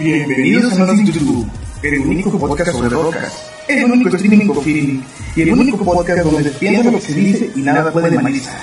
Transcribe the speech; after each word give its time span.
Bienvenidos 0.00 0.72
a 0.72 0.86
Nothing 0.86 1.12
to 1.12 1.20
Do, 1.20 1.46
el 1.82 2.00
único 2.00 2.38
podcast 2.38 2.72
sobre 2.72 2.88
rocas, 2.88 3.50
el 3.68 3.84
único 3.84 4.16
streaming 4.16 4.46
con 4.46 4.66
y 4.66 5.02
el 5.36 5.52
único 5.52 5.84
podcast 5.84 6.24
donde 6.24 6.44
se 6.44 6.58
piensa 6.58 6.90
lo 6.90 6.92
que 6.92 7.04
se 7.04 7.12
dice 7.12 7.50
y 7.54 7.60
nada 7.60 7.92
puede 7.92 8.16
analizar. 8.16 8.58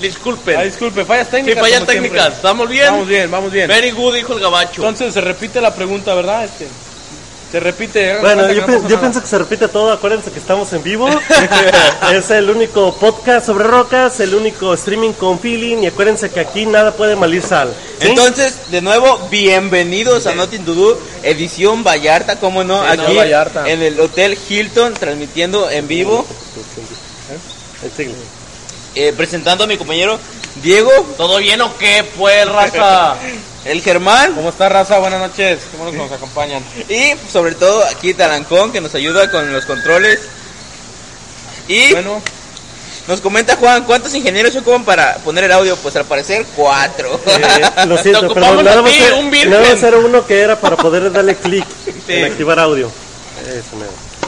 Disculpen. 0.00 0.56
Ah, 0.58 0.62
disculpe, 0.62 1.04
fallas 1.04 1.26
Sí, 1.26 1.32
técnicas. 1.32 1.60
fallas 1.60 1.76
siempre. 1.84 1.94
técnicas. 1.96 2.34
¿Estamos 2.34 2.68
bien? 2.68 2.86
Vamos 2.86 3.08
bien, 3.08 3.30
vamos 3.30 3.52
bien. 3.52 3.68
Very 3.68 3.90
good, 3.90 4.14
dijo 4.14 4.32
el 4.34 4.40
gabacho. 4.40 4.82
Entonces 4.82 5.14
se 5.14 5.20
repite 5.20 5.60
la 5.60 5.74
pregunta, 5.74 6.14
¿verdad? 6.14 6.44
Este, 6.44 6.66
se 7.50 7.60
repite. 7.60 8.18
Bueno, 8.18 8.52
yo, 8.52 8.66
no 8.66 9.00
pienso 9.00 9.22
que 9.22 9.28
se 9.28 9.38
repite 9.38 9.68
todo. 9.68 9.92
Acuérdense 9.92 10.30
que 10.30 10.38
estamos 10.38 10.70
en 10.72 10.82
vivo. 10.82 11.08
es 12.12 12.30
el 12.30 12.50
único 12.50 12.94
podcast 12.96 13.46
sobre 13.46 13.64
rocas, 13.64 14.20
el 14.20 14.34
único 14.34 14.74
streaming 14.74 15.12
con 15.12 15.38
feeling. 15.38 15.78
Y 15.84 15.86
acuérdense 15.86 16.28
que 16.30 16.40
aquí 16.40 16.66
nada 16.66 16.92
puede 16.92 17.16
malir 17.16 17.42
sal. 17.42 17.72
¿sí? 18.00 18.08
Entonces, 18.08 18.70
de 18.70 18.82
nuevo, 18.82 19.28
bienvenidos 19.30 20.26
a 20.26 20.34
Nothing 20.34 20.64
to 20.64 20.74
Do, 20.74 21.00
edición 21.22 21.84
Vallarta, 21.84 22.38
cómo 22.38 22.64
no, 22.64 22.82
Sí, 22.82 22.96
no, 22.96 23.02
aquí 23.04 23.16
Vallarta. 23.16 23.68
en 23.70 23.80
el 23.80 23.98
Hotel 24.00 24.36
Hilton, 24.48 24.92
transmitiendo 24.94 25.70
en 25.70 25.86
vivo, 25.88 26.26
El 27.82 27.90
siglo. 27.92 28.14
Eh, 28.96 29.12
presentando 29.16 29.64
a 29.64 29.66
mi 29.68 29.76
compañero 29.76 30.18
Diego, 30.62 30.90
¿Todo 31.16 31.36
bien 31.38 31.60
o 31.60 31.76
qué, 31.76 32.02
pues, 32.16 32.48
raza? 32.48 33.14
el 33.66 33.82
Germán 33.82 34.32
¿Cómo 34.34 34.48
está, 34.48 34.68
raza? 34.68 34.98
Buenas 34.98 35.20
noches. 35.20 35.58
Qué 35.70 35.76
bueno 35.76 35.92
que 35.92 35.98
nos 35.98 36.12
acompañan. 36.12 36.64
y 36.88 37.12
sobre 37.30 37.54
todo 37.54 37.84
aquí 37.84 38.14
Talancón 38.14 38.72
que 38.72 38.80
nos 38.80 38.94
ayuda 38.94 39.30
con 39.30 39.52
los 39.52 39.64
controles. 39.66 40.20
Y 41.68 41.92
Bueno, 41.92 42.22
nos 43.08 43.20
comenta 43.20 43.56
Juan, 43.56 43.84
¿cuántos 43.84 44.14
ingenieros 44.14 44.52
se 44.52 44.60
ocupan 44.60 44.84
para 44.84 45.16
poner 45.16 45.44
el 45.44 45.52
audio? 45.52 45.76
Pues 45.76 45.94
al 45.96 46.04
parecer 46.06 46.46
cuatro. 46.56 47.20
Eh, 47.26 47.86
lo 47.86 47.98
siento, 48.02 48.20
Te 48.20 48.28
pero 48.28 48.46
ocupamos 48.46 48.64
nada 48.64 48.78
a 48.78 48.82
más, 48.82 48.92
ti, 48.92 48.98
era- 48.98 49.16
un 49.16 49.30
virgen. 49.30 49.50
nada 49.50 49.68
más 49.68 49.82
era 49.82 49.98
uno 49.98 50.26
que 50.26 50.40
era 50.40 50.58
para 50.60 50.76
poder 50.76 51.12
darle 51.12 51.36
clic 51.36 51.66
en 52.08 52.24
activar 52.24 52.58
audio. 52.60 52.90
Eso. 53.46 53.76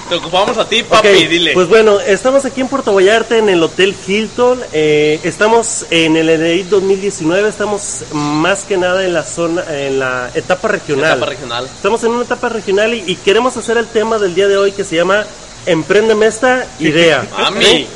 Te 0.09 0.15
ocupamos 0.15 0.57
a 0.57 0.67
ti, 0.67 0.83
papi, 0.83 1.27
dile. 1.27 1.53
Pues 1.53 1.69
bueno, 1.69 2.01
estamos 2.01 2.45
aquí 2.47 2.63
en 2.63 2.69
Puerto 2.69 2.95
Vallarta 2.95 3.37
en 3.37 3.49
el 3.51 3.63
Hotel 3.63 3.95
Hilton. 4.07 4.59
eh, 4.73 5.21
estamos 5.23 5.85
en 5.91 6.17
el 6.17 6.27
NDI 6.41 6.63
2019. 6.63 7.49
Estamos 7.49 8.05
más 8.13 8.65
que 8.65 8.79
nada 8.79 9.05
en 9.05 9.13
la 9.13 9.23
zona, 9.23 9.65
en 9.69 9.99
la 9.99 10.31
etapa 10.35 10.69
regional. 10.69 11.19
Etapa 11.19 11.27
regional. 11.27 11.65
Estamos 11.67 12.03
en 12.05 12.11
una 12.13 12.25
etapa 12.25 12.49
regional 12.49 12.95
y, 12.95 13.05
y 13.07 13.17
queremos 13.17 13.57
hacer 13.59 13.77
el 13.77 13.87
tema 13.87 14.19
del 14.19 14.35
día 14.35 14.49
de 14.49 14.57
hoy 14.57 14.73
que 14.73 14.85
se 14.85 14.97
llama 14.97 15.27
Emprendeme 15.67 16.27
esta 16.27 16.67
idea. 16.79 17.27
Mami. 17.39 17.87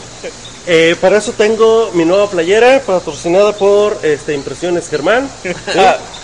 Eh, 0.67 0.94
para 1.00 1.17
eso 1.19 1.33
tengo 1.33 1.91
mi 1.94 2.05
nueva 2.05 2.29
playera 2.29 2.81
patrocinada 2.87 3.53
por 3.53 3.99
este, 4.03 4.34
Impresiones 4.34 4.89
Germán. 4.89 5.29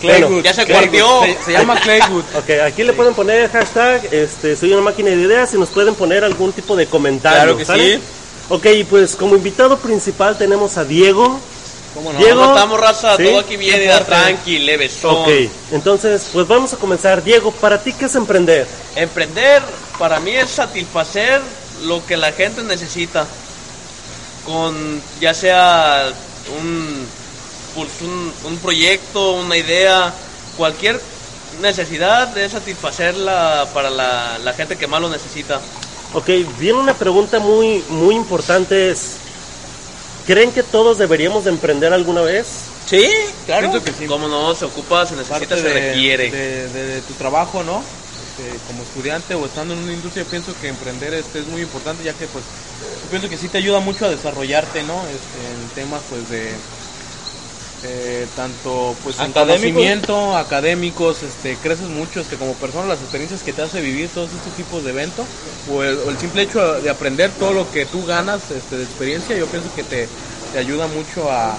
Claywood. 0.00 0.42
ya 0.42 0.54
se 0.54 0.64
Claywood. 0.64 1.24
Se, 1.24 1.44
se 1.44 1.52
llama 1.52 1.78
Claywood. 1.80 2.24
Ok, 2.38 2.50
aquí 2.64 2.82
le 2.84 2.92
pueden 2.92 3.14
poner 3.14 3.50
hashtag, 3.50 4.08
este, 4.12 4.56
soy 4.56 4.72
una 4.72 4.82
máquina 4.82 5.10
de 5.10 5.16
ideas 5.16 5.52
y 5.54 5.58
nos 5.58 5.68
pueden 5.68 5.94
poner 5.94 6.24
algún 6.24 6.52
tipo 6.52 6.74
de 6.76 6.86
comentario. 6.86 7.38
Claro 7.38 7.56
que 7.56 7.64
¿sale? 7.64 7.96
sí. 7.96 8.02
Ok, 8.48 8.66
pues 8.88 9.14
como 9.14 9.36
invitado 9.36 9.78
principal 9.78 10.36
tenemos 10.36 10.76
a 10.76 10.84
Diego. 10.84 11.38
¿Cómo 11.94 12.12
no? 12.12 12.18
Diego. 12.18 12.40
¿Cómo 12.40 12.54
estamos, 12.54 12.80
raza? 12.80 13.16
¿Sí? 13.16 13.24
Todo 13.24 13.38
aquí 13.40 13.56
Qué 13.56 13.86
fuerte. 13.86 14.04
tranqui, 14.06 14.58
leve 14.58 14.88
son. 14.88 15.16
Ok, 15.16 15.28
entonces 15.72 16.28
pues 16.32 16.48
vamos 16.48 16.72
a 16.72 16.76
comenzar. 16.76 17.22
Diego, 17.22 17.52
¿para 17.52 17.80
ti 17.82 17.92
qué 17.92 18.06
es 18.06 18.14
emprender? 18.14 18.66
Emprender 18.96 19.62
para 19.98 20.18
mí 20.18 20.32
es 20.32 20.50
satisfacer 20.50 21.40
lo 21.84 22.04
que 22.06 22.16
la 22.16 22.32
gente 22.32 22.62
necesita. 22.62 23.26
Con 24.44 25.00
ya 25.20 25.34
sea 25.34 26.08
un, 26.60 27.06
pues, 27.74 28.00
un, 28.00 28.32
un 28.44 28.58
proyecto, 28.58 29.32
una 29.34 29.56
idea, 29.56 30.14
cualquier 30.56 31.00
necesidad 31.60 32.36
es 32.38 32.52
satisfacerla 32.52 33.68
para 33.74 33.90
la, 33.90 34.38
la 34.38 34.52
gente 34.54 34.76
que 34.76 34.86
más 34.86 35.00
lo 35.00 35.08
necesita. 35.08 35.60
Ok, 36.12 36.28
viene 36.58 36.78
una 36.78 36.94
pregunta 36.94 37.38
muy, 37.38 37.84
muy 37.88 38.14
importante 38.14 38.90
es, 38.90 39.18
¿creen 40.26 40.52
que 40.52 40.62
todos 40.62 40.98
deberíamos 40.98 41.44
de 41.44 41.50
emprender 41.50 41.92
alguna 41.92 42.22
vez? 42.22 42.68
Sí, 42.86 43.08
claro. 43.46 43.70
Pienso 43.70 43.84
que 43.84 43.92
sí. 43.92 44.06
Como 44.06 44.26
no, 44.28 44.54
se 44.54 44.64
ocupa, 44.64 45.06
se 45.06 45.14
necesita, 45.14 45.38
Parte 45.38 45.56
se 45.56 45.62
de, 45.68 45.74
requiere. 45.92 46.30
de- 46.30 46.68
de- 46.68 46.86
de 46.86 47.02
tu 47.02 47.12
trabajo, 47.14 47.62
¿no? 47.62 47.82
Este, 48.26 48.58
como 48.66 48.82
estudiante 48.82 49.34
o 49.34 49.46
estando 49.46 49.74
en 49.74 49.80
una 49.80 49.92
industria, 49.92 50.24
pienso 50.24 50.52
que 50.60 50.68
emprender 50.68 51.14
este 51.14 51.40
es 51.40 51.46
muy 51.46 51.62
importante, 51.62 52.02
ya 52.02 52.12
que 52.14 52.26
pues 52.26 52.44
yo 53.04 53.10
pienso 53.10 53.28
que 53.28 53.36
sí 53.36 53.48
te 53.48 53.58
ayuda 53.58 53.78
mucho 53.80 54.06
a 54.06 54.08
desarrollarte, 54.08 54.82
¿no? 54.82 55.02
Este, 55.06 55.38
en 55.46 55.68
temas 55.74 56.02
pues 56.10 56.28
de 56.28 56.56
eh, 57.82 58.28
tanto 58.34 58.98
pues 59.02 59.20
en 59.20 59.32
conocimiento, 59.32 60.36
académicos, 60.36 61.22
este, 61.22 61.60
creces 61.60 61.88
mucho 61.88 62.20
este, 62.20 62.36
como 62.36 62.58
persona, 62.58 62.86
las 62.86 63.00
experiencias 63.00 63.42
que 63.42 63.52
te 63.52 63.62
hace 63.62 63.80
vivir 63.80 64.12
todos 64.12 64.32
estos 64.34 64.54
tipos 64.54 64.84
de 64.84 64.90
eventos, 64.90 65.26
o 65.64 65.82
el, 65.82 65.98
o 65.98 66.10
el 66.10 66.18
simple 66.18 66.42
hecho 66.42 66.80
de 66.80 66.90
aprender 66.90 67.38
todo 67.38 67.52
lo 67.52 67.70
que 67.70 67.86
tú 67.86 68.04
ganas 68.04 68.50
este, 68.50 68.76
de 68.76 68.84
experiencia, 68.84 69.36
yo 69.36 69.50
pienso 69.50 69.72
que 69.72 69.84
te, 69.84 70.08
te 70.52 70.58
ayuda 70.58 70.88
mucho 70.88 71.30
a, 71.30 71.58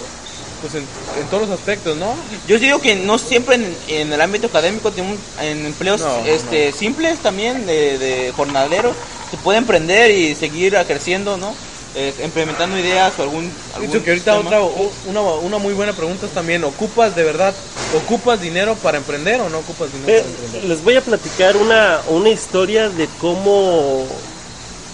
pues 0.60 0.76
en, 0.76 0.84
en 1.16 1.28
todos 1.28 1.48
los 1.50 1.60
aspectos, 1.60 1.98
¿no? 1.98 2.16
Yo 2.46 2.60
digo 2.60 2.80
que 2.80 2.96
no 2.96 3.18
siempre 3.18 3.56
en, 3.56 3.76
en 3.88 4.14
el 4.14 4.22
ámbito 4.22 4.48
académico, 4.48 4.90
un- 4.98 5.20
en 5.40 5.66
empleos 5.66 6.02
No, 6.02 6.24
este, 6.28 6.72
simples 6.72 7.20
también, 7.20 7.66
de, 7.66 7.98
de 7.98 8.32
jornalero, 8.32 8.94
se 9.30 9.38
puede 9.38 9.58
emprender 9.58 10.12
y 10.12 10.36
seguir 10.36 10.76
creciendo, 10.88 11.38
¿no? 11.38 11.56
Eh, 11.94 12.14
implementando 12.24 12.78
ideas 12.78 13.18
o 13.20 13.24
algún... 13.24 13.52
algún 13.74 13.88
Dicho 13.92 14.04
que 14.04 14.12
ahorita 14.12 14.40
otra, 14.40 14.62
o- 14.62 14.92
una, 15.04 15.22
una 15.22 15.58
muy 15.58 15.74
buena 15.74 15.94
pregunta 15.94 16.26
es 16.26 16.32
también, 16.32 16.64
¿ocupas 16.64 17.16
de 17.16 17.24
verdad, 17.24 17.54
ocupas 17.92 18.40
dinero 18.40 18.76
para 18.78 18.98
emprender 18.98 19.42
o 19.42 19.50
no 19.50 19.60
ocupas 19.60 19.92
dinero 19.92 20.10
Eh, 20.14 20.22
para 20.22 20.30
emprender? 20.30 20.64
les 20.70 20.84
voy 20.84 20.96
a 20.96 21.02
platicar 21.02 21.58
una, 21.58 22.02
una 22.08 22.30
historia 22.30 22.90
de 22.90 23.08
cómo 23.20 24.08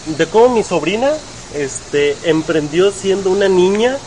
de 0.06 0.26
cómo 0.28 0.50
mi 0.56 0.64
sobrina 0.64 1.14
este 1.54 2.18
emprendió 2.30 2.92
siendo 2.92 3.30
una 3.30 3.48
niña 3.50 3.98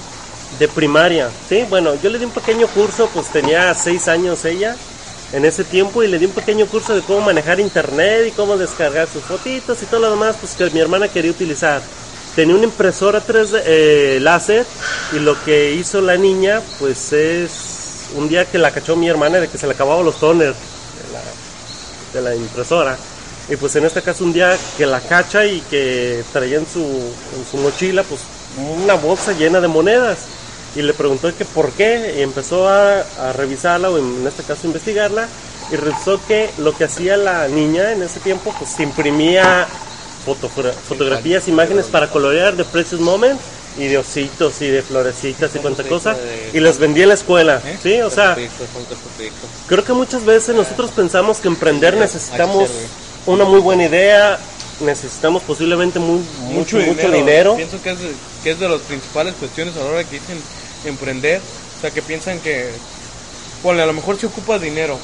de 0.58 0.66
primaria 0.66 1.30
sí 1.46 1.64
bueno 1.68 1.94
yo 2.02 2.08
le 2.10 2.18
di 2.18 2.24
un 2.24 2.32
pequeño 2.32 2.66
curso 2.68 3.06
pues 3.12 3.30
tenía 3.30 3.72
seis 3.74 4.08
años 4.08 4.44
ella 4.46 4.76
en 5.32 5.44
ese 5.44 5.62
tiempo 5.64 6.02
y 6.02 6.08
le 6.08 6.18
di 6.18 6.24
un 6.24 6.32
pequeño 6.32 6.66
curso 6.68 6.94
de 6.94 7.02
cómo 7.02 7.20
manejar 7.20 7.60
internet 7.60 8.26
y 8.28 8.32
cómo 8.32 8.56
descargar 8.56 9.08
sus 9.08 9.22
fotitos 9.24 9.82
y 9.82 9.86
todo 9.86 10.00
lo 10.00 10.10
demás 10.10 10.36
pues 10.40 10.54
que 10.54 10.70
mi 10.70 10.80
hermana 10.80 11.08
quería 11.08 11.30
utilizar 11.30 11.82
tenía 12.34 12.54
una 12.54 12.64
impresora 12.64 13.24
3D 13.24 13.62
eh, 13.64 14.18
láser 14.20 14.66
y 15.12 15.18
lo 15.18 15.42
que 15.44 15.72
hizo 15.72 16.00
la 16.00 16.16
niña 16.16 16.60
pues 16.78 17.12
es 17.12 18.08
un 18.16 18.28
día 18.28 18.44
que 18.44 18.58
la 18.58 18.70
cachó 18.70 18.96
mi 18.96 19.08
hermana 19.08 19.40
de 19.40 19.48
que 19.48 19.58
se 19.58 19.66
le 19.66 19.74
acababan 19.74 20.04
los 20.04 20.18
toners 20.18 20.56
de 22.12 22.20
la 22.20 22.34
impresora. 22.34 22.96
Y 23.48 23.56
pues 23.56 23.74
en 23.76 23.84
este 23.84 24.02
caso 24.02 24.24
un 24.24 24.32
día 24.32 24.56
que 24.76 24.86
la 24.86 25.00
cacha 25.00 25.44
y 25.44 25.60
que 25.62 26.22
traía 26.32 26.58
en 26.58 26.66
su, 26.66 27.58
mochila 27.58 28.02
pues 28.04 28.20
una 28.80 28.94
bolsa 28.94 29.32
llena 29.32 29.60
de 29.60 29.68
monedas. 29.68 30.18
Y 30.76 30.82
le 30.82 30.94
preguntó 30.94 31.34
que 31.36 31.44
por 31.44 31.72
qué 31.72 32.14
y 32.18 32.22
empezó 32.22 32.68
a, 32.68 33.00
a 33.00 33.32
revisarla 33.32 33.90
o 33.90 33.98
en 33.98 34.24
este 34.24 34.44
caso 34.44 34.68
investigarla 34.68 35.26
y 35.72 35.76
resultó 35.76 36.20
que 36.28 36.48
lo 36.58 36.76
que 36.76 36.84
hacía 36.84 37.16
la 37.16 37.48
niña 37.48 37.90
en 37.90 38.02
ese 38.02 38.20
tiempo 38.20 38.54
pues 38.56 38.78
imprimía 38.78 39.66
fotogra- 40.26 40.72
fotografías, 40.72 41.48
imágenes 41.48 41.86
para 41.86 42.08
colorear 42.10 42.56
de 42.56 42.64
Precious 42.64 43.00
Moments 43.00 43.42
y 43.78 43.84
de 43.86 43.98
ositos 43.98 44.60
y 44.62 44.66
de 44.68 44.82
florecitas 44.82 45.54
y 45.54 45.58
cuánta 45.60 45.82
cosa. 45.84 46.16
y 46.52 46.60
las 46.60 46.78
vendía 46.78 47.04
en 47.04 47.08
la 47.10 47.14
escuela, 47.14 47.62
¿sí? 47.82 48.00
O 48.00 48.10
sea, 48.10 48.34
Creo 49.68 49.84
que 49.84 49.92
muchas 49.92 50.24
veces 50.24 50.54
nosotros 50.56 50.90
pensamos 50.90 51.38
que 51.38 51.48
emprender 51.48 51.94
necesitamos 51.96 52.68
una 53.26 53.44
muy 53.44 53.60
buena 53.60 53.84
idea, 53.84 54.38
necesitamos 54.80 55.42
posiblemente 55.42 55.98
muy, 55.98 56.20
mucho, 56.42 56.76
mucho 56.78 57.10
dinero. 57.12 57.56
Pienso 57.56 57.80
que 57.82 57.90
es, 57.90 57.98
de- 58.00 58.12
que 58.42 58.50
es 58.52 58.58
de 58.60 58.68
las 58.68 58.80
principales 58.80 59.34
cuestiones 59.38 59.76
a 59.76 59.80
la 59.80 59.84
hora 59.86 60.04
que 60.04 60.18
dicen 60.18 60.38
emprender. 60.84 61.40
O 61.78 61.80
sea, 61.80 61.90
que 61.90 62.02
piensan 62.02 62.40
que, 62.40 62.70
ponle, 63.62 63.82
a 63.82 63.86
lo 63.86 63.92
mejor 63.92 64.18
si 64.18 64.26
ocupas 64.26 64.60
dinero, 64.60 64.98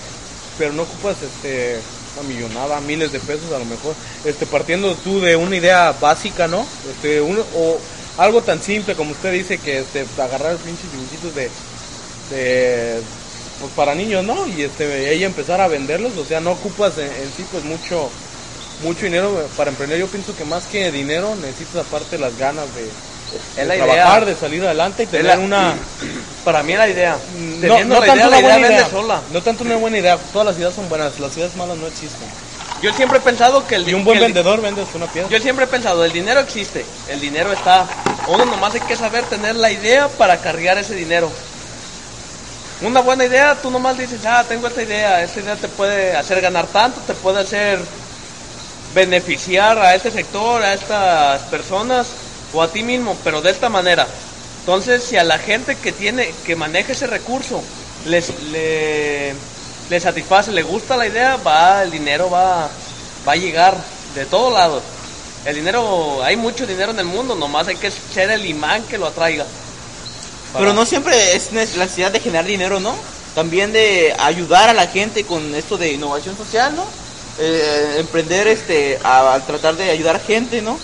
pero 0.58 0.72
no 0.72 0.82
ocupas 0.82 1.16
este, 1.22 1.78
una 2.18 2.28
millonada, 2.28 2.80
miles 2.80 3.12
de 3.12 3.20
pesos 3.20 3.52
a 3.54 3.58
lo 3.58 3.64
mejor, 3.64 3.94
este, 4.24 4.46
partiendo 4.46 4.94
tú 4.96 5.20
de 5.20 5.36
una 5.36 5.56
idea 5.56 5.92
básica, 6.00 6.48
¿no? 6.48 6.66
Este, 6.90 7.20
uno, 7.20 7.42
o 7.54 7.78
algo 8.18 8.42
tan 8.42 8.62
simple 8.62 8.94
como 8.94 9.12
usted 9.12 9.32
dice 9.32 9.58
que 9.58 9.80
este, 9.80 10.06
agarrar 10.20 10.56
pinches 10.56 10.90
dibujitos 10.92 11.34
de, 11.34 11.50
de 12.30 13.00
pues 13.60 13.72
para 13.74 13.94
niños, 13.94 14.24
¿no? 14.24 14.46
Y 14.46 14.62
este, 14.62 15.12
ella 15.12 15.26
empezar 15.26 15.60
a 15.60 15.68
venderlos, 15.68 16.16
o 16.16 16.24
sea, 16.24 16.40
no 16.40 16.52
ocupas 16.52 16.98
en, 16.98 17.06
en 17.06 17.32
sí 17.36 17.44
pues 17.50 17.64
mucho 17.64 18.10
mucho 18.82 19.06
dinero 19.06 19.48
para 19.56 19.70
emprender. 19.70 19.98
Yo 19.98 20.06
pienso 20.06 20.36
que 20.36 20.44
más 20.44 20.64
que 20.64 20.90
dinero 20.92 21.34
necesitas 21.36 21.86
aparte 21.86 22.18
las 22.18 22.36
ganas 22.38 22.66
de, 22.74 22.82
de 22.82 22.90
Es 23.56 23.66
la 23.66 23.74
trabajar, 23.74 24.22
idea. 24.22 24.34
de 24.34 24.40
salir 24.40 24.64
adelante 24.64 25.02
y 25.02 25.06
tener 25.06 25.26
la- 25.26 25.38
una 25.38 25.74
Para 26.44 26.62
mí 26.62 26.72
es 26.74 26.78
la 26.78 26.88
idea. 26.88 27.16
no, 27.38 27.60
Teniendo 27.60 27.94
no 27.96 28.00
la 28.00 28.06
tanto 28.06 28.14
idea, 28.16 28.28
una 28.28 28.38
idea 28.40 28.58
buena 28.58 28.74
idea, 28.74 28.88
sola. 28.88 29.20
no 29.32 29.42
tanto 29.42 29.64
una 29.64 29.76
buena 29.76 29.98
idea, 29.98 30.16
todas 30.32 30.46
las 30.46 30.56
ideas 30.58 30.74
son 30.74 30.88
buenas, 30.88 31.18
las 31.18 31.36
ideas 31.36 31.56
malas 31.56 31.76
no 31.76 31.86
existen. 31.88 32.28
Yo 32.82 32.92
siempre 32.92 33.18
he 33.18 33.20
pensado 33.22 33.66
que 33.66 33.74
el 33.76 33.88
Y 33.88 33.94
un 33.94 34.04
buen 34.04 34.20
vendedor 34.20 34.60
vende 34.60 34.84
una 34.94 35.06
piedra. 35.06 35.28
Yo 35.30 35.40
siempre 35.40 35.64
he 35.64 35.68
pensado, 35.68 36.04
el 36.04 36.12
dinero 36.12 36.38
existe, 36.40 36.84
el 37.08 37.20
dinero 37.20 37.50
está. 37.52 37.86
Uno 38.28 38.44
nomás 38.44 38.74
hay 38.74 38.80
que 38.82 38.94
saber 38.96 39.24
tener 39.24 39.56
la 39.56 39.70
idea 39.72 40.08
para 40.08 40.36
cargar 40.38 40.76
ese 40.78 40.94
dinero. 40.94 41.30
Una 42.82 43.00
buena 43.00 43.24
idea, 43.24 43.56
tú 43.60 43.70
nomás 43.70 43.96
dices, 43.98 44.20
ah, 44.26 44.44
tengo 44.46 44.68
esta 44.68 44.82
idea, 44.82 45.22
esta 45.22 45.40
idea 45.40 45.56
te 45.56 45.66
puede 45.68 46.14
hacer 46.14 46.40
ganar 46.42 46.66
tanto, 46.66 47.00
te 47.06 47.14
puede 47.14 47.40
hacer 47.40 47.80
beneficiar 48.94 49.78
a 49.78 49.94
este 49.94 50.10
sector, 50.10 50.62
a 50.62 50.74
estas 50.74 51.40
personas 51.42 52.06
o 52.52 52.62
a 52.62 52.68
ti 52.68 52.82
mismo, 52.82 53.16
pero 53.24 53.42
de 53.42 53.50
esta 53.50 53.68
manera. 53.68 54.06
Entonces, 54.60 55.04
si 55.04 55.16
a 55.16 55.24
la 55.24 55.38
gente 55.38 55.76
que 55.76 55.92
tiene, 55.92 56.32
que 56.44 56.56
maneja 56.56 56.92
ese 56.92 57.06
recurso, 57.06 57.62
les, 58.04 58.32
le, 58.50 59.34
le 59.88 60.00
satisface, 60.00 60.50
le 60.52 60.62
gusta 60.62 60.96
la 60.96 61.06
idea, 61.06 61.36
va, 61.36 61.82
el 61.82 61.90
dinero 61.90 62.30
va, 62.30 62.68
va 63.26 63.32
a 63.32 63.36
llegar 63.36 63.76
de 64.14 64.26
todos 64.26 64.52
lados. 64.52 64.82
El 65.44 65.54
dinero, 65.54 66.22
hay 66.24 66.36
mucho 66.36 66.66
dinero 66.66 66.90
en 66.90 66.98
el 66.98 67.04
mundo, 67.04 67.36
nomás 67.36 67.68
hay 67.68 67.76
que 67.76 67.90
ser 67.90 68.30
el 68.30 68.44
imán 68.44 68.82
que 68.84 68.98
lo 68.98 69.06
atraiga. 69.06 69.46
Pero 70.58 70.72
no 70.72 70.84
siempre 70.86 71.36
es 71.36 71.52
la 71.52 71.60
necesidad 71.60 72.10
de 72.10 72.20
generar 72.20 72.46
dinero, 72.46 72.80
¿no? 72.80 72.96
También 73.34 73.72
de 73.72 74.14
ayudar 74.18 74.70
a 74.70 74.74
la 74.74 74.86
gente 74.88 75.24
con 75.24 75.54
esto 75.54 75.76
de 75.76 75.92
innovación 75.92 76.36
social, 76.36 76.74
¿no? 76.74 76.84
Eh, 77.38 77.96
emprender 77.98 78.48
este 78.48 78.98
a, 79.04 79.34
a 79.34 79.46
tratar 79.46 79.76
de 79.76 79.90
ayudar 79.90 80.20
gente, 80.20 80.62
¿no? 80.62 80.80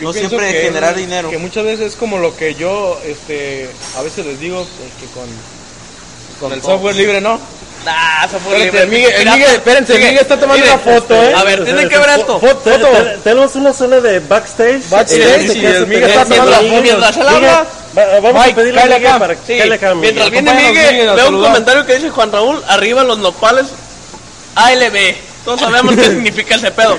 Yo 0.00 0.06
no 0.08 0.12
siempre 0.12 0.52
que- 0.52 0.60
generar 0.62 0.94
dinero. 0.94 1.30
Que 1.30 1.38
muchas 1.38 1.64
veces 1.64 1.92
es 1.92 1.96
como 1.96 2.18
lo 2.18 2.36
que 2.36 2.54
yo 2.54 2.98
este 3.04 3.70
a 3.96 4.02
veces 4.02 4.26
les 4.26 4.40
digo 4.40 4.66
pues, 4.78 4.90
que 5.00 5.06
con 5.18 5.28
con 6.40 6.52
el 6.52 6.62
software 6.62 6.96
libre, 6.96 7.20
¿no? 7.20 7.38
Nah, 7.84 8.24
eso 8.24 8.38
fue 8.40 8.64
Espérate, 8.64 8.86
libre, 8.90 9.14
el 9.22 9.30
Miguel, 9.30 9.50
espérense, 9.54 9.92
el 9.92 9.98
Miguel 9.98 10.18
está 10.18 10.40
tomando 10.40 10.64
una 10.64 10.78
foto, 10.78 11.14
¿eh? 11.22 11.34
A 11.34 11.44
ver, 11.44 11.64
tienen 11.64 11.86
que 11.88 11.98
ver 11.98 12.08
esto. 12.18 12.40
Foto, 12.40 12.56
Te- 12.60 12.70
foto. 12.78 12.88
te- 12.88 13.18
tenemos 13.18 13.54
una 13.56 13.72
zona 13.74 14.00
de 14.00 14.20
backstage. 14.20 14.88
Backstage, 14.88 15.20
este 15.20 15.62
caso 15.62 15.76
el 15.76 15.86
Miguel 15.86 16.04
está 16.10 16.24
tomando 16.24 16.50
la 16.50 16.56
foto. 16.60 16.82
Mientras 16.82 17.16
él 17.18 17.22
Miguel, 17.24 17.34
habla, 17.36 17.66
va- 17.96 18.20
vamos 18.20 18.32
Mike, 18.46 18.50
a 18.52 18.54
pedirle 18.54 18.80
a 18.80 18.84
Miguel 18.86 19.06
acá. 19.06 19.18
para 19.18 19.34
que 19.36 19.62
Sí, 19.62 19.70
acá, 19.70 19.94
mientras 19.94 20.30
viene 20.30 20.54
Miguel, 20.54 21.10
veo 21.14 21.28
un 21.28 21.42
comentario 21.42 21.84
que 21.86 21.94
dice 21.96 22.08
Juan 22.10 22.32
Raúl, 22.32 22.62
arriba 22.68 23.04
los 23.04 23.18
nopales, 23.18 23.66
ALB. 24.56 25.14
Todos 25.44 25.60
sabemos 25.60 25.94
qué 25.94 26.04
significa 26.06 26.54
ese 26.56 26.70
pedo. 26.70 26.98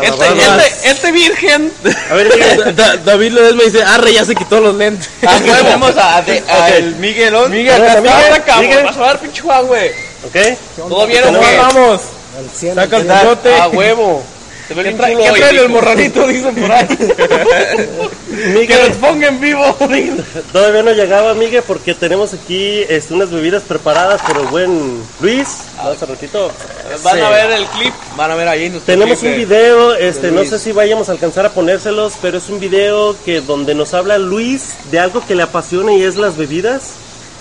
Este, 0.00 0.26
este, 0.26 0.90
este 0.90 1.12
virgen, 1.12 1.72
A 2.10 2.14
ver, 2.14 2.74
Da- 2.74 2.96
David 2.96 3.32
Ledesma 3.32 3.62
dice, 3.64 3.82
arre, 3.82 4.14
ya 4.14 4.24
se 4.24 4.34
quitó 4.34 4.58
los 4.60 4.74
lentes. 4.74 5.10
Ah. 5.26 5.38
Tenemos 5.44 5.96
a, 5.96 6.16
a- 6.16 6.22
de- 6.22 6.42
a 6.48 6.68
el 6.76 6.96
Miguelón. 6.96 7.50
Miguel, 7.50 7.74
acá 7.82 8.00
Miguel. 8.00 8.32
está. 8.36 8.56
Miguel. 8.60 8.84
vas 8.84 8.96
a 8.96 9.00
ver 9.08 9.18
pinche 9.18 9.42
Juan, 9.42 9.66
güey. 9.66 9.90
¿ok? 10.24 10.36
¿Todo 10.88 11.06
vieron 11.06 11.34
¿Cómo 11.34 11.46
que? 11.46 11.56
vamos? 11.58 12.00
Saca 12.74 12.96
el 12.96 13.06
coyote. 13.06 13.54
A 13.54 13.68
huevo. 13.68 14.24
Te 14.72 14.76
ve 14.76 14.82
¿Qué 14.84 14.88
bien 14.88 14.96
trae, 14.96 15.12
chulo 15.12 15.24
¿qué 15.24 15.30
hoy, 15.30 15.38
trae 15.38 15.50
el 15.50 15.56
hijo. 15.56 15.68
morranito? 15.68 16.26
Dicen 16.26 16.54
por 16.54 16.72
ahí. 16.72 16.86
que 18.66 18.88
nos 18.88 18.96
ponga 18.96 19.28
en 19.28 19.40
vivo. 19.40 19.76
todavía 20.52 20.82
no 20.82 20.92
llegaba, 20.92 21.34
Miguel, 21.34 21.62
porque 21.66 21.94
tenemos 21.94 22.32
aquí 22.32 22.80
este, 22.88 23.12
unas 23.12 23.30
bebidas 23.30 23.62
preparadas 23.64 24.22
por 24.22 24.38
el 24.38 24.46
buen 24.48 25.02
Luis. 25.20 25.48
Hace 25.78 26.06
ratito. 26.06 26.50
Van 27.04 27.20
a 27.22 27.28
ver 27.28 27.50
el 27.52 27.66
clip. 27.66 27.92
Van 28.16 28.30
a 28.30 28.34
ver 28.34 28.48
ahí 28.48 28.70
Tenemos 28.86 29.18
clip 29.18 29.32
un 29.32 29.38
de- 29.38 29.44
video, 29.44 29.94
este, 29.94 30.30
no 30.30 30.44
sé 30.44 30.58
si 30.58 30.72
vayamos 30.72 31.08
a 31.08 31.12
alcanzar 31.12 31.44
a 31.44 31.50
ponérselos, 31.50 32.14
pero 32.22 32.38
es 32.38 32.48
un 32.48 32.58
video 32.58 33.14
que 33.24 33.40
donde 33.42 33.74
nos 33.74 33.92
habla 33.92 34.16
Luis 34.18 34.74
de 34.90 34.98
algo 34.98 35.22
que 35.26 35.34
le 35.34 35.42
apasiona 35.42 35.92
y 35.92 36.02
es 36.02 36.16
las 36.16 36.36
bebidas 36.38 36.92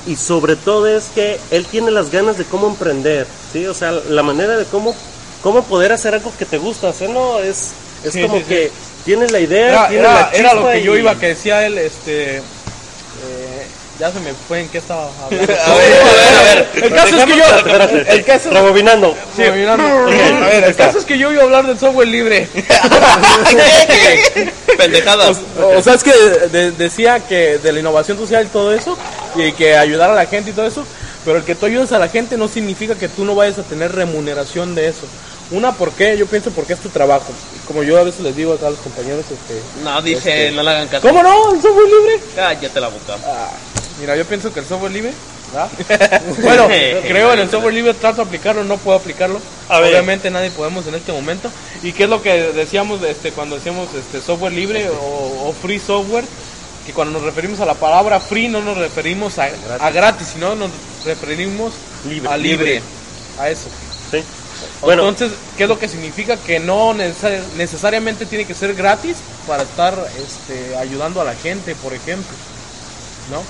y 0.07 0.15
sobre 0.15 0.55
todo 0.55 0.87
es 0.87 1.05
que 1.15 1.39
él 1.51 1.65
tiene 1.65 1.91
las 1.91 2.11
ganas 2.11 2.37
de 2.37 2.43
cómo 2.45 2.67
emprender, 2.67 3.27
sí, 3.53 3.65
o 3.67 3.73
sea, 3.73 3.91
la 3.91 4.23
manera 4.23 4.57
de 4.57 4.65
cómo 4.65 4.95
cómo 5.41 5.63
poder 5.63 5.91
hacer 5.91 6.13
algo 6.13 6.31
que 6.37 6.45
te 6.45 6.57
gusta, 6.57 6.89
hacer, 6.89 7.09
no 7.09 7.39
es 7.39 7.71
es 8.03 8.13
Sí, 8.13 8.21
como 8.23 8.37
sí, 8.37 8.43
sí. 8.43 8.49
que 8.49 8.71
tienes 9.05 9.31
la 9.31 9.39
idea, 9.39 9.67
Era, 9.69 9.87
tienes 9.89 10.09
era- 10.09 10.21
la 10.21 10.29
era 10.33 10.53
lo 10.55 10.69
que 10.71 10.81
yo 10.83 10.95
iba, 10.97 11.15
que 11.19 11.27
decía 11.27 11.65
él, 11.65 11.77
este... 11.77 12.37
eh, 12.37 12.41
ya 13.99 14.11
se 14.11 14.19
me 14.21 14.33
fue 14.47 14.61
en 14.61 14.69
qué 14.69 14.79
estaba 14.79 15.07
hablando. 15.23 15.53
A 15.53 15.75
ver, 15.75 16.01
a 16.01 16.13
ver, 16.13 16.33
a 16.33 16.43
ver. 16.43 16.69
El 16.83 16.93
caso 16.95 17.15
es 17.17 17.25
que 17.25 17.37
yo... 17.37 17.43
Espérate, 17.43 18.11
El 18.13 18.25
caso... 18.25 18.49
rebobinando. 18.49 19.15
Sí, 19.35 19.43
mirando. 19.53 19.85
Ok, 19.85 20.11
a 20.11 20.47
ver, 20.47 20.63
el 20.63 20.75
caso 20.75 20.97
es 20.97 21.05
que 21.05 21.19
yo 21.19 21.31
iba 21.31 21.43
a 21.43 21.45
hablar 21.45 21.67
del 21.67 21.77
software 21.77 22.07
libre. 22.07 22.47
Pendejadas. 24.77 25.37
O 25.75 25.81
sea, 25.83 25.93
es 25.95 26.03
que 26.03 26.11
de- 26.13 26.47
de- 26.49 26.71
decía 26.71 27.19
que 27.19 27.57
de 27.59 27.71
la 27.71 27.79
innovación 27.79 28.17
social 28.17 28.43
y 28.45 28.49
todo 28.49 28.73
eso, 28.73 28.97
y 29.35 29.51
que 29.53 29.77
ayudar 29.77 30.09
a 30.09 30.15
la 30.15 30.25
gente 30.25 30.49
y 30.49 30.53
todo 30.53 30.65
eso, 30.65 30.83
pero 31.25 31.37
el 31.37 31.43
que 31.43 31.53
tú 31.55 31.65
ayudes 31.67 31.91
a 31.91 31.99
la 31.99 32.07
gente 32.09 32.37
no 32.37 32.47
significa 32.47 32.95
que 32.95 33.07
tú 33.07 33.23
no 33.25 33.35
vayas 33.35 33.59
a 33.59 33.63
tener 33.63 33.91
remuneración 33.93 34.73
de 34.75 34.87
eso. 34.87 35.01
Una, 35.51 35.73
¿por 35.73 35.91
qué? 35.91 36.17
Yo 36.17 36.25
pienso 36.27 36.49
porque 36.51 36.73
es 36.73 36.79
tu 36.79 36.89
trabajo. 36.89 37.31
Como 37.67 37.83
yo 37.83 37.97
a 37.99 38.03
veces 38.03 38.21
les 38.21 38.35
digo 38.35 38.53
acá 38.53 38.67
a 38.67 38.71
los 38.71 38.79
compañeros, 38.79 39.25
este, 39.29 39.61
No, 39.83 40.01
dice, 40.01 40.51
no 40.51 40.63
le 40.63 40.69
hagan 40.69 40.87
caso. 40.87 41.07
¿cómo 41.07 41.21
no? 41.21 41.53
¿El 41.53 41.61
software 41.61 41.87
libre? 41.87 42.19
Cállate 42.35 42.79
la 42.79 42.87
boca. 42.87 43.17
Mira, 43.99 44.15
yo 44.15 44.25
pienso 44.25 44.53
que 44.53 44.61
el 44.61 44.65
software 44.65 44.91
libre, 44.91 45.13
¿verdad? 45.53 46.21
bueno, 46.41 46.67
creo 46.67 47.33
en 47.33 47.39
el 47.39 47.49
software 47.49 47.73
libre, 47.73 47.93
trato 47.93 48.17
de 48.17 48.21
aplicarlo, 48.23 48.63
no 48.63 48.77
puedo 48.77 48.97
aplicarlo. 48.97 49.39
A 49.69 49.79
ver. 49.79 49.91
Obviamente 49.91 50.31
nadie 50.31 50.51
podemos 50.51 50.87
en 50.87 50.95
este 50.95 51.11
momento. 51.11 51.49
¿Y 51.83 51.91
qué 51.91 52.03
es 52.03 52.09
lo 52.09 52.21
que 52.21 52.31
decíamos 52.53 53.01
este, 53.03 53.31
cuando 53.31 53.55
decíamos 53.57 53.89
este, 53.93 54.21
software 54.21 54.53
libre 54.53 54.89
o, 54.89 55.49
o 55.49 55.55
free 55.61 55.79
software? 55.79 56.25
que 56.85 56.93
cuando 56.93 57.19
nos 57.19 57.23
referimos 57.23 57.59
a 57.59 57.65
la 57.67 57.75
palabra 57.75 58.19
free 58.19 58.47
no 58.47 58.61
nos 58.61 58.77
referimos 58.77 59.37
a 59.37 59.49
gratis, 59.49 59.81
a 59.81 59.91
gratis 59.91 60.27
sino 60.33 60.55
nos 60.55 60.71
referimos 61.05 61.73
Libre. 62.09 62.29
a 62.29 62.37
libre, 62.37 62.81
a 63.39 63.49
eso. 63.49 63.67
¿sí? 64.09 64.23
Bueno, 64.81 65.07
Entonces, 65.07 65.37
¿qué 65.57 65.63
es 65.63 65.69
lo 65.69 65.77
que 65.77 65.87
significa? 65.87 66.37
Que 66.37 66.59
no 66.59 66.93
necesar- 66.93 67.39
necesariamente 67.55 68.25
tiene 68.25 68.45
que 68.45 68.55
ser 68.55 68.73
gratis 68.73 69.17
para 69.47 69.63
estar 69.63 69.93
este, 70.17 70.75
ayudando 70.75 71.21
a 71.21 71.23
la 71.23 71.35
gente, 71.35 71.75
por 71.75 71.93
ejemplo. 71.93 72.35
¿No? 73.29 73.41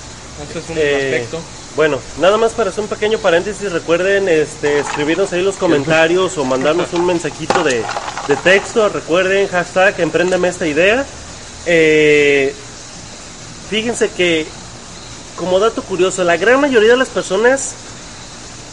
Ese 0.48 0.58
es 0.58 0.64
un 0.68 0.76
Eh, 0.78 0.94
aspecto. 1.14 1.40
Bueno, 1.74 1.98
nada 2.20 2.36
más 2.36 2.52
para 2.52 2.68
hacer 2.68 2.82
un 2.82 2.88
pequeño 2.88 3.18
paréntesis, 3.18 3.72
recuerden 3.72 4.28
este, 4.28 4.80
escribirnos 4.80 5.32
ahí 5.32 5.40
los 5.42 5.56
comentarios 5.56 6.36
o 6.36 6.44
mandarnos 6.44 6.92
un 6.92 7.06
mensajito 7.06 7.64
de, 7.64 7.82
de 8.28 8.36
texto. 8.44 8.90
Recuerden, 8.90 9.48
hashtag 9.48 9.98
empréndeme 10.00 10.48
esta 10.48 10.66
idea. 10.66 11.06
Eh, 11.64 12.54
fíjense 13.70 14.10
que, 14.10 14.46
como 15.36 15.58
dato 15.60 15.82
curioso, 15.82 16.24
la 16.24 16.36
gran 16.36 16.60
mayoría 16.60 16.90
de 16.90 16.96
las 16.98 17.08
personas 17.08 17.72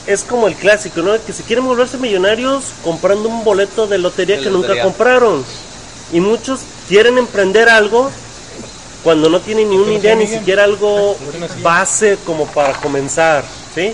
es 0.08 0.24
como 0.24 0.48
el 0.48 0.56
clásico, 0.56 1.02
¿no? 1.02 1.12
Que 1.24 1.34
si 1.34 1.44
quieren 1.44 1.66
volverse 1.66 1.98
millonarios 1.98 2.66
comprando 2.84 3.30
un 3.30 3.44
boleto 3.44 3.88
de 3.88 3.98
lotería 3.98 4.38
De 4.38 4.44
que 4.44 4.50
nunca 4.50 4.82
compraron. 4.82 5.44
Y 6.12 6.20
muchos 6.20 6.62
quieren 6.88 7.18
emprender 7.18 7.70
algo 7.70 8.10
cuando 9.04 9.30
no 9.30 9.40
tienen 9.40 9.70
ni 9.70 9.78
una 9.78 9.94
idea, 9.94 10.16
ni 10.16 10.28
siquiera 10.28 10.64
algo 10.64 11.16
base 11.62 12.18
como 12.26 12.46
para 12.48 12.74
comenzar, 12.74 13.44
¿sí? 13.74 13.94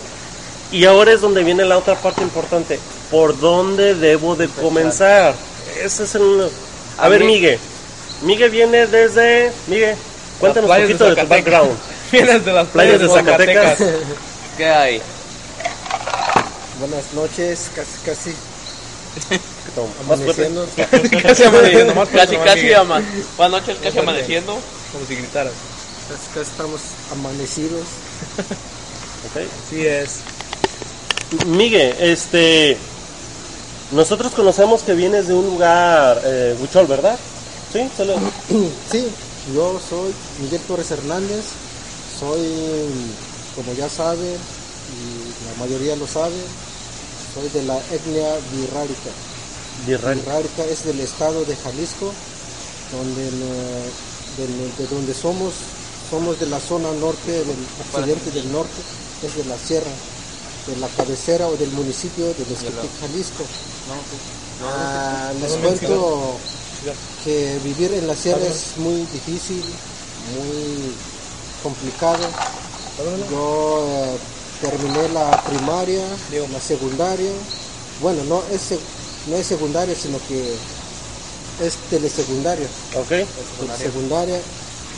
Y 0.72 0.86
ahora 0.86 1.12
es 1.12 1.22
donde 1.22 1.44
viene 1.44 1.64
la 1.64 1.78
otra 1.78 1.96
parte 1.96 2.22
importante. 2.22 2.80
¿Por 3.12 3.40
dónde 3.40 3.94
debo 3.94 4.36
de 4.36 4.48
comenzar? 4.48 5.36
Ese 5.84 6.04
es 6.04 6.16
el... 6.16 6.50
A, 6.98 7.08
ver, 7.08 7.24
Miguel. 7.24 7.60
Miguel 8.24 8.50
viene 8.50 8.88
desde... 8.88 9.52
Miguel, 9.68 9.96
cuéntanos 10.40 10.70
un 10.70 10.82
poquito 10.82 11.10
de, 11.10 11.22
tu 11.22 11.28
background. 11.28 11.78
Vienes 12.12 12.46
de 12.46 12.54
las 12.54 12.68
Playas 12.68 13.00
de 13.00 13.08
Zacatecas. 13.08 13.78
¿Qué 14.58 14.68
hay? 14.68 15.02
Buenas 16.80 17.14
noches, 17.14 17.72
casi 17.74 17.98
casi 18.06 18.36
amaneciendo. 20.06 20.68
casi 21.22 21.44
amaneciendo, 21.44 21.96
más 21.96 22.10
Casi, 22.10 22.38
casi, 22.38 22.74
ama. 22.74 23.02
Buenas 23.38 23.62
noches, 23.62 23.78
casi 23.82 24.00
amaneciendo. 24.00 24.58
Como 24.92 25.06
si 25.08 25.16
gritaras. 25.16 25.54
Casi, 26.10 26.28
casi 26.28 26.52
estamos 26.52 26.82
amanecidos. 27.12 27.84
Ok. 29.26 29.42
Sí 29.72 29.84
es. 29.84 30.20
Miguel, 31.48 31.96
este... 32.00 32.78
Nosotros 33.92 34.34
conocemos 34.34 34.84
que 34.84 34.94
vienes 34.94 35.28
de 35.28 35.34
un 35.34 35.46
lugar, 35.48 36.22
eh, 36.24 36.56
Huichol, 36.60 36.86
¿verdad? 36.86 37.18
Sí, 37.74 37.90
solo... 37.98 38.16
Sí, 38.92 39.08
yo 39.54 39.80
soy 39.90 40.14
Miguel 40.42 40.62
Torres 40.68 40.92
Hernández, 40.92 41.46
soy, 42.20 42.40
como 43.56 43.74
ya 43.74 43.90
saben, 43.90 44.26
y 44.28 45.48
la 45.48 45.66
mayoría 45.66 45.96
lo 45.96 46.08
sabe, 46.08 46.36
soy 47.36 47.50
de 47.50 47.64
la 47.68 47.78
etnia 47.92 48.38
virrárica. 48.52 49.12
Virrani. 49.86 50.22
Virrárica 50.22 50.64
es 50.66 50.86
del 50.86 51.00
estado 51.02 51.44
de 51.44 51.56
Jalisco, 51.56 52.14
donde 52.92 53.30
no- 53.32 54.16
de, 54.38 54.48
de 54.48 54.88
donde 54.88 55.14
somos, 55.14 55.54
somos 56.10 56.40
de 56.40 56.46
la 56.48 56.60
zona 56.60 56.92
norte, 56.94 57.32
del 57.32 57.58
occidente 57.94 58.32
del 58.32 58.52
norte, 58.52 58.82
es 59.22 59.36
de 59.36 59.44
la 59.46 59.58
sierra, 59.58 59.92
de 60.68 60.76
la 60.78 60.88
cabecera 60.88 61.48
o 61.48 61.56
del 61.58 61.72
municipio 61.72 62.26
de 62.28 62.46
Jalisco. 63.02 63.44
Ah, 64.64 65.32
les 65.42 65.52
cuento 65.88 66.38
que 67.26 67.60
vivir 67.64 67.94
en 67.94 68.08
la 68.08 68.16
sierra 68.16 68.46
es 68.48 68.78
muy 68.78 68.96
difícil, 69.12 69.62
muy 70.34 70.94
complicado. 71.64 72.24
Yo 73.30 73.86
eh, 74.16 74.20
terminé 74.70 75.08
la 75.10 75.32
primaria, 75.48 76.04
la 76.52 76.60
secundaria. 76.60 77.32
Bueno, 78.02 78.24
no 78.24 78.44
es, 78.52 78.74
no 79.28 79.36
es 79.38 79.46
secundaria, 79.46 79.96
sino 79.96 80.18
que 80.28 80.56
es 81.66 81.74
telesecundaria. 81.90 82.68
Ok. 82.98 83.12
Secundaria. 83.78 84.42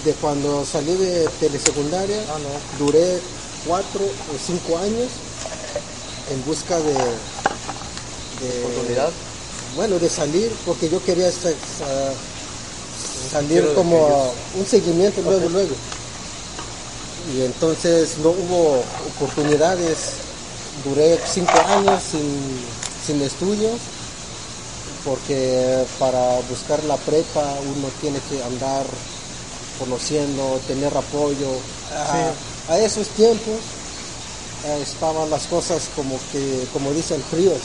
De 0.06 0.14
cuando 0.14 0.64
salí 0.66 0.94
de 0.96 1.28
telesecundaria, 1.40 2.22
duré 2.80 3.20
cuatro 3.68 4.04
o 4.04 4.38
cinco 4.38 4.78
años 4.78 5.10
en 6.32 6.46
busca 6.46 6.80
de, 6.80 6.94
de 8.40 8.66
Oportunidad. 8.66 9.12
bueno, 9.76 9.98
de 10.00 10.10
salir, 10.10 10.52
porque 10.66 10.88
yo 10.90 11.04
quería 11.04 11.32
sa- 11.32 11.50
sa- 11.50 12.14
salir 13.32 13.68
como 13.74 14.34
un 14.56 14.66
seguimiento 14.66 15.22
luego, 15.22 15.50
luego. 15.50 15.76
Y 17.34 17.42
entonces 17.42 18.18
no 18.20 18.30
hubo 18.30 18.84
oportunidades, 19.16 19.98
duré 20.86 21.20
cinco 21.26 21.58
años 21.68 22.02
sin, 22.04 22.66
sin 23.06 23.22
estudios, 23.22 23.80
porque 25.04 25.86
para 26.00 26.40
buscar 26.50 26.84
la 26.86 26.96
prepa 26.98 27.44
uno 27.76 27.90
tiene 28.00 28.20
que 28.30 28.42
andar 28.44 28.86
conociendo, 29.80 30.60
tener 30.68 30.96
apoyo. 30.96 31.50
A, 31.94 32.32
a 32.74 32.80
esos 32.80 33.08
tiempos 33.10 33.58
eh, 34.66 34.80
estaban 34.82 35.30
las 35.30 35.48
cosas 35.48 35.90
como 35.96 36.20
que, 36.32 36.66
como 36.72 36.92
dicen, 36.92 37.22
fríos 37.30 37.60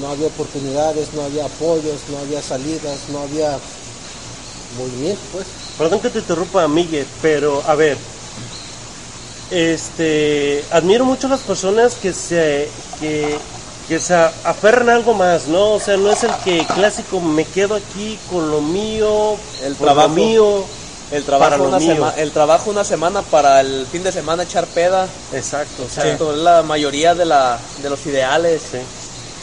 no 0.00 0.08
había 0.08 0.26
oportunidades, 0.26 1.12
no 1.14 1.22
había 1.22 1.44
apoyos, 1.44 2.00
no 2.10 2.18
había 2.18 2.42
salidas, 2.42 3.08
no 3.12 3.20
había 3.20 3.58
movimiento, 4.78 5.22
pues. 5.32 5.46
Perdón 5.78 6.00
que 6.00 6.10
te 6.10 6.18
interrumpa, 6.18 6.66
Miguel, 6.66 7.06
pero 7.22 7.62
a 7.66 7.74
ver, 7.74 7.96
este, 9.50 10.64
admiro 10.70 11.04
mucho 11.04 11.26
a 11.26 11.30
las 11.30 11.40
personas 11.40 11.94
que 11.94 12.12
se, 12.12 12.68
que, 13.00 13.36
que 13.88 14.00
se 14.00 14.14
aferran 14.14 14.88
a 14.90 14.94
algo 14.94 15.14
más, 15.14 15.46
¿no? 15.46 15.72
O 15.72 15.80
sea, 15.80 15.96
no 15.96 16.10
es 16.10 16.24
el 16.24 16.32
que 16.44 16.66
clásico 16.74 17.20
me 17.20 17.44
quedo 17.44 17.74
aquí 17.74 18.18
con 18.30 18.50
lo 18.50 18.60
mío, 18.60 19.36
El 19.62 19.72
lo 19.72 19.78
trabajo. 19.78 20.08
mío, 20.10 20.64
El 21.10 21.22
trabajo, 21.24 21.62
una 21.64 21.78
sema- 21.80 22.14
el 22.16 22.30
trabajo 22.32 22.70
una 22.70 22.84
semana 22.84 23.22
para 23.22 23.60
el 23.60 23.86
fin 23.90 24.02
de 24.02 24.10
semana 24.12 24.42
echar 24.44 24.66
peda. 24.66 25.06
Exacto, 25.32 25.84
o 25.84 25.88
sea, 25.88 26.04
Exacto, 26.04 26.32
es 26.32 26.38
la 26.38 26.62
mayoría 26.62 27.14
de, 27.14 27.24
la, 27.26 27.58
de 27.82 27.90
los 27.90 28.04
ideales. 28.06 28.62
Sí. 28.72 28.78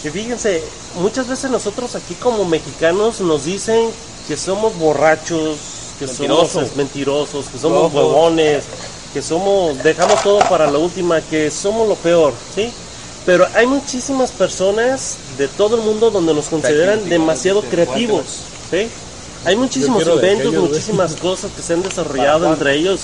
Y 0.08 0.10
fíjense, 0.10 0.63
muchas 0.96 1.27
veces 1.27 1.51
nosotros 1.51 1.96
aquí 1.96 2.15
como 2.15 2.43
mexicanos 2.46 3.22
nos 3.22 3.46
dicen 3.46 3.91
que 4.27 4.36
somos 4.36 4.75
borrachos, 4.77 5.58
que 6.00 6.08
somos 6.08 6.75
mentirosos, 6.75 7.46
que 7.46 7.60
somos 7.60 7.93
huevones, 7.93 8.63
que 9.13 9.22
somos, 9.22 9.82
dejamos 9.84 10.22
todo 10.24 10.39
para 10.39 10.70
la 10.70 10.77
última, 10.77 11.22
que 11.22 11.51
somos 11.51 11.88
lo 11.88 11.96
peor, 11.96 12.34
¿sí? 12.56 12.72
Pero 13.25 13.48
hay 13.53 13.68
muchísimas 13.68 14.32
personas 14.32 15.18
de 15.38 15.48
todo 15.48 15.75
el 15.75 15.82
mundo 15.84 16.10
donde 16.10 16.34
nos 16.34 16.46
consideran 16.46 17.08
demasiado 17.08 17.62
creativos, 17.62 18.25
¿sí? 18.70 18.89
Hay 19.46 19.56
muchísimos 19.56 20.06
inventos, 20.08 20.53
muchísimas 20.53 21.15
cosas 21.15 21.51
que 21.56 21.62
se 21.62 21.74
han 21.74 21.82
desarrollado 21.82 22.51
entre 22.51 22.75
ellos. 22.75 23.01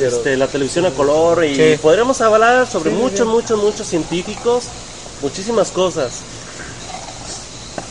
Este, 0.00 0.36
la 0.36 0.46
televisión 0.46 0.86
a 0.86 0.90
color 0.90 1.44
y 1.44 1.76
podremos 1.78 2.20
hablar 2.20 2.70
sobre 2.70 2.90
muchos, 2.90 3.26
muchos, 3.26 3.60
muchos 3.60 3.86
científicos, 3.88 4.64
muchísimas 5.22 5.72
cosas. 5.72 6.12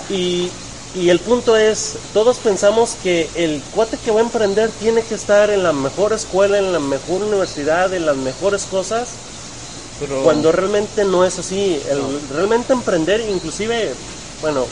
Y, 0.10 0.50
y 0.98 1.10
el 1.10 1.20
punto 1.20 1.56
es, 1.56 1.96
todos 2.14 2.38
pensamos 2.38 2.96
que 3.04 3.30
el 3.36 3.62
cuate 3.74 3.98
que 3.98 4.12
va 4.12 4.20
a 4.20 4.24
emprender 4.24 4.72
tiene 4.80 5.04
que 5.04 5.14
estar 5.14 5.50
en 5.52 5.62
la 5.62 5.72
mejor 5.72 6.12
escuela, 6.14 6.58
en 6.58 6.74
la 6.74 6.80
mejor 6.80 7.22
universidad, 7.22 7.94
en 7.94 8.06
las 8.06 8.18
mejores 8.18 8.64
cosas, 8.64 9.10
Pero 10.00 10.24
cuando 10.24 10.52
realmente 10.52 11.06
no 11.06 11.24
es 11.24 11.38
así. 11.38 11.80
El, 11.90 12.02
Realmente 12.36 12.74
emprender, 12.74 13.22
inclusive, 13.22 13.94
bueno, 14.42 14.66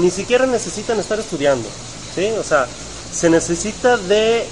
ni 0.00 0.10
siquiera 0.10 0.46
necesitan 0.46 0.98
estar 0.98 1.20
estudiando, 1.20 1.68
¿sí? 2.14 2.30
O 2.38 2.42
sea, 2.42 2.66
se 3.12 3.28
necesita 3.28 3.98
de 3.98 4.46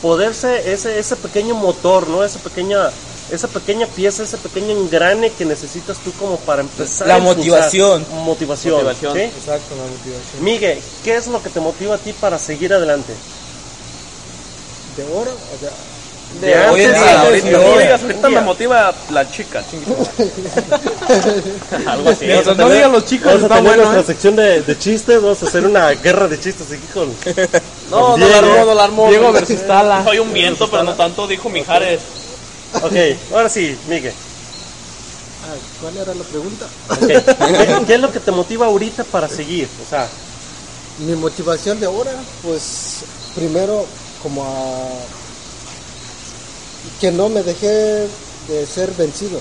poderse, 0.00 0.72
ese, 0.72 1.00
ese 1.00 1.16
pequeño 1.16 1.56
motor, 1.56 2.08
¿no? 2.08 2.22
Esa 2.22 2.38
pequeña, 2.38 2.90
esa 3.30 3.46
pequeña 3.48 3.86
pieza, 3.86 4.22
ese 4.22 4.38
pequeño 4.38 4.70
engrane 4.72 5.30
que 5.32 5.44
necesitas 5.44 5.98
tú 5.98 6.10
como 6.12 6.38
para 6.38 6.62
empezar 6.62 7.06
La 7.08 7.16
a 7.16 7.18
motivación. 7.18 8.06
Motivación. 8.24 8.74
Motivación. 8.76 9.12
¿sí? 9.14 9.20
exacto, 9.22 9.74
la 9.76 9.82
motivación. 9.82 10.42
Miguel, 10.44 10.78
¿qué 11.04 11.16
es 11.16 11.26
lo 11.26 11.42
que 11.42 11.50
te 11.50 11.60
motiva 11.60 11.96
a 11.96 11.98
ti 11.98 12.14
para 12.14 12.38
seguir 12.38 12.72
adelante? 12.72 13.12
De 14.96 15.04
oro, 15.04 15.30
o 15.30 15.58
sea, 15.60 15.70
De 16.40 16.68
hoy 16.70 16.80
en 16.82 16.94
antes, 16.94 17.02
día, 17.02 17.12
de 17.12 17.18
ahorita, 17.18 17.46
hoy, 17.58 17.62
No 17.74 17.78
digas, 17.78 18.02
ahorita 18.02 18.28
me 18.30 18.40
motiva 18.40 18.94
la 19.10 19.30
chica. 19.30 19.62
Algo 21.86 22.10
así. 22.10 22.26
Mientras 22.26 22.56
no 22.56 22.68
digan 22.70 22.92
los 22.92 23.04
chicos, 23.04 23.32
Vamos 23.32 23.44
a 23.44 23.48
tener 23.48 23.62
bueno, 23.62 23.82
nuestra 23.84 24.00
¿eh? 24.00 24.04
sección 24.06 24.36
de, 24.36 24.62
de 24.62 24.78
chistes, 24.78 25.22
vamos 25.22 25.42
a 25.42 25.46
hacer 25.46 25.66
una 25.66 25.90
guerra 25.90 26.28
de 26.28 26.40
chistes 26.40 26.66
aquí 26.72 26.86
con... 26.92 27.08
No, 27.90 28.16
no 28.16 28.26
Diego. 28.26 28.30
la 28.32 28.38
armó, 28.38 28.64
no 28.64 28.74
la 28.74 28.84
armó. 28.84 29.08
Diego 29.08 29.32
versus 29.32 29.66
Tala. 29.66 30.04
Soy 30.04 30.18
un 30.18 30.32
viento, 30.32 30.70
pero 30.70 30.82
no 30.82 30.94
tanto, 30.94 31.26
dijo 31.26 31.48
Mijares. 31.48 32.00
Ok, 32.72 32.94
ahora 33.32 33.48
sí, 33.48 33.76
Miguel. 33.88 34.14
ah, 35.42 35.56
¿cuál 35.80 35.96
era 35.96 36.14
la 36.14 36.24
pregunta? 36.24 36.68
¿Qué, 37.06 37.22
qué 37.86 37.94
es 37.94 38.00
lo 38.00 38.12
que 38.12 38.20
te 38.20 38.30
motiva 38.30 38.66
ahorita 38.66 39.04
para 39.04 39.28
seguir? 39.28 39.68
O 39.82 39.86
sea, 39.86 40.08
Mi 40.98 41.14
motivación 41.14 41.78
de 41.80 41.86
ahora, 41.86 42.24
pues 42.42 43.04
primero 43.34 43.86
como 44.22 44.42
a 44.44 44.48
que 47.00 47.10
no 47.12 47.28
me 47.28 47.42
dejé 47.42 48.08
de 48.48 48.66
ser 48.66 48.90
vencido, 48.98 49.40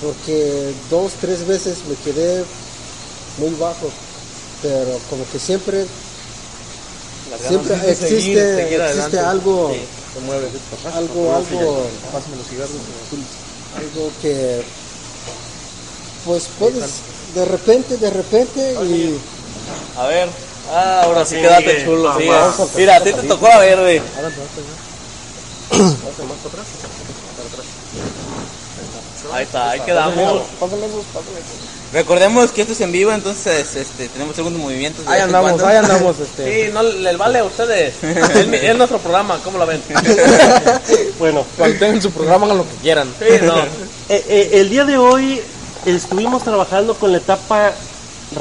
porque 0.00 0.72
dos, 0.90 1.12
tres 1.20 1.46
veces 1.46 1.84
me 1.88 1.96
quedé 1.96 2.44
muy 3.38 3.50
bajo, 3.60 3.90
pero 4.62 4.98
como 5.10 5.24
que 5.30 5.38
siempre, 5.38 5.84
siempre 7.46 7.74
existe, 7.90 8.08
seguir, 8.08 8.36
seguir 8.54 8.80
existe 8.82 9.18
adelante. 9.18 9.18
algo, 9.18 9.68
Sí, 9.68 9.80
se 10.18 10.26
mueve. 10.26 10.50
algo, 10.94 11.34
algo, 11.34 11.86
Pásame 12.12 12.36
los 12.36 12.46
cigarros. 12.48 12.70
algo 13.76 14.12
que, 14.20 14.64
pues 16.24 16.48
puedes, 16.58 17.02
de 17.34 17.44
repente, 17.44 17.96
de 17.96 18.10
repente, 18.10 18.74
y 18.84 19.20
A 19.96 20.06
ver. 20.06 20.48
Ah, 20.70 21.02
ahora 21.04 21.24
sí, 21.24 21.36
Sí, 21.36 21.40
quédate 21.40 21.70
sigue. 21.70 21.84
chulo. 21.84 22.20
empezar 22.20 22.68
Mira, 22.76 22.96
a 22.96 23.00
ti 23.02 23.12
te 23.12 23.22
tocó 23.22 23.48
la 23.48 23.58
verde. 23.58 24.02
Ahí 29.32 29.44
está, 29.44 29.70
ahí 29.70 29.80
quedamos. 29.80 30.42
Recordemos 31.92 32.52
que 32.52 32.60
esto 32.60 32.74
es 32.74 32.80
en 32.82 32.92
vivo, 32.92 33.12
entonces 33.12 33.74
este, 33.74 34.08
tenemos 34.08 34.36
algunos 34.36 34.60
movimientos. 34.60 35.04
de 35.04 35.10
Ahí 35.10 35.20
andamos, 35.20 35.52
cuando. 35.52 35.66
ahí 35.66 35.76
andamos. 35.76 36.16
Este. 36.18 36.66
Sí, 36.66 36.72
no 36.72 36.82
les 36.82 37.16
vale 37.16 37.38
a 37.38 37.44
ustedes. 37.44 37.94
Es, 38.02 38.76
nuestro 38.76 38.98
programa, 38.98 39.38
¿cómo 39.42 39.58
la 39.58 39.64
ven? 39.64 39.82
Bueno, 41.18 41.44
Cuando 41.56 41.78
tengan 41.78 42.02
su 42.02 42.10
programa, 42.10 42.46
hagan 42.46 42.58
lo 42.58 42.64
que 42.64 42.76
quieran. 42.82 43.08
Sí, 43.18 43.44
no. 43.44 43.56
Eh, 44.10 44.24
eh, 44.26 44.50
el 44.54 44.70
día 44.70 44.86
de 44.86 44.96
hoy 44.96 45.38
estuvimos 45.84 46.42
trabajando 46.42 46.94
con 46.94 47.12
la 47.12 47.18
etapa 47.18 47.74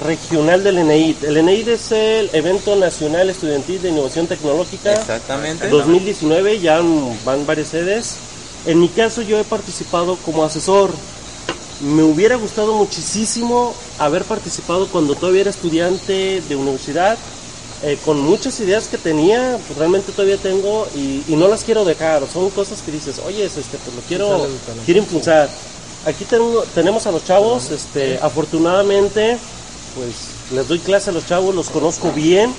regional 0.06 0.64
del 0.64 0.78
ENEID. 0.78 1.26
El 1.26 1.36
ENEID 1.38 1.68
es 1.68 1.92
el 1.92 2.30
Evento 2.32 2.78
Nacional 2.78 3.30
Estudiantil 3.30 3.82
de 3.82 3.90
Innovación 3.90 4.28
Tecnológica 4.28 4.94
Exactamente. 4.94 5.68
2019, 5.68 6.60
ya 6.60 6.82
van 7.26 7.46
varias 7.46 7.68
sedes. 7.68 8.16
En 8.66 8.80
mi 8.80 8.88
caso 8.88 9.22
yo 9.22 9.38
he 9.40 9.44
participado 9.44 10.18
como 10.26 10.46
asesor. 10.46 10.92
Me 11.82 12.02
hubiera 12.04 12.36
gustado 12.38 12.74
muchísimo 12.74 13.74
haber 14.00 14.24
participado 14.24 14.88
cuando 14.88 15.16
todavía 15.16 15.42
era 15.42 15.50
estudiante 15.52 16.42
de 16.42 16.56
universidad, 16.56 17.18
eh, 17.84 17.98
con 18.04 18.20
muchas 18.20 18.60
ideas 18.60 18.88
que 18.88 18.98
tenía, 18.98 19.60
pues 19.68 19.78
realmente 19.78 20.12
todavía 20.12 20.38
tengo 20.38 20.88
y, 20.96 21.24
y 21.28 21.36
no 21.36 21.48
las 21.48 21.64
quiero 21.64 21.86
dejar. 21.86 22.24
Son 22.32 22.50
cosas 22.50 22.82
que 22.82 22.92
dices, 22.92 23.20
oye, 23.26 23.46
este, 23.46 23.62
pues 23.62 23.96
lo 23.96 24.02
quiero, 24.08 24.48
quiero 24.86 25.02
impulsar. 25.02 25.50
Aquí 26.06 26.26
tengo, 26.26 26.64
tenemos 26.74 27.06
a 27.06 27.12
los 27.12 27.24
chavos, 27.26 27.70
este, 27.70 28.18
afortunadamente, 28.22 29.38
pues 29.96 30.16
les 30.52 30.68
doy 30.68 30.80
clase 30.80 31.12
a 31.12 31.14
los 31.14 31.28
chavos, 31.28 31.54
los 31.54 31.70
conozco 31.70 32.12
bien, 32.12 32.54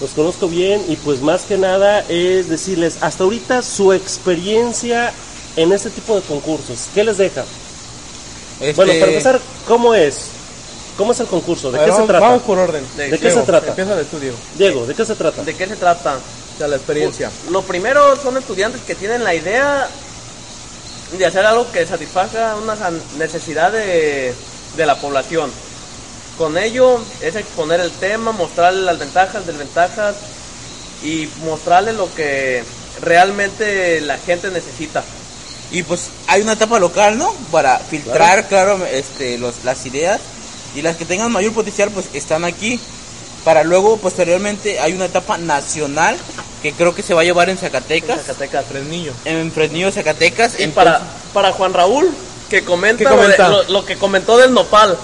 los 0.00 0.10
conozco 0.10 0.48
bien 0.48 0.82
y 0.88 0.96
pues 0.96 1.20
más 1.20 1.42
que 1.42 1.56
nada 1.58 2.00
es 2.08 2.48
decirles 2.48 2.96
hasta 3.02 3.22
ahorita 3.22 3.62
su 3.62 3.92
experiencia 3.92 5.12
en 5.54 5.72
este 5.72 5.90
tipo 5.90 6.16
de 6.16 6.22
concursos. 6.22 6.88
¿Qué 6.92 7.04
les 7.04 7.18
deja? 7.18 7.44
Este, 8.62 8.74
Bueno, 8.74 8.92
para 8.92 9.12
empezar, 9.12 9.40
¿cómo 9.66 9.94
es? 9.94 10.26
¿Cómo 10.96 11.12
es 11.12 11.20
el 11.20 11.26
concurso? 11.26 11.72
¿De 11.72 11.78
qué 11.78 11.92
se 11.92 12.02
trata? 12.02 12.20
vamos 12.20 12.42
por 12.42 12.58
orden. 12.58 12.84
¿De 12.96 13.10
¿De 13.10 13.18
qué 13.18 13.30
se 13.30 13.42
trata? 13.42 13.68
Empieza 13.68 13.94
el 13.94 14.00
estudio. 14.00 14.32
Diego, 14.56 14.86
¿de 14.86 14.94
qué 14.94 15.04
se 15.04 15.14
trata? 15.14 15.42
¿De 15.42 15.54
qué 15.54 15.66
se 15.66 15.76
trata? 15.76 16.16
O 16.54 16.58
sea, 16.58 16.68
la 16.68 16.76
experiencia. 16.76 17.30
Lo 17.50 17.62
primero 17.62 18.16
son 18.22 18.36
estudiantes 18.36 18.82
que 18.82 18.94
tienen 18.94 19.24
la 19.24 19.34
idea 19.34 19.88
de 21.16 21.26
hacer 21.26 21.44
algo 21.44 21.70
que 21.72 21.86
satisfaga 21.86 22.56
una 22.56 22.76
necesidad 23.18 23.72
de, 23.72 24.34
de 24.76 24.86
la 24.86 24.96
población. 25.00 25.50
Con 26.38 26.56
ello 26.56 27.00
es 27.20 27.36
exponer 27.36 27.80
el 27.80 27.90
tema, 27.90 28.32
mostrarle 28.32 28.82
las 28.82 28.98
ventajas, 28.98 29.46
desventajas 29.46 30.16
y 31.02 31.28
mostrarle 31.44 31.92
lo 31.94 32.12
que 32.14 32.64
realmente 33.00 34.00
la 34.02 34.18
gente 34.18 34.50
necesita. 34.50 35.02
Y 35.72 35.82
pues 35.82 36.10
hay 36.26 36.42
una 36.42 36.52
etapa 36.52 36.78
local, 36.78 37.16
¿no? 37.18 37.32
Para 37.50 37.78
filtrar, 37.78 38.46
claro, 38.48 38.84
este, 38.86 39.38
los, 39.38 39.64
las 39.64 39.84
ideas. 39.86 40.20
Y 40.74 40.82
las 40.82 40.96
que 40.96 41.04
tengan 41.04 41.32
mayor 41.32 41.52
potencial, 41.52 41.90
pues 41.90 42.06
están 42.12 42.44
aquí. 42.44 42.78
Para 43.44 43.64
luego, 43.64 43.96
posteriormente, 43.96 44.78
hay 44.80 44.92
una 44.92 45.06
etapa 45.06 45.36
nacional 45.38 46.16
que 46.62 46.72
creo 46.72 46.94
que 46.94 47.02
se 47.02 47.12
va 47.14 47.22
a 47.22 47.24
llevar 47.24 47.48
en 47.50 47.58
Zacatecas. 47.58 48.20
Zacatecas. 48.20 48.66
Fresnillo. 48.66 49.12
En 49.24 49.50
Fresnillo, 49.50 49.90
Zacatecas. 49.90 50.60
Y 50.60 50.64
Entonces- 50.64 50.74
para, 50.92 51.00
para 51.32 51.52
Juan 51.52 51.72
Raúl, 51.74 52.08
que 52.48 52.62
comenta, 52.64 52.98
¿Qué 52.98 53.04
lo 53.04 53.10
de- 53.16 53.16
comenta? 53.36 53.48
Lo, 53.48 53.62
lo 53.64 53.84
que 53.84 53.96
comentó 53.96 54.36
del 54.38 54.52
nopal. 54.52 54.96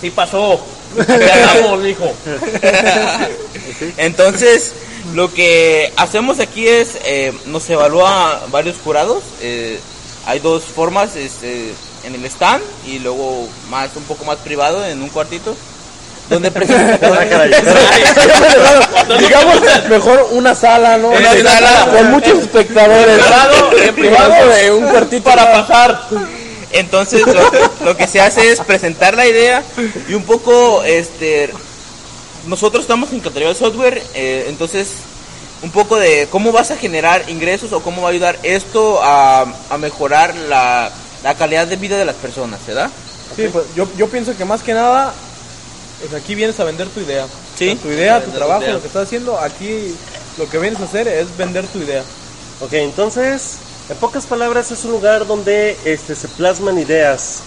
Sí 0.00 0.10
pasó. 0.10 0.60
Ganamos, 0.96 1.80
mijo. 1.80 2.12
Entonces, 3.96 4.72
lo 5.14 5.32
que 5.32 5.92
hacemos 5.96 6.40
aquí 6.40 6.66
es, 6.68 6.90
eh, 7.04 7.32
nos 7.46 7.68
evalúa 7.70 8.42
varios 8.50 8.76
jurados. 8.82 9.22
eh, 9.40 9.80
hay 10.26 10.40
dos 10.40 10.64
formas, 10.64 11.16
este, 11.16 11.72
en 12.04 12.14
el 12.14 12.24
stand 12.26 12.62
y 12.86 12.98
luego 12.98 13.48
más 13.70 13.90
un 13.96 14.02
poco 14.04 14.24
más 14.24 14.36
privado 14.38 14.84
en 14.84 15.02
un 15.02 15.08
cuartito. 15.08 15.56
Donde 16.28 16.50
presentamos 16.52 17.18
Digamos, 19.18 19.56
mejor 19.88 20.28
una 20.30 20.54
sala, 20.54 20.96
¿no? 20.96 21.08
Una 21.08 21.32
sala. 21.42 21.88
Con 21.92 22.12
muchos 22.12 22.38
espectadores. 22.38 23.18
privado, 23.18 23.76
en 23.76 23.94
privado, 23.94 24.48
de 24.48 24.70
un 24.70 24.88
cuartito 24.88 25.24
para 25.24 25.50
pasar. 25.50 26.02
Entonces 26.72 27.26
lo, 27.26 27.42
lo 27.84 27.96
que 27.96 28.06
se 28.06 28.20
hace 28.20 28.52
es 28.52 28.60
presentar 28.60 29.16
la 29.16 29.26
idea 29.26 29.64
y 30.08 30.14
un 30.14 30.22
poco, 30.22 30.84
este, 30.84 31.50
nosotros 32.46 32.82
estamos 32.82 33.12
en 33.12 33.18
categoría 33.18 33.48
de 33.48 33.56
software, 33.56 34.00
eh, 34.14 34.46
entonces 34.48 34.86
un 35.62 35.70
poco 35.70 35.96
de 35.96 36.28
cómo 36.30 36.52
vas 36.52 36.70
a 36.70 36.76
generar 36.76 37.28
ingresos 37.28 37.72
o 37.72 37.82
cómo 37.82 38.02
va 38.02 38.08
a 38.08 38.12
ayudar 38.12 38.38
esto 38.42 39.00
a, 39.02 39.46
a 39.68 39.78
mejorar 39.78 40.34
la, 40.34 40.90
la 41.22 41.34
calidad 41.34 41.66
de 41.66 41.76
vida 41.76 41.98
de 41.98 42.04
las 42.04 42.16
personas, 42.16 42.60
¿verdad? 42.66 42.90
Sí, 43.36 43.48
pues 43.52 43.66
yo, 43.76 43.88
yo 43.96 44.08
pienso 44.08 44.36
que 44.36 44.44
más 44.44 44.62
que 44.62 44.74
nada, 44.74 45.12
pues 46.00 46.14
aquí 46.20 46.34
vienes 46.34 46.58
a 46.60 46.64
vender 46.64 46.88
tu 46.88 47.00
idea. 47.00 47.26
Sí. 47.56 47.68
O 47.68 47.72
sea, 47.72 47.82
tu 47.82 47.88
idea, 47.88 48.24
tu 48.24 48.30
trabajo, 48.30 48.60
tu 48.60 48.64
idea. 48.64 48.74
lo 48.74 48.80
que 48.80 48.86
estás 48.86 49.06
haciendo, 49.06 49.38
aquí 49.38 49.94
lo 50.38 50.48
que 50.48 50.58
vienes 50.58 50.80
a 50.80 50.84
hacer 50.84 51.06
es 51.08 51.36
vender 51.36 51.66
tu 51.66 51.78
idea. 51.78 52.02
Ok, 52.60 52.72
entonces, 52.74 53.58
en 53.88 53.96
pocas 53.98 54.26
palabras, 54.26 54.70
es 54.70 54.84
un 54.84 54.92
lugar 54.92 55.26
donde 55.26 55.76
este, 55.84 56.14
se 56.14 56.28
plasman 56.28 56.78
ideas. 56.78 57.40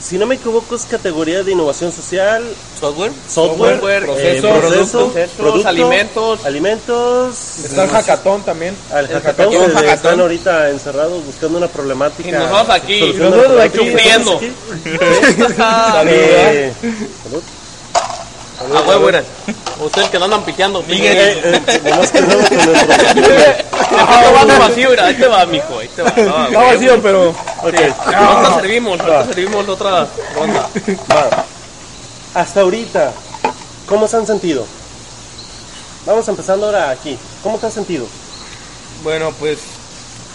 Si 0.00 0.16
no 0.16 0.26
me 0.26 0.36
equivoco, 0.36 0.76
es 0.76 0.84
categoría 0.84 1.42
de 1.42 1.52
innovación 1.52 1.90
social, 1.92 2.44
Software. 2.80 3.10
software, 3.28 3.74
Software, 3.74 4.02
eh, 4.02 4.06
procesos, 4.06 4.58
proceso, 4.58 5.12
procesos, 5.36 5.66
alimentos. 5.66 6.44
alimentos, 6.46 7.58
Está 7.64 7.84
el 7.84 7.90
hackathon 7.90 8.42
también. 8.42 8.76
al 8.92 9.06
El 9.06 9.10
hackathon, 9.12 9.46
hackathon. 9.46 9.66
que 9.70 9.74
Hackathon. 9.74 9.94
están 9.96 10.20
ahorita 10.20 10.70
encerrados 10.70 11.24
buscando 11.26 11.58
una 11.58 11.66
problemática. 11.68 12.28
Y 12.28 12.32
nosotros 12.32 12.70
aquí, 12.70 13.12
nosotros 13.18 13.60
aquí. 13.60 14.52
Eh, 16.10 16.72
A 18.60 18.80
huevo, 18.82 19.06
miren. 19.06 19.24
Ustedes 19.80 20.08
que 20.08 20.18
no 20.18 20.24
andan 20.24 20.44
piteando. 20.44 20.82
Miguel. 20.82 21.16
eh, 21.44 21.62
eh, 21.66 21.80
nomás 21.84 22.14
el 22.14 22.24
Este 22.24 23.64
vaso 24.32 24.58
vacío, 24.58 24.90
mira, 24.90 25.06
ahí 25.06 25.14
te 25.14 25.26
va, 25.26 25.46
mijo, 25.46 25.78
ahí 25.78 25.88
te 25.88 26.02
va. 26.02 26.10
No, 26.16 26.46
Está 26.46 26.62
vacío, 26.62 27.02
pero 27.02 27.34
Ahorita 27.62 28.54
servimos, 28.60 29.00
ahorita 29.00 29.26
servimos 29.26 29.68
otra 29.68 30.06
ronda. 30.34 30.68
Va. 31.10 31.44
Hasta 32.34 32.60
ahorita, 32.60 33.12
¿cómo 33.86 34.06
se 34.06 34.16
han 34.16 34.26
sentido? 34.26 34.66
Vamos 36.06 36.26
empezando 36.28 36.66
ahora 36.66 36.90
aquí. 36.90 37.18
¿Cómo 37.42 37.58
te 37.58 37.66
has 37.66 37.74
sentido? 37.74 38.06
bueno, 39.04 39.32
pues 39.38 39.58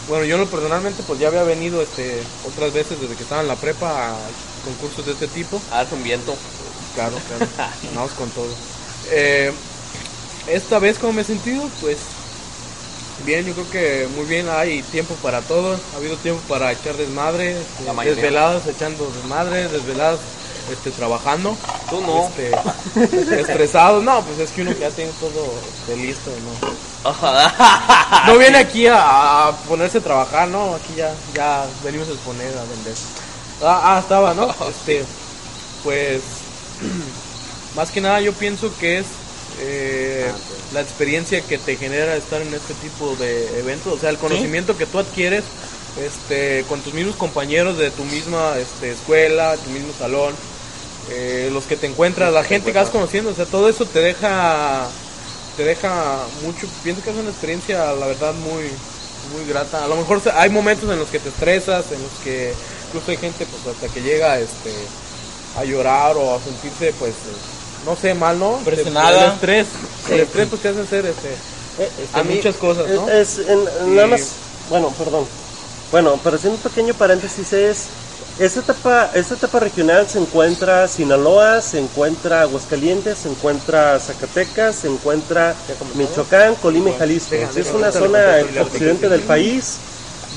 bueno, 0.08 0.26
yo 0.26 0.46
personalmente 0.48 1.04
pues 1.06 1.20
ya 1.20 1.28
había 1.28 1.44
venido 1.44 1.82
este 1.82 2.22
otras 2.48 2.74
veces 2.74 3.00
desde 3.00 3.16
que 3.16 3.24
estaba 3.24 3.42
en 3.42 3.48
la 3.48 3.56
prepa 3.56 4.12
a 4.12 4.16
concursos 4.66 5.06
de 5.06 5.14
este 5.14 5.28
tipo. 5.28 5.62
Ah, 5.72 5.84
es 5.84 5.92
un 5.92 6.04
viento. 6.04 6.36
Claro, 6.96 7.16
claro. 7.28 7.52
Vamos 7.96 8.12
con 8.12 8.30
todo. 8.30 8.54
Eh, 9.12 9.52
esta 10.48 10.80
vez, 10.80 11.00
¿cómo 11.00 11.14
me 11.14 11.22
he 11.22 11.26
sentido? 11.26 11.68
Pues 11.82 11.98
bien, 13.26 13.46
yo 13.46 13.54
creo 13.54 13.70
que 13.70 14.08
muy 14.16 14.26
bien. 14.26 14.48
Hay 14.50 14.82
tiempo 14.84 15.16
para 15.16 15.42
todo. 15.42 15.80
Ha 15.94 15.98
habido 15.98 16.16
tiempo 16.18 16.42
para 16.48 16.72
echar 16.72 16.96
desmadre. 16.98 17.58
La 17.86 17.94
mayoría. 17.94 18.22
desveladas 18.22 18.68
echando 18.68 19.10
desmadre, 19.12 19.68
desveladas 19.68 20.20
este, 20.72 20.92
trabajando. 20.92 21.58
Tú 21.90 22.02
no. 22.02 22.30
Este, 22.96 23.42
estresado. 23.42 24.02
No, 24.02 24.22
pues 24.22 24.40
es 24.40 24.52
que 24.52 24.62
uno 24.62 24.74
que 24.74 24.82
ya 24.82 24.90
tiene 24.90 25.12
todo 25.20 25.46
este, 25.68 25.98
listo, 25.98 26.32
¿no? 26.32 26.84
No 28.28 28.38
viene 28.38 28.60
aquí 28.60 28.88
a, 28.88 29.48
a 29.48 29.52
ponerse 29.68 29.98
a 29.98 30.02
trabajar, 30.02 30.48
¿no? 30.48 30.76
Aquí 30.76 30.94
ya, 30.96 31.14
ya 31.34 31.66
venimos 31.84 32.08
a 32.08 32.12
exponer, 32.12 32.58
a 32.58 32.64
vender. 32.64 32.94
Ah, 33.62 33.96
ah, 33.96 34.00
estaba, 34.00 34.34
¿no? 34.34 34.54
Este, 34.70 35.04
pues, 35.84 36.22
más 37.76 37.92
que 37.92 38.02
nada 38.02 38.22
yo 38.22 38.34
pienso 38.34 38.72
que 38.80 39.00
es 39.00 39.06
eh, 39.60 40.32
la 40.74 40.82
experiencia 40.82 41.42
que 41.42 41.58
te 41.58 41.76
genera 41.76 42.16
estar 42.16 42.42
en 42.42 42.54
este 42.54 42.74
tipo 42.76 43.16
de 43.18 43.60
eventos, 43.60 43.94
o 43.94 44.00
sea, 44.00 44.10
el 44.10 44.18
conocimiento 44.18 44.78
que 44.78 44.86
tú 44.86 45.00
adquieres 45.00 45.44
este, 46.04 46.66
con 46.68 46.82
tus 46.82 46.94
mismos 46.94 47.16
compañeros 47.16 47.78
de 47.78 47.92
tu 47.92 48.04
misma 48.06 48.58
este, 48.58 48.92
escuela, 48.92 49.56
tu 49.58 49.70
mismo 49.70 49.94
salón, 49.98 50.34
eh, 51.12 51.50
los 51.54 51.66
que 51.66 51.76
te 51.76 51.86
encuentras, 51.88 52.34
la 52.34 52.44
gente 52.44 52.72
que 52.72 52.78
vas 52.78 52.90
conociendo, 52.90 53.32
o 53.32 53.36
sea, 53.36 53.46
todo 53.46 53.70
eso 53.70 53.86
te 53.86 54.00
deja 54.00 54.90
te 55.56 55.64
deja 55.64 56.18
mucho, 56.42 56.68
pienso 56.84 57.04
que 57.04 57.12
es 57.12 57.16
una 57.16 57.30
experiencia, 57.30 57.94
la 57.94 58.08
verdad, 58.08 58.34
muy, 58.34 58.64
muy 59.34 59.48
grata. 59.48 59.84
A 59.84 59.88
lo 59.88 59.96
mejor 59.96 60.22
hay 60.34 60.50
momentos 60.50 60.90
en 60.90 60.98
los 60.98 61.10
que 61.10 61.20
te 61.20 61.30
estresas, 61.30 61.92
en 61.92 62.02
los 62.02 62.12
que 62.24 62.54
incluso 62.88 63.12
hay 63.12 63.18
gente 63.18 63.46
pues 63.46 63.76
hasta 63.76 63.88
que 63.88 64.02
llega 64.02 64.40
este 64.40 64.72
a 65.58 65.64
llorar 65.64 66.16
o 66.18 66.36
a 66.36 66.40
sentirse 66.40 66.94
pues 67.00 67.12
eh, 67.12 67.86
no 67.86 67.96
sé 67.96 68.14
mal, 68.14 68.40
¿no? 68.40 68.58
Presionada. 68.66 69.26
El 69.28 69.32
estrés, 69.34 69.68
el 70.10 70.20
estrés 70.22 70.48
pues 70.50 70.62
te 70.62 70.70
hace 70.70 70.82
hacer 70.82 71.06
este, 71.06 71.30
este, 71.84 72.18
A 72.20 72.24
mí, 72.24 72.36
muchas 72.36 72.56
cosas, 72.56 72.88
¿no? 72.88 73.10
Es, 73.10 73.38
es- 73.38 73.48
en- 73.50 73.96
nada 73.96 74.08
más, 74.08 74.22
bueno, 74.70 74.90
perdón. 74.98 75.26
Bueno, 75.92 76.20
pero 76.24 76.38
haciendo 76.38 76.58
un 76.58 76.64
pequeño 76.64 76.94
paréntesis 76.96 77.54
es, 77.54 77.86
esta 78.40 78.62
etapa, 78.62 79.12
esta 79.14 79.36
etapa 79.36 79.60
regional 79.60 80.08
se 80.10 80.18
encuentra 80.18 80.88
Sinaloa, 80.88 81.62
se 81.62 81.78
encuentra 81.80 82.42
Aguascalientes, 82.42 83.20
se 83.20 83.30
encuentra 83.30 84.00
Zacatecas, 84.00 84.76
se 84.78 84.88
encuentra 84.88 85.54
Michoacán, 85.94 86.56
Colima 86.56 86.90
y 86.90 86.94
Jalisco. 86.94 87.36
Es 87.36 87.68
una 87.76 87.92
zona 87.92 88.40
en 88.40 88.58
occidente 88.58 89.08
del 89.10 89.22
país 89.22 89.76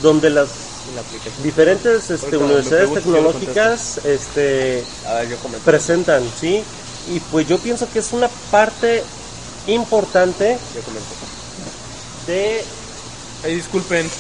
donde 0.03 0.29
las 0.29 0.49
diferentes 1.43 2.11
este, 2.11 2.37
universidades 2.37 2.93
tecnológicas 2.95 3.99
este, 4.05 4.85
A 5.07 5.15
ver, 5.15 5.29
yo 5.31 5.37
comento. 5.39 5.65
presentan, 5.65 6.23
¿sí? 6.41 6.63
Y 7.13 7.21
pues 7.21 7.47
yo 7.49 7.59
pienso 7.59 7.89
que 7.93 8.01
es 8.01 8.13
una 8.13 8.29
parte 8.51 9.03
importante 9.67 10.59
Yo 10.75 10.81
comento. 10.83 11.07
de 12.27 12.65
Ahí 13.45 13.55
disculpen. 13.55 14.11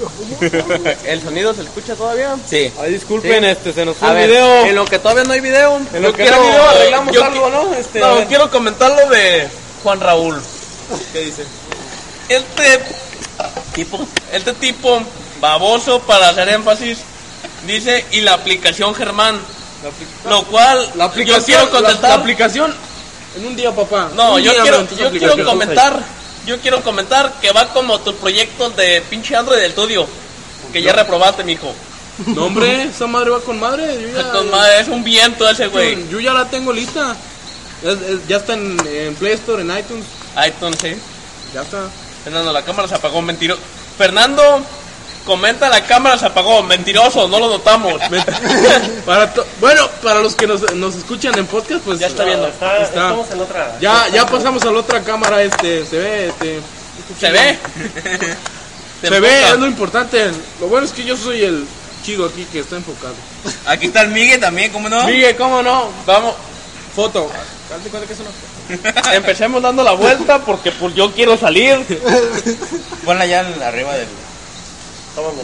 ¿El 1.04 1.20
sonido 1.22 1.52
se 1.52 1.62
escucha 1.62 1.94
todavía? 1.94 2.36
Sí. 2.48 2.72
Ahí 2.80 2.92
disculpen, 2.94 3.44
Sí. 3.44 3.50
este 3.50 3.72
se 3.72 3.84
nos 3.84 3.96
fue 3.96 4.08
A 4.08 4.12
el 4.12 4.16
ver, 4.16 4.28
video. 4.30 4.64
en 4.66 4.74
lo 4.74 4.84
que 4.86 4.98
todavía 4.98 5.24
no 5.24 5.32
hay 5.32 5.40
video, 5.40 5.76
En 5.76 5.86
yo 5.92 6.00
lo 6.00 6.12
que 6.14 6.22
quiero, 6.22 6.36
no 6.38 6.42
hay 6.42 6.48
video 6.50 6.68
arreglamos 6.70 7.14
yo 7.14 7.24
algo, 7.24 7.50
¿no? 7.50 7.74
Este, 7.74 8.00
no, 8.00 8.26
quiero 8.26 8.50
comentar 8.50 8.90
lo 8.90 9.10
de 9.10 9.48
Juan 9.82 10.00
Raúl. 10.00 10.40
¿Qué 11.12 11.18
dice? 11.20 11.44
Este 12.28 12.80
tipo, 13.74 14.06
este 14.32 14.52
tipo 14.54 15.02
baboso 15.40 16.00
para 16.00 16.28
hacer 16.30 16.48
énfasis 16.48 16.98
dice 17.66 18.04
y 18.12 18.20
la 18.20 18.34
aplicación 18.34 18.94
Germán, 18.94 19.38
lo 20.28 20.42
cual 20.44 20.78
La 20.94 21.04
yo 21.06 21.10
aplicación, 21.10 21.44
quiero 21.44 21.64
la- 21.64 21.70
contestar. 21.88 22.10
La, 22.10 22.16
aplicación 22.16 22.74
en 23.36 23.46
un 23.46 23.56
día, 23.56 23.74
papá. 23.74 24.10
no, 24.14 24.34
Un 24.34 24.42
yo 24.42 24.52
quiero, 24.62 24.86
yo 24.96 25.10
quiero 25.10 25.44
comentar, 25.44 26.02
yo 26.46 26.58
quiero 26.60 26.82
comentar 26.82 27.32
que 27.40 27.52
va 27.52 27.68
como 27.72 28.00
tus 28.00 28.14
proyectos 28.14 28.76
de 28.76 29.02
pinche 29.08 29.36
Android 29.36 29.58
del 29.58 29.70
estudio, 29.70 30.06
que 30.72 30.82
ya 30.82 30.92
reprobaste, 30.92 31.44
mijo. 31.44 31.72
No, 32.26 32.46
hombre, 32.46 32.82
esa 32.84 33.06
madre 33.06 33.30
va 33.30 33.40
con 33.40 33.58
madre. 33.58 33.98
Yo 34.02 34.08
ya, 34.20 34.30
Con 34.32 34.50
madre, 34.50 34.80
es 34.80 34.88
un 34.88 35.02
viento 35.02 35.48
ese 35.48 35.68
güey. 35.68 36.06
yo 36.10 36.20
ya 36.20 36.34
la 36.34 36.44
tengo 36.50 36.70
lista. 36.72 37.16
Es- 37.82 38.26
ya 38.28 38.36
está 38.36 38.52
en, 38.54 38.76
en 38.86 39.14
Play 39.14 39.32
Store, 39.34 39.62
en 39.62 39.70
iTunes. 39.78 40.04
iTunes, 40.46 40.76
sí. 40.82 40.96
Ya 41.54 41.62
está. 41.62 41.88
Fernando, 42.24 42.52
la 42.52 42.62
cámara 42.64 42.88
se 42.88 42.94
apagó, 42.94 43.22
mentiroso. 43.22 43.60
Fernando, 43.96 44.62
comenta 45.24 45.68
la 45.68 45.84
cámara 45.84 46.18
se 46.18 46.26
apagó, 46.26 46.62
mentiroso, 46.62 47.28
no 47.28 47.38
lo 47.38 47.48
notamos. 47.48 48.00
Para 49.06 49.32
to- 49.32 49.46
bueno, 49.60 49.88
para 50.02 50.20
los 50.20 50.34
que 50.34 50.46
nos, 50.46 50.74
nos 50.74 50.94
escuchan 50.96 51.38
en 51.38 51.46
podcast, 51.46 51.82
pues 51.84 51.98
Ya 51.98 52.06
está 52.08 52.24
viendo. 52.24 52.48
Está- 52.48 52.76
Está. 52.82 52.84
estamos 52.84 53.30
en 53.30 53.40
otra. 53.40 53.78
Ya, 53.80 54.08
ya 54.08 54.26
pasamos 54.26 54.62
a 54.62 54.70
la 54.70 54.78
otra 54.80 55.02
cámara, 55.02 55.42
este, 55.42 55.84
se 55.86 55.98
ve, 55.98 56.28
este, 56.28 56.60
¿Se 57.18 57.30
ve? 57.30 57.58
se 59.02 59.20
ve, 59.20 59.48
es 59.48 59.58
lo 59.58 59.66
importante. 59.66 60.30
Lo 60.60 60.68
bueno 60.68 60.86
es 60.86 60.92
que 60.92 61.04
yo 61.04 61.16
soy 61.16 61.42
el 61.42 61.66
chido 62.04 62.26
aquí 62.26 62.44
que 62.50 62.60
está 62.60 62.76
enfocado. 62.76 63.14
Aquí 63.66 63.86
está 63.86 64.02
el 64.02 64.08
Miguel 64.10 64.40
también, 64.40 64.70
¿cómo 64.72 64.88
no? 64.88 65.04
Miguel, 65.04 65.36
¿cómo 65.36 65.62
no? 65.62 65.90
Vamos, 66.06 66.34
Foto. 66.94 67.30
Date 67.70 67.88
cuenta 67.88 68.06
que 68.08 68.12
es 68.14 68.18
una 68.20 69.14
empecemos 69.14 69.62
dando 69.62 69.82
la 69.84 69.92
vuelta 69.92 70.44
porque 70.44 70.72
pues 70.72 70.94
yo 70.94 71.12
quiero 71.12 71.36
salir. 71.38 71.76
Ponla 73.04 73.26
ya 73.26 73.40
arriba 73.64 73.94
del. 73.94 74.08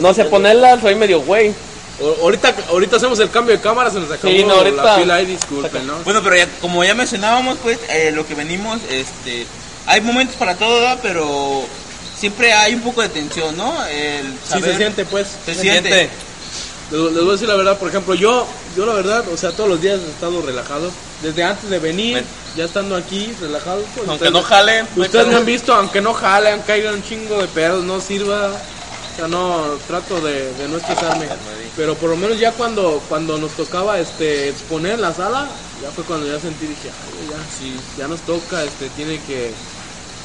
No 0.01 0.15
sé 0.15 0.25
ponerla, 0.25 0.81
soy 0.81 0.95
medio 0.95 1.21
güey. 1.21 1.53
O- 2.01 2.25
Ahorita, 2.25 2.55
ahorita 2.69 2.97
hacemos 2.97 3.19
el 3.21 3.31
cambio 3.31 3.57
de 3.57 3.61
cámara, 3.63 3.91
se 3.91 3.99
nos 3.99 4.11
acabó 4.11 4.33
Sí, 4.33 4.45
no, 4.45 4.55
ahorita- 4.55 4.83
la 4.83 4.97
pila 4.97 5.15
ahí, 5.15 5.27
disculpen, 5.27 5.87
¿no? 5.87 5.97
Bueno, 6.05 6.23
pero 6.23 6.37
ya, 6.37 6.47
como 6.61 6.85
ya 6.85 6.95
mencionábamos, 6.95 7.57
pues, 7.63 7.79
eh, 7.89 8.11
lo 8.15 8.27
que 8.27 8.35
venimos, 8.35 8.81
este, 8.91 9.47
hay 9.87 10.03
momentos 10.03 10.37
para 10.37 10.57
todo, 10.57 10.75
¿verdad? 10.81 10.99
pero 11.03 11.63
siempre 12.19 12.53
hay 12.53 12.75
un 12.75 12.83
poco 12.83 13.01
de 13.01 13.09
tensión, 13.09 13.57
¿no? 13.57 13.73
El 13.87 14.27
Sí 14.45 14.51
saber- 14.51 14.73
se 14.73 14.77
siente, 14.77 15.05
pues. 15.07 15.27
se 15.47 15.55
Se 15.55 15.61
siente. 15.63 15.89
siente. 15.89 16.11
Les, 16.91 17.01
les 17.01 17.15
voy 17.23 17.29
a 17.31 17.33
decir 17.33 17.49
la 17.49 17.57
verdad, 17.57 17.79
por 17.79 17.89
ejemplo, 17.89 18.15
yo, 18.15 18.47
yo 18.77 18.85
la 18.85 18.93
verdad, 18.93 19.25
o 19.33 19.37
sea, 19.39 19.53
todos 19.53 19.69
los 19.71 19.81
días 19.81 19.99
he 20.07 20.11
estado 20.11 20.43
relajado. 20.43 20.91
Desde 21.23 21.43
antes 21.45 21.71
de 21.71 21.79
venir, 21.79 22.17
Ven. 22.17 22.27
ya 22.57 22.65
estando 22.65 22.95
aquí, 22.97 23.33
relajado. 23.41 23.81
Pues, 23.95 24.09
Aunque 24.09 24.13
ustedes- 24.29 24.33
no 24.33 24.43
jale. 24.43 24.83
no 24.83 24.89
hay 24.97 25.01
Ustedes 25.09 25.27
me 25.29 25.35
han 25.37 25.47
visto, 25.47 25.75
aunque 25.75 26.01
no 26.01 26.13
jale, 26.13 26.51
aunque 26.51 26.73
haya 26.73 26.93
un 26.93 27.03
chingo 27.03 27.41
de 27.41 27.49
pedos, 27.49 27.85
no 27.85 28.01
sirva. 28.01 28.53
O 28.53 29.17
sea, 29.19 29.29
no, 29.29 29.79
trato 29.89 30.21
de, 30.21 30.53
de 30.53 30.69
no 30.69 30.77
estresarme. 30.77 31.27
Pero 31.75 31.95
por 31.95 32.11
lo 32.11 32.17
menos 32.17 32.39
ya 32.39 32.53
cuando, 32.53 33.03
cuando 33.09 33.39
nos 33.39 33.53
tocaba 33.53 33.99
este, 33.99 34.51
exponer 34.51 34.93
en 34.93 35.01
la 35.01 35.15
sala, 35.15 35.49
ya 35.83 35.91
fue 35.91 36.05
cuando 36.05 36.27
ya 36.27 36.39
sentí, 36.39 36.67
dije, 36.67 36.91
ay, 36.91 37.29
ya, 37.31 37.37
sí, 37.59 37.81
ya 37.97 38.09
nos 38.09 38.21
toca, 38.21 38.63
este, 38.63 38.91
tiene 38.91 39.19
que, 39.23 39.53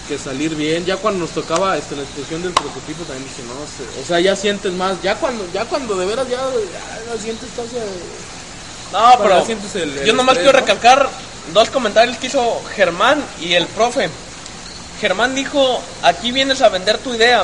que 0.09 0.17
salir 0.17 0.55
bien. 0.55 0.83
Ya 0.83 0.97
cuando 0.97 1.21
nos 1.21 1.29
tocaba 1.31 1.77
este, 1.77 1.95
la 1.95 2.01
exposición 2.01 2.43
del 2.43 2.51
prototipo 2.51 3.05
también 3.05 3.23
dije, 3.29 3.43
no, 3.47 3.65
sé, 3.65 4.01
o 4.01 4.05
sea, 4.05 4.19
ya 4.19 4.35
sientes 4.35 4.73
más. 4.73 5.01
Ya 5.01 5.15
cuando, 5.15 5.45
ya 5.53 5.63
cuando 5.63 5.95
de 5.95 6.05
veras 6.05 6.27
ya, 6.27 6.35
ya 6.35 7.13
la 7.13 7.17
sientes 7.21 7.47
casi... 7.55 7.77
No, 8.91 9.11
pero 9.21 9.35
el- 9.75 9.97
el 9.99 10.05
yo 10.05 10.13
nomás 10.13 10.37
quiero 10.37 10.51
recalcar 10.59 11.09
dos 11.53 11.69
comentarios 11.69 12.17
que 12.17 12.27
hizo 12.27 12.61
Germán 12.75 13.23
y 13.39 13.53
el 13.53 13.65
profe. 13.67 14.09
Germán 14.99 15.33
dijo, 15.35 15.81
aquí 16.03 16.31
vienes 16.31 16.61
a 16.61 16.69
vender 16.69 16.97
tu 16.97 17.13
idea. 17.13 17.43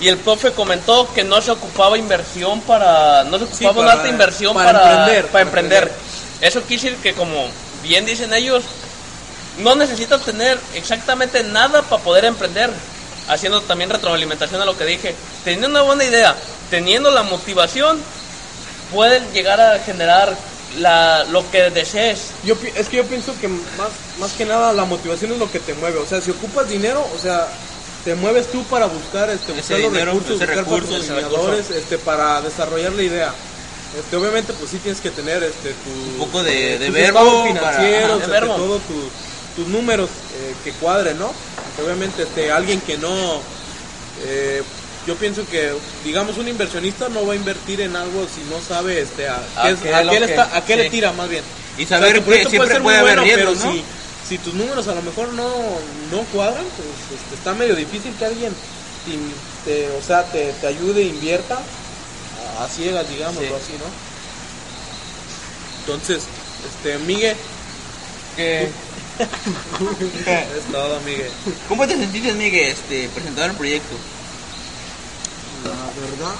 Y 0.00 0.08
el 0.08 0.16
profe 0.18 0.50
comentó 0.52 1.12
que 1.14 1.22
no 1.22 1.40
se 1.40 1.52
ocupaba 1.52 1.96
inversión 1.96 2.60
para... 2.62 3.22
No 3.24 3.38
se 3.38 3.44
ocupaba 3.44 3.74
para- 3.74 3.82
una 3.84 3.92
alta 3.92 4.08
inversión 4.08 4.54
para 4.54 4.72
para, 4.72 4.78
emprender, 4.90 5.22
para 5.26 5.32
para 5.32 5.42
emprender. 5.44 5.92
Eso 6.40 6.62
quiere 6.62 6.82
decir 6.82 6.96
que 7.02 7.14
como 7.14 7.46
bien 7.84 8.04
dicen 8.04 8.32
ellos, 8.34 8.64
no 9.58 9.76
necesitas 9.76 10.22
tener 10.22 10.58
exactamente 10.74 11.44
nada 11.44 11.82
para 11.82 12.02
poder 12.02 12.24
emprender. 12.24 12.70
Haciendo 13.28 13.60
también 13.60 13.90
retroalimentación 13.90 14.60
a 14.60 14.64
lo 14.64 14.76
que 14.76 14.84
dije. 14.84 15.14
Teniendo 15.44 15.68
una 15.68 15.82
buena 15.82 16.02
idea, 16.02 16.34
teniendo 16.70 17.10
la 17.12 17.22
motivación, 17.22 18.02
pueden 18.92 19.32
llegar 19.32 19.60
a 19.60 19.78
generar 19.78 20.36
la, 20.78 21.24
lo 21.24 21.50
que 21.50 21.70
desees. 21.70 22.32
Yo, 22.44 22.54
es 22.76 22.88
que 22.88 22.96
yo 22.98 23.06
pienso 23.06 23.38
que 23.40 23.48
más, 23.48 23.90
más 24.18 24.32
que 24.32 24.44
nada 24.44 24.72
la 24.72 24.84
motivación 24.84 25.32
es 25.32 25.38
lo 25.38 25.50
que 25.50 25.60
te 25.60 25.74
mueve. 25.74 25.98
O 25.98 26.06
sea, 26.06 26.20
si 26.20 26.30
ocupas 26.30 26.68
dinero, 26.68 27.06
o 27.14 27.18
sea, 27.18 27.48
te 28.04 28.14
mueves 28.14 28.50
tú 28.50 28.64
para 28.64 28.86
buscar, 28.86 29.30
este, 29.30 29.52
buscar 29.52 29.78
los 29.80 29.92
dinero, 29.92 30.12
recursos, 30.12 30.38
buscar 30.38 30.56
recurso, 30.56 30.88
patrocinadores, 30.90 31.70
este, 31.70 31.98
para 31.98 32.40
desarrollar 32.42 32.92
la 32.92 33.02
idea. 33.02 33.34
Este, 33.98 34.16
obviamente, 34.16 34.52
pues 34.54 34.70
sí 34.70 34.78
tienes 34.78 35.00
que 35.00 35.10
tener 35.10 35.42
este, 35.42 35.74
tu, 35.74 35.90
Un 35.90 36.18
poco 36.18 36.42
de- 36.42 36.78
de 36.78 36.86
tus 36.86 36.94
verbo 36.94 37.18
estados 37.18 37.58
para- 37.60 37.82
de 37.82 38.24
este, 38.24 38.46
todo 38.56 38.78
tu- 38.80 39.10
tus 39.54 39.68
números 39.68 40.08
eh, 40.34 40.54
que 40.64 40.72
cuadren, 40.72 41.18
¿no? 41.18 41.30
Obviamente, 41.84 42.22
este, 42.22 42.50
alguien 42.50 42.80
que 42.80 42.96
no, 42.96 43.42
eh, 44.20 44.62
yo 45.06 45.16
pienso 45.16 45.46
que, 45.48 45.72
digamos, 46.04 46.38
un 46.38 46.48
inversionista 46.48 47.08
no 47.08 47.26
va 47.26 47.32
a 47.32 47.36
invertir 47.36 47.80
en 47.80 47.96
algo 47.96 48.26
si 48.28 48.40
no 48.42 48.60
sabe, 48.60 49.00
este, 49.00 49.28
a, 49.28 49.36
A 49.56 49.62
qué, 49.66 49.70
es- 49.70 49.80
qué 49.80 49.94
a 49.94 50.04
lo 50.04 50.12
qué 50.12 50.20
le 50.20 50.26
que- 50.26 50.32
está- 50.32 50.56
a 50.56 50.64
qué 50.64 50.76
le 50.76 50.90
tira 50.90 51.12
más 51.12 51.28
bien. 51.28 51.42
Y 51.78 51.84
O 51.84 51.86
sea, 51.88 51.98
saber 51.98 52.14
que 52.14 52.20
proyecto 52.22 52.50
siempre 52.50 52.72
ser 52.74 52.82
puede 52.82 52.96
muy 52.98 53.00
haber 53.10 53.18
bueno, 53.20 53.36
riesgos, 53.36 53.58
pero 53.62 53.72
¿no? 53.72 53.76
si, 53.78 53.84
si 54.28 54.38
tus 54.38 54.54
números 54.54 54.86
a 54.88 54.94
lo 54.94 55.02
mejor 55.02 55.28
no, 55.32 55.52
no 56.10 56.18
cuadran, 56.32 56.64
pues 56.76 57.20
este, 57.20 57.34
está 57.34 57.54
medio 57.54 57.74
difícil 57.74 58.12
que 58.18 58.24
alguien 58.24 58.52
te, 59.64 59.70
te- 59.70 59.90
o 59.90 60.02
sea, 60.02 60.24
te, 60.30 60.52
te 60.52 60.66
ayude, 60.66 61.02
invierta 61.02 61.58
a, 62.58 62.64
a 62.64 62.68
ciegas, 62.68 63.08
digámoslo 63.08 63.42
Sí. 63.48 63.54
así, 63.64 63.72
¿no? 63.78 64.12
Entonces, 65.80 66.24
este, 66.68 66.98
Miguel, 66.98 67.36
Que 68.36 68.68
es 70.56 70.64
todo, 70.70 71.00
Miguel. 71.00 71.30
¿Cómo 71.68 71.86
te 71.86 71.96
sentiste, 71.96 72.32
Miguel, 72.34 72.72
este, 72.72 73.08
presentando 73.08 73.50
el 73.52 73.56
proyecto? 73.56 73.96
La 75.64 75.70
verdad, 76.00 76.34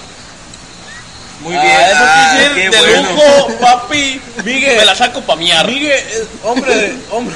Muy 1.40 1.56
Ah, 1.56 1.62
bien. 1.62 2.68
ah, 2.68 2.70
de 2.70 2.78
bueno. 2.78 3.10
lujo, 3.12 3.48
papi. 3.60 4.20
Miguel. 4.44 4.76
me 4.76 4.84
la 4.84 4.94
saco 4.94 5.20
pa' 5.22 5.36
miar. 5.36 5.66
Miguel 5.66 5.90
es 5.92 6.24
hombre 6.44 6.74
de, 6.76 6.96
hombre, 7.10 7.34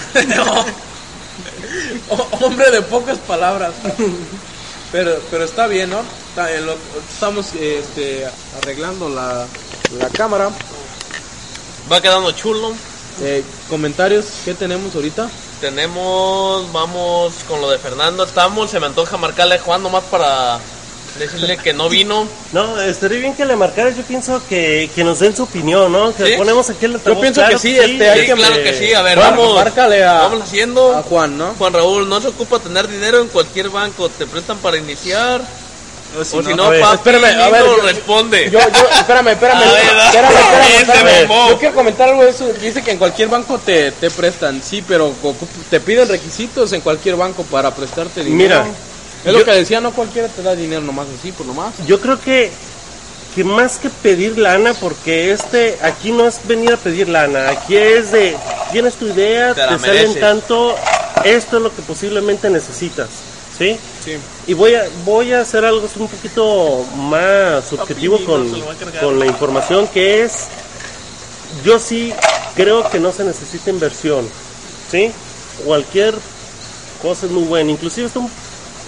ho- 2.09 2.29
hombre 2.45 2.71
de 2.71 2.83
pocas 2.83 3.19
palabras. 3.19 3.73
Pero, 4.93 5.19
pero 5.31 5.45
está 5.45 5.67
bien, 5.67 5.91
¿no? 5.91 6.01
Está 6.31 6.53
en 6.53 6.67
lo- 6.67 6.77
estamos 7.13 7.47
este, 7.59 8.27
arreglando 8.63 9.09
la, 9.09 9.47
la 9.99 10.09
cámara. 10.11 10.51
Va 11.91 12.01
quedando 12.01 12.31
chulo. 12.33 12.73
Eh, 13.23 13.43
comentarios, 13.71 14.27
¿qué 14.45 14.55
tenemos 14.55 14.95
ahorita? 14.95 15.29
Tenemos, 15.61 16.71
vamos 16.73 17.33
con 17.49 17.61
lo 17.61 17.71
de 17.71 17.79
Fernando. 17.79 18.25
Estamos, 18.25 18.71
se 18.71 18.79
me 18.79 18.87
antoja 18.87 19.17
marcarle 19.17 19.59
Juan 19.59 19.83
nomás 19.83 20.05
para 20.05 20.59
decirle 21.19 21.57
que 21.57 21.73
no 21.73 21.89
vino. 21.89 22.27
No, 22.53 22.81
estaría 22.81 23.19
bien 23.19 23.35
que 23.35 23.45
le 23.45 23.57
marcaras. 23.57 23.97
Yo 23.97 24.03
pienso 24.03 24.41
que, 24.49 24.91
que 24.95 25.05
nos 25.05 25.19
den 25.21 25.35
su 25.35 25.45
opinión, 25.45 25.91
¿no? 25.93 26.15
Que 26.15 26.27
¿Sí? 26.27 26.33
ponemos 26.37 26.69
aquí 26.71 26.85
el 26.87 26.93
Yo 27.03 27.21
pienso 27.21 27.41
claro 27.41 27.53
que 27.55 27.59
sí, 27.59 27.77
este, 27.77 28.09
hay 28.11 28.21
Sí, 28.21 28.27
que- 28.27 28.33
claro 28.35 28.55
que 28.57 28.75
sí. 28.75 28.95
A 28.95 29.03
ver, 29.03 29.17
Bueno, 29.19 29.31
vamos. 29.33 29.55
márcale 29.57 30.05
a- 30.05 30.13
Vamos 30.23 30.43
haciendo. 30.43 30.95
A 30.97 31.03
Juan, 31.03 31.37
¿no? 31.39 31.55
Juan 31.59 31.73
Raúl, 31.73 32.09
no 32.09 32.21
se 32.21 32.29
ocupa 32.29 32.59
tener 32.59 32.87
dinero 32.89 33.21
en 33.21 33.29
cualquier 33.29 33.69
banco. 33.71 34.09
Te 34.09 34.27
prestan 34.27 34.59
para 34.59 34.77
iniciar. 34.77 35.41
O 36.19 36.25
si 36.25 36.55
no, 36.55 36.65
a 36.65 36.71
ver, 36.71 36.81
papi, 36.81 36.95
espérame, 36.97 37.25
a 37.43 37.49
ver, 37.51 37.63
yo- 37.65 37.77
responde. 37.83 38.45
Yo, 38.51 38.59
yo, 38.59 38.89
espérame, 38.99 39.29
espérame, 39.33 39.61
ver, 39.73 39.97
espérame, 40.07 40.79
espérame. 40.81 41.49
Yo 41.51 41.59
quiero 41.59 41.75
comentar 41.75 42.09
algo 42.09 42.23
de 42.25 42.31
eso. 42.31 42.47
Dice 42.55 42.83
que 42.83 42.93
en 42.93 42.97
cualquier 42.99 43.29
banco 43.29 43.59
te, 43.59 43.91
te 43.93 44.11
prestan, 44.11 44.63
sí, 44.63 44.83
pero 44.87 45.13
te 45.69 45.79
piden 45.81 46.09
requisitos 46.09 46.73
en 46.73 46.81
cualquier 46.81 47.17
banco 47.17 47.43
para 47.43 47.75
prestarte 47.75 48.25
dinero. 48.25 48.63
Mira, 48.65 48.75
es 49.27 49.33
lo 49.33 49.45
que 49.45 49.51
decía, 49.51 49.81
no 49.81 49.93
cualquiera 49.93 50.29
te 50.29 50.43
da 50.43 50.55
dinero 50.55 50.83
nomás 50.83 51.07
así, 51.19 51.33
por 51.33 51.47
nomás. 51.47 51.75
Yo 51.87 52.01
creo 52.01 52.21
que, 52.21 52.51
que 53.35 53.43
más 53.43 53.79
que 53.79 53.91
pedir 53.91 54.39
lana, 54.39 54.73
porque 54.75 55.33
este 55.33 55.79
aquí 55.83 56.13
no 56.13 56.27
es 56.27 56.47
venir 56.47 56.73
a 56.73 56.77
pedir 56.77 57.09
lana, 57.09 57.51
aquí 57.51 57.77
es 57.77 58.13
de, 58.13 58.37
tienes 58.71 58.95
tu 58.95 59.07
idea, 59.07 59.53
Te 59.53 59.79
salen 59.79 60.21
tanto, 60.21 60.77
esto 61.25 61.57
es 61.57 61.63
lo 61.63 61.75
que 61.75 61.83
posiblemente 61.83 62.49
necesitas, 62.51 63.09
¿sí? 63.59 63.77
Sí. 64.05 64.17
Y 64.47 64.55
voy 64.55 64.77
a, 64.77 64.85
voy 65.05 65.33
a 65.33 65.41
hacer 65.41 65.65
algo 65.65 65.89
un 65.97 66.09
poquito 66.09 66.85
más 66.95 67.65
subjetivo 67.65 68.25
con, 68.25 68.49
con 69.01 69.19
la 69.19 69.27
información 69.27 69.89
que 69.89 70.23
es, 70.23 70.47
yo 71.65 71.81
sí 71.81 72.13
creo 72.55 72.89
que 72.91 73.01
no 73.01 73.11
se 73.13 73.25
necesita 73.25 73.71
inversión, 73.71 74.29
¿sí? 74.89 75.11
Cualquier 75.65 76.15
cosa 77.03 77.27
es 77.27 77.33
muy 77.33 77.43
buena, 77.43 77.73
inclusive 77.73 78.07
está 78.07 78.21
un, 78.21 78.31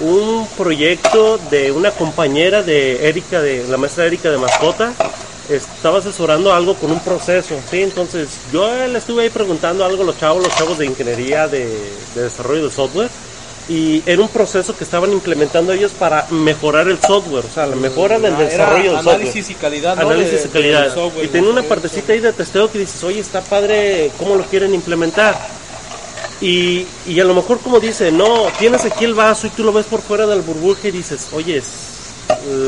un 0.00 0.46
proyecto 0.56 1.38
de 1.50 1.72
una 1.72 1.90
compañera 1.90 2.62
de 2.62 3.08
Erika, 3.08 3.40
de 3.40 3.66
la 3.68 3.76
maestra 3.76 4.06
Erika 4.06 4.30
de 4.30 4.38
mascota, 4.38 4.92
estaba 5.48 5.98
asesorando 5.98 6.52
algo 6.52 6.74
con 6.74 6.90
un 6.92 7.00
proceso, 7.00 7.54
¿sí? 7.70 7.82
Entonces 7.82 8.28
yo 8.52 8.68
le 8.86 8.98
estuve 8.98 9.22
ahí 9.24 9.30
preguntando 9.30 9.84
algo 9.84 10.02
a 10.02 10.06
los 10.06 10.18
chavos, 10.18 10.42
los 10.42 10.54
chavos 10.56 10.78
de 10.78 10.86
ingeniería 10.86 11.48
de, 11.48 11.66
de 12.14 12.22
desarrollo 12.22 12.64
de 12.68 12.70
software, 12.70 13.08
y 13.68 14.02
era 14.06 14.22
un 14.22 14.28
proceso 14.28 14.74
que 14.76 14.84
estaban 14.84 15.12
implementando 15.12 15.72
ellos 15.72 15.92
para 15.92 16.26
mejorar 16.30 16.88
el 16.88 16.98
software, 17.00 17.44
o 17.44 17.52
sea, 17.52 17.66
la 17.66 17.76
mejora 17.76 18.18
del 18.18 18.32
Ah, 18.34 18.38
era 18.40 18.48
desarrollo 18.48 18.82
del 18.84 18.92
software. 18.94 19.14
análisis 19.16 19.50
y 19.50 19.54
calidad, 19.54 19.96
¿no? 19.96 20.02
Análisis 20.02 20.32
de- 20.32 20.42
de 20.42 20.48
calidad. 20.48 20.82
del 20.84 20.92
software, 20.94 21.24
y 21.24 21.28
tenía 21.28 21.50
una 21.50 21.62
partecita 21.62 22.12
ahí 22.12 22.20
de 22.20 22.32
testeo 22.32 22.70
que 22.70 22.78
dices, 22.78 23.02
oye, 23.04 23.20
está 23.20 23.40
padre, 23.40 24.10
¿cómo 24.18 24.36
lo 24.36 24.44
quieren 24.44 24.74
implementar? 24.74 25.57
Y, 26.40 26.86
y 27.06 27.18
a 27.20 27.24
lo 27.24 27.34
mejor 27.34 27.58
como 27.60 27.80
dice, 27.80 28.12
no, 28.12 28.46
tienes 28.58 28.84
aquí 28.84 29.04
el 29.04 29.14
vaso 29.14 29.46
y 29.46 29.50
tú 29.50 29.64
lo 29.64 29.72
ves 29.72 29.86
por 29.86 30.00
fuera 30.00 30.26
del 30.26 30.42
burbuja 30.42 30.88
y 30.88 30.92
dices, 30.92 31.26
oye, 31.32 31.62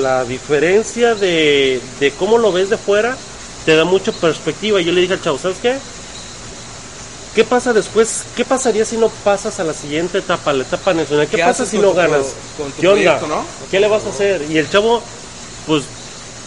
la 0.02 0.24
diferencia 0.24 1.14
de, 1.14 1.80
de 2.00 2.10
cómo 2.12 2.38
lo 2.38 2.50
ves 2.52 2.70
de 2.70 2.76
fuera 2.76 3.16
te 3.64 3.76
da 3.76 3.84
mucha 3.84 4.10
perspectiva. 4.12 4.80
Y 4.80 4.84
yo 4.84 4.92
le 4.92 5.02
dije 5.02 5.12
al 5.14 5.22
chavo, 5.22 5.38
¿sabes 5.38 5.58
qué? 5.62 5.76
¿Qué 7.34 7.44
pasa 7.44 7.72
después? 7.72 8.24
¿Qué 8.36 8.44
pasaría 8.44 8.84
si 8.84 8.96
no 8.96 9.08
pasas 9.22 9.60
a 9.60 9.64
la 9.64 9.72
siguiente 9.72 10.18
etapa, 10.18 10.52
la 10.52 10.64
etapa 10.64 10.92
nacional? 10.92 11.28
¿Qué, 11.28 11.36
¿Qué 11.36 11.44
pasa 11.44 11.64
si 11.64 11.78
no 11.78 11.90
tu 11.90 11.94
ganas? 11.94 12.26
con 12.58 12.72
tu 12.72 12.80
¿Qué 12.80 12.88
onda? 12.88 13.18
proyecto, 13.18 13.26
no? 13.28 13.44
¿Qué 13.70 13.78
le 13.78 13.86
vas 13.86 14.04
a 14.04 14.08
hacer? 14.08 14.44
Y 14.50 14.58
el 14.58 14.68
chavo, 14.68 15.00
pues, 15.66 15.84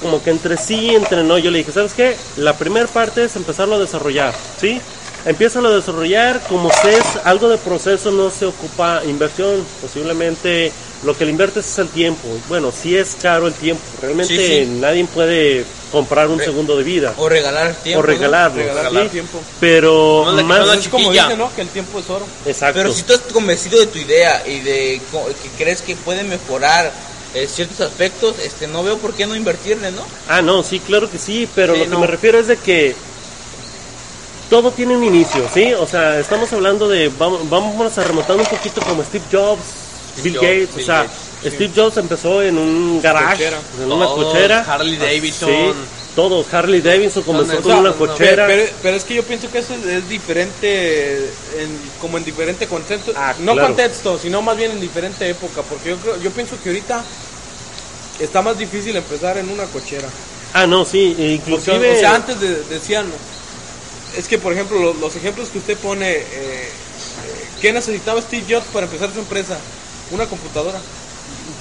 como 0.02 0.22
que 0.22 0.32
entre 0.32 0.58
sí, 0.58 0.94
entre 0.94 1.24
no, 1.24 1.38
yo 1.38 1.52
le 1.52 1.60
dije, 1.60 1.72
¿sabes 1.72 1.94
qué? 1.94 2.18
La 2.36 2.58
primera 2.58 2.88
parte 2.88 3.24
es 3.24 3.36
empezarlo 3.38 3.76
a 3.76 3.80
desarrollar, 3.80 4.34
¿sí? 4.60 4.82
Empieza 5.26 5.60
a 5.60 5.62
desarrollar, 5.70 6.42
como 6.50 6.70
es 6.70 7.04
algo 7.24 7.48
de 7.48 7.58
proceso, 7.58 8.12
no 8.12 8.30
se 8.30 8.46
ocupa 8.46 9.02
inversión, 9.06 9.64
posiblemente 9.82 10.72
lo 11.06 11.18
que 11.18 11.24
le 11.24 11.32
inviertes 11.32 11.66
es 11.66 11.80
el 11.80 11.88
tiempo. 11.88 12.28
Bueno, 12.50 12.72
sí 12.72 12.98
es 12.98 13.16
caro 13.22 13.48
el 13.48 13.54
tiempo, 13.54 13.82
realmente 14.02 14.36
Sí, 14.36 14.66
sí. 14.66 14.66
nadie 14.82 15.06
puede 15.06 15.64
comprar 15.94 16.28
un 16.28 16.40
segundo 16.40 16.76
de 16.76 16.84
vida 16.84 17.14
O 17.18 17.30
regalar 17.30 17.74
tiempo. 17.76 18.00
o 18.00 18.02
¿no? 18.04 18.08
regalarlo, 18.08 18.58
Regalar 18.64 19.04
¿sí? 19.04 19.10
tiempo. 19.10 19.40
pero 19.62 20.26
No 20.36 20.44
más 20.44 20.78
Es 20.78 20.88
como 20.90 21.12
dice, 21.12 21.38
¿no? 21.38 21.54
Que 21.56 21.62
el 21.62 21.70
tiempo 21.70 22.00
es 22.00 22.10
oro. 22.10 22.26
exacto. 22.46 22.80
Pero 22.82 22.92
si 22.92 23.00
estás 23.02 23.20
convencido 23.32 23.80
de 23.80 23.88
tu 23.88 24.00
idea 24.00 24.44
y 24.46 24.60
de 24.60 25.02
que 25.42 25.50
crees 25.64 25.82
que 25.82 25.96
puede 25.96 26.24
mejorar 26.24 26.92
eh, 27.34 27.48
ciertos 27.48 27.80
aspectos, 27.82 28.36
este, 28.44 28.68
no 28.68 28.84
veo 28.84 28.98
por 28.98 29.14
qué 29.14 29.26
no 29.26 29.36
invertirle, 29.36 29.92
¿no? 29.92 30.02
Ah, 30.28 30.42
no, 30.42 30.64
sí, 30.64 30.80
claro 30.82 31.10
que 31.10 31.18
sí, 31.18 31.48
pero 31.56 31.76
lo 31.76 31.84
que 31.84 31.90
no. 31.90 32.00
me 32.00 32.08
refiero 32.08 32.40
es 32.40 32.48
de 32.48 32.58
que 32.58 32.94
todo 34.54 34.70
tiene 34.70 34.96
un 34.96 35.04
inicio, 35.04 35.50
¿sí? 35.52 35.74
O 35.74 35.88
sea, 35.88 36.20
estamos 36.20 36.54
hablando 36.54 36.88
de, 36.88 37.10
vamos, 37.18 37.50
vamos 37.50 37.98
a 37.98 38.04
remontar 38.04 38.36
un 38.38 38.46
poquito 38.46 38.82
como 38.82 39.04
Steve 39.04 39.24
Jobs, 39.32 39.64
Bill 40.22 40.36
Jobs, 40.36 40.44
Gates, 40.46 40.76
Bill 40.76 40.84
o 40.84 40.86
sea, 40.86 40.98
Gates, 41.42 41.54
Steve 41.56 41.72
Jobs 41.76 41.98
empezó 41.98 42.40
en 42.44 42.60
un 42.60 43.02
garage, 43.02 43.32
Cochera. 43.46 43.58
en 43.82 43.92
una 43.92 44.06
Todos, 44.06 44.26
cochera. 44.32 44.60
Harley 44.68 44.96
Davidson. 44.98 45.50
Sí, 45.50 45.74
todo, 46.16 46.46
Harley 46.52 46.82
Davidson 46.82 47.24
comenzó 47.24 47.64
con 47.64 47.72
una 47.78 47.90
no, 47.90 47.96
cochera. 47.96 48.46
Pero, 48.46 48.70
pero 48.84 48.96
es 48.96 49.04
que 49.06 49.16
yo 49.16 49.24
pienso 49.24 49.50
que 49.50 49.58
eso 49.58 49.74
es, 49.74 49.86
es 49.88 50.08
diferente, 50.08 51.16
en- 51.58 51.80
como 52.00 52.20
en 52.20 52.24
diferente 52.24 52.68
contexto. 52.68 53.12
Ah, 53.16 53.34
no 53.40 53.54
claro. 53.54 53.70
contexto, 53.70 54.20
sino 54.20 54.44
más 54.44 54.56
bien 54.56 54.70
en 54.70 54.80
diferente 54.80 55.28
época. 55.28 55.64
Porque 55.68 55.90
yo, 55.90 55.98
creo, 55.98 56.22
yo 56.22 56.30
pienso 56.30 56.56
que 56.64 56.70
ahorita 56.70 57.04
está 58.20 58.44
más 58.44 58.56
difícil 58.56 58.96
empezar 58.96 59.36
en 59.40 59.50
una 59.50 59.64
cochera. 59.64 60.08
Ah, 60.54 60.68
no, 60.68 60.86
sí, 60.86 61.16
inclusive... 61.18 61.96
o 61.98 62.00
sea, 62.00 62.14
antes 62.14 62.40
de- 62.40 62.62
decían, 62.66 63.08
es 64.18 64.28
que 64.28 64.38
por 64.38 64.54
ejemplo, 64.54 64.80
lo- 64.80 64.94
los, 64.94 65.16
ejemplos 65.16 65.50
que 65.50 65.58
usted 65.60 65.78
pone, 65.78 66.12
eh, 66.12 66.24
eh, 66.32 66.72
¿qué 67.62 67.74
necesitaba 67.74 68.22
Steve 68.22 68.46
Jobs 68.48 68.68
para 68.74 68.86
empezar 68.86 69.12
su 69.14 69.20
empresa? 69.20 69.58
Una 70.12 70.28
computadora. 70.28 70.80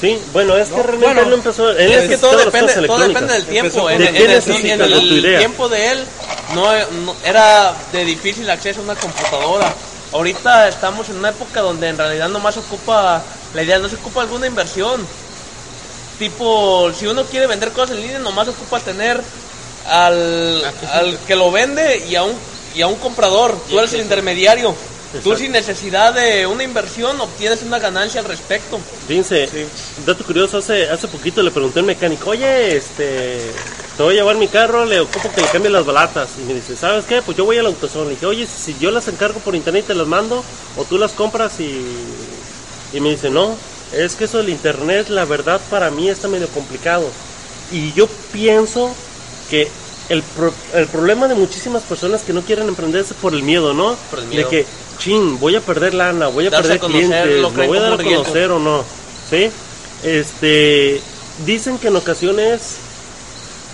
Sí, 0.00 0.18
bueno, 0.32 0.56
es 0.56 0.68
que 0.68 0.74
realmente 0.82 1.06
bueno, 1.06 1.20
él 1.22 1.28
no 1.30 1.34
empezó... 1.36 1.70
Él 1.70 1.92
Es 1.92 2.08
que 2.08 2.16
todo 2.16 2.36
depende, 2.36 2.74
todo 2.86 2.98
depende 2.98 3.32
del 3.34 3.46
tiempo. 3.46 3.88
En, 3.90 3.96
con- 3.98 4.06
en 4.06 4.12
¿De 4.14 4.18
qué 4.18 4.24
el, 4.24 5.38
tiempo 5.38 5.68
de 5.68 5.92
él 5.92 5.98
no, 6.54 6.66
no- 7.04 7.16
era 7.24 7.74
de 7.92 8.04
difícil 8.04 8.48
acceso 8.50 8.80
a 8.80 8.84
una 8.84 8.94
computadora. 8.96 9.72
Ahorita 10.12 10.68
estamos 10.68 11.08
en 11.08 11.16
una 11.18 11.30
época 11.30 11.60
donde 11.60 11.88
en 11.88 11.96
realidad 11.96 12.28
nomás 12.28 12.56
ocupa, 12.56 13.22
la 13.54 13.62
idea 13.62 13.78
no 13.78 13.88
se 13.88 13.94
ocupa 13.96 14.22
alguna 14.22 14.46
inversión. 14.46 15.06
Tipo, 16.18 16.90
si 16.92 17.06
uno 17.06 17.24
quiere 17.24 17.46
vender 17.46 17.70
cosas 17.72 17.96
en 17.96 18.02
línea, 18.02 18.18
nomás 18.18 18.48
ocupa 18.48 18.78
tener 18.80 19.22
al, 19.86 20.62
al 20.90 21.18
que 21.26 21.36
lo 21.36 21.50
vende 21.50 22.04
y 22.08 22.14
a 22.16 22.24
un, 22.24 22.32
y 22.74 22.82
a 22.82 22.86
un 22.86 22.96
comprador. 22.96 23.56
Tú 23.68 23.78
eres 23.78 23.92
el 23.94 24.00
intermediario. 24.00 24.74
Tú 25.22 25.36
sin 25.36 25.52
necesidad 25.52 26.14
de 26.14 26.46
una 26.46 26.62
inversión 26.62 27.20
obtienes 27.20 27.60
una 27.62 27.78
ganancia 27.78 28.22
al 28.22 28.26
respecto. 28.26 28.80
Fíjense, 29.06 29.46
dato 30.06 30.24
curioso, 30.24 30.56
hace, 30.56 30.88
hace 30.88 31.06
poquito 31.06 31.42
le 31.42 31.50
pregunté 31.50 31.80
al 31.80 31.84
mecánico, 31.84 32.30
oye, 32.30 32.76
este, 32.76 33.42
te 33.94 34.02
voy 34.02 34.14
a 34.14 34.20
llevar 34.20 34.36
mi 34.36 34.48
carro, 34.48 34.86
le 34.86 35.00
ocupo 35.00 35.30
que 35.34 35.42
le 35.42 35.48
cambie 35.48 35.70
las 35.70 35.84
balatas. 35.84 36.30
Y 36.38 36.44
me 36.44 36.54
dice, 36.54 36.76
¿sabes 36.76 37.04
qué? 37.04 37.20
Pues 37.20 37.36
yo 37.36 37.44
voy 37.44 37.58
al 37.58 37.66
autosón. 37.66 38.04
Le 38.04 38.14
dije, 38.14 38.24
oye, 38.24 38.46
si 38.46 38.74
yo 38.80 38.90
las 38.90 39.06
encargo 39.08 39.38
por 39.40 39.54
internet 39.54 39.84
y 39.84 39.88
te 39.88 39.94
las 39.94 40.06
mando, 40.06 40.42
o 40.78 40.84
tú 40.84 40.96
las 40.96 41.12
compras 41.12 41.60
y... 41.60 41.84
Y 42.94 43.00
me 43.00 43.10
dice, 43.10 43.28
no, 43.30 43.54
es 43.92 44.14
que 44.16 44.24
eso 44.24 44.38
del 44.38 44.48
internet, 44.48 45.08
la 45.08 45.24
verdad, 45.26 45.60
para 45.70 45.90
mí 45.90 46.08
está 46.08 46.28
medio 46.28 46.48
complicado. 46.48 47.06
Y 47.70 47.92
yo 47.92 48.06
pienso 48.32 48.94
que 49.52 49.68
el, 50.08 50.22
pro- 50.22 50.54
el 50.72 50.86
problema 50.86 51.28
de 51.28 51.34
muchísimas 51.34 51.82
personas 51.82 52.22
que 52.22 52.32
no 52.32 52.40
quieren 52.40 52.68
emprender 52.68 53.02
es 53.02 53.12
por 53.12 53.34
el 53.34 53.42
miedo, 53.42 53.74
¿no? 53.74 53.96
Por 54.10 54.20
el 54.20 54.30
De 54.30 54.46
que, 54.48 54.66
chin, 54.98 55.38
voy 55.38 55.56
a 55.56 55.60
perder 55.60 55.92
lana, 55.92 56.28
voy 56.28 56.46
a 56.46 56.50
Darse 56.50 56.70
perder 56.70 56.76
a 56.78 56.80
conocer, 56.80 57.08
clientes, 57.22 57.40
lo 57.42 57.50
me 57.50 57.66
voy 57.66 57.76
a 57.78 57.80
dar 57.82 57.92
a 57.92 57.96
conocer 58.02 58.50
o 58.50 58.58
no, 58.58 58.84
¿sí? 59.30 59.50
Este, 60.02 61.02
dicen 61.44 61.78
que 61.78 61.88
en 61.88 61.96
ocasiones 61.96 62.76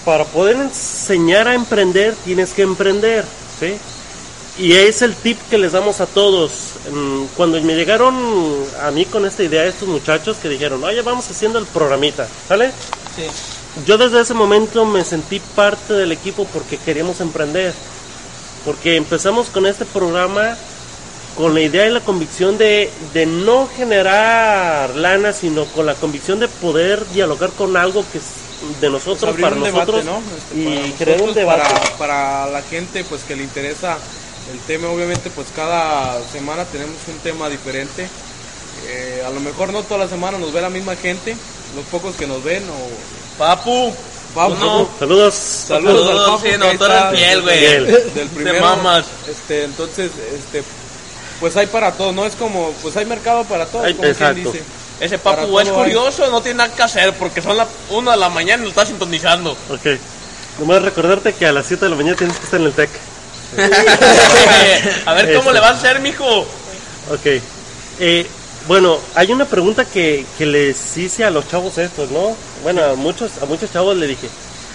para 0.05 0.25
poder 0.25 0.57
enseñar 0.57 1.47
a 1.49 1.55
emprender 1.55 2.15
tienes 2.25 2.53
que 2.55 2.63
emprender, 2.63 3.25
¿sí? 3.61 3.77
Y 4.61 4.73
es 4.73 5.03
el 5.03 5.15
tip 5.15 5.39
que 5.49 5.57
les 5.59 5.71
damos 5.73 6.01
a 6.01 6.07
todos. 6.07 6.51
Mm, 6.93 7.27
Cuando 7.37 7.61
me 7.63 7.77
llegaron 7.77 8.17
a 8.83 8.91
mí 8.91 9.05
con 9.05 9.25
esta 9.25 9.45
idea 9.45 9.65
estos 9.65 9.87
muchachos 9.89 10.37
que 10.43 10.49
dijeron, 10.49 10.83
oye, 10.83 11.01
vamos 11.03 11.31
haciendo 11.31 11.61
el 11.61 11.67
programita, 11.67 12.27
¿sale? 12.49 12.73
Sí. 13.15 13.23
Yo 13.87 13.99
desde 13.99 14.21
ese 14.21 14.35
momento 14.35 14.85
me 14.85 15.05
sentí 15.05 15.41
parte 15.41 15.95
del 15.95 16.13
equipo 16.13 16.47
porque 16.53 16.77
queríamos 16.77 17.21
emprender. 17.21 17.73
Porque 18.65 18.97
empezamos 18.97 19.49
con 19.49 19.67
este 19.67 19.85
programa 19.85 20.57
con 21.37 21.55
la 21.55 21.61
idea 21.61 21.87
y 21.87 21.91
la 21.91 22.01
convicción 22.01 22.59
de, 22.59 22.91
de 23.15 23.25
no 23.25 23.69
generar 23.69 24.97
lana, 24.97 25.33
sino 25.33 25.67
con 25.67 25.87
la 25.87 25.95
convicción 25.95 26.41
de 26.41 26.49
poder 26.49 27.07
dialogar 27.11 27.51
con 27.51 27.77
algo 27.77 28.05
que 28.11 28.19
es 28.19 28.25
de 28.81 28.91
nosotros, 28.91 29.31
Pues 29.31 29.43
para 29.43 29.55
un 29.55 29.63
nosotros, 29.63 30.05
debate, 30.05 30.21
¿no? 30.21 30.21
Este, 30.37 30.59
y 30.59 30.91
para 30.91 30.97
crear 30.99 31.23
un 31.23 31.35
debate. 31.35 31.63
Para, 31.63 31.97
para 31.97 32.47
la 32.49 32.63
gente 32.63 33.05
pues 33.05 33.23
que 33.23 33.37
le 33.37 33.45
interesa 33.45 33.99
el 34.53 34.59
tema, 34.67 34.89
obviamente 34.89 35.31
pues 35.31 35.47
cada 35.55 36.21
semana 36.33 36.65
tenemos 36.65 36.97
un 37.07 37.19
tema 37.19 37.49
diferente. 37.49 38.09
Eh, 38.89 39.23
a 39.25 39.31
lo 39.31 39.39
mejor 39.39 39.73
no 39.73 39.85
toda 39.85 40.05
la 40.05 40.09
semana 40.09 40.39
nos 40.39 40.53
ve 40.53 40.61
la 40.61 40.71
misma 40.71 40.97
gente, 40.97 41.37
los 41.77 41.85
pocos 41.87 42.17
que 42.17 42.27
nos 42.27 42.43
ven 42.43 42.65
o 42.65 43.28
Papu, 43.39 43.95
vamos. 44.35 44.59
no. 44.59 44.89
Saludos. 44.99 45.35
Saludos, 45.35 46.07
Saludos, 46.07 46.11
al 46.11 46.33
Papu, 46.33 46.47
sí, 46.47 46.53
no, 46.59 46.79
tú 46.79 46.85
eres 46.85 47.03
fiel, 47.13 47.45
del- 47.45 47.85
güey. 47.85 47.95
Del 47.95 48.13
Te 48.13 48.27
primero. 48.35 48.61
mamas. 48.61 49.05
Este, 49.29 49.65
entonces, 49.65 50.11
este, 50.35 50.63
pues 51.41 51.57
hay 51.57 51.67
para 51.67 51.93
todo, 51.93 52.13
¿no? 52.13 52.27
Es 52.27 52.35
como, 52.35 52.73
pues 52.83 52.97
hay 52.97 53.05
mercado 53.07 53.45
para 53.45 53.67
todo, 53.67 53.83
Hay- 53.85 53.93
como 53.95 54.03
quien 54.03 54.13
exacto. 54.13 54.53
dice. 54.53 54.63
ese 55.01 55.19
Para 55.19 55.43
papu 55.43 55.61
es 55.61 55.69
todo 55.69 55.77
hay. 55.83 55.85
curioso, 55.93 56.29
no 56.31 56.41
tiene 56.43 56.59
nada 56.59 56.75
que 56.75 56.83
hacer 56.83 57.13
porque 57.15 57.41
son 57.41 57.57
las 57.57 57.69
1 57.91 58.11
de 58.11 58.17
la 58.17 58.29
mañana 58.29 58.63
y 58.63 58.65
lo 58.65 58.71
está 58.71 58.85
sintonizando. 58.85 59.53
Ok. 59.71 59.87
Nomás 60.59 60.83
recordarte 60.83 61.33
que 61.35 61.47
a 61.47 61.53
las 61.53 61.67
7 61.67 61.85
de 61.85 61.91
la 61.91 61.97
mañana 61.97 62.17
tienes 62.17 62.37
que 62.37 62.45
estar 62.45 62.59
en 62.61 62.67
el 62.67 62.73
TEC. 62.73 62.91
a 65.07 65.15
ver 65.15 65.27
cómo 65.37 65.41
Este. 65.51 65.53
le 65.55 65.61
va 65.61 65.69
a 65.69 65.73
hacer, 65.73 66.01
mijo. 66.01 66.41
Ok. 67.11 67.27
Eh, 68.01 68.27
bueno, 68.69 68.99
hay 69.15 69.33
una 69.33 69.47
pregunta 69.47 69.85
que, 69.85 70.25
que 70.37 70.47
les 70.47 70.97
hice 70.97 71.25
a 71.25 71.31
los 71.31 71.49
chavos 71.49 71.79
estos, 71.79 72.11
¿no? 72.11 72.37
Bueno, 72.63 72.85
a 72.85 72.95
muchos, 72.95 73.33
a 73.43 73.47
muchos 73.47 73.73
chavos 73.73 73.97
le 73.97 74.07
dije, 74.07 74.29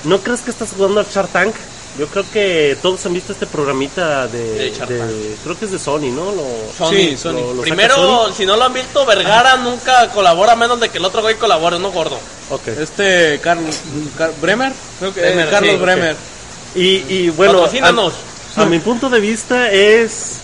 ¿no 0.04 0.20
crees 0.20 0.42
que 0.42 0.52
estás 0.52 0.70
jugando 0.76 1.00
al 1.00 1.06
Shark 1.08 1.30
Tank? 1.32 1.54
Yo 2.00 2.08
creo 2.08 2.26
que 2.34 2.76
todos 2.82 3.06
han 3.06 3.14
visto 3.14 3.34
este 3.34 3.46
programita 3.46 4.28
de, 4.28 4.54
De 4.56 4.72
Shark 4.72 4.90
de- 4.90 4.98
Tank. 4.98 5.12
creo 5.44 5.60
que 5.60 5.66
es 5.66 5.72
de 5.72 5.78
Sony, 5.78 6.10
¿no? 6.12 6.32
Lo, 6.32 6.44
Sony. 6.76 6.90
Sí, 6.90 7.18
Sony. 7.18 7.34
lo- 7.34 7.42
lo 7.54 7.54
saca 7.62 7.62
Primero, 7.62 7.96
Sony. 7.96 8.34
si 8.36 8.46
no 8.48 8.58
lo 8.58 8.64
han 8.64 8.74
visto, 8.74 9.06
Vergara 9.06 9.58
nunca 9.58 10.10
colabora 10.10 10.54
a 10.54 10.56
menos 10.56 10.80
de 10.80 10.90
que 10.90 10.98
el 10.98 11.06
otro 11.06 11.22
güey 11.22 11.36
colabore, 11.36 11.78
no 11.78 11.92
gordo. 11.92 12.18
Ok. 12.50 12.68
Este 12.70 13.40
Carlos 13.44 13.76
Car- 14.18 14.34
Bremer, 14.42 14.74
creo 14.98 15.14
que 15.14 15.20
eh, 15.20 15.24
Bremer, 15.34 15.50
Carlos 15.52 15.72
sí, 15.72 15.78
Bremer. 15.78 16.16
Y, 16.76 16.82
y 17.14 17.30
bueno, 17.30 17.64
a, 17.64 18.62
a 18.62 18.66
mi 18.66 18.80
punto 18.80 19.08
de 19.12 19.20
vista 19.20 19.70
es 19.72 20.38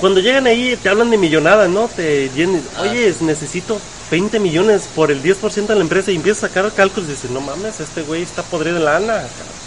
cuando 0.00 0.20
llegan 0.20 0.46
ahí 0.46 0.76
te 0.82 0.88
hablan 0.88 1.10
de 1.10 1.18
millonadas, 1.18 1.68
¿no? 1.68 1.88
Te 1.88 2.28
llenan, 2.34 2.62
Ah. 2.76 2.82
oye, 2.82 3.14
necesito 3.20 3.78
20 4.10 4.38
millones 4.40 4.82
por 4.94 5.10
el 5.10 5.22
10% 5.22 5.72
de 5.74 5.78
la 5.78 5.82
empresa 5.84 6.10
y 6.10 6.16
empiezas 6.16 6.44
a 6.44 6.48
sacar 6.48 6.72
cálculos 6.72 7.08
y 7.08 7.12
dices, 7.12 7.30
no 7.30 7.40
mames, 7.40 7.78
este 7.80 8.02
güey 8.02 8.22
está 8.22 8.42
podrido 8.42 8.76
en 8.78 8.84
lana. 8.84 9.22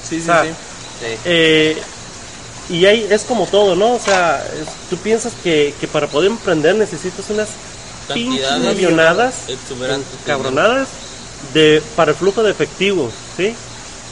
Sí, 0.08 0.18
sí, 0.18 0.22
O 0.22 0.26
sea, 0.26 0.44
sí. 0.44 0.50
Sí. 1.00 1.18
Eh, 1.26 1.78
y 2.70 2.86
ahí 2.86 3.08
es 3.10 3.24
como 3.24 3.46
todo, 3.46 3.76
¿no? 3.76 3.94
O 3.94 4.00
sea, 4.00 4.44
es- 4.62 4.90
tú 4.90 4.98
piensas 4.98 5.34
que, 5.44 5.74
que 5.80 5.88
para 5.88 6.08
poder 6.08 6.32
emprender 6.32 6.76
necesitas 6.76 7.30
unas 7.30 7.50
pinches 8.14 8.46
millonadas, 8.60 9.34
cabronadas, 10.26 10.88
de, 11.54 11.82
para 11.96 12.12
el 12.12 12.18
flujo 12.18 12.42
de 12.44 12.52
efectivo, 12.52 13.12
¿sí? 13.38 13.54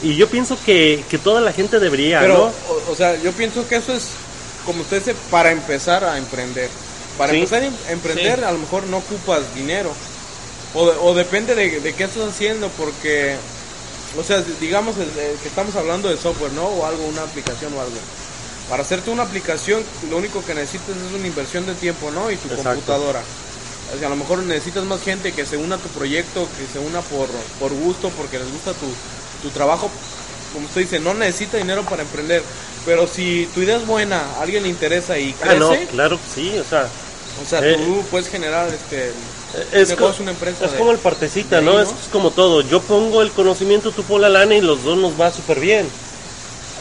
Y 0.03 0.15
yo 0.15 0.27
pienso 0.27 0.57
que, 0.65 1.03
que 1.09 1.17
toda 1.17 1.41
la 1.41 1.53
gente 1.53 1.79
debería, 1.79 2.19
Pero, 2.21 2.33
¿no? 2.37 2.73
o, 2.73 2.91
o 2.91 2.95
sea, 2.95 3.15
yo 3.21 3.31
pienso 3.33 3.67
que 3.67 3.75
eso 3.75 3.93
es, 3.93 4.09
como 4.65 4.81
usted 4.81 4.99
dice, 4.99 5.15
para 5.29 5.51
empezar 5.51 6.03
a 6.03 6.17
emprender. 6.17 6.69
Para 7.17 7.31
Sí. 7.33 7.39
empezar 7.39 7.61
a 7.61 7.65
em- 7.65 7.73
emprender, 7.89 8.43
a 8.45 8.51
lo 8.51 8.59
mejor 8.59 8.83
no 8.87 8.97
ocupas 8.97 9.41
dinero. 9.55 9.91
O, 10.73 10.83
o 10.83 11.13
depende 11.13 11.53
de, 11.55 11.79
de 11.81 11.93
qué 11.93 12.05
estás 12.05 12.29
haciendo, 12.29 12.69
porque, 12.77 13.35
o 14.17 14.23
sea, 14.23 14.41
digamos 14.59 14.95
el- 14.97 15.03
el 15.19 15.37
que 15.39 15.47
estamos 15.49 15.75
hablando 15.75 16.09
de 16.09 16.17
software, 16.17 16.53
¿no? 16.53 16.65
O 16.65 16.85
algo, 16.85 17.03
una 17.05 17.23
aplicación 17.23 17.73
o 17.73 17.81
algo. 17.81 17.97
Para 18.69 18.83
hacerte 18.83 19.09
una 19.11 19.23
aplicación, 19.23 19.83
lo 20.09 20.17
único 20.17 20.43
que 20.45 20.53
necesitas 20.53 20.89
es 20.95 21.13
una 21.13 21.27
inversión 21.27 21.65
de 21.65 21.73
tiempo, 21.75 22.09
¿no? 22.11 22.31
Y 22.31 22.37
tu 22.37 22.47
Exacto. 22.47 22.69
computadora. 22.69 23.21
O 23.93 23.97
sea, 23.99 24.07
a 24.07 24.09
lo 24.11 24.15
mejor 24.15 24.39
necesitas 24.43 24.85
más 24.85 25.01
gente 25.01 25.33
que 25.33 25.45
se 25.45 25.57
una 25.57 25.75
a 25.75 25.79
tu 25.79 25.89
proyecto, 25.89 26.47
que 26.57 26.65
se 26.71 26.79
una 26.79 27.01
por, 27.01 27.27
por 27.59 27.73
gusto, 27.73 28.09
porque 28.11 28.39
les 28.39 28.49
gusta 28.49 28.71
tu, 28.71 28.87
tu 29.43 29.49
trabajo. 29.49 29.91
Como 30.53 30.65
usted 30.67 30.81
dice, 30.81 30.99
no 31.01 31.13
necesita 31.13 31.57
dinero 31.57 31.83
para 31.83 32.03
emprender. 32.03 32.41
Pero 32.85 33.07
si 33.07 33.47
tu 33.53 33.61
idea 33.61 33.77
es 33.77 33.85
buena, 33.85 34.19
a 34.37 34.41
alguien 34.41 34.63
le 34.63 34.69
interesa 34.69 35.17
y 35.17 35.35
Ah, 35.41 35.43
crece, 35.43 35.59
no, 35.59 35.75
claro 35.91 36.17
que 36.17 36.41
sí, 36.41 36.57
o 36.57 36.63
sea, 36.63 36.87
o 37.43 37.47
sea, 37.47 37.59
eh, 37.63 37.75
tú 37.77 38.03
puedes 38.09 38.27
generar 38.27 38.67
este, 38.73 39.11
es, 39.71 39.89
un 39.91 39.95
co- 39.95 40.01
negocio, 40.01 40.23
una 40.23 40.31
empresa. 40.31 40.65
es 40.65 40.71
de- 40.71 40.77
como 40.77 40.91
el 40.91 40.97
partecita, 40.97 41.57
ahí, 41.59 41.65
¿no? 41.65 41.79
Es 41.79 41.89
como 42.11 42.31
todo, 42.31 42.61
yo 42.61 42.81
pongo 42.81 43.21
el 43.21 43.31
conocimiento, 43.31 43.91
tú 43.91 44.03
pon 44.03 44.21
la 44.21 44.29
lana 44.29 44.55
y 44.55 44.61
los 44.61 44.83
dos 44.83 44.97
nos 44.97 45.19
va 45.19 45.31
súper 45.31 45.59
bien. 45.59 45.87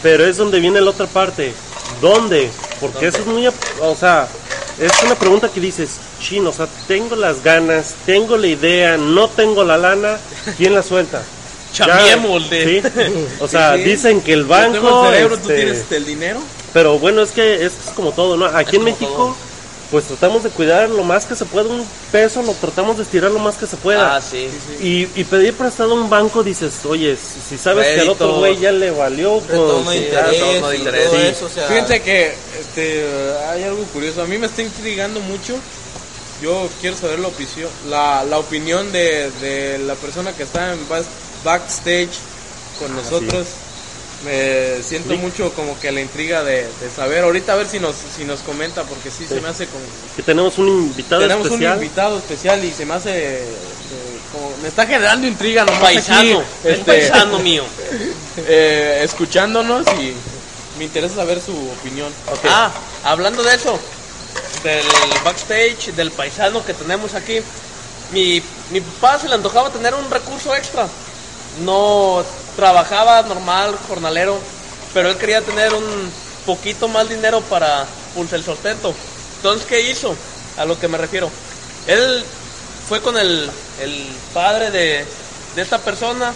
Pero 0.02 0.24
es 0.26 0.38
donde 0.38 0.60
viene 0.60 0.80
la 0.80 0.90
otra 0.90 1.06
parte, 1.06 1.52
¿dónde? 2.00 2.50
Porque 2.80 3.06
eso 3.08 3.18
es 3.18 3.26
muy, 3.26 3.46
o 3.46 3.94
sea, 3.98 4.26
es 4.78 4.90
una 5.04 5.14
pregunta 5.14 5.50
que 5.50 5.60
dices, 5.60 5.96
chino, 6.18 6.48
o 6.48 6.52
sea, 6.54 6.66
tengo 6.88 7.14
las 7.16 7.42
ganas, 7.44 7.94
tengo 8.06 8.38
la 8.38 8.46
idea, 8.46 8.96
no 8.96 9.28
tengo 9.28 9.62
la 9.64 9.76
lana, 9.76 10.16
¿quién 10.56 10.72
la 10.72 10.82
suelta? 10.82 11.22
Chambiémosle. 11.72 12.80
¿sí? 12.83 12.88
O 13.40 13.48
sea, 13.48 13.76
Sí. 13.76 13.83
dicen 13.85 14.20
que 14.20 14.33
el 14.33 14.42
Yo 14.42 14.48
banco... 14.48 14.72
tengo 14.74 15.04
el 15.06 15.12
cerebro, 15.14 15.37
tú 15.37 15.42
este, 15.42 15.54
tienes 15.56 15.78
este, 15.78 15.96
el 15.96 16.04
dinero. 16.06 16.40
pero 16.72 16.98
bueno, 16.98 17.22
es 17.22 17.30
que 17.33 17.64
es 17.64 17.72
como 17.94 18.12
todo, 18.12 18.37
¿no? 18.37 18.46
Aquí 18.46 18.76
en 18.76 18.85
México, 18.85 19.06
todo. 19.14 19.37
pues 19.90 20.04
tratamos 20.04 20.42
de 20.44 20.50
cuidar 20.50 20.88
lo 20.88 21.02
más 21.04 21.26
que 21.26 21.35
se 21.35 21.44
pueda, 21.44 21.68
un 21.68 21.85
peso 22.12 22.42
lo 22.42 22.52
tratamos 22.54 22.96
de 22.96 23.02
estirar 23.04 23.30
lo 23.30 23.38
más 23.40 23.56
que 23.56 23.66
se 23.66 23.76
pueda. 23.76 24.16
Ah, 24.16 24.20
sí. 24.20 24.48
Y, 24.83 25.09
y 25.20 25.24
pedir 25.24 25.54
prestado 25.54 25.92
a 25.92 25.94
un 25.94 26.09
banco, 26.11 26.42
dices, 26.42 26.74
oye, 26.85 27.16
si, 27.16 27.40
si 27.40 27.59
sabes 27.62 27.87
que 27.94 28.00
al 28.00 28.09
otro 28.11 28.35
güey 28.35 28.59
ya 28.59 28.72
le 28.72 28.90
valió, 28.90 29.40
Retorno 29.40 29.83
pues, 29.85 30.00
de 30.00 30.11
ya, 30.11 30.20
interés 30.76 31.09
todo 31.09 31.18
sí. 31.20 31.26
eso, 31.26 31.46
o 31.46 31.48
sea, 31.48 31.66
Fíjense 31.68 32.02
que 32.02 32.35
este, 32.61 33.04
hay 33.48 33.62
algo 33.64 33.83
curioso. 33.92 34.22
A 34.22 34.26
mí 34.26 34.38
me 34.38 34.46
está 34.46 34.62
intrigando 34.62 35.20
mucho. 35.20 35.54
Yo 36.42 36.68
quiero 36.80 36.96
saber 36.96 37.18
la, 37.18 37.28
opinión 37.28 37.68
la, 37.90 38.24
la 38.24 38.38
opinión 38.38 38.90
de, 38.92 39.30
de 39.42 39.78
la 39.80 39.94
persona 39.94 40.33
que 40.33 40.44
está 40.44 40.72
en 40.72 40.88
bas- 40.88 41.04
backstage 41.44 42.11
con 42.79 42.94
nosotros. 42.94 43.46
Me 44.24 44.83
siento 44.83 45.14
mucho 45.16 45.50
como 45.55 45.79
que 45.81 45.90
la 45.90 46.03
intriga 46.03 46.44
de, 46.44 46.64
de 46.81 46.90
saber. 46.94 47.24
Ahorita 47.24 47.55
a 47.55 47.57
ver 47.57 47.66
si 47.66 47.81
nos, 47.81 47.94
si 48.16 48.24
nos 48.26 48.40
comenta, 48.40 48.83
porque 48.85 49.11
sí, 49.11 49.26
se 49.26 49.40
me 49.40 49.48
hace 49.48 49.66
como. 49.66 49.83
que 50.14 50.22
tenemos 50.22 50.59
un 50.59 50.68
invitado 50.68 51.22
Tenemos 51.22 51.46
especial. 51.46 51.79
un 51.79 51.83
invitado 51.83 52.18
especial 52.18 52.64
y 52.64 52.70
se 52.70 52.85
me 52.85 52.94
hace. 52.94 53.11
eh, 53.38 53.44
como, 54.33 54.55
me 54.62 54.68
está 54.68 54.87
generando 54.87 55.26
intriga 55.26 55.62
aquí, 55.62 55.72
Paisano. 55.81 56.40
Es 56.64 56.64
este, 56.79 56.85
paisano 56.85 57.38
mío. 57.38 57.64
eh, 58.46 59.00
escuchándonos 59.05 59.87
y 59.98 60.12
me 60.79 60.85
interesa 60.85 61.14
saber 61.16 61.40
su 61.40 61.57
opinión. 61.57 62.12
Ah, 62.44 62.70
hablando 63.05 63.42
de 63.42 63.55
eso, 63.55 63.79
del 64.62 64.85
backstage, 65.24 65.94
del 65.96 66.11
paisano 66.11 66.62
que 66.64 66.74
tenemos 66.74 67.14
aquí, 67.14 67.38
mi, 68.12 68.42
mi 68.70 68.81
papá 68.83 69.18
se 69.18 69.29
le 69.29 69.35
antojaba 69.35 69.70
tener 69.70 69.94
un 69.94 70.11
recurso 70.11 70.55
extra. 70.55 70.87
No 71.64 72.25
trabajaba 72.57 73.23
normal, 73.23 73.77
jornalero, 73.88 74.38
pero 74.92 75.11
él 75.11 75.16
quería 75.16 75.42
tener 75.42 75.73
un 75.75 76.11
poquito 76.46 76.88
más 76.88 77.09
dinero 77.09 77.40
para 77.42 77.87
pues, 78.14 78.33
el 78.33 78.44
sustento. 78.44 78.94
Entonces, 79.37 79.66
¿qué 79.66 79.90
hizo? 79.90 80.14
A 80.57 80.64
lo 80.64 80.79
que 80.79 80.88
me 80.88 80.99
refiero. 80.99 81.31
Él 81.87 82.25
fue 82.88 83.01
con 83.01 83.16
el, 83.16 83.51
el 83.81 84.07
padre 84.35 84.70
de, 84.70 85.05
de 85.55 85.62
esta 85.62 85.79
persona 85.79 86.33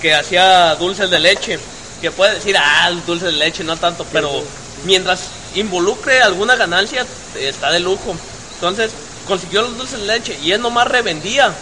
que 0.00 0.14
hacía 0.14 0.74
dulces 0.76 1.10
de 1.10 1.18
leche. 1.18 1.58
Que 2.00 2.10
puede 2.10 2.34
decir, 2.34 2.56
ah, 2.58 2.90
dulces 3.06 3.28
de 3.28 3.38
leche, 3.38 3.64
no 3.64 3.76
tanto, 3.76 4.04
pero 4.12 4.42
mientras 4.84 5.28
involucre 5.54 6.20
alguna 6.20 6.56
ganancia, 6.56 7.06
está 7.38 7.70
de 7.70 7.80
lujo. 7.80 8.14
Entonces, 8.54 8.90
consiguió 9.26 9.62
los 9.62 9.78
dulces 9.78 10.00
de 10.00 10.06
leche 10.06 10.38
y 10.42 10.52
él 10.52 10.60
nomás 10.60 10.88
revendía. 10.88 11.52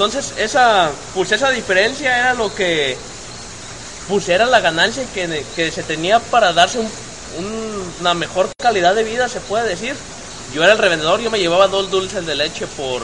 Entonces, 0.00 0.32
esa, 0.38 0.90
pues 1.14 1.30
esa 1.30 1.50
diferencia 1.50 2.18
era 2.18 2.32
lo 2.32 2.54
que, 2.54 2.96
pues 4.08 4.30
era 4.30 4.46
la 4.46 4.60
ganancia 4.60 5.04
que, 5.12 5.44
que 5.54 5.70
se 5.70 5.82
tenía 5.82 6.18
para 6.20 6.54
darse 6.54 6.78
un- 6.78 6.90
un- 7.38 7.92
una 8.00 8.14
mejor 8.14 8.48
calidad 8.58 8.94
de 8.94 9.04
vida, 9.04 9.28
se 9.28 9.40
puede 9.40 9.68
decir. 9.68 9.94
Yo 10.54 10.64
era 10.64 10.72
el 10.72 10.78
revendedor, 10.78 11.20
yo 11.20 11.30
me 11.30 11.38
llevaba 11.38 11.68
dos 11.68 11.90
dulces 11.90 12.24
de 12.24 12.34
leche 12.34 12.66
por, 12.78 13.02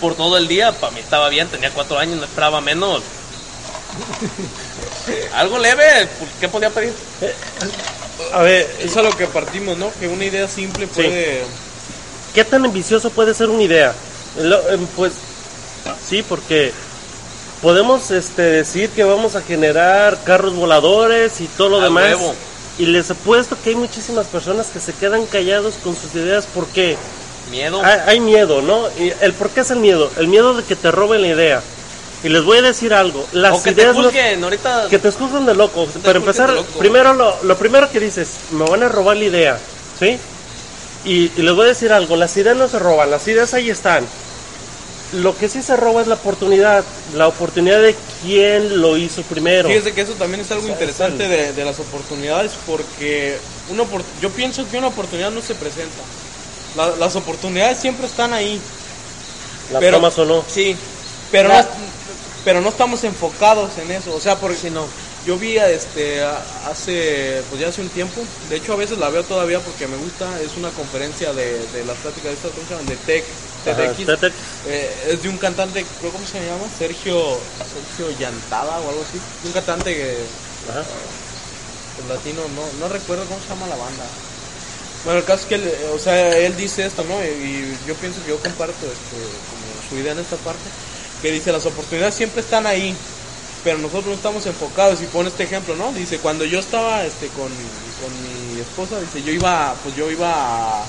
por 0.00 0.14
todo 0.14 0.38
el 0.38 0.48
día. 0.48 0.72
Para 0.72 0.92
mí 0.92 1.00
estaba 1.00 1.28
bien, 1.28 1.46
tenía 1.48 1.70
cuatro 1.72 1.98
años, 1.98 2.16
no 2.16 2.24
esperaba 2.24 2.62
menos. 2.62 3.02
Algo 5.34 5.58
leve, 5.58 6.08
pues, 6.18 6.30
¿qué 6.40 6.48
podía 6.48 6.70
pedir? 6.70 6.94
A 8.32 8.40
ver, 8.40 8.74
Es 8.80 8.96
a 8.96 9.02
lo 9.02 9.14
que 9.14 9.26
partimos, 9.26 9.76
¿no? 9.76 9.92
Que 10.00 10.08
una 10.08 10.24
idea 10.24 10.48
simple 10.48 10.86
puede... 10.86 11.42
¿qué 12.34 12.44
tan 12.44 12.64
ambicioso 12.64 13.10
puede 13.10 13.34
ser 13.34 13.50
una 13.50 13.62
idea? 13.62 13.92
Lo- 14.38 14.70
em, 14.70 14.86
pues 14.96 15.12
sí, 16.08 16.22
porque 16.22 16.72
podemos 17.62 18.10
este, 18.10 18.42
decir 18.42 18.90
que 18.90 19.04
vamos 19.04 19.34
a 19.36 19.42
generar 19.42 20.18
carros 20.24 20.54
voladores 20.54 21.40
y 21.40 21.46
todo 21.46 21.68
lo 21.70 21.80
A 21.80 21.84
demás. 21.84 22.04
huevo. 22.04 22.34
Y 22.78 22.86
les 22.86 23.10
apuesto 23.10 23.56
que 23.62 23.70
hay 23.70 23.76
muchísimas 23.76 24.26
personas 24.26 24.66
que 24.68 24.78
se 24.78 24.92
quedan 24.92 25.26
callados 25.26 25.74
con 25.82 25.96
sus 25.96 26.14
ideas 26.14 26.46
porque 26.54 26.96
Miedo. 27.50 27.82
hay, 27.84 27.98
hay 28.06 28.20
miedo, 28.20 28.62
¿no? 28.62 28.86
Y 28.98 29.12
el 29.20 29.32
por 29.32 29.50
qué 29.50 29.60
es 29.60 29.70
el 29.72 29.78
miedo, 29.80 30.10
el 30.16 30.28
miedo 30.28 30.54
de 30.54 30.62
que 30.62 30.76
te 30.76 30.90
roben 30.92 31.22
la 31.22 31.28
idea. 31.28 31.62
Y 32.22 32.28
les 32.28 32.42
voy 32.44 32.58
a 32.58 32.62
decir 32.62 32.92
algo, 32.94 33.26
las 33.32 33.58
o 33.58 33.62
que 33.62 33.72
te 33.72 33.82
ideas 33.82 33.96
no- 33.96 34.04
juzguen, 34.04 34.42
ahorita... 34.44 34.86
que 34.90 34.98
te 34.98 35.08
escojan 35.08 35.46
de 35.46 35.54
loco. 35.54 35.86
te 35.86 35.98
Para 36.00 36.18
empezar, 36.18 36.50
loco. 36.52 36.78
primero 36.78 37.14
lo, 37.14 37.36
lo 37.42 37.56
primero 37.56 37.90
que 37.90 37.98
dices, 38.00 38.28
me 38.52 38.64
van 38.68 38.82
a 38.82 38.88
robar 38.88 39.16
la 39.16 39.24
idea, 39.24 39.58
¿sí? 39.98 40.18
Y, 41.04 41.30
y 41.36 41.42
les 41.42 41.54
voy 41.54 41.64
a 41.66 41.68
decir 41.68 41.92
algo, 41.92 42.16
las 42.16 42.36
ideas 42.36 42.56
no 42.56 42.68
se 42.68 42.78
roban, 42.78 43.10
las 43.10 43.26
ideas 43.28 43.54
ahí 43.54 43.70
están. 43.70 44.04
Lo 45.12 45.36
que 45.36 45.48
sí 45.48 45.62
se 45.62 45.74
roba 45.76 46.02
es 46.02 46.06
la 46.06 46.14
oportunidad, 46.16 46.84
la 47.14 47.28
oportunidad 47.28 47.80
de 47.80 47.96
quién 48.22 48.80
lo 48.82 48.96
hizo 48.98 49.22
primero. 49.22 49.68
Fíjese 49.68 49.94
que 49.94 50.02
eso 50.02 50.12
también 50.12 50.40
es 50.42 50.50
algo 50.50 50.68
interesante 50.68 51.24
es 51.24 51.30
de, 51.30 51.52
de 51.54 51.64
las 51.64 51.78
oportunidades 51.80 52.52
porque 52.66 53.38
una 53.70 53.84
yo 54.20 54.30
pienso 54.30 54.68
que 54.68 54.76
una 54.76 54.88
oportunidad 54.88 55.30
no 55.30 55.40
se 55.40 55.54
presenta. 55.54 55.96
La- 56.76 56.94
las 56.96 57.16
oportunidades 57.16 57.78
siempre 57.78 58.06
están 58.06 58.34
ahí, 58.34 58.60
Las 59.72 59.80
pero- 59.80 59.96
tomas 59.96 60.18
o 60.18 60.26
no. 60.26 60.44
Sí, 60.46 60.76
pero 61.32 61.48
La- 61.48 61.62
no, 61.62 61.68
pero 62.44 62.60
no 62.60 62.68
estamos 62.68 63.02
enfocados 63.04 63.78
en 63.78 63.90
eso. 63.90 64.14
O 64.14 64.20
sea, 64.20 64.36
porque 64.36 64.56
sí, 64.58 64.68
no. 64.70 64.84
Yo 65.28 65.36
vi 65.38 65.58
este 65.58 66.22
a- 66.22 66.70
hace 66.70 67.42
pues 67.50 67.60
ya 67.60 67.68
hace 67.68 67.82
un 67.82 67.90
tiempo, 67.90 68.14
de 68.48 68.56
hecho 68.56 68.72
a 68.72 68.76
veces 68.76 68.96
la 68.96 69.10
veo 69.10 69.22
todavía 69.24 69.60
porque 69.60 69.86
me 69.86 69.98
gusta, 69.98 70.40
es 70.40 70.56
una 70.56 70.70
conferencia 70.70 71.34
de, 71.34 71.66
de 71.68 71.84
las 71.84 71.98
pláticas 71.98 72.30
de 72.30 72.32
esta 72.32 72.48
¿cómo 72.48 72.66
se 72.66 72.72
llaman? 72.72 72.86
de 72.86 72.96
Tech, 72.96 73.24
TEDx. 73.62 73.98
Eh, 74.64 75.12
es 75.12 75.22
de 75.22 75.28
un 75.28 75.36
cantante, 75.36 75.84
creo 76.00 76.12
cómo 76.12 76.24
se 76.24 76.40
llama, 76.46 76.64
Sergio 76.70 77.12
Sergio 77.62 78.10
Llantada 78.18 78.80
o 78.80 78.88
algo 78.88 79.02
así, 79.02 79.18
un 79.44 79.52
cantante 79.52 79.94
que 79.94 80.16
Ajá. 80.66 80.82
el 82.00 82.08
latino, 82.08 82.40
no, 82.48 82.62
no 82.80 82.88
recuerdo 82.88 83.26
cómo 83.26 83.40
se 83.40 83.48
llama 83.48 83.66
la 83.66 83.76
banda. 83.76 84.04
Bueno, 85.04 85.20
el 85.20 85.24
caso 85.26 85.42
es 85.42 85.46
que, 85.48 85.54
él, 85.56 85.62
eh, 85.68 85.88
o 85.92 85.98
sea, 85.98 86.36
él 86.38 86.56
dice 86.56 86.84
esto, 86.86 87.04
¿no? 87.04 87.22
Y, 87.22 87.28
y 87.28 87.86
yo 87.86 87.94
pienso 87.94 88.20
que 88.22 88.28
yo 88.30 88.40
comparto 88.40 88.90
este, 88.90 89.16
como 89.46 89.80
su 89.88 89.96
idea 89.96 90.12
en 90.12 90.18
esta 90.18 90.36
parte, 90.36 90.58
que 91.20 91.30
dice, 91.30 91.52
las 91.52 91.66
oportunidades 91.66 92.14
siempre 92.14 92.40
están 92.40 92.66
ahí, 92.66 92.96
pero 93.64 93.78
nosotros 93.78 94.06
no 94.06 94.14
estamos 94.14 94.46
enfocados. 94.46 95.00
Y 95.02 95.06
pone 95.06 95.28
este 95.28 95.44
ejemplo, 95.44 95.76
¿no? 95.76 95.92
Dice, 95.92 96.18
cuando 96.18 96.44
yo 96.44 96.58
estaba 96.58 97.04
este, 97.04 97.28
con, 97.28 97.48
con 97.48 98.54
mi 98.54 98.60
esposa, 98.60 99.00
dice, 99.00 99.22
yo 99.22 99.32
iba, 99.32 99.74
pues 99.82 99.96
yo 99.96 100.10
iba 100.10 100.30
a, 100.32 100.82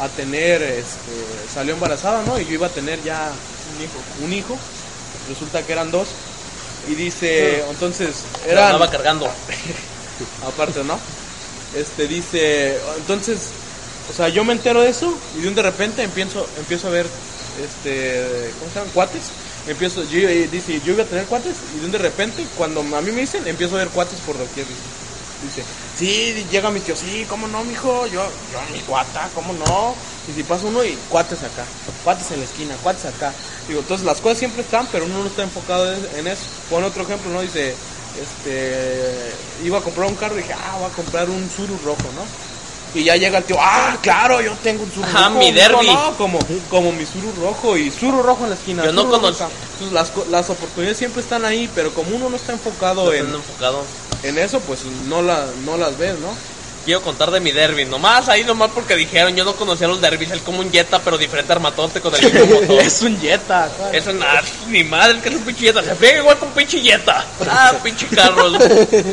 a 0.00 0.08
tener, 0.16 0.62
este, 0.62 1.12
salió 1.52 1.74
embarazada, 1.74 2.22
¿no? 2.24 2.38
Y 2.38 2.44
yo 2.46 2.52
iba 2.54 2.66
a 2.66 2.70
tener 2.70 3.02
ya 3.02 3.30
un 3.76 3.84
hijo, 3.84 4.24
un 4.24 4.32
hijo, 4.32 4.58
resulta 5.28 5.62
que 5.64 5.72
eran 5.72 5.90
dos. 5.90 6.08
Y 6.88 6.94
dice, 6.94 7.62
entonces, 7.70 8.24
eran... 8.46 8.66
andaba 8.66 8.90
cargando. 8.90 9.26
aparte, 10.46 10.82
¿no? 10.84 10.98
Este 11.76 12.06
dice, 12.06 12.78
entonces, 12.98 13.38
o 14.10 14.12
sea, 14.14 14.28
yo 14.28 14.44
me 14.44 14.52
entero 14.52 14.82
de 14.82 14.90
eso 14.90 15.16
y 15.38 15.42
de 15.42 15.48
un 15.48 15.54
de 15.54 15.62
repente 15.62 16.02
empiezo, 16.02 16.46
empiezo 16.58 16.88
a 16.88 16.90
ver, 16.90 17.06
este, 17.62 18.50
¿cómo 18.58 18.70
se 18.70 18.78
llaman? 18.78 18.92
Cuates. 18.92 19.22
Empiezo, 19.66 20.02
yo, 20.04 20.28
dice, 20.28 20.80
yo 20.84 20.92
iba 20.92 21.04
a 21.04 21.06
tener 21.06 21.26
cuates 21.26 21.56
y 21.76 21.88
de 21.88 21.98
repente, 21.98 22.44
cuando 22.56 22.80
a 22.80 23.00
mí 23.00 23.12
me 23.12 23.20
dicen, 23.20 23.46
empiezo 23.46 23.76
a 23.76 23.80
ver 23.80 23.88
cuates 23.88 24.18
por 24.20 24.36
doquier. 24.36 24.66
Dice, 24.66 25.64
sí, 25.96 26.46
llega 26.50 26.70
mi 26.70 26.80
tío, 26.80 26.96
sí, 26.96 27.26
¿cómo 27.28 27.46
no, 27.48 27.64
mijo? 27.64 28.06
Yo, 28.06 28.24
yo, 28.52 28.60
mi 28.72 28.80
cuata, 28.80 29.28
¿cómo 29.34 29.52
no? 29.52 29.94
Y 30.28 30.32
si 30.32 30.42
pasa 30.42 30.66
uno 30.66 30.84
y 30.84 30.96
cuates 31.08 31.42
acá, 31.42 31.64
cuates 32.04 32.30
en 32.30 32.38
la 32.40 32.44
esquina, 32.44 32.76
cuates 32.82 33.06
acá. 33.06 33.32
Digo, 33.66 33.80
entonces 33.80 34.06
las 34.06 34.20
cosas 34.20 34.38
siempre 34.38 34.62
están, 34.62 34.86
pero 34.90 35.04
uno 35.04 35.20
no 35.20 35.26
está 35.26 35.42
enfocado 35.42 35.92
en 35.92 36.26
eso. 36.26 36.42
Pone 36.70 36.86
otro 36.86 37.02
ejemplo, 37.02 37.30
¿no? 37.32 37.40
Dice, 37.40 37.74
este, 38.20 39.32
iba 39.64 39.78
a 39.78 39.82
comprar 39.82 40.08
un 40.08 40.16
carro 40.16 40.34
y 40.38 40.42
dije, 40.42 40.54
ah, 40.54 40.76
voy 40.78 40.90
a 40.90 40.94
comprar 40.94 41.30
un 41.30 41.50
Suru 41.50 41.78
rojo, 41.84 42.10
¿no? 42.14 42.51
Y 42.94 43.04
ya 43.04 43.16
llega 43.16 43.38
el 43.38 43.44
tío, 43.44 43.56
ah, 43.58 43.96
claro, 44.02 44.40
yo 44.42 44.52
tengo 44.62 44.82
un 44.84 44.92
Suru 44.92 45.06
Ajá, 45.06 45.28
rojo. 45.28 45.38
mi 45.38 45.50
Derby. 45.52 45.86
No, 45.86 46.14
como, 46.18 46.38
como 46.68 46.92
mi 46.92 47.06
Suru 47.06 47.32
rojo 47.40 47.76
y 47.78 47.90
Suru 47.90 48.22
rojo 48.22 48.44
en 48.44 48.50
la 48.50 48.56
esquina. 48.56 48.84
Yo 48.84 48.92
no 48.92 49.08
conozco. 49.08 49.48
Entonces 49.80 49.92
las, 49.92 50.12
las 50.30 50.50
oportunidades 50.50 50.98
siempre 50.98 51.22
están 51.22 51.44
ahí, 51.46 51.70
pero 51.74 51.92
como 51.94 52.14
uno 52.14 52.28
no 52.28 52.36
está 52.36 52.52
enfocado 52.52 53.06
No 53.06 53.12
en, 53.12 53.26
enfocado. 53.34 53.82
en 54.22 54.36
eso, 54.38 54.60
pues 54.60 54.80
no, 55.08 55.22
la, 55.22 55.46
no 55.64 55.78
las 55.78 55.96
ves, 55.96 56.18
¿no? 56.18 56.28
Quiero 56.84 57.00
contar 57.00 57.30
de 57.30 57.38
mi 57.38 57.52
derby, 57.52 57.84
nomás 57.84 58.28
ahí 58.28 58.42
nomás 58.42 58.70
porque 58.74 58.96
dijeron, 58.96 59.36
yo 59.36 59.44
no 59.44 59.54
conocía 59.54 59.86
los 59.86 60.00
derbis, 60.00 60.32
él 60.32 60.40
como 60.42 60.58
un 60.58 60.72
Jetta, 60.72 60.98
pero 60.98 61.16
diferente 61.16 61.52
armatote 61.52 62.00
con 62.00 62.12
el 62.14 62.22
mismo 62.22 62.44
motor. 62.60 62.80
es 62.80 63.02
un 63.02 63.20
Jetta. 63.20 63.70
claro. 63.76 63.92
Eso 63.92 64.12
nada, 64.12 64.42
ni 64.66 64.82
madre, 64.82 65.20
que 65.20 65.28
es 65.28 65.36
un 65.36 65.42
pinche 65.42 65.66
Jetta, 65.66 65.82
se 65.84 65.94
pega 65.94 66.18
igual 66.18 66.38
con 66.38 66.48
un 66.48 66.54
pinche 66.54 66.80
Jetta. 66.80 67.24
Ah, 67.48 67.72
pinche 67.84 68.06
carro. 68.08 68.50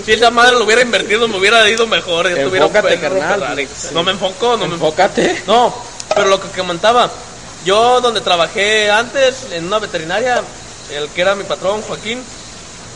Si 0.04 0.12
esa 0.14 0.32
madre 0.32 0.58
lo 0.58 0.66
hubiera 0.66 0.82
invertido, 0.82 1.28
me 1.28 1.38
hubiera 1.38 1.70
ido 1.70 1.86
mejor. 1.86 2.28
Ya 2.36 2.48
un 2.48 2.56
Enfócate, 2.56 3.00
carnal. 3.00 3.68
No 3.92 4.04
me 4.04 4.12
enfoco, 4.14 4.58
no 4.58 4.66
me 4.68 4.74
enfoco. 4.74 4.88
Enfócate. 5.02 5.44
No, 5.46 5.76
pero 6.16 6.28
lo 6.28 6.42
que 6.42 6.48
comentaba, 6.58 7.12
yo 7.66 8.02
donde 8.02 8.22
trabajé 8.22 8.90
antes, 8.90 9.46
en 9.52 9.66
una 9.68 9.78
veterinaria, 9.78 10.42
el 10.92 11.08
que 11.10 11.22
era 11.22 11.36
mi 11.36 11.44
patrón, 11.44 11.84
Joaquín, 11.84 12.24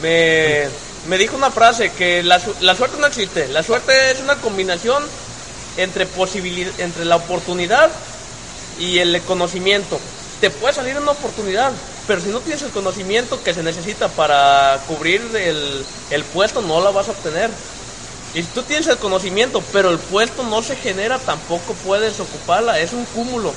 me, 0.01 0.67
me 1.07 1.17
dijo 1.17 1.35
una 1.35 1.51
frase, 1.51 1.91
que 1.91 2.23
la, 2.23 2.39
su- 2.39 2.55
la 2.61 2.75
suerte 2.75 2.97
no 2.99 3.07
existe, 3.07 3.47
la 3.49 3.63
suerte 3.63 4.11
es 4.11 4.21
una 4.21 4.35
combinación 4.37 5.03
entre, 5.77 6.07
entre 6.77 7.05
la 7.05 7.15
oportunidad 7.17 7.91
y 8.79 8.99
el 8.99 9.21
conocimiento. 9.23 9.99
Te 10.39 10.49
puede 10.49 10.73
salir 10.73 10.97
una 10.97 11.11
oportunidad, 11.11 11.71
pero 12.07 12.21
si 12.21 12.29
no 12.29 12.39
tienes 12.41 12.61
el 12.63 12.71
conocimiento 12.71 13.41
que 13.43 13.53
se 13.53 13.63
necesita 13.63 14.09
para 14.09 14.83
cubrir 14.87 15.21
el, 15.35 15.85
el 16.09 16.23
puesto, 16.25 16.61
no 16.61 16.81
la 16.81 16.91
vas 16.91 17.07
a 17.07 17.11
obtener. 17.11 17.49
Y 18.33 18.41
si 18.41 18.47
tú 18.49 18.63
tienes 18.63 18.87
el 18.87 18.97
conocimiento, 18.97 19.61
pero 19.71 19.89
el 19.89 19.99
puesto 19.99 20.43
no 20.43 20.61
se 20.63 20.75
genera, 20.75 21.19
tampoco 21.19 21.73
puedes 21.75 22.19
ocuparla. 22.19 22.79
Es 22.79 22.91
un 22.91 23.05
cúmulo. 23.05 23.53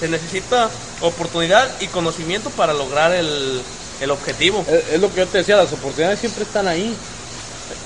Se 0.00 0.08
necesita 0.08 0.70
oportunidad 1.00 1.68
y 1.80 1.88
conocimiento 1.88 2.50
para 2.50 2.72
lograr 2.72 3.12
el, 3.12 3.62
el 4.00 4.10
objetivo. 4.10 4.64
Es, 4.68 4.94
es 4.94 5.00
lo 5.00 5.10
que 5.10 5.20
yo 5.20 5.26
te 5.26 5.38
decía, 5.38 5.56
las 5.56 5.72
oportunidades 5.72 6.20
siempre 6.20 6.44
están 6.44 6.68
ahí. 6.68 6.94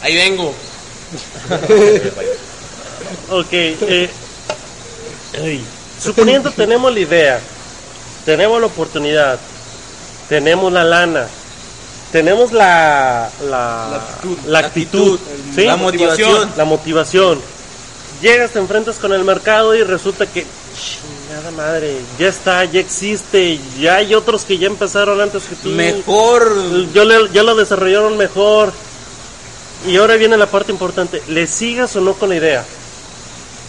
Ahí 0.03 0.15
vengo. 0.17 0.53
Ok, 3.31 3.53
eh, 3.53 4.11
ay, 5.43 5.65
suponiendo 6.03 6.51
tenemos 6.51 6.93
la 6.93 7.01
idea, 7.01 7.41
tenemos 8.25 8.61
la 8.61 8.67
oportunidad, 8.67 9.39
tenemos 10.29 10.73
la 10.73 10.85
lana, 10.85 11.27
tenemos 12.13 12.53
la, 12.53 13.31
la, 13.49 13.89
La 13.89 13.97
actitud. 13.97 14.39
la 14.47 14.59
actitud, 14.59 15.21
¿sí? 15.55 15.65
La 15.65 15.77
motivación. 15.77 16.53
la 16.57 16.65
motivación. 16.65 17.41
Llegas, 18.21 18.51
te 18.51 18.59
enfrentas 18.59 18.97
con 18.97 19.13
el 19.13 19.25
mercado 19.25 19.75
y 19.75 19.83
resulta 19.83 20.27
que, 20.27 20.45
madre, 21.51 21.97
ya 22.18 22.28
está, 22.28 22.64
ya 22.66 22.80
existe, 22.80 23.59
ya 23.78 23.97
hay 23.97 24.14
otros 24.14 24.45
que 24.45 24.59
ya 24.59 24.66
empezaron 24.66 25.20
antes 25.20 25.45
que 25.45 25.55
tú. 25.57 25.68
Mejor. 25.70 26.93
Yo 26.93 27.05
le- 27.05 27.30
ya 27.32 27.43
lo 27.43 27.55
desarrollaron 27.55 28.16
mejor. 28.16 28.72
Y 29.86 29.97
ahora 29.97 30.16
viene 30.16 30.36
la 30.36 30.47
parte 30.47 30.70
importante. 30.72 31.22
¿Le 31.28 31.47
sigas 31.47 31.97
o 31.97 32.01
no 32.03 32.12
con 32.14 32.28
la 32.28 32.36
idea? 32.36 32.64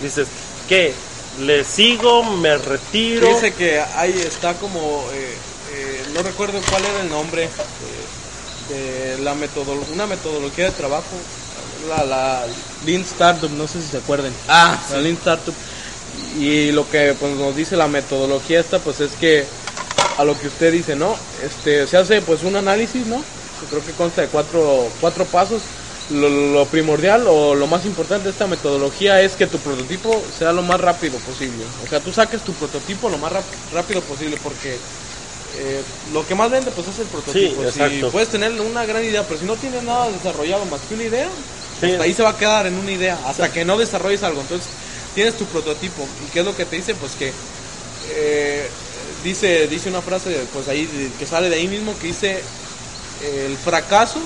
Dices, 0.01 0.27
¿qué? 0.67 0.93
¿Le 1.39 1.63
sigo? 1.63 2.23
¿Me 2.23 2.57
retiro? 2.57 3.27
Dice 3.33 3.53
que 3.53 3.79
ahí 3.95 4.11
está 4.19 4.53
como, 4.55 5.05
eh, 5.13 5.33
eh, 5.73 6.03
no 6.13 6.21
recuerdo 6.23 6.59
cuál 6.69 6.83
era 6.83 7.01
el 7.01 7.09
nombre, 7.09 7.43
eh, 7.45 9.15
de 9.17 9.23
la 9.23 9.33
metodolo- 9.35 9.85
una 9.93 10.05
metodología 10.07 10.65
de 10.65 10.71
trabajo, 10.71 11.03
la, 11.89 12.03
la 12.05 12.45
Lean 12.85 13.01
Startup, 13.01 13.49
no 13.51 13.67
sé 13.67 13.81
si 13.81 13.87
se 13.89 13.97
acuerdan. 13.97 14.31
Ah, 14.47 14.77
la 14.91 14.97
Lean 14.99 15.15
Startup. 15.15 15.53
Y 16.39 16.71
lo 16.71 16.89
que 16.89 17.13
pues, 17.19 17.33
nos 17.35 17.55
dice 17.55 17.75
la 17.75 17.87
metodología 17.87 18.59
esta, 18.59 18.79
pues 18.79 18.99
es 18.99 19.11
que 19.13 19.45
a 20.17 20.23
lo 20.23 20.39
que 20.39 20.47
usted 20.47 20.71
dice, 20.71 20.95
¿no? 20.95 21.15
Este, 21.43 21.87
se 21.87 21.97
hace 21.97 22.21
pues 22.21 22.43
un 22.43 22.55
análisis, 22.55 23.05
¿no? 23.07 23.17
Yo 23.17 23.67
creo 23.69 23.85
que 23.85 23.91
consta 23.91 24.21
de 24.21 24.27
cuatro, 24.27 24.87
cuatro 24.99 25.25
pasos. 25.25 25.61
Lo, 26.09 26.27
lo 26.27 26.65
primordial 26.65 27.25
o 27.27 27.55
lo 27.55 27.67
más 27.67 27.85
importante 27.85 28.25
de 28.25 28.31
esta 28.31 28.45
metodología 28.47 29.21
es 29.21 29.33
que 29.33 29.47
tu 29.47 29.57
prototipo 29.59 30.21
sea 30.37 30.51
lo 30.51 30.61
más 30.61 30.81
rápido 30.81 31.17
posible. 31.19 31.63
O 31.85 31.89
sea, 31.89 32.01
tú 32.01 32.11
saques 32.11 32.41
tu 32.41 32.51
prototipo 32.53 33.07
lo 33.09 33.17
más 33.17 33.31
rápido 33.73 34.01
posible 34.01 34.37
porque 34.43 34.77
eh, 35.57 35.81
lo 36.13 36.25
que 36.27 36.35
más 36.35 36.49
vende 36.51 36.71
pues 36.71 36.87
es 36.87 36.99
el 36.99 37.07
prototipo. 37.07 37.63
Sí, 37.71 37.99
si 38.01 38.03
puedes 38.11 38.29
tener 38.29 38.51
una 38.59 38.85
gran 38.85 39.03
idea, 39.05 39.23
pero 39.23 39.39
si 39.39 39.45
no 39.45 39.55
tienes 39.55 39.83
nada 39.83 40.09
desarrollado 40.09 40.65
más 40.65 40.81
que 40.81 40.95
una 40.95 41.03
idea, 41.03 41.29
Sí. 41.79 41.91
hasta 41.91 42.03
ahí 42.03 42.13
se 42.13 42.21
va 42.23 42.29
a 42.29 42.37
quedar 42.37 42.67
en 42.67 42.75
una 42.75 42.91
idea, 42.91 43.17
hasta 43.25 43.51
que 43.51 43.65
no 43.65 43.77
desarrolles 43.77 44.21
algo. 44.21 44.41
Entonces, 44.41 44.67
tienes 45.15 45.37
tu 45.37 45.45
prototipo. 45.45 46.07
¿Y 46.25 46.31
qué 46.31 46.39
es 46.39 46.45
lo 46.45 46.55
que 46.55 46.65
te 46.65 46.75
dice? 46.77 46.95
Pues 46.95 47.13
que 47.13 47.31
eh, 48.13 48.67
dice, 49.23 49.67
dice 49.67 49.89
una 49.89 50.01
frase 50.01 50.45
pues 50.53 50.67
ahí 50.67 50.85
de- 50.85 51.11
que 51.19 51.25
sale 51.25 51.49
de 51.49 51.55
ahí 51.55 51.67
mismo 51.67 51.93
que 51.99 52.07
dice 52.07 52.41
el 53.45 53.55
fracaso 53.57 54.19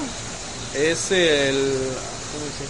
es 0.74 1.12
el 1.12 1.56
¿cómo 2.32 2.46
dice? 2.46 2.66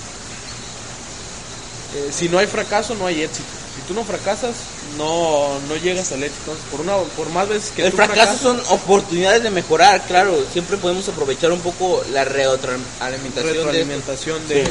Eh, 1.96 2.12
si 2.12 2.30
no 2.30 2.40
hay 2.40 2.48
fracaso 2.48 2.96
no 2.96 3.08
hay 3.08 3.22
éxito. 3.24 3.48
Si 3.76 3.82
tú 3.88 3.94
no 3.94 4.04
fracasas 4.04 4.56
no 4.98 5.60
no 5.68 5.76
llegas 5.76 6.12
al 6.12 6.24
éxito. 6.24 6.52
Entonces, 6.52 6.66
por 6.72 6.82
una 6.82 6.98
por 7.16 7.30
más 7.30 7.48
veces 7.48 7.72
que 7.76 7.84
El 7.86 7.92
tú 7.92 7.98
fracaso 7.98 8.16
fracasas, 8.38 8.42
son 8.42 8.62
oportunidades 8.70 9.44
de 9.44 9.50
mejorar, 9.52 10.02
claro. 10.08 10.36
Siempre 10.52 10.78
podemos 10.78 11.08
aprovechar 11.10 11.52
un 11.52 11.60
poco 11.60 12.04
la 12.12 12.24
retroalimentación 12.26 13.46
de 13.46 13.54
retroalimentación 13.54 14.48
de 14.48 14.68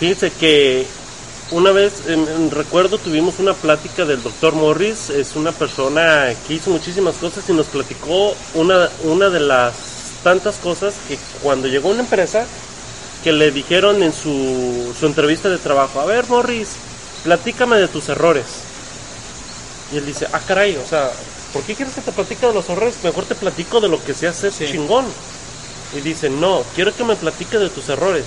Fíjense 0.00 0.30
que 0.32 0.86
una 1.50 1.70
vez, 1.70 2.02
en- 2.08 2.50
recuerdo, 2.50 2.98
tuvimos 2.98 3.38
una 3.38 3.54
plática 3.54 4.04
del 4.04 4.22
doctor 4.22 4.54
Morris, 4.54 5.10
es 5.10 5.36
una 5.36 5.52
persona 5.52 6.32
que 6.46 6.54
hizo 6.54 6.70
muchísimas 6.70 7.14
cosas 7.16 7.48
y 7.48 7.52
nos 7.52 7.66
platicó 7.66 8.34
una, 8.54 8.90
una 9.04 9.30
de 9.30 9.40
las 9.40 9.74
tantas 10.24 10.56
cosas 10.56 10.94
que 11.08 11.16
cuando 11.42 11.68
llegó 11.68 11.88
a 11.88 11.92
una 11.92 12.00
empresa 12.02 12.44
que 13.22 13.32
le 13.32 13.50
dijeron 13.52 14.02
en 14.02 14.12
su, 14.12 14.92
su 14.98 15.06
entrevista 15.06 15.48
de 15.48 15.58
trabajo, 15.58 16.00
a 16.00 16.04
ver 16.04 16.26
Morris, 16.28 16.70
platícame 17.22 17.76
de 17.78 17.88
tus 17.88 18.08
errores. 18.08 18.44
Y 19.92 19.98
él 19.98 20.06
dice, 20.06 20.26
ah 20.32 20.40
caray, 20.46 20.76
o 20.76 20.86
sea, 20.88 21.10
¿por 21.52 21.62
qué 21.62 21.74
quieres 21.76 21.94
que 21.94 22.00
te 22.00 22.10
platique 22.12 22.44
de 22.46 22.54
los 22.54 22.68
errores? 22.68 22.96
Mejor 23.04 23.24
te 23.24 23.36
platico 23.36 23.80
de 23.80 23.88
lo 23.88 24.02
que 24.02 24.14
sé 24.14 24.26
hacer 24.26 24.52
Sí. 24.52 24.66
chingón. 24.66 25.04
Y 25.96 26.00
dice, 26.00 26.28
no, 26.28 26.64
quiero 26.74 26.94
que 26.94 27.04
me 27.04 27.14
platique 27.14 27.58
de 27.58 27.70
tus 27.70 27.88
errores. 27.88 28.24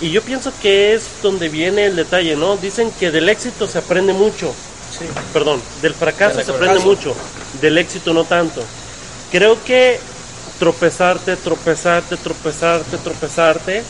Y 0.00 0.10
yo 0.10 0.22
pienso 0.22 0.52
que 0.60 0.94
es 0.94 1.04
donde 1.22 1.48
viene 1.48 1.86
el 1.86 1.96
detalle, 1.96 2.36
¿no? 2.36 2.56
Dicen 2.56 2.90
que 2.98 3.10
del 3.10 3.28
éxito 3.28 3.66
se 3.66 3.78
aprende 3.78 4.12
mucho. 4.12 4.54
Perdón, 5.32 5.60
del 5.82 5.94
fracaso 5.94 6.40
se 6.42 6.50
aprende 6.50 6.80
mucho, 6.80 7.14
del 7.60 7.78
éxito 7.78 8.12
no 8.14 8.24
tanto. 8.24 8.62
Creo 9.30 9.62
que 9.64 9.98
tropezarte, 10.58 11.36
tropezarte, 11.36 12.16
tropezarte, 12.16 12.96
tropezarte, 12.98 13.82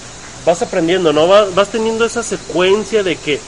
vas 0.45 0.63
aprendiendo, 0.63 1.13
¿no? 1.13 1.29
Vas, 1.29 1.55
vas 1.55 1.69
teniendo 1.69 2.05
esa 2.05 2.23
secuencia 2.23 3.03
de 3.03 3.17
que, 3.17 3.41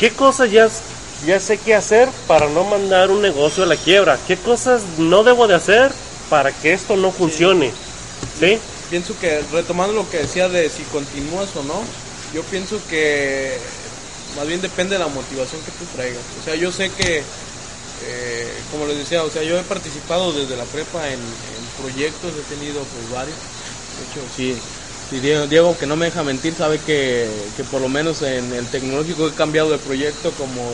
¿qué 0.00 0.10
cosas 0.10 0.50
ya, 0.50 0.68
ya 1.26 1.38
sé 1.38 1.58
qué 1.58 1.74
hacer 1.74 2.08
para 2.26 2.48
no 2.48 2.64
mandar 2.64 3.10
un 3.10 3.22
negocio 3.22 3.64
a 3.64 3.66
la 3.66 3.76
quiebra? 3.76 4.18
¿Qué 4.26 4.36
cosas 4.36 4.82
no 4.98 5.22
debo 5.24 5.46
de 5.46 5.54
hacer 5.54 5.92
para 6.30 6.52
que 6.52 6.72
esto 6.72 6.96
no 6.96 7.10
funcione? 7.10 7.72
¿Sí? 8.40 8.58
Pienso 8.90 9.14
que 9.20 9.42
retomando 9.52 9.92
lo 9.94 10.08
que 10.10 10.18
decía 10.18 10.48
de 10.48 10.68
si 10.70 10.82
continúas 10.84 11.48
o 11.56 11.62
no, 11.62 11.82
yo 12.34 12.42
pienso 12.44 12.80
que 12.88 13.58
más 14.36 14.46
bien 14.46 14.60
depende 14.62 14.94
de 14.94 14.98
la 15.00 15.08
motivación 15.08 15.60
que 15.62 15.72
tú 15.72 15.84
traigas. 15.94 16.22
O 16.40 16.44
sea, 16.44 16.54
yo 16.54 16.72
sé 16.72 16.90
que, 16.90 17.18
eh, 17.18 18.52
como 18.70 18.86
les 18.86 18.96
decía, 18.98 19.22
o 19.24 19.30
sea, 19.30 19.42
yo 19.42 19.58
he 19.58 19.62
participado 19.62 20.32
desde 20.32 20.56
la 20.56 20.64
prepa 20.64 21.06
en, 21.08 21.14
en 21.20 21.82
proyectos, 21.82 22.32
he 22.32 22.54
tenido 22.54 22.80
pues 22.82 23.10
varios. 23.12 23.36
De 23.36 24.04
hecho, 24.04 24.26
sí, 24.34 24.56
sí, 25.10 25.20
Diego, 25.20 25.46
Diego, 25.46 25.76
que 25.78 25.86
no 25.86 25.96
me 25.96 26.06
deja 26.06 26.22
mentir, 26.22 26.54
sabe 26.54 26.78
que, 26.78 27.28
que 27.56 27.64
por 27.64 27.80
lo 27.82 27.88
menos 27.90 28.22
en 28.22 28.52
el 28.54 28.66
tecnológico 28.68 29.28
he 29.28 29.32
cambiado 29.34 29.70
de 29.70 29.78
proyecto 29.78 30.30
como 30.32 30.70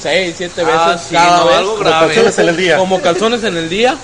seis, 0.00 0.34
siete 0.38 0.62
Ah, 0.64 0.88
veces 0.94 1.06
sí, 1.08 1.14
cada 1.14 1.38
no, 1.40 1.46
vez. 1.46 1.56
algo 1.56 1.70
Como 1.72 1.84
grave. 1.84 2.06
calzones 2.14 2.38
en 2.38 2.48
el 2.48 2.56
día. 2.56 2.76
Como 2.78 3.02
calzones 3.02 3.44
en 3.44 3.56
el 3.56 3.68
día. 3.68 3.98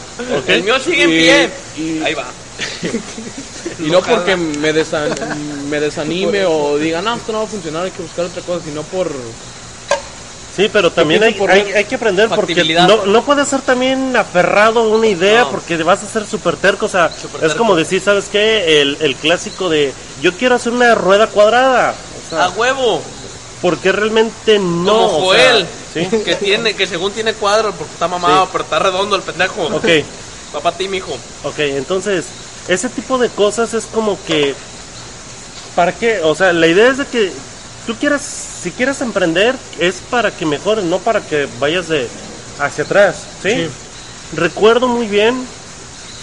El 0.47 0.63
mío 0.63 0.79
sigue 0.81 1.05
en 1.05 1.11
Y- 1.11 1.19
pie. 1.19 1.51
y- 1.77 2.03
Ahí 2.03 2.15
va. 2.15 2.27
y 3.79 3.91
no 3.91 4.01
porque 4.03 4.37
me, 4.37 4.73
desan- 4.75 5.15
me 5.69 5.81
desanime 5.81 6.45
o 6.47 6.77
diga, 6.79 7.01
no, 7.03 7.15
esto 7.17 7.33
no 7.33 7.39
va 7.39 7.45
a 7.45 7.49
funcionar, 7.49 7.85
hay 7.85 7.91
que 7.91 8.03
buscar 8.03 8.25
otra 8.27 8.43
cosa, 8.43 8.65
sino 8.65 8.83
por... 8.83 9.11
Sí, 10.57 10.69
pero 10.73 10.91
también 10.91 11.23
hay, 11.23 11.37
hay, 11.75 11.85
que 11.85 11.95
aprender 11.95 12.29
porque 12.29 12.65
no, 12.75 13.07
no 13.07 13.23
puedes 13.25 13.47
ser 13.49 13.61
también 13.63 14.15
aferrado 14.17 14.81
a 14.81 14.89
una 14.89 15.07
idea 15.07 15.43
No. 15.43 15.51
porque 15.53 15.77
vas 15.83 16.03
a 16.03 16.07
ser 16.09 16.27
súper 16.27 16.57
terco. 16.57 16.87
O 16.87 16.89
sea, 16.89 17.07
es 17.07 17.41
terco. 17.41 17.57
como 17.57 17.77
decir, 17.77 18.03
¿sabes 18.03 18.25
qué? 18.31 18.83
El, 18.83 18.99
el 19.01 19.15
clásico 19.15 19.69
de 19.71 19.95
yo 20.21 20.35
quiero 20.37 20.57
hacer 20.57 20.73
una 20.73 20.95
rueda 20.97 21.29
cuadrada. 21.29 21.95
O 22.27 22.31
sea, 22.31 22.45
A 22.47 22.51
huevo. 22.51 23.01
porque 23.63 23.93
realmente 23.93 24.59
no. 24.59 25.09
Como 25.09 25.29
o 25.29 25.35
sea, 25.35 25.53
Joel. 25.53 25.67
¿sí? 25.95 26.07
Que 26.25 26.35
tiene, 26.35 26.75
que 26.75 26.87
según 26.87 27.13
tiene 27.13 27.33
cuadro 27.35 27.73
porque 27.73 27.93
está 27.95 28.09
mamado, 28.09 28.43
Sí. 28.47 28.49
pero 28.53 28.65
está 28.65 28.81
redondo 28.81 29.15
el 29.17 29.23
pendejo. 29.23 29.63
Ok, 29.67 29.87
Papá 30.53 30.73
ti, 30.73 30.89
mijo. 30.89 31.13
ok. 31.45 31.59
Entonces, 31.61 32.25
ese 32.71 32.89
tipo 32.89 33.19
de 33.19 33.29
cosas 33.29 33.75
es 33.75 33.85
como 33.87 34.19
que. 34.25 34.55
¿Para 35.77 35.93
qué? 35.95 36.21
O 36.23 36.35
sea, 36.35 36.53
la 36.53 36.67
idea 36.67 36.89
es 36.89 36.99
de 36.99 37.07
que 37.07 37.33
tú 37.87 37.95
quieras, 37.97 38.23
si 38.63 38.71
quieres 38.71 39.01
emprender, 39.01 39.55
es 39.79 39.97
para 40.11 40.31
que 40.31 40.47
mejores, 40.47 40.85
no 40.85 40.99
para 40.99 41.21
que 41.21 41.49
vayas 41.59 41.89
de 41.89 42.09
hacia 42.59 42.85
atrás, 42.85 43.17
¿sí? 43.43 43.69
Recuerdo 44.37 44.89
muy 44.89 45.07
bien. 45.07 45.47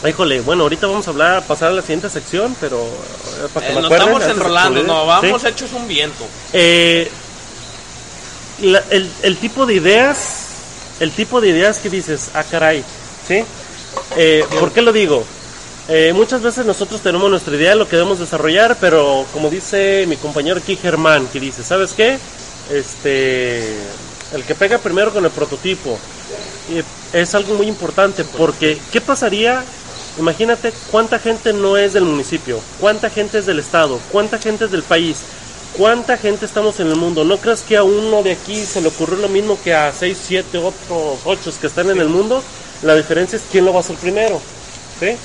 Híjole, 0.08 0.42
bueno, 0.42 0.64
ahorita 0.64 0.86
vamos 0.86 1.08
a 1.08 1.10
hablar, 1.10 1.44
pasar 1.48 1.70
a 1.70 1.72
la 1.72 1.82
siguiente 1.82 2.10
sección, 2.10 2.56
pero 2.62 2.78
eh, 2.84 3.48
para 3.54 3.66
que 3.66 3.72
Eh, 3.72 3.76
me 3.76 3.82
nos 3.82 3.92
acuerden, 3.92 4.16
estamos 4.22 4.38
enrolando, 4.38 4.84
no, 4.84 5.02
olvide, 5.04 5.22
¿sí? 5.22 5.28
vamos 5.28 5.44
hechos 5.46 5.74
un 5.74 5.88
viento. 5.88 6.24
Eh, 6.54 7.10
la- 8.62 8.84
el, 8.92 9.10
el 9.24 9.38
tipo 9.38 9.66
de 9.66 9.74
ideas, 9.74 10.18
el 11.00 11.12
tipo 11.12 11.42
de 11.42 11.50
ideas 11.50 11.80
que 11.80 11.90
dices, 11.90 12.30
ah, 12.36 12.44
caray, 12.44 12.84
¿sí? 13.28 13.44
Eh, 14.16 14.46
¿Por 14.60 14.72
qué 14.72 14.82
lo 14.84 14.92
digo? 14.94 15.26
Eh, 15.90 16.12
muchas 16.14 16.42
veces 16.42 16.66
nosotros 16.66 17.00
tenemos 17.00 17.30
nuestra 17.30 17.56
idea 17.56 17.70
de 17.70 17.78
lo 17.78 17.88
que 17.88 17.96
debemos 17.96 18.20
desarrollar, 18.20 18.78
pero 18.82 19.26
como 19.32 19.50
dice 19.50 20.06
mi 20.08 20.18
compañero 20.18 20.60
aquí 20.60 20.76
Germán, 20.76 21.28
que 21.28 21.40
dice, 21.40 21.64
¿sabes 21.64 21.94
qué? 21.94 22.20
Este, 22.70 23.60
el 24.34 24.44
que 24.46 24.54
pega 24.54 24.80
primero 24.80 25.14
con 25.14 25.24
el 25.24 25.32
prototipo 25.32 25.98
eh, 26.72 26.84
es 27.14 27.34
algo 27.36 27.56
muy 27.56 27.68
importante 27.68 28.26
porque 28.26 28.78
¿qué 28.92 29.00
pasaría? 29.00 29.64
Imagínate 30.20 30.74
cuánta 30.92 31.20
gente 31.20 31.54
no 31.54 31.78
es 31.78 31.94
del 31.94 32.04
municipio, 32.04 32.60
cuánta 32.82 33.10
gente 33.10 33.38
es 33.38 33.46
del 33.46 33.60
estado, 33.60 34.00
cuánta 34.12 34.40
gente 34.40 34.66
es 34.66 34.72
del 34.72 34.84
país, 34.84 35.20
cuánta 35.78 36.18
gente 36.18 36.46
estamos 36.46 36.82
en 36.82 36.88
el 36.88 36.98
mundo. 36.98 37.24
¿No 37.24 37.38
crees 37.38 37.62
que 37.62 37.78
a 37.78 37.84
uno 37.84 38.24
de 38.24 38.34
aquí 38.34 38.66
se 38.66 38.82
le 38.82 38.90
ocurrió 38.90 39.18
lo 39.20 39.30
mismo 39.30 39.58
que 39.64 39.74
a 39.74 39.94
6, 39.94 40.18
7, 40.22 40.58
otros 40.58 41.20
8 41.24 41.54
que 41.62 41.68
están 41.68 41.90
en 41.92 42.02
el 42.02 42.10
mundo? 42.10 42.44
La 42.82 42.96
diferencia 42.96 43.38
es 43.38 43.44
quién 43.50 43.64
lo 43.64 43.72
va 43.72 43.78
a 43.78 43.82
hacer 43.82 43.96
primero. 43.96 44.42
¿sí? 45.00 45.16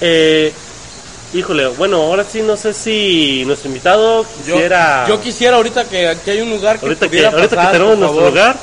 Eh, 0.00 0.52
híjole, 1.34 1.66
bueno, 1.68 1.96
ahora 2.02 2.24
sí 2.24 2.40
no 2.42 2.56
sé 2.56 2.72
si 2.72 3.44
nuestro 3.46 3.68
invitado 3.68 4.22
Yo, 4.22 4.28
quisiera... 4.54 5.04
yo 5.08 5.20
quisiera 5.20 5.56
ahorita 5.56 5.84
que 5.84 6.08
aquí 6.08 6.30
hay 6.30 6.40
un 6.40 6.50
lugar 6.50 6.78
que 6.78 6.86
ahorita 6.86 7.08
que, 7.08 7.18
tenemos 7.72 7.98
nuestro 7.98 8.28
lugar, 8.28 8.56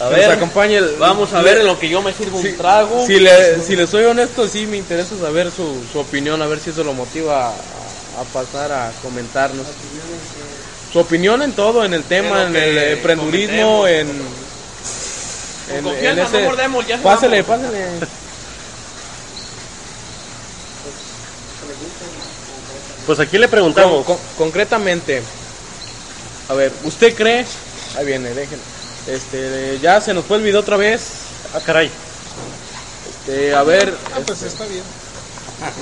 A 0.00 0.08
ver, 0.08 0.26
nos 0.28 0.36
acompañe 0.36 0.76
el- 0.76 0.96
vamos 0.98 1.32
a 1.34 1.42
ver 1.42 1.58
en 1.58 1.66
lo 1.66 1.78
que 1.78 1.88
yo 1.88 2.00
me 2.02 2.12
sirvo 2.12 2.40
Si, 2.40 2.48
un 2.48 2.56
trago. 2.56 3.04
si 3.06 3.18
le, 3.18 3.60
si 3.62 3.76
le 3.76 3.86
soy 3.86 4.04
honesto, 4.04 4.46
sí 4.48 4.66
me 4.66 4.76
interesa 4.78 5.16
saber 5.20 5.50
su, 5.50 5.82
su 5.92 5.98
opinión, 5.98 6.40
a 6.40 6.46
ver 6.46 6.60
si 6.60 6.70
eso 6.70 6.82
lo 6.84 6.92
motiva 6.94 7.48
a, 7.48 7.50
a 7.50 8.24
pasar 8.32 8.72
a 8.72 8.90
comentarnos. 9.02 9.66
Su 10.92 11.00
opinión 11.00 11.42
en 11.42 11.52
todo, 11.52 11.84
en 11.84 11.92
el 11.92 12.04
tema, 12.04 12.44
En 12.44 12.56
el 12.56 12.74
que 12.74 12.92
emprendurismo, 12.92 13.86
en, 13.86 14.08
en, 15.70 15.82
confianza, 15.84 16.10
en 16.22 16.26
ese- 16.26 16.40
no 16.40 16.46
mordemos, 16.48 16.86
ya 16.86 16.98
Pásale, 16.98 17.42
vamos. 17.42 17.66
Pues 23.08 23.18
aquí 23.20 23.38
le 23.38 23.48
preguntamos. 23.48 24.04
Con- 24.04 24.16
con- 24.16 24.24
concretamente, 24.36 25.22
a 26.48 26.54
ver, 26.54 26.70
¿usted 26.84 27.14
cree? 27.16 27.44
Ahí 27.96 28.04
viene, 28.06 28.28
déjenme. 28.34 28.62
Este, 29.08 29.78
ya 29.82 30.00
se 30.00 30.12
nos 30.14 30.24
fue 30.26 30.36
el 30.36 30.42
video 30.42 30.60
otra 30.60 30.76
vez. 30.76 31.00
Ah, 31.54 31.60
caray. 31.64 31.90
Este, 33.10 33.54
a 33.54 33.62
ver, 33.62 33.94
Ah, 34.14 34.18
pues 34.26 34.42
está 34.42 34.64
bien. 34.66 34.82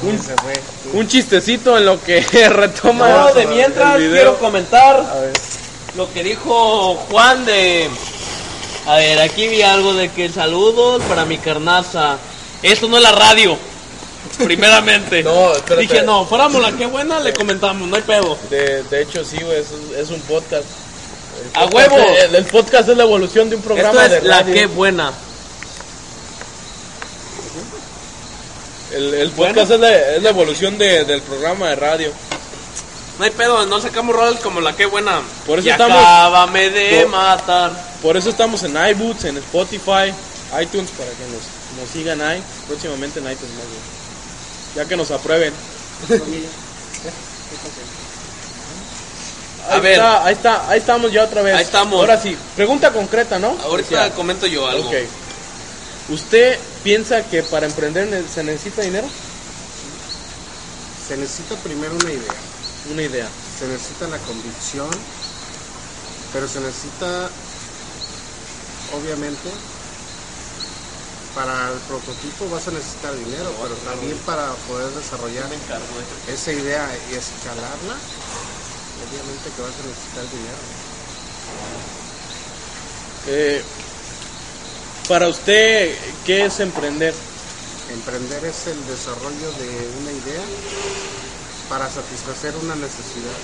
un, 0.03 1.01
un 1.01 1.09
chistecito 1.09 1.77
en 1.77 1.85
lo 1.85 2.01
que 2.03 2.20
retoma. 2.49 3.09
No, 3.09 3.35
de 3.35 3.43
el 3.43 3.49
mientras 3.49 3.99
video. 3.99 4.12
quiero 4.12 4.39
comentar 4.39 4.97
A 5.01 5.14
ver. 5.20 5.33
lo 5.97 6.12
que 6.12 6.22
dijo 6.22 6.95
Juan 7.11 7.45
de... 7.45 7.91
A 8.87 8.95
ver, 8.99 9.20
aquí 9.20 9.49
vi 9.49 9.62
algo 9.62 9.95
de 9.95 10.09
que 10.11 10.29
saludos 10.31 11.03
para 11.09 11.24
mi 11.24 11.39
carnaza. 11.39 12.18
Esto 12.62 12.87
no 12.89 12.97
es 12.99 13.03
la 13.03 13.11
radio, 13.12 13.59
primeramente. 14.45 15.22
No, 15.22 15.53
espérate. 15.53 15.82
Dije, 15.82 16.03
no, 16.03 16.24
fuéramos 16.26 16.61
la 16.62 16.72
que 16.72 16.87
buena, 16.87 17.20
le 17.20 17.32
comentamos, 17.32 17.89
no 17.89 17.97
hay 17.97 18.03
pedo. 18.03 18.37
De, 18.51 18.82
de 18.84 19.03
hecho, 19.03 19.24
sí, 19.24 19.39
güey, 19.43 19.59
es, 19.59 19.66
es 19.97 20.11
un 20.11 20.20
podcast. 20.22 20.64
El 21.55 21.62
¡A 21.62 21.66
podcast- 21.66 21.74
huevo! 21.74 21.97
El, 22.24 22.34
el 22.34 22.45
podcast 22.47 22.89
es 22.89 22.97
la 22.97 23.03
evolución 23.05 23.51
de 23.51 23.57
un 23.57 23.62
programa 23.62 24.03
Esto 24.05 24.11
de 24.12 24.18
es 24.18 24.24
la 24.24 24.41
radio. 24.41 24.55
que 24.55 24.66
buena. 24.66 25.12
El, 28.93 29.14
el 29.14 29.30
podcast 29.32 29.70
es, 29.72 29.80
la, 29.80 30.14
es 30.16 30.22
la 30.22 30.30
evolución 30.30 30.78
de- 30.78 31.05
del 31.05 31.20
programa 31.22 31.68
de 31.70 31.76
radio. 31.76 32.11
No 33.18 33.24
hay 33.24 33.30
pedo, 33.30 33.64
no 33.66 33.80
sacamos 33.80 34.14
roles 34.14 34.41
como 34.41 34.61
la 34.61 34.76
que 34.76 34.87
buena. 34.87 35.20
Por 35.47 35.59
eso 35.59 35.68
Y 35.68 35.70
estamos- 35.70 35.99
acábame 35.99 36.70
de 36.70 37.01
Por- 37.03 37.09
matar. 37.11 37.72
Por 38.03 38.16
eso 38.16 38.28
estamos 38.30 38.62
en 38.62 38.76
iBoots, 38.76 39.24
en 39.24 39.39
Spotify, 39.39 40.12
iTunes, 40.61 40.91
para 40.91 41.11
que 41.11 41.24
nos, 41.32 41.80
nos 41.80 41.91
sigan 41.93 42.20
ahí. 42.20 42.43
Próximamente 42.68 43.18
en 43.18 43.24
iTunes, 43.30 43.53
más 43.55 43.66
bien. 43.66 43.95
Ya 44.77 44.85
que 44.85 44.97
nos 44.97 45.11
aprueben. 45.11 45.53
A 49.68 49.74
ahí 49.74 49.81
ver. 49.81 49.93
Está, 49.95 50.24
ahí 50.24 50.35
está, 50.35 50.68
ahí 50.70 50.79
estamos 50.79 51.12
ya 51.12 51.24
otra 51.24 51.43
vez. 51.43 51.55
Ahí 51.57 51.64
estamos. 51.64 51.99
Ahora 51.99 52.20
sí, 52.20 52.37
pregunta 52.55 52.93
concreta, 52.93 53.39
¿no? 53.39 53.57
Ahorita 53.64 54.03
Decía. 54.03 54.14
comento 54.14 54.47
yo 54.47 54.66
algo. 54.68 54.89
Ok. 54.89 54.95
¿Usted 56.11 56.59
piensa 56.85 57.22
que 57.24 57.43
para 57.43 57.66
emprender 57.66 58.24
se 58.33 58.45
necesita 58.45 58.83
dinero? 58.83 59.09
Se 61.09 61.16
necesita 61.16 61.57
primero 61.57 61.95
una 61.95 62.12
idea, 62.12 62.35
Una 62.93 63.03
idea. 63.03 63.27
se 63.59 63.66
necesita 63.66 64.07
la 64.09 64.18
convicción, 64.18 64.89
pero 66.33 66.47
se 66.47 66.61
necesita, 66.61 67.29
obviamente, 68.97 69.49
para 71.37 71.70
el 71.70 71.78
prototipo 71.80 72.49
vas 72.49 72.66
a 72.66 72.70
necesitar 72.70 73.14
dinero, 73.14 73.53
pero 73.61 73.74
también 73.84 74.16
para 74.24 74.55
poder 74.66 74.89
desarrollar 74.93 75.45
esa 76.32 76.51
idea 76.51 76.89
y 77.11 77.14
escalarla, 77.14 77.97
obviamente 79.05 79.51
que 79.55 79.61
vas 79.61 79.76
a 79.76 79.87
necesitar 79.87 80.24
dinero. 80.32 80.62
Eh, 83.28 83.62
para 85.07 85.28
usted, 85.28 85.95
¿qué 86.24 86.47
es 86.47 86.59
emprender? 86.59 87.14
Emprender 87.93 88.43
es 88.47 88.66
el 88.68 88.87
desarrollo 88.87 89.53
de 89.61 89.91
una 90.01 90.12
idea 90.12 90.45
para 91.68 91.91
satisfacer 91.91 92.57
una 92.62 92.76
necesidad. 92.76 93.37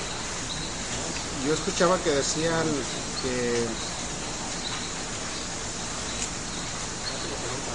Yo 1.47 1.53
escuchaba 1.53 1.99
que 2.03 2.11
decían 2.11 2.65
que, 3.23 3.67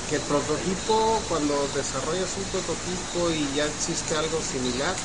que 0.09 0.15
el 0.15 0.21
prototipo, 0.21 1.21
cuando 1.27 1.67
desarrollas 1.75 2.29
un 2.37 2.43
prototipo 2.45 3.29
y 3.31 3.55
ya 3.55 3.65
existe 3.65 4.15
algo 4.15 4.41
similar, 4.41 4.95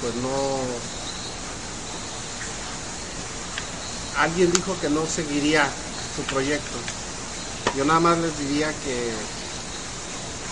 pues 0.00 0.14
no... 0.16 0.58
Alguien 4.18 4.50
dijo 4.50 4.74
que 4.80 4.88
no 4.88 5.06
seguiría 5.06 5.70
su 6.16 6.22
proyecto. 6.22 6.78
Yo 7.76 7.84
nada 7.84 8.00
más 8.00 8.18
les 8.18 8.38
diría 8.38 8.72
que 8.84 9.12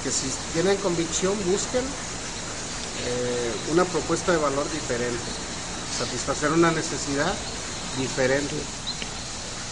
que 0.05 0.11
si 0.11 0.29
tienen 0.53 0.77
convicción 0.77 1.33
busquen 1.51 1.81
eh, 1.81 3.53
una 3.73 3.85
propuesta 3.85 4.33
de 4.33 4.39
valor 4.39 4.71
diferente, 4.71 5.17
satisfacer 5.99 6.53
una 6.53 6.71
necesidad 6.71 7.35
diferente. 7.99 8.55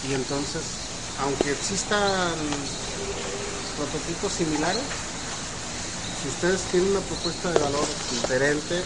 Y 0.09 0.14
entonces, 0.14 0.82
aunque 1.18 1.52
existan 1.52 2.34
prototipos 3.76 4.32
similares, 4.32 4.82
si 6.22 6.28
ustedes 6.28 6.62
tienen 6.70 6.90
una 6.90 7.00
propuesta 7.00 7.52
de 7.52 7.60
valor 7.60 7.86
diferente, 8.10 8.82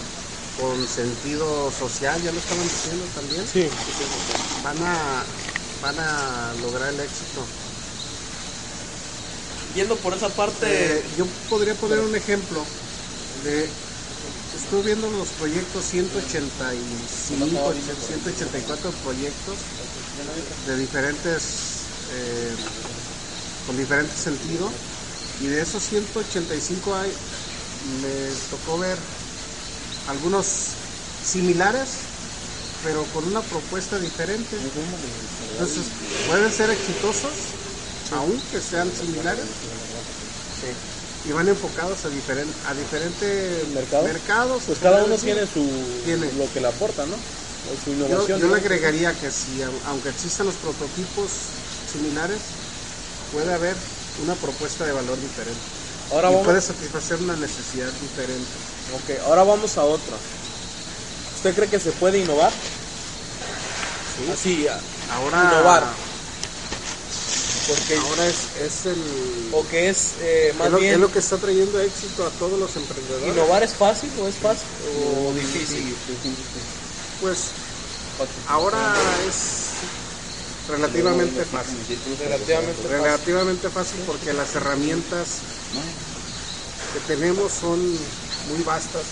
con 0.57 0.89
sentido 0.89 1.71
social, 1.71 2.23
ya 2.23 2.33
lo 2.33 2.39
estaban 2.39 2.65
diciendo 2.65 3.05
también, 3.15 3.47
Sí. 3.47 3.69
van 4.63 4.77
a, 4.83 5.25
van 5.83 5.99
a 5.99 6.55
lograr 6.63 6.95
el 6.95 7.01
éxito. 7.01 7.45
Yendo 9.75 9.97
por 9.97 10.15
esa 10.15 10.31
parte, 10.31 10.67
Eh, 10.99 11.05
yo 11.19 11.27
podría 11.51 11.75
poner 11.75 12.01
un 12.01 12.15
ejemplo 12.15 12.65
de 13.45 13.69
estuve 14.57 14.83
viendo 14.85 15.11
los 15.11 15.29
proyectos 15.31 15.85
185 15.85 17.75
184 18.07 18.91
proyectos 19.05 19.59
de 20.67 20.77
diferentes 20.79 21.76
eh, 22.11 22.57
con 23.67 23.77
diferente 23.77 24.15
sentido 24.17 24.73
y 25.39 25.47
de 25.47 25.61
esos 25.61 25.83
185 25.85 26.95
hay 26.95 27.13
me 27.83 28.33
tocó 28.51 28.79
ver 28.79 28.99
algunos 30.07 30.47
similares 31.21 32.09
pero 32.83 33.11
con 33.11 33.25
una 33.27 33.43
propuesta 33.49 33.99
diferente 33.99 34.57
entonces 34.57 35.91
pueden 36.27 36.51
ser 36.53 36.71
exitosos 36.71 37.35
aunque 38.13 38.61
sean 38.61 38.95
similares 38.95 39.49
y 41.25 41.33
van 41.33 41.49
enfocados 41.49 42.05
a, 42.05 42.09
diferen- 42.11 42.55
a 42.65 42.75
diferentes 42.75 43.67
¿Mercado? 43.69 44.05
mercados. 44.05 44.63
Pues 44.67 44.79
cada 44.79 45.05
uno 45.05 45.17
tiene 45.17 45.47
su 45.47 46.01
Tiene. 46.05 46.33
lo 46.33 46.51
que 46.53 46.61
le 46.61 46.69
aporta, 46.69 47.05
¿no? 47.07 47.17
O 47.17 47.77
su 47.77 47.91
Yo, 47.91 47.97
innovación. 47.97 48.41
yo 48.41 48.47
¿no? 48.47 48.55
le 48.55 48.61
agregaría 48.61 49.19
que 49.19 49.31
si, 49.31 49.59
au- 49.61 49.81
aunque 49.85 50.11
existan 50.11 50.47
los 50.47 50.57
prototipos 50.57 51.31
similares, 51.97 52.41
puede 53.33 53.53
haber 53.53 53.77
una 54.23 54.35
propuesta 54.35 54.85
de 54.85 54.93
valor 54.93 55.21
diferente. 55.21 55.61
Ahora 56.13 56.29
y 56.31 56.33
vamos, 56.33 56.47
puede 56.47 56.61
satisfacer 56.61 57.19
una 57.19 57.37
necesidad 57.37 57.91
diferente. 57.93 58.47
ok, 58.95 59.27
ahora 59.27 59.43
vamos 59.45 59.77
a 59.77 59.83
otra. 59.83 60.17
¿Usted 61.35 61.55
cree 61.55 61.69
que 61.69 61.81
se 61.81 61.93
puede 61.93 62.19
innovar? 62.19 62.53
Así, 64.33 64.67
a- 64.67 64.81
Ahora, 65.15 65.43
Innovar. 65.45 65.85
porque 67.69 67.97
ahora 67.97 68.27
es, 68.27 68.37
es 68.61 68.87
el 68.87 69.51
o 69.53 69.67
que 69.69 69.89
es 69.89 70.15
eh, 70.21 70.55
más 70.59 70.67
es 70.67 70.73
lo, 70.73 70.79
bien 70.79 70.95
es 70.95 71.01
lo 71.01 71.13
que 71.13 71.19
está 71.19 71.37
trayendo 71.37 71.79
éxito 71.81 72.27
a 72.27 72.31
todos 72.31 72.59
los 72.59 72.75
emprendedores. 72.77 73.29
innovar 73.29 73.63
es 73.63 73.75
fácil 73.75 74.11
o 74.21 74.27
es 74.27 74.37
fácil 74.37 74.67
o 74.97 75.33
difícil. 75.35 75.97
Pues 77.21 77.39
ahora 78.47 78.95
es 79.29 79.35
relativamente 80.69 81.45
fácil. 81.45 81.79
Relativamente 82.19 82.75
fácil. 82.83 82.91
relativamente 82.91 83.71
fácil 83.71 84.01
porque 84.07 84.33
las 84.33 84.55
herramientas 84.55 85.41
que 86.93 87.01
tenemos 87.15 87.53
son 87.53 87.79
muy 87.81 88.63
vastas. 88.65 89.05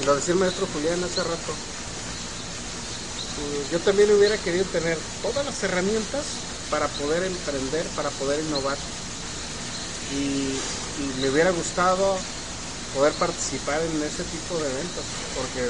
Y 0.00 0.04
lo 0.04 0.14
decía 0.14 0.34
el 0.34 0.40
maestro 0.40 0.66
Julián 0.72 1.02
hace 1.04 1.22
rato. 1.22 1.52
eh, 3.38 3.66
Yo 3.72 3.78
también 3.80 4.12
hubiera 4.12 4.36
querido 4.38 4.64
tener 4.66 4.98
todas 5.22 5.44
las 5.44 5.62
herramientas 5.62 6.24
para 6.70 6.86
poder 6.88 7.24
emprender, 7.24 7.86
para 7.96 8.10
poder 8.10 8.40
innovar. 8.40 8.76
Y, 10.12 10.60
y 11.00 11.20
me 11.20 11.30
hubiera 11.30 11.50
gustado 11.50 12.16
poder 12.94 13.12
participar 13.14 13.80
en 13.82 14.02
ese 14.02 14.22
tipo 14.24 14.56
de 14.58 14.68
eventos, 14.70 15.04
porque 15.34 15.68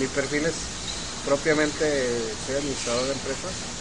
mi 0.00 0.06
perfil 0.08 0.46
es 0.46 0.54
propiamente, 1.26 2.34
soy 2.46 2.56
administrador 2.56 3.06
de 3.06 3.12
empresas 3.12 3.73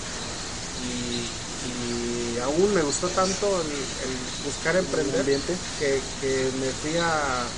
aún 2.44 2.74
me 2.74 2.84
gustó 2.84 3.12
tanto 3.12 3.62
el, 3.62 3.72
el 4.00 4.32
buscar 4.44 4.76
emprender 4.76 5.26
que, 5.78 6.04
que 6.20 6.52
me 6.54 6.74
fui 6.74 6.98
a, 6.98 7.52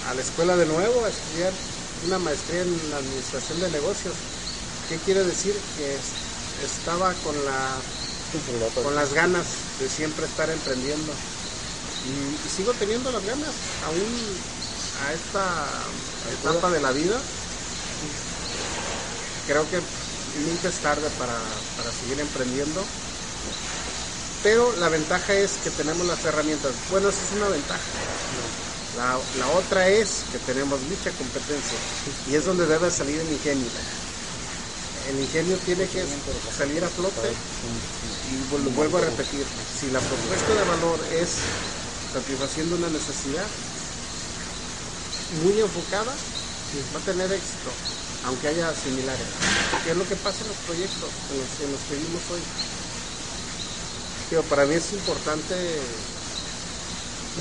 a 0.00 0.14
la 0.14 0.20
escuela 0.22 0.56
de 0.56 0.66
nuevo 0.66 1.04
a 1.04 1.08
estudiar 1.08 1.54
una 2.00 2.18
maestría 2.18 2.62
en 2.62 2.92
administración 2.92 3.60
de 3.60 3.70
negocios. 3.70 4.16
¿Qué 4.86 5.00
quiere 5.00 5.24
decir? 5.24 5.62
Que 5.74 5.96
es- 5.96 6.16
estaba 6.56 7.20
con, 7.20 7.44
la, 7.44 7.82
con 8.82 8.94
las 8.94 9.12
ganas 9.14 9.68
de 9.78 9.88
siempre 9.88 10.26
estar 10.26 10.50
emprendiendo. 10.50 11.18
Y, 12.02 12.44
y 12.44 12.48
sigo 12.48 12.76
teniendo 12.76 13.10
las 13.12 13.24
ganas, 13.24 13.74
aún 13.80 14.42
a 14.94 15.14
esta 15.14 15.92
etapa 16.30 16.70
de 16.70 16.80
la 16.80 16.92
vida. 16.92 17.24
Creo 19.44 19.68
que 19.68 19.82
nunca 20.34 20.68
es 20.68 20.80
tarde 20.80 21.10
para, 21.10 21.62
para 21.74 21.92
seguir 21.92 22.20
emprendiendo. 22.20 22.88
Pero 24.40 24.72
la 24.72 24.88
ventaja 24.88 25.34
es 25.34 25.58
que 25.58 25.70
tenemos 25.70 26.06
las 26.06 26.24
herramientas. 26.24 26.86
Bueno, 26.88 27.08
esa 27.08 27.24
es 27.24 27.32
una 27.32 27.48
ventaja. 27.48 27.98
La, 28.90 29.48
otra 29.48 29.88
es 29.88 30.24
que 30.24 30.38
tenemos 30.40 30.82
mucha 30.84 31.14
competencia 31.14 31.84
y 32.24 32.34
es 32.36 32.44
donde 32.44 32.66
debe 32.66 32.90
salir 32.90 33.20
el 33.20 33.30
ingenio. 33.32 33.72
El 34.92 35.20
ingenio 35.20 35.62
tiene 35.62 35.88
que 35.88 36.06
salir 36.48 36.84
a 36.84 36.90
flote 36.90 37.38
y 38.22 38.38
vuel- 38.38 38.72
vuelvo 38.74 38.98
a 38.98 39.00
repetir, 39.02 39.46
si 39.66 39.90
la 39.90 40.06
propuesta 40.06 40.54
de 40.54 40.64
valor 40.64 41.06
es 41.10 41.58
satisfaciendo 42.04 42.76
una 42.76 42.90
necesidad 42.90 43.50
muy 45.28 45.60
enfocada, 45.60 46.28
va 46.94 47.00
a 47.00 47.04
tener 47.04 47.32
éxito, 47.32 47.78
aunque 48.22 48.48
haya 48.48 48.74
similares. 48.74 49.52
¿Qué 49.80 49.90
es 49.90 49.96
lo 49.96 50.06
que 50.06 50.16
pasa 50.16 50.44
en 50.44 50.48
los 50.48 50.60
proyectos 50.60 51.24
en 51.28 51.38
los, 51.38 51.60
en 51.60 51.70
los 51.72 51.84
que 51.84 51.94
vivimos 51.94 52.30
hoy? 52.30 52.48
Digo, 54.30 54.42
para 54.42 54.66
mí 54.66 54.74
es 54.74 54.92
importante 54.92 55.54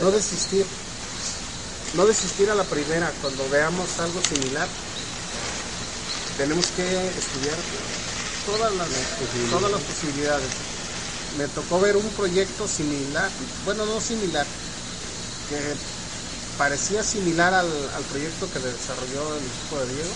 no 0.01 0.11
desistir, 0.11 0.65
no 1.95 2.05
desistir 2.05 2.49
a 2.49 2.55
la 2.55 2.63
primera 2.63 3.11
cuando 3.21 3.47
veamos 3.49 3.99
algo 3.99 4.21
similar. 4.21 4.67
Tenemos 6.37 6.67
que 6.67 6.83
estudiar 6.83 7.57
todas 8.45 8.73
las, 8.75 8.87
todas 9.49 9.71
las 9.71 9.81
posibilidades. 9.81 10.47
Me 11.37 11.47
tocó 11.49 11.79
ver 11.81 11.97
un 11.97 12.07
proyecto 12.11 12.67
similar, 12.67 13.29
bueno, 13.65 13.85
no 13.85 13.99
similar, 13.99 14.45
que 15.49 15.59
parecía 16.57 17.03
similar 17.03 17.53
al, 17.53 17.67
al 17.95 18.03
proyecto 18.03 18.49
que 18.51 18.59
desarrolló 18.59 19.35
el 19.35 19.43
equipo 19.43 19.79
de 19.79 19.93
Diego. 19.93 20.13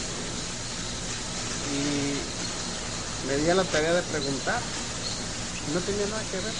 Y 1.73 3.27
me 3.27 3.37
di 3.37 3.49
a 3.49 3.55
la 3.55 3.63
tarea 3.65 3.93
de 3.93 4.01
preguntar. 4.03 4.61
No 5.73 5.79
tenía 5.81 6.05
nada 6.07 6.21
que 6.31 6.37
ver. 6.37 6.53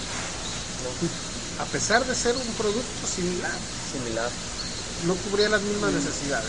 A 1.58 1.64
pesar 1.66 2.04
de 2.06 2.14
ser 2.14 2.34
un 2.34 2.54
producto 2.54 3.06
similar, 3.06 3.52
similar. 3.92 4.30
no 5.06 5.14
cubría 5.16 5.48
las 5.48 5.60
mismas 5.62 5.92
necesidades. 5.92 6.48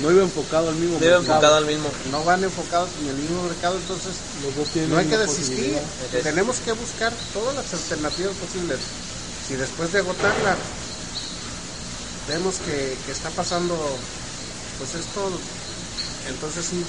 No 0.00 0.10
iba 0.10 0.22
enfocado 0.22 0.68
al 0.70 0.74
mismo 0.76 0.98
Debe 0.98 1.18
mercado. 1.18 1.34
enfocado 1.34 1.56
al 1.56 1.66
mismo. 1.66 1.90
No 2.10 2.24
van 2.24 2.42
enfocados 2.42 2.90
en 3.02 3.08
el 3.08 3.16
mismo 3.16 3.42
mercado, 3.44 3.76
entonces 3.76 4.14
Los 4.42 4.56
dos 4.56 4.68
tienen 4.68 4.90
no 4.90 4.98
hay 4.98 5.06
que 5.06 5.18
desistir. 5.18 5.78
Tenemos 6.22 6.56
que 6.58 6.72
buscar 6.72 7.12
todas 7.32 7.54
las 7.54 7.72
alternativas 7.72 8.34
posibles. 8.36 8.78
Si 9.46 9.54
después 9.54 9.92
de 9.92 10.00
agotarla 10.00 10.56
vemos 12.28 12.56
que, 12.58 12.96
que 13.06 13.12
está 13.12 13.30
pasando 13.30 13.76
pues 14.78 14.94
esto, 14.94 15.30
entonces 16.28 16.66
sí, 16.66 16.84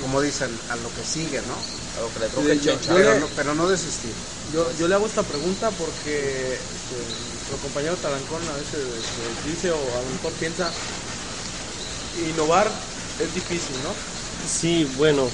como 0.00 0.20
dicen, 0.20 0.50
a 0.70 0.76
lo 0.76 0.88
que 0.94 1.04
sigue, 1.04 1.40
¿no? 1.42 1.79
A 1.96 2.00
lo 2.00 2.12
que 2.12 2.20
le 2.20 2.28
toque 2.28 2.52
el 2.52 2.60
Pero 2.86 3.14
le- 3.14 3.20
no, 3.20 3.26
pero 3.34 3.54
no 3.54 3.68
desistir. 3.68 4.14
Yo, 4.52 4.70
yo 4.78 4.88
le 4.88 4.94
hago 4.94 5.06
esta 5.06 5.22
pregunta 5.22 5.70
porque 5.70 6.54
este, 6.74 6.94
nuestro 6.94 7.56
compañero 7.58 7.96
Talancón 7.96 8.42
a 8.48 8.56
veces 8.56 8.80
este, 8.98 9.48
dice 9.48 9.70
o 9.70 9.96
a 9.96 10.02
lo 10.02 10.08
mejor 10.10 10.32
piensa 10.34 10.72
innovar 12.16 12.72
es 13.18 13.34
difícil, 13.34 13.74
¿no? 13.82 13.94
Sí, 14.46 14.84
bueno, 14.96 15.30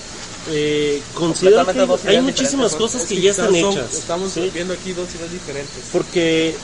eh, 0.48 1.02
considero 1.14 1.64
que 1.66 1.78
hay, 1.80 1.86
dos 1.86 2.04
hay 2.04 2.10
ideas 2.12 2.24
muchísimas 2.24 2.74
cosas 2.74 3.02
Es 3.02 3.08
que 3.08 3.20
ya 3.20 3.30
están 3.30 3.54
son- 3.54 3.72
hechas. 3.72 3.94
Estamos 3.94 4.32
¿sí? 4.32 4.50
viendo 4.52 4.74
aquí 4.74 4.92
dos 4.92 5.14
ideas 5.14 5.30
diferentes. 5.30 5.84
Porque 5.92 6.56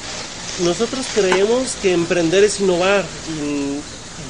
nosotros 0.58 1.06
creemos 1.14 1.76
que 1.76 1.92
emprender 1.92 2.44
es 2.44 2.60
innovar. 2.60 3.08
y 3.28 3.80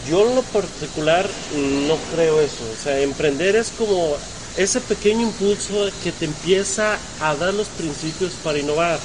yo 0.09 0.27
en 0.29 0.37
lo 0.37 0.43
particular 0.43 1.29
no 1.53 1.97
creo 2.11 2.41
eso. 2.41 2.65
O 2.71 2.77
sea, 2.77 3.01
emprender 3.01 3.57
es 3.57 3.71
como 3.71 4.17
ese 4.57 4.81
pequeño 4.81 5.23
impulso 5.23 5.91
que 6.03 6.13
te 6.13 6.27
empieza 6.27 6.99
a 7.21 7.35
dar 7.37 7.55
los 7.55 7.69
principios 7.69 8.33
para 8.43 8.59
innovar. 8.59 9.01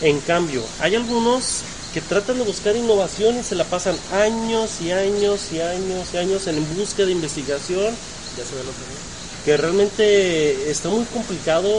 En 0.00 0.20
cambio, 0.20 0.62
hay 0.80 0.94
algunos 0.94 1.62
que 1.92 2.00
tratan 2.00 2.38
de 2.38 2.44
buscar 2.44 2.76
innovación 2.76 3.38
y 3.38 3.42
se 3.42 3.54
la 3.54 3.64
pasan 3.64 3.96
años 4.12 4.80
y 4.80 4.90
años 4.90 5.52
y 5.52 5.60
años 5.60 6.08
y 6.12 6.16
años 6.16 6.46
en 6.48 6.76
busca 6.76 7.04
de 7.04 7.12
investigación 7.12 7.94
Ya 8.36 8.44
se 8.44 8.56
ve 8.56 8.64
lo 8.64 8.70
que 8.70 9.14
que 9.44 9.56
realmente 9.58 10.70
está 10.70 10.88
muy 10.88 11.04
complicado 11.04 11.70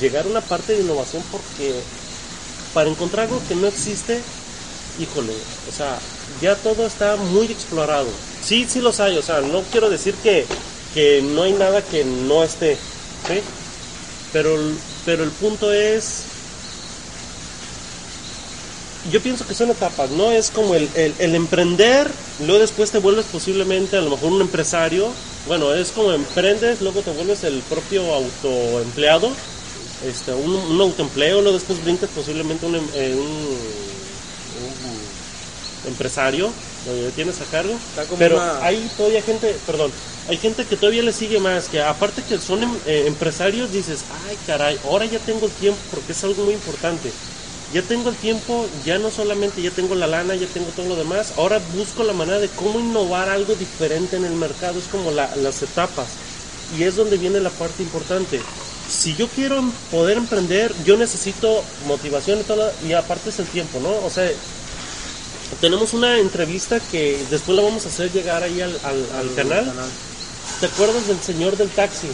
llegar 0.00 0.26
a 0.26 0.28
una 0.28 0.40
parte 0.40 0.74
de 0.74 0.82
innovación 0.82 1.22
porque 1.30 1.72
para 2.74 2.90
encontrar 2.90 3.26
algo 3.26 3.40
que 3.48 3.54
no 3.54 3.68
existe 3.68 4.20
híjole, 4.98 5.32
o 5.68 5.72
sea, 5.72 5.98
ya 6.40 6.56
todo 6.56 6.86
está 6.86 7.16
muy 7.16 7.46
explorado. 7.46 8.08
Sí, 8.42 8.66
sí 8.68 8.80
los 8.80 9.00
hay, 9.00 9.16
o 9.16 9.22
sea, 9.22 9.40
no 9.40 9.62
quiero 9.62 9.90
decir 9.90 10.14
que, 10.22 10.46
que 10.94 11.22
no 11.22 11.42
hay 11.42 11.52
nada 11.52 11.88
que 11.88 12.04
no 12.04 12.44
esté, 12.44 12.72
¿sí? 13.20 13.44
Pero, 14.32 14.56
pero 15.04 15.24
el 15.24 15.32
punto 15.32 15.72
es, 15.72 16.28
yo 19.04 19.22
pienso 19.22 19.46
que 19.46 19.54
son 19.54 19.70
etapas, 19.70 20.10
¿no? 20.10 20.30
Es 20.32 20.50
como 20.50 20.74
el, 20.74 20.90
el, 20.94 21.34
emprender, 21.34 22.16
luego 22.38 22.60
después 22.60 22.90
te 22.90 22.98
vuelves 22.98 23.26
posiblemente 23.26 23.96
a 23.96 24.00
lo 24.00 24.10
mejor 24.10 24.32
un 24.32 24.40
empresario, 24.40 25.16
bueno, 25.44 25.74
es 25.74 25.92
como 25.92 26.12
emprendes, 26.12 26.80
luego 26.80 27.02
te 27.02 27.10
vuelves 27.10 27.44
el 27.44 27.64
propio 27.64 28.14
autoempleado, 28.14 29.36
este, 30.00 30.32
un, 30.32 30.80
autoempleo, 30.80 31.42
luego 31.42 31.52
después 31.58 31.80
brincas 31.80 32.10
posiblemente 32.10 32.66
em- 32.66 32.90
eh, 32.94 33.14
un- 33.14 34.22
un 34.54 35.18
empresario, 35.82 36.54
donde 36.84 37.12
tienes 37.12 37.40
a 37.40 37.46
cargo, 37.46 37.80
como 38.06 38.18
pero 38.18 38.36
una- 38.36 38.58
hay 38.64 38.90
todavía 38.96 39.22
gente, 39.22 39.54
perdón, 39.64 39.94
hay 40.26 40.36
gente 40.36 40.66
que 40.66 40.76
todavía 40.76 41.02
le 41.02 41.12
sigue 41.12 41.38
más, 41.40 41.68
que 41.68 41.80
aparte 41.80 42.24
que 42.24 42.38
son 42.38 42.62
em- 42.62 42.80
eh, 42.84 43.04
empresarios, 43.06 43.70
dices, 43.72 44.06
ay 44.10 44.36
caray, 44.38 44.78
ahora 44.84 45.06
ya 45.06 45.20
tengo 45.24 45.46
el 45.46 45.54
tiempo, 45.54 45.82
porque 45.90 46.12
es 46.12 46.22
algo 46.24 46.44
muy 46.44 46.54
importante. 46.54 47.14
Ya 47.70 47.86
tengo 47.86 48.10
el 48.10 48.18
tiempo, 48.18 48.70
ya 48.82 48.98
no 48.98 49.10
solamente 49.10 49.62
ya 49.62 49.70
tengo 49.74 49.94
la 49.94 50.06
lana, 50.06 50.34
ya 50.36 50.52
tengo 50.52 50.72
todo 50.72 50.86
lo 50.86 50.96
demás, 50.96 51.32
ahora 51.38 51.58
busco 51.58 52.02
la 52.04 52.12
manera 52.12 52.38
de 52.38 52.50
cómo 52.50 52.78
innovar 52.78 53.30
algo 53.30 53.54
diferente 53.56 54.16
en 54.16 54.24
el 54.24 54.34
mercado, 54.36 54.78
es 54.78 54.86
como 54.86 55.10
la- 55.10 55.34
las 55.36 55.62
etapas. 55.62 56.20
Y 56.68 56.84
es 56.84 56.94
donde 56.96 57.16
viene 57.16 57.40
la 57.40 57.56
parte 57.56 57.82
importante. 57.82 58.44
Si 58.86 59.16
yo 59.16 59.30
quiero 59.30 59.58
em- 59.58 59.76
poder 59.88 60.18
emprender, 60.18 60.82
yo 60.82 60.98
necesito 60.98 61.64
motivación 61.80 62.40
y 62.40 62.44
todo, 62.44 62.74
y 62.80 62.92
aparte 62.92 63.30
es 63.30 63.38
el 63.38 63.48
tiempo, 63.48 63.80
¿no? 63.80 64.02
O 64.02 64.10
sea, 64.10 64.30
tenemos 65.60 65.92
una 65.92 66.18
entrevista 66.18 66.78
que 66.80 67.18
después 67.30 67.56
la 67.56 67.62
vamos 67.62 67.84
a 67.86 67.88
hacer 67.88 68.12
llegar 68.12 68.42
ahí 68.42 68.60
al, 68.60 68.70
al- 68.84 69.06
al 69.18 69.34
canal. 69.34 69.64
¿Te 70.60 70.66
acuerdas 70.66 71.08
del 71.08 71.18
señor 71.20 71.56
del 71.56 71.68
taxi? 71.70 72.06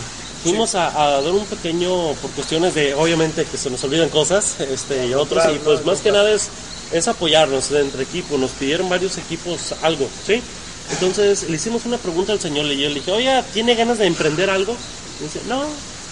Fuimos 0.43 0.74
a, 0.74 0.86
a 1.16 1.20
dar 1.20 1.32
un 1.32 1.45
pequeño, 1.45 2.14
por 2.14 2.30
cuestiones 2.30 2.74
de, 2.74 2.95
obviamente, 2.95 3.45
que 3.45 3.59
se 3.59 3.68
nos 3.70 3.84
olvidan 3.84 4.09
cosas, 4.09 4.59
este, 4.61 5.07
y 5.07 5.14
otros, 5.14 5.45
y 5.55 5.59
pues 5.59 5.84
más 5.84 6.01
que 6.01 6.11
nada 6.12 6.30
es, 6.32 6.49
es 6.93 7.09
apoyarnos 7.09 7.68
de 7.68 7.80
entre 7.80 8.03
equipos, 8.05 8.38
nos 8.41 8.51
pidieron 8.53 8.88
varios 8.88 9.18
equipos 9.18 9.74
algo, 9.82 10.09
¿sí? 10.26 10.43
Entonces 10.91 11.49
le 11.49 11.57
hicimos 11.57 11.84
una 11.84 11.99
pregunta 11.99 12.32
al 12.32 12.41
señor, 12.41 12.64
y 12.66 12.80
yo 12.80 12.88
le 12.88 12.95
dije, 12.95 13.11
oye, 13.12 13.45
¿tiene 13.53 13.74
ganas 13.74 13.99
de 13.99 14.07
emprender 14.07 14.49
algo? 14.49 14.74
Y 15.20 15.24
dice, 15.24 15.41
no, 15.47 15.61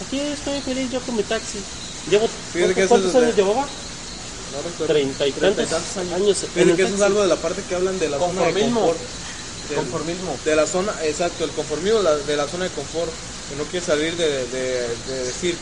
aquí 0.06 0.20
estoy 0.20 0.60
feliz 0.60 0.90
yo 0.92 1.00
con 1.00 1.16
mi 1.16 1.22
taxi. 1.22 1.58
Llevo, 2.10 2.28
¿Cuántos 2.88 3.14
años 3.14 3.36
llevaba? 3.36 3.66
No 4.58 4.68
recuerdo. 4.70 4.86
Treinta 5.54 5.62
y 5.62 5.66
tantos 5.66 5.96
años. 5.96 6.12
el 6.70 6.76
que 6.76 6.82
eso 6.82 6.94
es 6.94 7.00
algo 7.06 7.22
de 7.22 7.28
la 7.28 7.36
parte 7.36 7.62
que 7.62 7.74
hablan 7.74 7.98
de 7.98 8.08
la 8.08 8.18
zona 8.18 8.40
de 8.42 8.52
confort. 8.80 8.98
Del- 9.68 9.76
Conformismo. 9.76 10.38
De 10.44 10.56
la 10.56 10.66
zona, 10.66 10.92
exacto, 11.04 11.44
el 11.44 11.50
conformismo 11.50 11.98
de 11.98 12.04
la, 12.04 12.16
de 12.16 12.36
la 12.36 12.46
zona 12.48 12.64
de 12.64 12.70
confort, 12.70 13.10
que 13.50 13.56
no 13.56 13.64
quiere 13.64 13.84
salir 13.84 14.16
de, 14.16 14.46
de- 14.48 14.88
de 15.06 15.24
decir, 15.24 15.56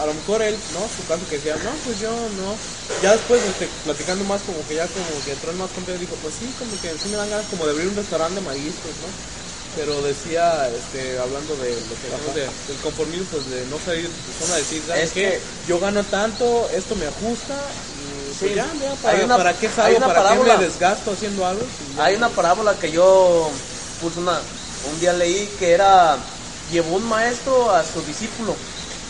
a 0.00 0.06
lo 0.06 0.14
mejor 0.14 0.42
él, 0.42 0.56
¿no? 0.72 0.80
Su 0.88 1.06
caso 1.06 1.22
que 1.28 1.36
decía, 1.36 1.56
no, 1.62 1.70
pues 1.84 2.00
yo 2.00 2.10
no. 2.10 2.56
Ya 3.02 3.12
después, 3.12 3.40
este, 3.44 3.68
platicando 3.84 4.24
más, 4.24 4.40
como 4.42 4.66
que 4.66 4.74
ya 4.76 4.86
como 4.86 5.04
que 5.24 5.32
entró 5.32 5.50
en 5.50 5.58
más 5.58 5.70
confianza, 5.70 6.00
dijo, 6.00 6.16
pues 6.22 6.34
sí, 6.34 6.46
como 6.58 6.72
que 6.80 6.88
sí 6.98 7.08
me 7.10 7.16
dan 7.18 7.30
ganas 7.30 7.46
como 7.50 7.64
de 7.66 7.72
abrir 7.72 7.88
un 7.88 7.96
restaurante 7.96 8.40
de 8.40 8.46
mariscos, 8.46 8.92
¿no? 9.04 9.10
Pero 9.76 10.02
decía, 10.02 10.68
este, 10.68 11.18
hablando 11.18 11.54
de 11.56 11.70
lo 11.70 11.94
que 12.00 12.06
hablamos 12.10 12.34
de, 12.34 12.42
del 12.42 12.78
conformismo, 12.82 13.26
pues 13.30 13.50
de 13.50 13.66
no 13.66 13.78
salir 13.78 14.08
de 14.08 14.14
tu 14.24 14.32
zona, 14.44 14.54
de 14.56 14.62
decir, 14.62 14.82
¿sabes 14.86 15.04
Es 15.04 15.10
que- 15.12 15.40
Yo 15.68 15.78
gano 15.78 16.02
tanto, 16.04 16.68
esto 16.74 16.96
me 16.96 17.06
ajusta, 17.06 17.54
Sí. 18.40 18.54
ya, 18.54 18.72
ya, 18.80 18.96
para, 18.96 19.18
Hay 19.18 19.24
una- 19.24 19.36
¿para 19.36 19.58
qué 19.58 19.70
hay 19.76 19.94
una 19.96 20.06
¿Para 20.06 20.20
qué 20.20 20.24
parábola. 20.24 20.56
me 20.56 20.64
desgasto 20.64 21.12
haciendo 21.12 21.44
algo? 21.46 21.62
Si 21.76 22.00
Hay 22.00 22.14
una 22.16 22.30
parábola 22.30 22.78
que 22.78 22.90
yo 22.90 23.50
puse 24.00 24.18
una, 24.18 24.40
un 24.90 24.98
día 24.98 25.12
leí 25.12 25.46
que 25.58 25.72
era, 25.72 26.16
llevó 26.70 26.96
un 26.96 27.02
maestro 27.04 27.70
a 27.70 27.84
su 27.84 28.00
discípulo 28.02 28.56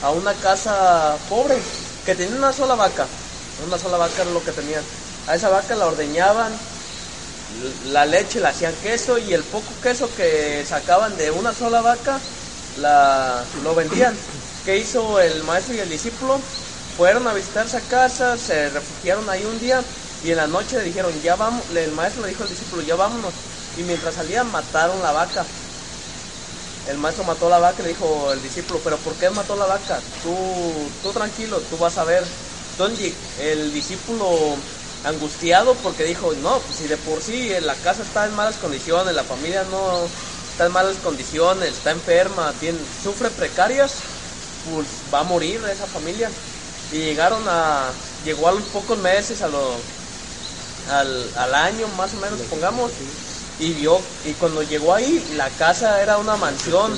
a 0.02 0.10
una 0.10 0.34
casa 0.34 1.16
pobre 1.28 1.58
que 2.04 2.14
tenía 2.16 2.34
una 2.36 2.52
sola 2.52 2.74
vaca, 2.74 3.06
una 3.64 3.78
sola 3.78 3.98
vaca 3.98 4.22
era 4.22 4.30
lo 4.30 4.42
que 4.42 4.50
tenían. 4.52 4.82
A 5.28 5.34
esa 5.36 5.48
vaca 5.48 5.76
la 5.76 5.86
ordeñaban, 5.86 6.58
la 7.84 8.04
leche 8.06 8.40
la 8.40 8.48
hacían 8.48 8.74
queso 8.82 9.18
y 9.18 9.32
el 9.32 9.44
poco 9.44 9.72
queso 9.82 10.08
que 10.16 10.64
sacaban 10.66 11.16
de 11.16 11.30
una 11.30 11.52
sola 11.52 11.82
vaca 11.82 12.20
la, 12.78 13.44
lo 13.62 13.74
vendían. 13.74 14.16
¿Qué 14.64 14.78
hizo 14.78 15.20
el 15.20 15.44
maestro 15.44 15.74
y 15.74 15.78
el 15.80 15.88
discípulo? 15.88 16.40
Fueron 17.00 17.26
a 17.28 17.32
visitar 17.32 17.64
esa 17.64 17.80
casa, 17.80 18.36
se 18.36 18.68
refugiaron 18.68 19.30
ahí 19.30 19.42
un 19.42 19.58
día 19.58 19.82
y 20.22 20.32
en 20.32 20.36
la 20.36 20.46
noche 20.46 20.76
le 20.76 20.84
dijeron, 20.84 21.10
ya 21.22 21.34
vamos, 21.34 21.62
el 21.74 21.92
maestro 21.92 22.20
le 22.20 22.28
dijo 22.28 22.42
al 22.42 22.50
discípulo, 22.50 22.82
ya 22.82 22.94
vámonos. 22.94 23.32
Y 23.78 23.84
mientras 23.84 24.16
salían 24.16 24.52
mataron 24.52 25.00
la 25.00 25.10
vaca. 25.10 25.46
El 26.86 26.98
maestro 26.98 27.24
mató 27.24 27.48
la 27.48 27.58
vaca 27.58 27.80
y 27.80 27.84
le 27.84 27.88
dijo 27.88 28.30
el 28.34 28.42
discípulo, 28.42 28.80
pero 28.84 28.98
¿por 28.98 29.14
qué 29.14 29.30
mató 29.30 29.56
la 29.56 29.64
vaca? 29.64 30.02
Tú, 30.22 30.90
tú 31.02 31.10
tranquilo, 31.14 31.56
tú 31.62 31.78
vas 31.78 31.96
a 31.96 32.04
ver. 32.04 32.22
Entonces 32.72 33.14
el 33.38 33.72
discípulo 33.72 34.58
angustiado 35.02 35.76
porque 35.76 36.04
dijo, 36.04 36.34
no, 36.34 36.60
pues 36.60 36.76
si 36.76 36.86
de 36.86 36.98
por 36.98 37.22
sí 37.22 37.48
la 37.62 37.76
casa 37.76 38.02
está 38.02 38.26
en 38.26 38.34
malas 38.34 38.58
condiciones, 38.58 39.14
la 39.14 39.24
familia 39.24 39.64
no 39.64 40.04
está 40.50 40.66
en 40.66 40.72
malas 40.72 40.98
condiciones, 40.98 41.70
está 41.70 41.92
enferma, 41.92 42.52
sufre 43.02 43.30
precarias, 43.30 44.02
pues 44.66 44.86
va 45.10 45.20
a 45.20 45.24
morir 45.24 45.64
esa 45.64 45.86
familia. 45.86 46.30
Y 46.92 46.98
llegaron 46.98 47.42
a, 47.48 47.84
llegó 48.24 48.48
a 48.48 48.52
los 48.52 48.62
pocos 48.64 48.98
meses, 48.98 49.42
a 49.42 49.48
lo, 49.48 49.74
al, 50.90 51.30
al 51.36 51.54
año 51.54 51.86
más 51.96 52.12
o 52.14 52.16
menos, 52.16 52.40
pongamos, 52.50 52.90
y 53.58 53.72
vio, 53.74 54.00
y 54.24 54.32
cuando 54.34 54.62
llegó 54.62 54.94
ahí, 54.94 55.24
la 55.36 55.48
casa 55.50 56.02
era 56.02 56.18
una 56.18 56.36
mansión, 56.36 56.92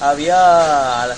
había, 0.00 1.16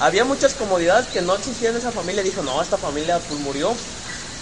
había 0.00 0.24
muchas 0.24 0.54
comodidades 0.54 1.06
que 1.08 1.20
no 1.22 1.34
existían 1.34 1.72
en 1.72 1.78
esa 1.78 1.90
familia, 1.90 2.22
dijo, 2.22 2.42
no, 2.42 2.60
esta 2.62 2.76
familia 2.76 3.18
pues 3.18 3.40
murió. 3.40 3.72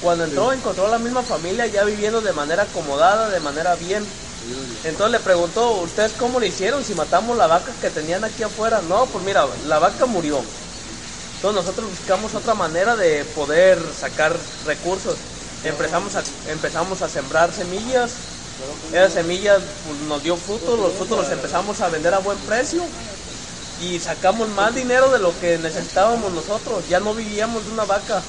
Cuando 0.02 0.24
entró, 0.24 0.52
encontró 0.52 0.86
a 0.86 0.90
la 0.90 0.98
misma 0.98 1.22
familia 1.22 1.66
ya 1.66 1.82
viviendo 1.84 2.20
de 2.20 2.32
manera 2.32 2.64
acomodada, 2.64 3.30
de 3.30 3.40
manera 3.40 3.74
bien. 3.76 4.04
Entonces 4.84 5.10
le 5.10 5.18
preguntó, 5.20 5.72
¿ustedes 5.82 6.12
cómo 6.12 6.38
le 6.38 6.46
hicieron 6.48 6.84
si 6.84 6.94
matamos 6.94 7.36
la 7.36 7.48
vaca 7.48 7.72
que 7.80 7.90
tenían 7.90 8.22
aquí 8.22 8.44
afuera? 8.44 8.80
No, 8.88 9.06
pues 9.06 9.24
mira, 9.24 9.46
la 9.66 9.78
vaca 9.80 10.06
murió. 10.06 10.40
Entonces 11.38 11.64
nosotros 11.64 11.88
buscamos 11.88 12.34
otra 12.34 12.54
manera 12.54 12.96
de 12.96 13.24
poder 13.24 13.78
sacar 13.96 14.36
recursos. 14.66 15.14
Empezamos 15.62 16.16
a, 16.16 16.24
empezamos 16.50 17.00
a 17.00 17.08
sembrar 17.08 17.52
semillas. 17.52 18.10
Esas 18.92 19.12
semillas 19.12 19.62
pues, 19.86 20.00
nos 20.08 20.20
dio 20.24 20.36
frutos, 20.36 20.76
los 20.80 20.94
frutos 20.94 21.18
los 21.18 21.30
empezamos 21.30 21.80
a 21.80 21.90
vender 21.90 22.12
a 22.12 22.18
buen 22.18 22.36
precio 22.38 22.82
y 23.80 24.00
sacamos 24.00 24.48
más 24.48 24.74
dinero 24.74 25.12
de 25.12 25.20
lo 25.20 25.32
que 25.38 25.58
necesitábamos 25.58 26.32
nosotros. 26.32 26.88
Ya 26.88 26.98
no 26.98 27.14
vivíamos 27.14 27.64
de 27.66 27.70
una 27.70 27.84
vaca, 27.84 28.20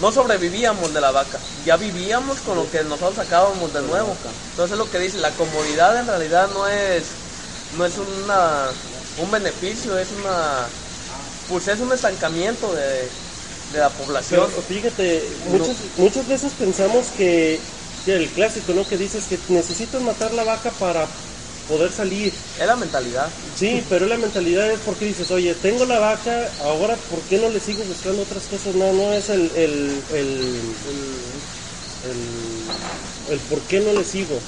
no 0.00 0.12
sobrevivíamos 0.12 0.94
de 0.94 1.00
la 1.00 1.10
vaca, 1.10 1.40
ya 1.66 1.76
vivíamos 1.76 2.38
con 2.38 2.56
lo 2.56 2.70
que 2.70 2.84
nosotros 2.84 3.16
sacábamos 3.16 3.74
de 3.74 3.82
nuevo. 3.82 4.16
Entonces 4.50 4.78
lo 4.78 4.88
que 4.88 5.00
dice, 5.00 5.18
la 5.18 5.32
comodidad 5.32 5.98
en 5.98 6.06
realidad 6.06 6.48
no 6.54 6.68
es, 6.68 7.02
no 7.76 7.84
es 7.84 7.94
una, 7.98 8.66
un 9.18 9.30
beneficio, 9.32 9.98
es 9.98 10.12
una, 10.12 10.68
pues 11.48 11.68
es 11.68 11.80
un 11.80 11.92
estancamiento 11.92 12.72
de, 12.74 13.08
de 13.72 13.78
la 13.78 13.90
población. 13.90 14.48
Pero 14.50 14.62
fíjate, 14.62 15.22
muchas, 15.48 15.76
muchas 15.96 16.28
veces 16.28 16.52
pensamos 16.58 17.06
que, 17.16 17.60
que 18.04 18.16
el 18.16 18.28
clásico, 18.30 18.72
¿no? 18.72 18.86
Que 18.86 18.96
dices 18.96 19.24
que 19.24 19.38
necesitas 19.48 20.00
matar 20.02 20.32
la 20.34 20.44
vaca 20.44 20.70
para 20.72 21.06
poder 21.68 21.90
salir. 21.90 22.32
Es 22.58 22.66
la 22.66 22.76
mentalidad. 22.76 23.28
Sí, 23.56 23.82
pero 23.88 24.06
la 24.06 24.16
mentalidad 24.18 24.70
es 24.70 24.80
porque 24.80 25.06
dices, 25.06 25.30
oye, 25.30 25.54
tengo 25.54 25.84
la 25.86 25.98
vaca, 25.98 26.50
ahora 26.62 26.96
¿por 27.10 27.20
qué 27.22 27.38
no 27.38 27.48
le 27.48 27.60
sigo 27.60 27.82
buscando 27.84 28.22
otras 28.22 28.44
cosas? 28.44 28.74
No, 28.74 28.92
no 28.92 29.12
es 29.12 29.28
el, 29.30 29.50
el, 29.56 30.02
el, 30.12 30.60
el, 32.10 33.32
el 33.32 33.38
por 33.48 33.60
qué 33.62 33.80
no 33.80 33.92
le 33.92 34.04
sigo. 34.04 34.38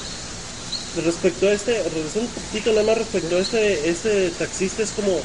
Respecto 1.05 1.47
a 1.47 1.53
este, 1.53 1.82
regresando 1.82 2.28
un 2.28 2.28
poquito 2.28 2.70
nada 2.72 2.84
más 2.84 2.99
respecto 2.99 3.36
a 3.36 3.40
este, 3.40 3.90
este 3.90 4.30
taxista, 4.30 4.82
es 4.82 4.90
como, 4.92 5.20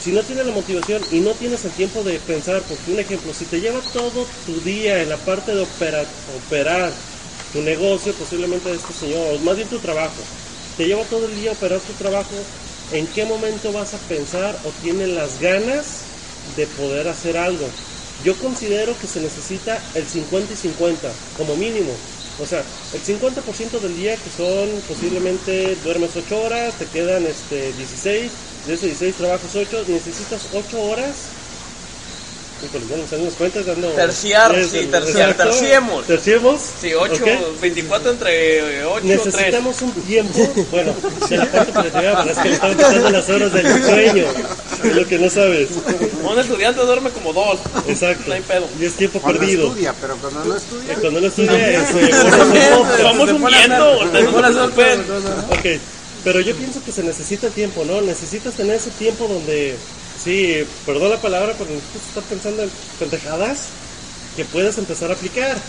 si 0.00 0.12
no 0.12 0.24
tienes 0.24 0.46
la 0.46 0.52
motivación 0.52 1.06
y 1.10 1.20
no 1.20 1.36
tienes 1.36 1.64
el 1.64 1.74
tiempo 1.74 2.02
de 2.04 2.20
pensar, 2.20 2.66
porque 2.66 2.90
un 2.90 3.00
ejemplo, 3.00 3.32
si 3.34 3.46
te 3.46 3.60
lleva 3.60 3.92
todo 3.92 4.42
tu 4.44 4.60
día 4.62 5.02
en 5.02 5.08
la 5.10 5.24
parte 5.24 5.52
de 5.54 5.60
opera- 5.62 6.22
operar 6.26 7.10
tu 7.50 7.60
negocio, 7.60 8.16
posiblemente 8.16 8.68
de 8.70 8.76
este 8.76 8.92
señor, 8.94 9.34
o 9.34 9.38
más 9.40 9.56
bien 9.56 9.68
tu 9.68 9.80
trabajo, 9.80 10.30
te 10.74 10.86
lleva 10.86 11.08
todo 11.08 11.26
el 11.26 11.34
día 11.34 11.50
a 11.50 11.54
operar 11.54 11.84
tu 11.84 11.94
trabajo, 11.94 12.48
¿en 12.88 13.12
qué 13.12 13.24
momento 13.24 13.72
vas 13.72 13.92
a 13.94 14.06
pensar 14.06 14.60
o 14.64 14.74
tienes 14.74 15.08
las 15.08 15.38
ganas 15.38 16.16
de 16.44 16.66
poder 16.66 17.08
hacer 17.08 17.36
algo? 17.36 17.74
Yo 18.16 18.38
considero 18.38 18.98
que 18.98 19.06
se 19.06 19.20
necesita 19.20 19.90
el 19.94 20.08
50 20.08 20.52
y 20.54 20.56
50, 20.56 21.30
como 21.34 21.56
mínimo. 21.56 22.08
O 22.36 22.46
sea, 22.46 22.86
el 22.92 23.02
50% 23.02 23.80
del 23.80 23.94
día 23.96 24.22
que 24.22 24.30
son 24.30 24.82
posiblemente 24.86 25.76
duermes 25.76 26.16
8 26.16 26.40
horas, 26.40 26.78
te 26.78 26.88
quedan 26.88 27.26
este 27.26 27.72
16, 27.74 28.38
de 28.66 28.74
esos 28.74 28.84
16 28.86 29.14
trabajas 29.16 29.54
8, 29.54 29.84
necesitas 29.88 30.40
8 30.54 30.80
horas 30.82 31.14
Híjole, 32.62 32.84
se 33.08 33.18
nos 33.18 33.32
cuentas 33.34 33.64
dando... 33.64 33.88
Terciar, 33.88 34.52
tres, 34.52 34.68
sí, 34.68 34.86
terciar, 34.90 35.30
exacto. 35.30 35.44
terciemos. 35.44 36.06
Terciemos. 36.06 36.60
Sí, 36.78 36.92
8, 36.92 37.14
Ok. 37.14 37.60
24 37.62 38.10
entre 38.10 38.84
8 38.84 39.00
3. 39.02 39.16
Necesitamos 39.24 39.80
un 39.80 39.92
tiempo, 39.92 40.52
bueno, 40.70 40.92
de 41.30 41.36
la 41.38 41.46
parte 41.46 41.70
operativa, 41.70 42.22
pero 42.22 42.30
es 42.32 42.38
que 42.38 42.48
le 42.50 42.54
están 42.54 42.76
quitando 42.76 43.10
las 43.10 43.28
horas 43.30 43.52
del 43.54 43.82
sueño, 43.82 44.24
es 44.84 44.94
lo 44.94 45.06
que 45.08 45.18
no 45.18 45.30
sabes. 45.30 45.68
Un 46.22 46.38
estudiante 46.38 46.82
duerme 46.82 47.08
como 47.10 47.32
dos. 47.32 47.60
Exacto. 47.88 48.24
No 48.26 48.34
hay 48.34 48.42
pedo. 48.42 48.68
Y 48.78 48.84
es 48.84 48.92
tiempo 48.92 49.20
Cuando 49.20 49.40
perdido. 49.40 49.68
estudia, 49.68 49.94
pero 49.98 50.16
cuando 50.18 50.44
no 50.44 50.56
estudia. 50.56 50.92
Y 50.92 50.96
cuando 50.96 51.20
no 51.22 51.26
estudia, 51.28 51.70
es, 51.70 51.90
eh, 51.94 52.10
Somos 53.00 53.30
un 53.30 53.46
viento. 53.46 54.00
ustedes 54.04 54.30
no 54.32 54.46
se 54.48 54.52
preocupen. 54.52 55.00
Ok, 55.48 55.80
pero 56.24 56.40
yo 56.40 56.56
pienso 56.56 56.82
que 56.84 56.92
se 56.92 57.02
necesita 57.02 57.50
tiempo, 57.50 57.84
¿no? 57.84 58.00
Necesitas 58.00 58.54
tener 58.56 58.76
ese 58.76 58.90
tiempo 58.92 59.26
donde, 59.26 59.78
sí, 60.16 60.66
perdón 60.84 61.10
la 61.10 61.20
palabra, 61.22 61.56
pero 61.58 61.70
necesitas 61.70 62.06
estar 62.08 62.22
pensando 62.24 62.62
en 62.62 62.70
pendejadas 62.98 63.70
que 64.36 64.44
puedas 64.44 64.78
empezar 64.78 65.10
a 65.10 65.14
aplicar. 65.14 65.62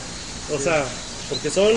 O 0.49 0.59
sea, 0.59 0.89
porque 1.29 1.49
son, 1.49 1.71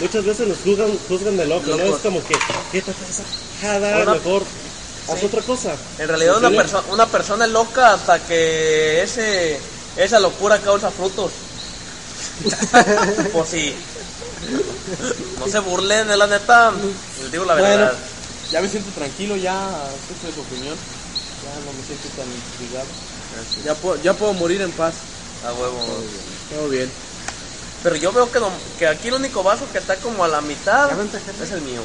muchas 0.00 0.24
veces 0.24 0.46
nos 0.48 0.58
juzgan, 0.58 0.98
juzgan 1.08 1.36
de 1.36 1.46
loco, 1.46 1.66
¿no? 1.66 1.78
Es 1.78 1.96
como 1.98 2.24
que, 2.26 2.34
¿qué 2.72 2.82
te 2.82 2.92
pasa? 2.92 3.24
Jada, 3.60 4.02
Una- 4.02 4.14
mejor 4.14 4.42
haz 5.08 5.20
Sí. 5.20 5.26
otra 5.26 5.42
cosa. 5.42 5.78
En 5.98 6.08
realidad 6.08 6.36
una, 6.38 6.48
¿Sí? 6.50 6.54
perso- 6.56 6.84
una 6.92 7.06
persona 7.06 7.44
es 7.46 7.50
loca 7.50 7.94
hasta 7.94 8.26
que 8.26 9.02
ese 9.02 9.60
esa 9.96 10.20
locura 10.20 10.60
causa 10.60 10.90
frutos. 10.90 11.32
Por 13.32 13.46
si 13.46 13.74
no 15.38 15.48
se 15.48 15.60
burlen, 15.60 16.10
es 16.10 16.16
la 16.18 16.26
neta, 16.26 16.72
les 17.20 17.30
digo 17.30 17.44
la 17.44 17.54
Bueno, 17.54 17.84
verdad. 17.84 17.98
ya 18.50 18.60
me 18.60 18.68
siento 18.68 18.90
tranquilo, 18.92 19.36
ya 19.36 19.94
escucho 19.96 20.30
su 20.32 20.40
opinión. 20.40 20.78
Ya 21.42 21.54
no 21.60 21.72
me 21.72 21.82
siento 21.82 22.08
tan 22.08 22.28
intrigado. 22.34 22.88
Ya 23.62 23.74
puedo, 23.74 24.00
ya 24.02 24.16
puedo 24.16 24.32
morir 24.34 24.60
en 24.60 24.72
paz. 24.72 25.06
A 25.42 25.52
huevo. 25.52 26.02
Todo 26.48 26.68
bien. 26.68 26.92
Pero 27.82 27.96
yo 27.96 28.12
veo 28.12 28.30
que, 28.30 28.40
no- 28.40 28.50
que 28.76 28.86
aquí 28.88 29.08
el 29.08 29.14
único 29.14 29.42
vaso 29.42 29.70
que 29.70 29.78
está 29.78 30.00
como 30.00 30.24
a 30.24 30.28
la 30.28 30.40
mitad 30.40 30.90
es 31.40 31.50
el 31.52 31.60
mío. 31.62 31.84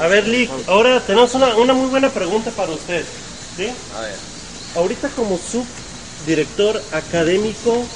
A 0.00 0.08
ver, 0.08 0.26
Lick, 0.28 0.50
ahora 0.66 1.04
tenemos 1.04 1.34
una, 1.34 1.56
una 1.56 1.72
muy 1.74 1.88
buena 1.88 2.12
pregunta 2.12 2.50
para 2.50 2.72
usted. 2.72 3.06
¿sí? 3.56 3.72
A 3.94 4.00
ver. 4.02 4.20
Ahorita 4.74 5.10
como 5.10 5.38
subdirector 5.38 6.84
académico, 6.92 7.88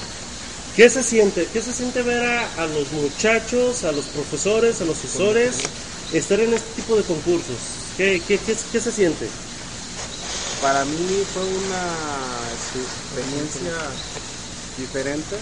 ¿qué 0.80 0.88
se 0.88 1.02
siente? 1.02 1.46
¿Qué 1.52 1.60
se 1.60 1.74
siente 1.74 2.00
ver 2.00 2.24
a, 2.24 2.66
los 2.66 2.90
muchachos, 2.92 3.84
a 3.84 3.92
los 3.92 4.06
profesores, 4.06 4.80
a 4.80 4.86
los 4.86 4.96
asesores 4.96 5.58
estar 6.10 6.40
en 6.40 6.54
este 6.54 6.70
tipo 6.72 6.96
de 6.96 7.02
concursos? 7.02 7.58
¿Qué, 7.98 8.22
qué, 8.26 8.38
qué, 8.38 8.56
qué 8.72 8.80
se 8.80 8.90
siente? 8.90 9.28
Para 10.62 10.86
mí 10.86 11.22
fue 11.34 11.44
una 11.44 11.84
experiencia 13.12 13.74
diferente. 14.78 15.36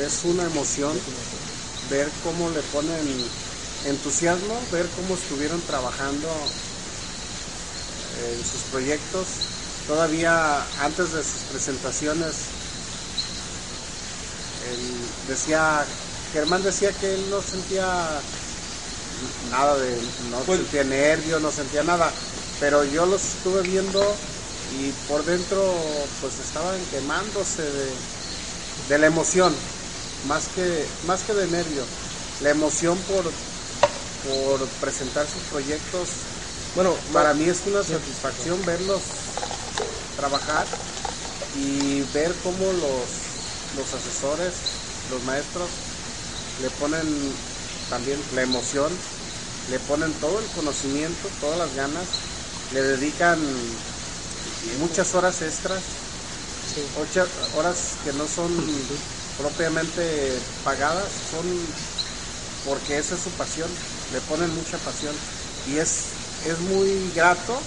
Es 0.00 0.24
una 0.24 0.44
emoción 0.44 0.98
ver 1.90 2.08
cómo 2.24 2.48
le 2.48 2.62
ponen 2.72 3.04
entusiasmo, 3.84 4.58
ver 4.72 4.86
cómo 4.96 5.14
estuvieron 5.14 5.60
trabajando 5.60 6.30
en 8.18 8.42
sus 8.46 8.62
proyectos. 8.70 9.26
Todavía 9.86 10.64
antes 10.80 11.12
de 11.12 11.22
sus 11.22 11.42
presentaciones, 11.50 12.61
él 14.72 15.08
decía, 15.28 15.84
Germán 16.32 16.62
decía 16.62 16.92
que 16.92 17.14
él 17.14 17.30
no 17.30 17.40
sentía 17.40 18.20
nada 19.50 19.78
de, 19.78 19.96
no 20.30 20.44
sentía 20.44 20.84
nervio, 20.84 21.40
no 21.40 21.50
sentía 21.50 21.82
nada, 21.82 22.12
pero 22.60 22.84
yo 22.84 23.06
los 23.06 23.22
estuve 23.22 23.62
viendo 23.62 24.02
y 24.78 24.90
por 25.08 25.24
dentro 25.24 25.62
pues 26.20 26.38
estaban 26.40 26.78
quemándose 26.90 27.62
de, 27.62 27.90
de 28.88 28.98
la 28.98 29.06
emoción, 29.06 29.54
más 30.28 30.48
que, 30.48 30.86
más 31.06 31.22
que 31.22 31.34
de 31.34 31.46
nervio, 31.48 31.84
la 32.40 32.50
emoción 32.50 32.96
por, 32.98 33.24
por 34.26 34.66
presentar 34.80 35.26
sus 35.26 35.42
proyectos. 35.50 36.08
Bueno, 36.74 36.94
para 37.12 37.34
mí 37.34 37.44
es 37.44 37.60
una 37.66 37.82
satisfacción 37.82 38.64
verlos 38.64 39.02
trabajar 40.16 40.66
y 41.54 42.02
ver 42.14 42.32
cómo 42.42 42.72
los, 42.72 43.31
los 43.76 43.92
asesores, 43.94 44.54
los 45.10 45.22
maestros, 45.24 45.68
le 46.60 46.70
ponen 46.70 47.06
también 47.90 48.18
la 48.34 48.42
emoción, 48.42 48.90
le 49.70 49.78
ponen 49.80 50.12
todo 50.14 50.38
el 50.38 50.46
conocimiento, 50.46 51.28
todas 51.40 51.58
las 51.58 51.74
ganas, 51.74 52.06
le 52.72 52.82
dedican 52.82 53.38
muchas 54.80 55.14
horas 55.14 55.42
extras, 55.42 55.82
ocho 57.00 57.26
horas 57.56 57.96
que 58.04 58.12
no 58.12 58.26
son 58.26 58.50
propiamente 59.38 60.38
pagadas, 60.64 61.08
son 61.30 61.46
porque 62.64 62.98
esa 62.98 63.14
es 63.14 63.20
su 63.20 63.30
pasión, 63.30 63.68
le 64.12 64.20
ponen 64.22 64.54
mucha 64.54 64.78
pasión. 64.78 65.14
Y 65.68 65.78
es, 65.78 66.06
es 66.46 66.58
muy 66.60 67.10
grato 67.14 67.58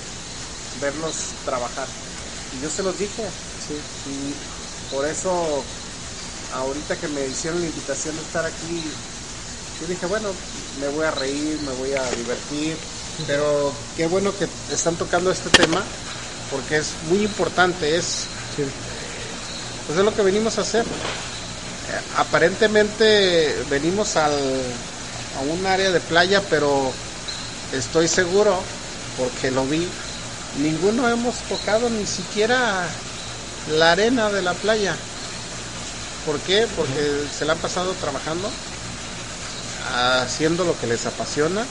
verlos 0.82 1.16
trabajar. 1.43 1.88
Y 2.58 2.64
yo 2.64 2.70
se 2.70 2.84
los 2.84 2.97
dije, 2.97 3.24
y 4.08 4.93
por 4.93 5.06
eso 5.06 5.64
ahorita 6.54 6.96
que 6.96 7.08
me 7.08 7.26
hicieron 7.26 7.62
la 7.62 7.68
invitación 7.68 8.16
de 8.16 8.22
estar 8.22 8.46
aquí, 8.46 8.84
yo 9.82 9.88
dije, 9.88 10.06
bueno, 10.06 10.30
me 10.80 10.88
voy 10.89 11.06
a 11.06 11.12
reír, 11.12 11.60
me 11.62 11.72
voy 11.74 11.93
a 11.93 12.04
divertir, 12.12 12.78
pero 13.28 13.74
qué 13.98 14.08
bueno 14.08 14.34
que 14.38 14.48
están 14.74 14.96
tocando 14.96 15.32
este 15.32 15.50
tema, 15.50 15.82
porque 16.52 16.78
es 16.78 16.93
muy 17.10 17.24
importante, 17.24 17.96
es, 17.96 18.26
pues 19.88 19.98
es 19.98 20.06
lo 20.06 20.16
que 20.16 20.22
venimos 20.22 20.58
a 20.58 20.62
hacer. 20.62 20.86
Aparentemente 22.18 23.56
venimos 23.70 24.16
al, 24.16 24.34
a 24.34 25.41
un 25.41 25.66
área 25.66 25.91
de 25.91 26.00
playa, 26.00 26.41
pero 26.50 26.91
estoy 27.74 28.08
seguro, 28.08 28.60
porque 29.18 29.52
lo 29.52 29.66
vi, 29.66 29.88
ninguno 30.62 31.10
hemos 31.10 31.36
tocado 31.50 31.89
ni 31.89 32.06
siquiera 32.06 32.88
la 33.78 33.91
arena 33.91 34.30
de 34.30 34.41
la 34.41 34.54
playa. 34.54 34.96
¿Por 36.26 36.39
qué? 36.39 36.67
Porque 36.76 37.23
se 37.38 37.45
la 37.45 37.53
han 37.53 37.59
pasado 37.59 37.93
trabajando, 38.01 38.49
haciendo 40.23 40.63
lo 40.63 40.78
que 40.80 40.88
les 40.88 41.05
apasiona 41.05 41.63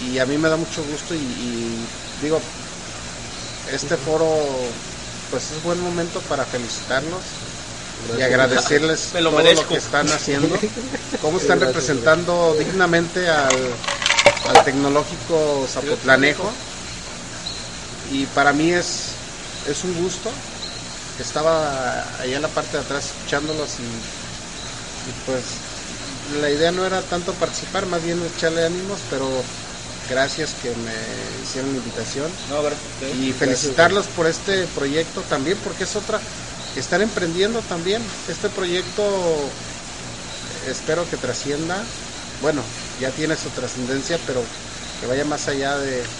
y 0.00 0.18
a 0.18 0.26
mí 0.26 0.38
me 0.38 0.48
da 0.48 0.56
mucho 0.56 0.82
gusto 0.84 1.14
y, 1.14 1.18
y 1.18 1.86
digo, 2.22 2.40
este 3.72 3.96
foro 3.96 4.28
pues 5.30 5.50
es 5.52 5.62
buen 5.62 5.80
momento 5.80 6.20
para 6.22 6.44
felicitarlos 6.44 7.20
y 8.18 8.22
agradecerles 8.22 9.10
Me 9.12 9.20
lo 9.20 9.30
todo 9.30 9.52
lo 9.52 9.68
que 9.68 9.76
están 9.76 10.08
haciendo, 10.10 10.58
cómo 11.22 11.38
están 11.38 11.60
representando 11.60 12.56
dignamente 12.58 13.28
al, 13.28 13.54
al 14.48 14.64
tecnológico 14.64 15.66
Zapotlanejo. 15.68 16.50
y 18.10 18.24
para 18.26 18.52
mí 18.52 18.72
es, 18.72 19.10
es 19.68 19.84
un 19.84 19.94
gusto. 20.02 20.30
Estaba 21.20 22.18
allá 22.20 22.36
en 22.36 22.42
la 22.42 22.48
parte 22.48 22.76
de 22.76 22.82
atrás 22.82 23.06
escuchándolos 23.06 23.78
y, 23.78 23.82
y 23.82 25.12
pues 25.26 25.44
la 26.40 26.50
idea 26.50 26.72
no 26.72 26.84
era 26.86 27.02
tanto 27.02 27.34
participar, 27.34 27.86
más 27.86 28.02
bien 28.02 28.22
echarle 28.24 28.64
ánimos, 28.64 29.00
pero 29.10 29.28
gracias 30.08 30.54
que 30.54 30.74
me 30.76 31.40
hicieron 31.42 31.72
la 31.72 31.78
invitación 31.78 32.32
No, 32.48 32.62
gracias 32.62 32.86
a 32.86 32.88
ustedes. 32.88 33.16
y 33.16 33.32
felicitarlos 33.32 34.08
por 34.08 34.26
este 34.26 34.66
proyecto 34.68 35.24
también, 35.24 35.60
porque 35.62 35.84
es 35.84 35.96
otra, 35.96 36.20
están 36.74 37.02
emprendiendo 37.02 37.62
también. 37.62 38.02
Este 38.28 38.50
proyecto 38.50 39.58
espero 40.66 41.08
que 41.08 41.16
trascienda, 41.16 41.92
bueno, 42.40 42.62
ya 42.96 43.14
tiene 43.14 43.36
su 43.36 43.50
trascendencia, 43.50 44.18
pero 44.26 44.42
que 44.98 45.06
vaya 45.06 45.24
más 45.24 45.48
allá 45.48 45.78
de, 45.78 46.14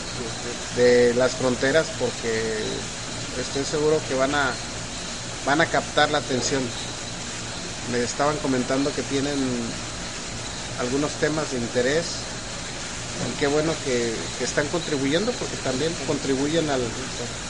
de 0.68 1.14
las 1.14 1.36
fronteras, 1.36 1.90
porque 1.98 2.88
estoy 3.34 3.64
seguro 3.64 4.04
que 4.04 4.14
van 4.14 4.34
a, 4.34 4.69
van 5.44 5.60
a 5.60 5.66
captar 5.66 6.10
la 6.10 6.18
atención. 6.18 6.62
Me 7.90 8.02
estaban 8.02 8.38
comentando 8.38 8.92
que 8.94 9.02
tienen 9.02 9.72
algunos 10.78 11.12
temas 11.18 11.50
de 11.52 11.58
interés 11.58 12.22
y 13.28 13.32
qué 13.34 13.46
bueno 13.46 13.74
que, 13.84 14.14
que 14.38 14.44
están 14.44 14.68
contribuyendo 14.68 15.32
porque 15.32 15.56
también 15.56 15.94
contribuyen 16.06 16.70
al- 16.70 16.90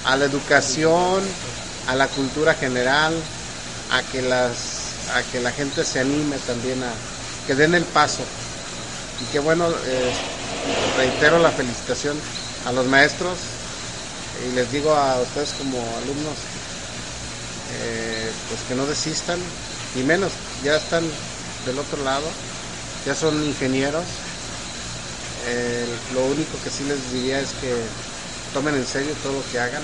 a 0.05 0.17
la 0.17 0.25
educación, 0.25 1.23
a 1.87 1.95
la 1.95 2.09
cultura 2.09 2.55
general, 2.55 3.23
a 3.91 4.03
que 4.03 4.23
las 4.23 4.89
a 5.15 5.23
que 5.25 5.41
la 5.41 5.51
gente 5.51 5.85
se 5.85 5.99
anime 6.01 6.37
también 6.39 6.83
a 6.83 6.93
que 7.47 7.55
den 7.55 7.75
el 7.75 7.85
paso. 7.85 8.23
Y 9.21 9.25
qué 9.33 9.39
bueno, 9.41 9.69
eh, 9.85 10.13
reitero 10.97 11.39
la 11.39 11.51
felicitación 11.51 12.21
a 12.65 12.73
los 12.73 12.87
maestros 12.87 13.39
y 14.47 14.53
les 14.53 14.71
digo 14.73 14.95
a 14.95 15.21
ustedes 15.21 15.53
como 15.55 15.97
alumnos 15.97 16.37
eh, 17.73 18.33
pues 18.49 18.63
que 18.63 18.75
no 18.75 18.87
desistan 18.87 19.39
y 19.95 20.03
menos 20.03 20.33
ya 20.63 20.77
están 20.77 21.11
del 21.67 21.79
otro 21.79 22.03
lado 22.03 22.31
ya 23.05 23.15
son 23.15 23.43
ingenieros. 23.45 24.05
Lo 26.15 26.27
único 26.27 26.61
que 26.63 26.71
sí 26.71 26.85
les 26.85 27.13
diría 27.13 27.41
es 27.41 27.53
que 27.55 27.75
tomen 28.53 28.75
en 28.75 28.87
serio 28.87 29.15
todo 29.23 29.35
lo 29.35 29.51
que 29.51 29.59
hagan. 29.59 29.83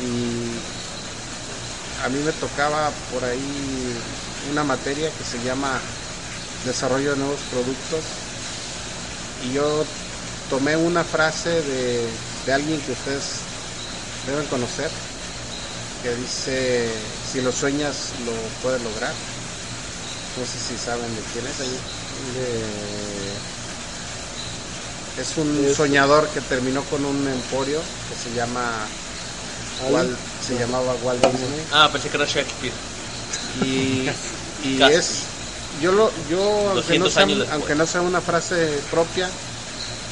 Y 0.00 0.52
a 2.04 2.08
mí 2.08 2.18
me 2.20 2.32
tocaba 2.32 2.90
por 3.12 3.24
ahí 3.24 3.94
una 4.52 4.64
materia 4.64 5.10
que 5.10 5.24
se 5.24 5.42
llama 5.42 5.80
desarrollo 6.64 7.10
de 7.10 7.16
nuevos 7.16 7.40
productos 7.50 8.04
y 9.42 9.54
yo 9.54 9.84
tomé 10.48 10.76
una 10.76 11.04
frase 11.04 11.62
de 11.62 12.52
alguien 12.52 12.80
que 12.82 12.92
ustedes 12.92 13.42
deben 14.26 14.46
conocer 14.46 14.90
que 16.00 16.16
dice 16.16 17.18
si 17.22 17.40
lo 17.40 17.52
sueñas 17.52 18.14
lo 18.18 18.52
puedes 18.60 18.80
lograr 18.82 19.16
no 20.36 20.46
sé 20.46 20.58
si 20.60 20.76
saben 20.78 21.14
de 21.14 21.22
quién 21.24 21.46
es 21.46 21.58
De- 22.34 23.40
es 25.16 25.36
un 25.36 25.68
soñador 25.68 26.30
que 26.32 26.40
terminó 26.40 26.86
con 26.86 27.04
un 27.04 27.28
emporio 27.28 27.84
que 28.08 28.16
se 28.16 28.32
llama 28.32 28.90
Walt- 29.88 30.18
se 30.38 30.56
llamaba 30.56 30.94
Walt 30.94 31.22
Disney. 31.24 31.66
Ah, 31.72 31.88
pensé 31.92 32.10
que 32.10 32.16
era 32.16 32.26
Shakespeare. 32.26 32.74
y, 33.54 34.10
y 34.58 34.88
es 34.90 35.30
yo 35.80 35.92
lo 35.92 36.24
yo 36.26 36.70
aunque 36.70 36.94
no 36.94 37.08
200 37.08 37.14
sea 37.14 37.26
aunque 37.50 37.74
no 37.74 37.86
sea 37.86 38.02
una 38.02 38.20
frase 38.22 38.82
propia 38.90 39.32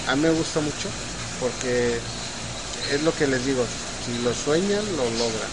a 0.04 0.16
mí 0.16 0.22
me 0.22 0.30
gusta 0.30 0.60
mucho 0.60 0.92
porque 1.38 2.02
es 2.88 3.02
lo 3.02 3.14
que 3.14 3.26
les 3.26 3.44
digo 3.44 3.68
si 3.68 4.18
lo 4.18 4.34
sueñan 4.34 4.96
lo 4.96 5.10
logran 5.10 5.52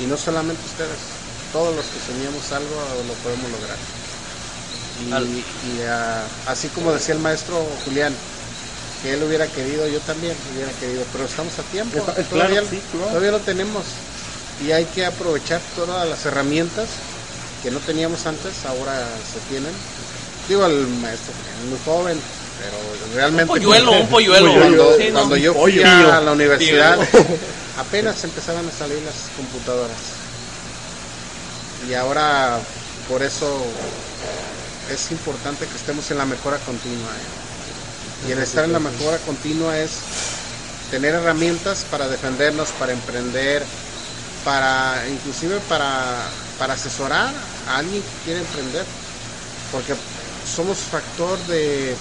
y 0.00 0.04
no 0.06 0.16
solamente 0.16 0.60
ustedes 0.66 0.98
todos 1.52 1.74
los 1.76 1.84
que 1.86 1.98
soñemos 2.12 2.50
algo 2.52 2.74
lo 3.06 3.14
podemos 3.22 3.50
lograr 3.50 3.76
y, 5.08 5.12
Al- 5.12 5.26
y, 5.26 5.82
ah, 5.88 6.22
así 6.48 6.68
como 6.68 6.92
decía 6.92 7.14
el 7.14 7.20
maestro 7.20 7.64
Julián 7.84 8.14
que 9.02 9.14
él 9.14 9.22
hubiera 9.22 9.46
querido 9.46 9.86
yo 9.88 10.00
también 10.00 10.34
hubiera 10.54 10.72
querido 10.72 11.04
pero 11.12 11.24
estamos 11.26 11.52
a 11.58 11.62
tiempo 11.64 11.98
Está- 11.98 12.14
claro, 12.14 12.28
todavía, 12.30 12.62
sí, 12.68 12.80
claro. 12.92 13.08
todavía 13.08 13.30
lo 13.32 13.40
tenemos 13.40 13.84
y 14.64 14.70
hay 14.72 14.84
que 14.86 15.04
aprovechar 15.06 15.60
todas 15.76 16.08
las 16.08 16.24
herramientas 16.26 16.86
que 17.62 17.70
no 17.70 17.78
teníamos 17.80 18.26
antes, 18.26 18.52
ahora 18.66 18.92
se 19.32 19.40
tienen. 19.50 19.72
Digo, 20.48 20.66
el 20.66 20.86
maestro 20.86 21.32
es 21.32 21.68
muy 21.70 21.78
joven, 21.84 22.20
pero 22.60 22.76
realmente... 23.14 23.42
Un 23.44 23.48
polluelo, 23.48 23.92
un 23.92 24.06
polluelo. 24.08 24.52
Cuando, 24.60 24.96
Sí, 24.98 25.04
¿no? 25.08 25.12
cuando 25.14 25.36
yo 25.38 25.54
fui 25.54 25.72
Pollo. 25.72 26.12
a 26.12 26.20
la 26.20 26.32
universidad, 26.32 26.98
Tío. 26.98 27.20
Apenas 27.78 28.22
empezaban 28.24 28.66
a 28.66 28.72
salir 28.72 29.00
las 29.02 29.30
computadoras. 29.36 29.98
Y 31.88 31.94
ahora, 31.94 32.58
por 33.08 33.22
eso, 33.22 33.64
es 34.90 35.10
importante 35.10 35.66
que 35.66 35.76
estemos 35.76 36.10
en 36.10 36.18
la 36.18 36.24
mejora 36.24 36.58
continua. 36.58 37.10
¿eh? 37.10 38.28
Y 38.28 38.32
el 38.32 38.38
estar 38.38 38.64
en 38.64 38.72
la 38.72 38.78
mejora 38.78 39.18
continua 39.18 39.78
es 39.78 39.90
tener 40.90 41.14
herramientas 41.14 41.84
para 41.90 42.08
defendernos, 42.08 42.68
para 42.78 42.92
emprender, 42.92 43.62
para 44.44 45.02
inclusive 45.10 45.58
para, 45.68 46.16
para 46.58 46.74
asesorar 46.74 47.32
a 47.68 47.78
alguien 47.78 48.02
que 48.02 48.24
quiere 48.24 48.40
emprender. 48.40 48.84
Porque 49.72 49.94
somos 50.54 50.78
factor 50.78 51.38
de, 51.46 51.94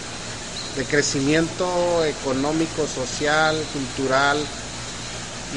de 0.78 0.86
crecimiento 0.86 2.05
económico, 2.05 2.88
social, 2.88 3.57
cultural 3.74 4.38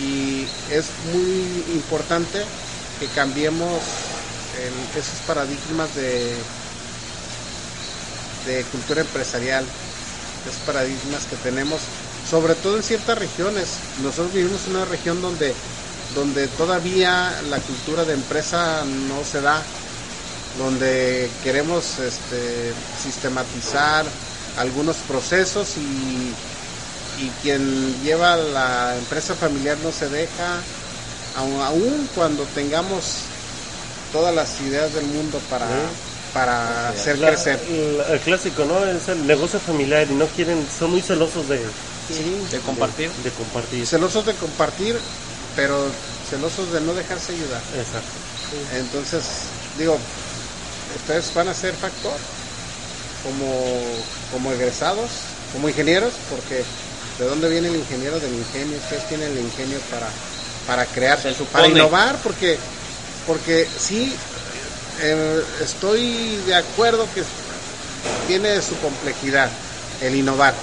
y 0.00 0.46
es 0.70 0.86
muy 1.12 1.64
importante 1.74 2.44
que 3.00 3.06
cambiemos 3.08 3.80
esos 4.96 5.20
paradigmas 5.26 5.94
de, 5.94 6.34
de 8.46 8.62
cultura 8.64 9.02
empresarial, 9.02 9.64
esos 10.48 10.60
paradigmas 10.62 11.24
que 11.26 11.36
tenemos, 11.36 11.80
sobre 12.28 12.54
todo 12.54 12.76
en 12.76 12.82
ciertas 12.82 13.18
regiones. 13.18 13.68
Nosotros 14.02 14.32
vivimos 14.32 14.60
en 14.66 14.76
una 14.76 14.84
región 14.86 15.20
donde, 15.20 15.54
donde 16.14 16.48
todavía 16.48 17.42
la 17.50 17.58
cultura 17.58 18.04
de 18.04 18.14
empresa 18.14 18.84
no 19.08 19.24
se 19.24 19.40
da, 19.40 19.62
donde 20.58 21.30
queremos 21.42 21.98
este, 21.98 22.72
sistematizar 23.02 24.06
algunos 24.56 24.96
procesos 25.08 25.76
y, 25.76 26.32
y 27.16 27.30
quien 27.42 28.00
lleva 28.02 28.36
la 28.36 28.96
empresa 28.96 29.34
familiar 29.34 29.78
no 29.78 29.90
se 29.92 30.08
deja, 30.08 30.62
aun, 31.34 31.60
aun 31.62 32.08
cuando 32.14 32.44
tengamos 32.44 33.28
todas 34.12 34.34
las 34.34 34.60
ideas 34.60 34.92
del 34.92 35.06
mundo 35.06 35.38
para, 35.48 35.90
para 36.32 36.88
hacer 36.88 37.18
La- 37.18 37.28
crecer. 37.28 37.60
la- 37.68 38.12
el 38.14 38.20
clásico, 38.20 38.64
¿no? 38.64 38.84
Es 38.86 39.08
el 39.08 39.26
negocio 39.26 39.58
familiar 39.58 40.06
y 40.10 40.14
no 40.14 40.26
quieren, 40.28 40.66
son 40.70 40.90
muy 40.90 41.02
celosos 41.02 41.48
de, 41.48 41.58
De 42.50 42.60
compartir. 42.60 43.10
de 43.12 43.30
compartir. 43.32 43.86
Celosos 43.86 44.24
de 44.26 44.34
compartir, 44.34 45.00
pero 45.54 45.90
celosos 46.24 46.72
de 46.72 46.80
no 46.80 46.94
dejarse 46.94 47.32
ayudar. 47.32 47.62
Exacto. 47.74 48.20
Entonces, 48.74 49.48
digo, 49.76 49.98
ustedes 50.94 51.32
van 51.34 51.48
a 51.48 51.54
ser 51.54 51.74
factor 51.74 52.18
como, 53.24 54.04
como 54.30 54.52
egresados, 54.52 55.10
como 55.52 55.68
ingenieros, 55.68 56.14
porque 56.30 56.64
¿de 57.18 57.24
dónde 57.24 57.48
viene 57.48 57.68
el 57.68 57.76
ingeniero 57.76 58.18
del 58.20 58.32
ingenio? 58.32 58.78
Ustedes 58.78 59.08
tienen 59.08 59.32
el 59.32 59.38
ingenio 59.38 59.78
para, 59.90 60.08
para 60.66 60.86
crear, 60.86 61.18
para 61.52 61.66
innovar, 61.66 62.16
porque, 62.22 62.58
porque 63.26 63.66
sí, 63.78 64.12
eh, 65.00 65.42
estoy 65.62 66.36
de 66.46 66.54
acuerdo 66.54 67.06
que 67.14 67.22
tiene 68.26 68.60
su 68.62 68.76
complejidad 68.80 69.50
el 70.02 70.14
innovar, 70.14 70.54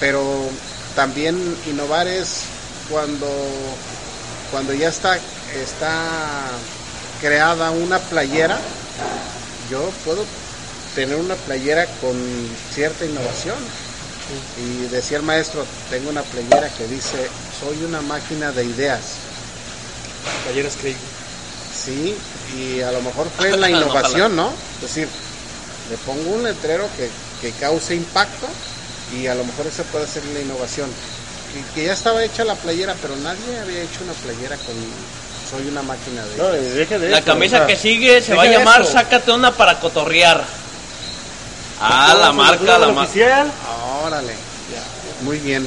pero 0.00 0.48
también 0.94 1.36
innovar 1.66 2.06
es 2.06 2.42
cuando, 2.90 3.28
cuando 4.50 4.74
ya 4.74 4.88
está, 4.88 5.18
está 5.54 6.50
creada 7.20 7.70
una 7.70 7.98
playera, 7.98 8.58
yo 9.70 9.90
puedo 10.04 10.24
tener 10.94 11.16
una 11.16 11.34
playera 11.34 11.86
con 12.00 12.16
cierta 12.72 13.04
innovación. 13.04 13.56
Y 14.58 14.86
decía 14.88 15.18
el 15.18 15.22
maestro, 15.22 15.64
tengo 15.90 16.10
una 16.10 16.22
playera 16.22 16.68
que 16.70 16.86
dice, 16.86 17.28
soy 17.60 17.84
una 17.84 18.00
máquina 18.00 18.52
de 18.52 18.64
ideas. 18.64 19.00
Talleres 20.46 20.76
Craig. 20.80 20.96
Sí, 21.74 22.16
y 22.56 22.80
a 22.80 22.92
lo 22.92 23.02
mejor 23.02 23.28
fue 23.36 23.56
la 23.56 23.68
innovación, 23.68 24.34
¿no? 24.36 24.52
Es 24.76 24.82
decir, 24.82 25.08
le 25.90 25.96
pongo 25.98 26.30
un 26.36 26.44
letrero 26.44 26.88
que, 26.96 27.10
que 27.40 27.52
cause 27.58 27.94
impacto 27.94 28.46
y 29.14 29.26
a 29.26 29.34
lo 29.34 29.44
mejor 29.44 29.66
esa 29.66 29.82
puede 29.84 30.06
ser 30.06 30.24
la 30.26 30.40
innovación. 30.40 30.88
Y 31.54 31.74
que 31.74 31.84
ya 31.86 31.92
estaba 31.92 32.24
hecha 32.24 32.44
la 32.44 32.54
playera, 32.54 32.96
pero 33.00 33.14
nadie 33.16 33.60
había 33.60 33.82
hecho 33.82 34.02
una 34.02 34.12
playera 34.14 34.56
con 34.56 34.74
soy 35.50 35.68
una 35.68 35.82
máquina 35.82 36.24
de 36.24 36.36
No, 36.36 36.48
deje 36.48 36.98
de 36.98 37.10
La 37.10 37.18
eso, 37.18 37.26
camisa 37.26 37.56
o 37.56 37.58
sea, 37.58 37.66
que 37.66 37.76
sigue 37.76 38.22
se 38.22 38.34
va 38.34 38.44
a 38.44 38.46
llamar 38.46 38.82
eso. 38.82 38.92
Sácate 38.92 39.30
una 39.30 39.52
para 39.52 39.78
cotorrear. 39.78 40.44
Ah, 41.80 42.14
la 42.18 42.32
marca, 42.32 42.78
la 42.78 42.86
marca. 42.88 43.02
oficial. 43.02 43.52
Órale, 44.04 44.34
muy 45.22 45.38
bien. 45.38 45.66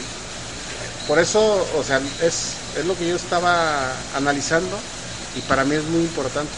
Por 1.08 1.20
eso, 1.20 1.68
o 1.78 1.84
sea, 1.84 2.01
es, 2.22 2.53
es 2.78 2.86
lo 2.86 2.95
que 2.97 3.08
yo 3.08 3.16
estaba 3.16 3.91
analizando 4.16 4.78
y 5.36 5.41
para 5.41 5.64
mí 5.64 5.76
es 5.76 5.84
muy 5.86 6.01
importante. 6.01 6.51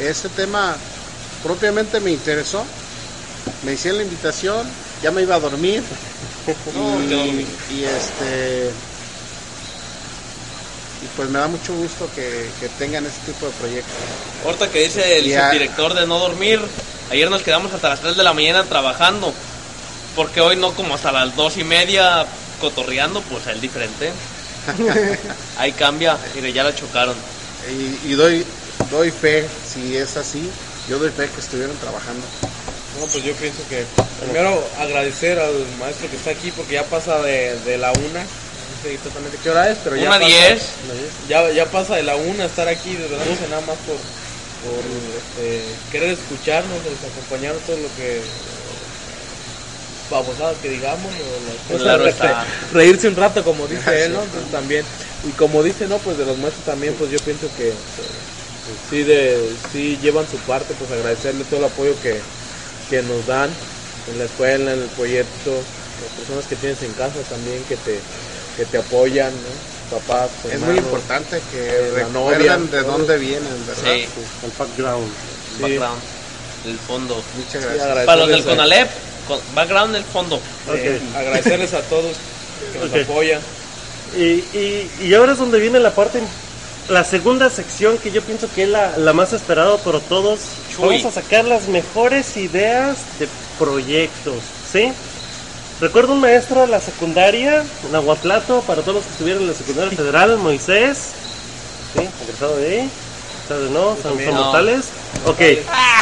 Este 0.00 0.28
tema 0.28 0.76
propiamente 1.42 2.00
me 2.00 2.10
interesó, 2.10 2.64
me 3.64 3.72
hicieron 3.72 3.98
la 3.98 4.04
invitación, 4.04 4.66
ya 5.02 5.10
me 5.10 5.22
iba 5.22 5.34
a 5.34 5.40
dormir 5.40 5.82
y, 6.74 7.74
y 7.74 7.84
este 7.84 8.70
y 11.02 11.06
pues 11.16 11.28
me 11.30 11.38
da 11.38 11.48
mucho 11.48 11.74
gusto 11.74 12.08
que, 12.14 12.50
que 12.60 12.68
tengan 12.78 13.06
este 13.06 13.32
tipo 13.32 13.46
de 13.46 13.52
proyectos. 13.52 13.94
Ahorita 14.44 14.68
que 14.70 14.80
dice 14.84 15.18
el 15.18 15.24
Ya. 15.26 15.48
subdirector 15.48 15.94
de 15.94 16.06
no 16.06 16.18
dormir, 16.18 16.60
ayer 17.10 17.30
nos 17.30 17.42
quedamos 17.42 17.72
hasta 17.72 17.88
las 17.90 18.00
3 18.00 18.16
de 18.16 18.22
la 18.22 18.32
mañana 18.32 18.64
trabajando, 18.64 19.32
porque 20.16 20.40
hoy 20.40 20.56
no 20.56 20.72
como 20.72 20.94
hasta 20.94 21.12
las 21.12 21.36
2 21.36 21.58
y 21.58 21.64
media 21.64 22.26
cotorreando, 22.60 23.20
pues 23.22 23.46
es 23.46 23.60
diferente. 23.60 24.12
Ahí 25.58 25.72
cambia, 25.72 26.16
mire, 26.34 26.52
ya 26.52 26.64
la 26.64 26.74
chocaron. 26.74 27.14
Y, 27.68 28.12
y 28.12 28.14
doy, 28.14 28.44
doy 28.90 29.10
fe, 29.10 29.46
si 29.66 29.96
es 29.96 30.16
así, 30.16 30.48
yo 30.88 30.98
doy 30.98 31.10
fe 31.10 31.28
que 31.28 31.40
estuvieron 31.40 31.76
trabajando. 31.78 32.26
No, 32.98 33.06
pues 33.06 33.24
yo 33.24 33.32
pienso 33.34 33.62
que 33.68 33.84
primero 34.20 34.62
agradecer 34.78 35.38
al 35.38 35.54
maestro 35.78 36.10
que 36.10 36.16
está 36.16 36.30
aquí 36.30 36.50
porque 36.50 36.74
ya 36.74 36.84
pasa 36.84 37.20
de, 37.22 37.58
de 37.60 37.78
la 37.78 37.92
una. 37.92 38.20
No 38.20 38.82
sé 38.82 38.94
exactamente 38.94 39.38
qué 39.42 39.50
hora 39.50 39.70
es, 39.70 39.78
pero 39.82 39.96
ya 39.96 40.08
Una 40.08 40.18
pasa, 40.18 40.26
10. 40.26 40.62
Ya, 41.28 41.50
ya 41.50 41.66
pasa 41.66 41.96
de 41.96 42.02
la 42.02 42.16
una 42.16 42.44
estar 42.44 42.68
aquí, 42.68 42.94
desvelándose 42.94 43.48
nada 43.48 43.62
más 43.62 43.76
por, 43.86 43.96
por 44.62 44.84
este, 45.16 45.78
querer 45.90 46.10
escucharnos, 46.10 46.78
pues, 46.82 47.04
acompañarnos 47.04 47.64
todo 47.64 47.76
lo 47.76 47.88
que 47.96 48.22
babosadas 50.10 50.58
que 50.58 50.68
digamos 50.68 51.12
o 51.14 51.40
las 51.46 51.56
cosas, 51.68 51.82
Claro 51.82 52.06
este, 52.06 52.26
reírse 52.72 53.08
un 53.08 53.16
rato 53.16 53.44
como 53.44 53.66
dice 53.68 54.04
él, 54.04 54.12
¿no? 54.12 54.22
Entonces, 54.22 54.50
también 54.50 54.84
y 55.22 55.30
como 55.32 55.62
dice 55.62 55.86
no 55.86 55.98
pues 55.98 56.18
de 56.18 56.24
los 56.24 56.36
maestros 56.36 56.64
también 56.66 56.94
pues 56.94 57.10
yo 57.12 57.18
pienso 57.20 57.46
que 57.56 57.68
eh, 57.68 57.74
sí 58.88 59.04
de 59.04 59.56
sí 59.70 59.96
llevan 59.98 60.26
su 60.26 60.36
parte 60.38 60.74
pues 60.74 60.90
agradecerle 60.90 61.44
todo 61.44 61.60
el 61.60 61.66
apoyo 61.66 61.94
que, 62.00 62.20
que 62.88 63.02
nos 63.02 63.26
dan 63.26 63.50
en 64.08 64.18
la 64.18 64.24
escuela 64.24 64.72
en 64.72 64.80
el 64.80 64.88
proyecto 64.88 65.62
las 66.02 66.10
personas 66.10 66.46
que 66.46 66.56
tienes 66.56 66.82
en 66.82 66.92
casa 66.94 67.22
también 67.22 67.64
que 67.64 67.76
te 67.76 68.00
que 68.56 68.66
te 68.66 68.78
apoyan 68.78 69.32
¿no? 69.34 69.79
Papás, 69.90 70.30
Es 70.44 70.52
hermanos. 70.52 70.68
muy 70.76 70.78
importante 70.84 71.40
que 71.50 71.66
eh, 71.66 71.90
recuerden 71.94 72.12
novia, 72.12 72.56
de 72.56 72.82
dónde 72.82 73.18
vienen, 73.18 73.66
¿verdad? 73.66 73.82
Sí, 73.82 74.06
El 74.44 74.52
background. 74.58 75.08
background, 75.60 76.00
el 76.66 76.78
fondo. 76.78 77.22
Muchas 77.36 77.62
gracias. 77.64 78.04
Para 78.06 78.16
los 78.16 78.28
del 78.28 78.44
Conalep, 78.44 78.88
con- 79.26 79.40
background 79.54 79.96
el 79.96 80.04
fondo. 80.04 80.40
eh, 80.74 81.00
agradecerles 81.16 81.74
a 81.74 81.80
todos 81.82 82.16
que 82.72 82.78
nos 82.78 82.88
Ok. 82.90 82.96
apoyan. 83.10 83.40
Y, 84.16 84.22
y, 84.22 84.90
y 85.02 85.14
ahora 85.14 85.32
es 85.32 85.38
donde 85.38 85.58
viene 85.60 85.78
la 85.80 85.94
parte, 85.94 86.20
la 86.88 87.04
segunda 87.04 87.48
sección 87.50 87.96
que 87.98 88.10
yo 88.10 88.22
pienso 88.22 88.48
que 88.54 88.64
es 88.64 88.68
la, 88.68 88.96
la 88.96 89.12
más 89.12 89.32
esperada 89.32 89.76
por 89.78 90.00
todos. 90.00 90.40
Chuy. 90.74 90.96
Vamos 90.98 91.04
a 91.04 91.20
sacar 91.22 91.44
las 91.44 91.68
mejores 91.68 92.36
ideas 92.36 92.98
de 93.18 93.28
proyectos, 93.58 94.42
¿sí? 94.72 94.92
Recuerdo 95.80 96.12
un 96.12 96.20
maestro 96.20 96.60
de 96.60 96.66
la 96.66 96.78
secundaria, 96.80 97.64
Nahuatlato, 97.90 98.60
para 98.62 98.82
todos 98.82 98.96
los 98.96 99.04
que 99.06 99.12
estuvieron 99.12 99.42
en 99.42 99.48
la 99.48 99.54
secundaria 99.54 99.96
federal, 99.96 100.36
Moisés, 100.36 101.12
¿sí? 101.96 102.06
Egresado 102.22 102.56
de 102.58 102.70
ahí. 102.80 102.90
¿Sabes, 103.48 103.70
no? 103.70 103.94
Son, 103.94 104.02
también. 104.02 104.28
son 104.28 104.38
No. 104.38 104.44
mortales. 104.44 104.90
Ok, 105.26 105.40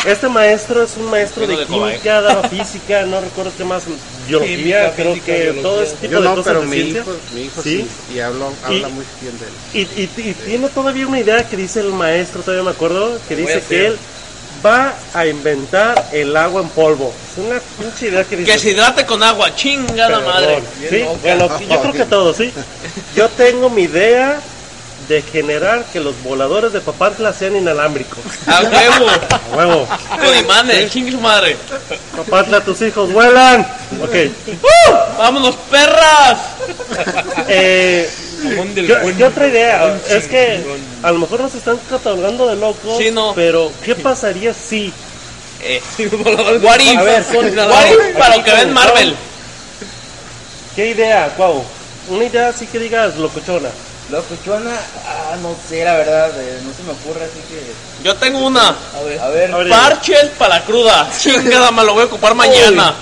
este 0.06 0.28
maestro 0.28 0.82
es 0.82 0.96
un 0.96 1.06
maestro 1.10 1.46
de 1.46 1.64
química, 1.64 2.20
daba 2.20 2.48
física, 2.48 3.06
no 3.06 3.20
recuerdo 3.20 3.52
qué 3.56 3.64
más, 3.64 3.84
biología, 4.26 4.56
Química, 4.56 4.92
creo 4.94 5.14
física, 5.14 5.26
que 5.26 5.38
biología. 5.42 5.62
todo 5.62 5.82
ese 5.82 5.96
tipo 5.96 6.12
Yo 6.12 6.18
de 6.20 6.24
no, 6.28 6.34
cosas 6.34 6.46
pero 6.52 6.60
de 6.60 6.66
mi 6.66 6.74
ciencia. 6.74 7.00
hijo, 7.00 7.12
mi 7.34 7.40
hijo 7.42 7.62
Sí. 7.62 7.88
sí, 8.08 8.14
y 8.14 8.20
hablo, 8.20 8.52
habla 8.64 8.88
Y- 8.88 8.92
muy 8.92 9.04
bien 9.22 9.38
de 9.38 9.46
él. 9.46 9.52
Y, 9.72 10.00
y- 10.02 10.30
y 10.30 10.34
tiene 10.34 10.68
todavía 10.68 11.06
una 11.06 11.20
idea 11.20 11.48
que 11.48 11.56
dice 11.56 11.80
el 11.80 11.92
maestro, 11.92 12.42
todavía 12.42 12.64
me 12.64 12.70
acuerdo, 12.70 13.18
que 13.28 13.36
dice 13.36 13.62
que 13.66 13.86
él 13.86 13.98
va 14.64 14.94
a 15.14 15.26
inventar 15.26 16.08
el 16.12 16.36
agua 16.36 16.62
en 16.62 16.68
polvo. 16.70 17.12
Es 17.32 17.44
una 17.44 17.60
pinche 17.78 18.08
idea 18.08 18.24
que 18.24 18.36
dice. 18.36 18.52
Que 18.52 18.58
se 18.58 18.70
hidrate 18.70 19.06
con 19.06 19.22
agua, 19.22 19.54
chingada 19.54 20.20
madre. 20.20 20.62
Sí, 20.88 21.04
bueno, 21.22 21.48
yo 21.68 21.80
creo 21.80 21.92
que 21.92 22.04
todo, 22.04 22.34
sí. 22.34 22.52
Yo 23.16 23.28
tengo 23.30 23.70
mi 23.70 23.82
idea 23.82 24.40
de 25.08 25.22
generar 25.22 25.84
que 25.92 26.00
los 26.00 26.22
voladores 26.22 26.72
de 26.72 26.80
Papantla 26.80 27.32
sean 27.32 27.56
inalámbricos. 27.56 28.18
A 28.46 28.60
huevo, 28.62 29.06
A 29.52 29.56
huevo. 29.56 29.88
con 30.10 30.36
imanes, 30.38 30.90
chingue 30.92 31.12
su 31.12 31.20
madre. 31.20 31.56
Papantla, 32.16 32.60
tus 32.60 32.82
hijos 32.82 33.10
vuelan. 33.12 33.60
Ok. 34.02 34.14
¡Vámonos, 35.18 35.54
perras! 35.70 36.38
Eh, 37.48 38.08
del 38.74 38.86
¿qué, 38.86 38.94
buen. 38.96 39.16
qué 39.16 39.24
otra 39.24 39.48
idea? 39.48 39.98
Es 40.08 40.26
que 40.26 40.64
a 41.02 41.10
lo 41.12 41.18
mejor 41.18 41.40
nos 41.40 41.54
están 41.54 41.78
catalogando 41.90 42.46
de 42.48 42.56
locos. 42.56 42.98
Sí, 42.98 43.10
no. 43.10 43.34
Pero, 43.34 43.70
¿qué 43.84 43.94
pasaría 43.94 44.54
si 44.54 44.92
Eh, 45.60 45.82
what 46.62 46.78
if? 46.80 46.98
A 46.98 47.02
ver, 47.02 47.24
son 47.32 47.36
What 47.36 47.52
inalámbricos. 47.52 48.08
if 48.10 48.16
para 48.16 48.36
lo 48.36 48.44
que 48.44 48.52
ven 48.52 48.72
Marvel. 48.72 49.16
¿Qué 50.76 50.88
idea, 50.90 51.32
Cuau? 51.36 51.64
Una 52.08 52.24
idea 52.24 52.48
así 52.48 52.66
que 52.66 52.78
digas 52.78 53.16
locochona. 53.16 53.68
Locochona, 54.10 54.70
ah, 55.06 55.36
no 55.42 55.54
sé, 55.68 55.84
la 55.84 55.96
verdad, 55.96 56.30
eh, 56.40 56.60
no 56.64 56.72
se 56.72 56.82
me 56.84 56.92
ocurre, 56.92 57.24
así 57.24 57.40
que. 57.48 57.60
Yo 58.04 58.14
tengo 58.16 58.38
una. 58.46 58.68
A 58.68 59.02
ver, 59.04 59.18
A 59.20 59.28
ver, 59.28 59.52
A 59.52 59.58
ver, 59.58 59.68
Parches 59.68 60.30
para 60.38 60.60
la 60.60 60.64
cruda. 60.64 61.10
Chingada, 61.18 61.70
me 61.72 61.84
lo 61.84 61.92
voy 61.92 62.04
a 62.04 62.06
ocupar 62.06 62.34
mañana. 62.34 62.94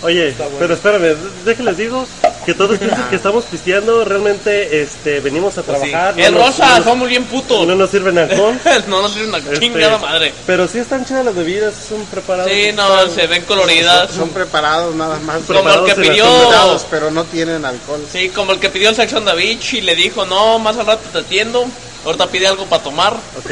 Oye, 0.00 0.32
pero 0.60 0.74
espérame, 0.74 1.16
déjenles 1.44 1.76
digo 1.76 2.06
que 2.46 2.54
todos 2.54 2.78
piensan 2.78 3.10
que 3.10 3.16
estamos 3.16 3.44
pisteando, 3.46 4.04
realmente 4.04 4.80
este, 4.80 5.18
venimos 5.20 5.58
a 5.58 5.62
trabajar. 5.62 6.14
Es 6.18 6.30
no 6.30 6.38
nos- 6.38 6.46
rosa, 6.56 6.78
no- 6.78 6.84
somos 6.84 7.08
bien 7.08 7.24
putos. 7.24 7.66
No 7.66 7.74
nos 7.74 7.90
sirven 7.90 8.16
alcohol. 8.16 8.54
No 8.86 9.02
nos 9.02 9.12
sirve 9.12 9.26
una 9.28 9.38
Este, 9.38 9.58
chingada 9.58 9.98
madre. 9.98 10.32
Pero 10.46 10.68
sí 10.68 10.78
están 10.78 11.04
chidas 11.04 11.24
las 11.24 11.34
bebidas, 11.34 11.74
son 11.88 12.04
preparados. 12.06 12.50
Sí, 12.52 12.70
no, 12.74 13.08
se 13.08 13.26
ven 13.26 13.42
coloridas. 13.44 14.10
Son 14.12 14.28
preparados 14.30 14.94
nada 14.94 15.18
más. 15.18 15.42
Como 15.42 15.68
el 15.68 15.84
que 15.86 15.94
pidió. 16.00 16.24
Preparados, 16.24 16.86
pero 16.88 17.10
no 17.10 17.24
tienen 17.24 17.64
alcohol. 17.64 18.00
Sí, 18.12 18.28
como 18.28 18.52
el 18.52 18.60
que 18.60 18.68
pidió 18.70 18.90
el 18.90 18.94
Sex 18.96 19.12
on 19.14 19.24
the 19.24 19.34
Beach 19.34 19.74
y 19.74 19.80
le 19.80 19.96
dijo, 19.96 20.24
no, 20.24 20.58
más 20.60 20.76
al 20.76 20.86
rato 20.86 21.02
te 21.12 21.18
atiendo. 21.18 21.66
Ahorita 22.04 22.28
pide 22.28 22.46
algo 22.46 22.66
para 22.66 22.82
tomar. 22.84 23.14
Ok, 23.36 23.50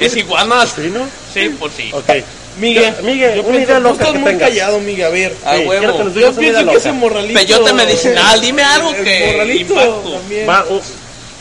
Es 0.00 0.16
iguanas. 0.16 0.72
¿sí, 0.74 0.90
no? 0.92 1.06
Sí, 1.32 1.54
pues 1.58 1.72
sí. 1.76 1.90
Ok. 1.92 2.10
Miguel, 2.58 2.94
Yo- 2.96 3.02
Miguel, 3.02 3.34
yo 3.36 3.46
pienso- 3.46 3.80
tú 3.80 3.88
estás 3.88 4.08
que 4.12 4.18
muy 4.18 4.30
tengas. 4.32 4.48
callado, 4.50 4.80
Miguel, 4.80 5.06
a 5.06 5.08
ver. 5.08 5.36
A 5.44 5.56
Sí, 5.56 5.62
quiero 5.64 5.70
que 5.96 6.02
huevo. 6.02 6.10
Yo 6.20 6.32
pienso 6.34 6.66
que 6.66 6.76
ese 6.76 6.92
morralito... 6.92 7.40
Peyote 7.40 7.72
medicinal, 7.74 8.40
dime 8.40 8.62
algo 8.62 8.90
el 8.94 9.04
que 9.04 9.26
morralito 9.32 9.72
impacto. 9.74 10.10
también. 10.12 10.48
Va, 10.48 10.64
u- 10.68 10.80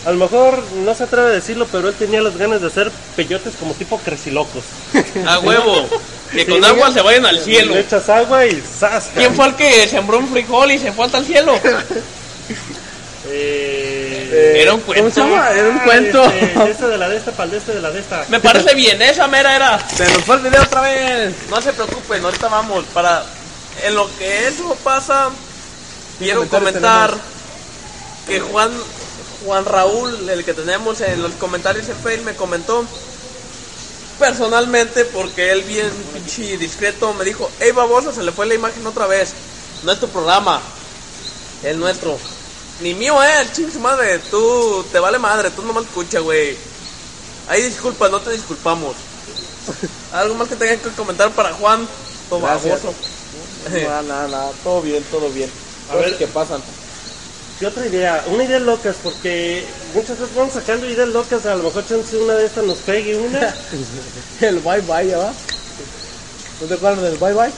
a 0.03 0.11
lo 0.11 0.17
mejor 0.17 0.63
no 0.83 0.95
se 0.95 1.03
atreve 1.03 1.27
a 1.27 1.31
decirlo, 1.31 1.67
pero 1.71 1.89
él 1.89 1.95
tenía 1.95 2.21
las 2.21 2.35
ganas 2.37 2.61
de 2.61 2.67
hacer 2.67 2.89
peyotes 3.15 3.53
como 3.59 3.73
tipo 3.73 3.97
crecilocos. 3.99 4.63
A 5.27 5.39
huevo. 5.43 5.87
Que 6.31 6.45
con 6.45 6.63
Sí, 6.63 6.65
agua 6.69 6.89
se 6.93 7.01
vayan 7.01 7.25
al 7.25 7.39
cielo. 7.41 7.73
Le 7.73 7.81
echas 7.81 8.07
agua 8.07 8.45
y 8.45 8.63
¡zas! 8.79 9.09
¿Quién 9.13 9.35
fue 9.35 9.47
el 9.47 9.55
que 9.55 9.85
sembró 9.89 10.17
un 10.17 10.29
frijol 10.29 10.71
y 10.71 10.79
se 10.79 10.93
fue 10.93 11.05
hasta 11.05 11.17
el 11.17 11.25
cielo? 11.25 11.53
Eh, 13.27 13.90
Era 14.31 14.73
un 14.73 14.81
¿Cómo 14.81 14.95
se 14.95 15.01
cuento. 15.01 15.19
llama? 15.19 15.51
Era 15.51 15.69
un 15.69 15.77
ah, 15.77 15.83
cuento. 15.83 16.23
Este, 16.25 16.71
este 16.71 16.87
de 16.87 16.97
la 16.97 17.09
de 17.09 17.17
esta, 17.17 17.31
pal 17.31 17.51
de 17.51 17.57
este 17.57 17.73
de 17.73 17.81
la 17.81 17.91
de 17.91 17.99
esta. 17.99 18.25
Me 18.29 18.39
parece 18.39 18.73
bien, 18.75 19.01
esa 19.01 19.27
mera 19.27 19.55
era. 19.55 19.89
Se 19.89 20.05
nos 20.05 20.23
fue 20.23 20.37
el 20.37 20.43
video 20.43 20.63
otra 20.63 20.81
vez. 20.81 21.35
No 21.49 21.61
se 21.61 21.73
preocupen, 21.73 22.23
ahorita 22.23 22.47
vamos. 22.47 22.85
Para 22.93 23.23
en 23.83 23.95
lo 23.95 24.09
que 24.17 24.47
eso 24.47 24.75
pasa, 24.83 25.29
quiero 26.19 26.47
comentarios 26.47 26.71
comentar 26.71 27.13
que 28.27 28.39
Juan 28.39 28.71
Juan 29.45 29.65
Raúl, 29.65 30.29
el 30.29 30.45
que 30.45 30.53
tenemos 30.53 31.01
en 31.01 31.21
los 31.21 31.33
comentarios 31.33 31.89
en 31.89 31.95
Facebook, 31.97 32.25
me 32.25 32.35
comentó 32.35 32.85
personalmente 34.19 35.03
porque 35.05 35.51
él 35.51 35.63
bien 35.63 35.89
pinche 36.13 36.57
discreto 36.57 37.13
me 37.15 37.25
dijo, 37.25 37.49
hey 37.59 37.71
baboso, 37.71 38.13
se 38.13 38.21
le 38.21 38.31
fue 38.31 38.45
la 38.45 38.53
imagen 38.53 38.85
otra 38.85 39.07
vez. 39.07 39.33
No 39.83 39.91
es 39.91 39.99
tu 39.99 40.07
programa, 40.07 40.61
es 41.63 41.75
nuestro. 41.75 42.19
Ni 42.81 42.95
mío, 42.95 43.21
eh, 43.23 43.47
ching 43.53 43.71
su 43.71 43.79
madre, 43.79 44.19
tú 44.31 44.83
te 44.91 44.99
vale 44.99 45.19
madre, 45.19 45.51
tú 45.51 45.61
nomás 45.61 45.83
escucha, 45.83 46.19
güey. 46.19 46.57
Ahí 47.47 47.61
disculpa, 47.61 48.09
no 48.09 48.19
te 48.21 48.31
disculpamos. 48.31 48.95
Algo 50.13 50.33
más 50.35 50.47
que 50.47 50.55
tengan 50.55 50.79
que 50.79 50.89
comentar 50.89 51.29
para 51.31 51.53
Juan, 51.53 51.87
baboso. 52.29 52.93
Nada, 53.71 54.01
nada, 54.01 54.27
nada. 54.27 54.51
Todo 54.63 54.81
bien, 54.81 55.03
todo 55.11 55.29
bien. 55.29 55.49
A 55.91 55.95
ver 55.95 56.17
qué 56.17 56.25
pasan. 56.25 56.61
¿Qué 57.59 57.67
otra 57.67 57.85
idea? 57.85 58.23
Una 58.27 58.45
idea 58.45 58.59
locas, 58.59 58.95
porque 59.03 59.63
muchas 59.93 60.19
veces 60.19 60.35
vamos 60.35 60.53
sacando 60.53 60.89
ideas 60.89 61.09
locas, 61.09 61.45
a 61.45 61.55
lo 61.55 61.63
mejor 61.63 61.85
chance 61.87 62.17
una 62.17 62.33
de 62.33 62.47
estas 62.47 62.63
nos 62.63 62.79
pegue 62.79 63.15
una. 63.15 63.55
El 64.41 64.59
bye 64.59 64.81
bye, 64.81 65.07
¿ya 65.07 65.19
va? 65.19 65.31
¿No 66.61 66.67
te 66.67 66.73
acuerdas 66.73 67.03
del 67.03 67.17
bye 67.19 67.33
bye? 67.33 67.51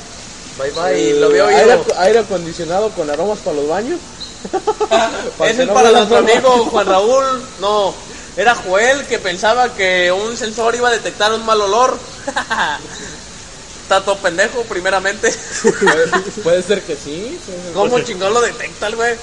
Bye 0.59 0.71
bye, 0.71 1.11
El 1.11 1.21
lo 1.21 1.30
veo 1.30 1.47
aire 1.47 2.19
acondicionado 2.19 2.89
con 2.89 3.09
aromas 3.09 3.39
para 3.39 3.55
los 3.55 3.69
baños. 3.69 3.99
Ese 5.46 5.64
es 5.64 5.70
para 5.70 5.91
nuestro 5.91 6.18
amigo 6.18 6.66
Juan 6.66 6.88
Raúl. 6.88 7.44
No, 7.60 7.94
era 8.36 8.56
Joel 8.56 9.06
que 9.06 9.20
pensaba 9.20 9.74
que 9.74 10.12
un 10.12 10.36
sensor 10.38 10.76
iba 10.76 10.89
a 10.89 10.91
detectar 10.91 11.34
un 11.34 11.46
mal 11.46 11.62
olor. 11.62 11.98
Está 13.84 14.02
todo 14.04 14.18
pendejo, 14.18 14.64
primeramente. 14.64 15.34
Puede, 16.44 16.64
ser 16.64 16.82
que 16.84 16.96
sí. 16.96 17.38
¿Cómo 17.74 17.96
Ok. 17.96 18.04
chingón 18.06 18.34
lo 18.34 18.41
detecta 18.41 18.88
el 18.88 18.96
güey? 18.96 19.16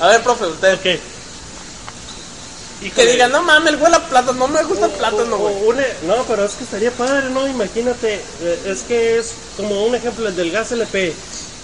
A 0.00 0.08
ver, 0.08 0.22
profe, 0.22 0.46
usted. 0.46 0.74
Ok. 0.74 1.00
Y 2.82 2.90
que 2.90 3.06
diga, 3.06 3.28
no 3.28 3.42
mames, 3.42 3.78
huele 3.78 3.96
a 3.96 4.08
plátano, 4.08 4.38
no 4.38 4.48
me 4.48 4.62
gusta 4.64 4.86
el 4.86 4.92
plátano, 4.92 5.36
güey. 5.36 5.54
no, 6.02 6.24
pero 6.26 6.44
es 6.46 6.54
que 6.54 6.64
estaría 6.64 6.90
padre, 6.90 7.28
¿no? 7.28 7.46
Imagínate, 7.46 8.14
eh, 8.14 8.62
es 8.64 8.80
que 8.82 9.18
es 9.18 9.32
como 9.56 9.84
un 9.84 9.94
ejemplo, 9.94 10.26
el 10.28 10.34
del 10.34 10.50
gas 10.50 10.72
LP. 10.72 11.14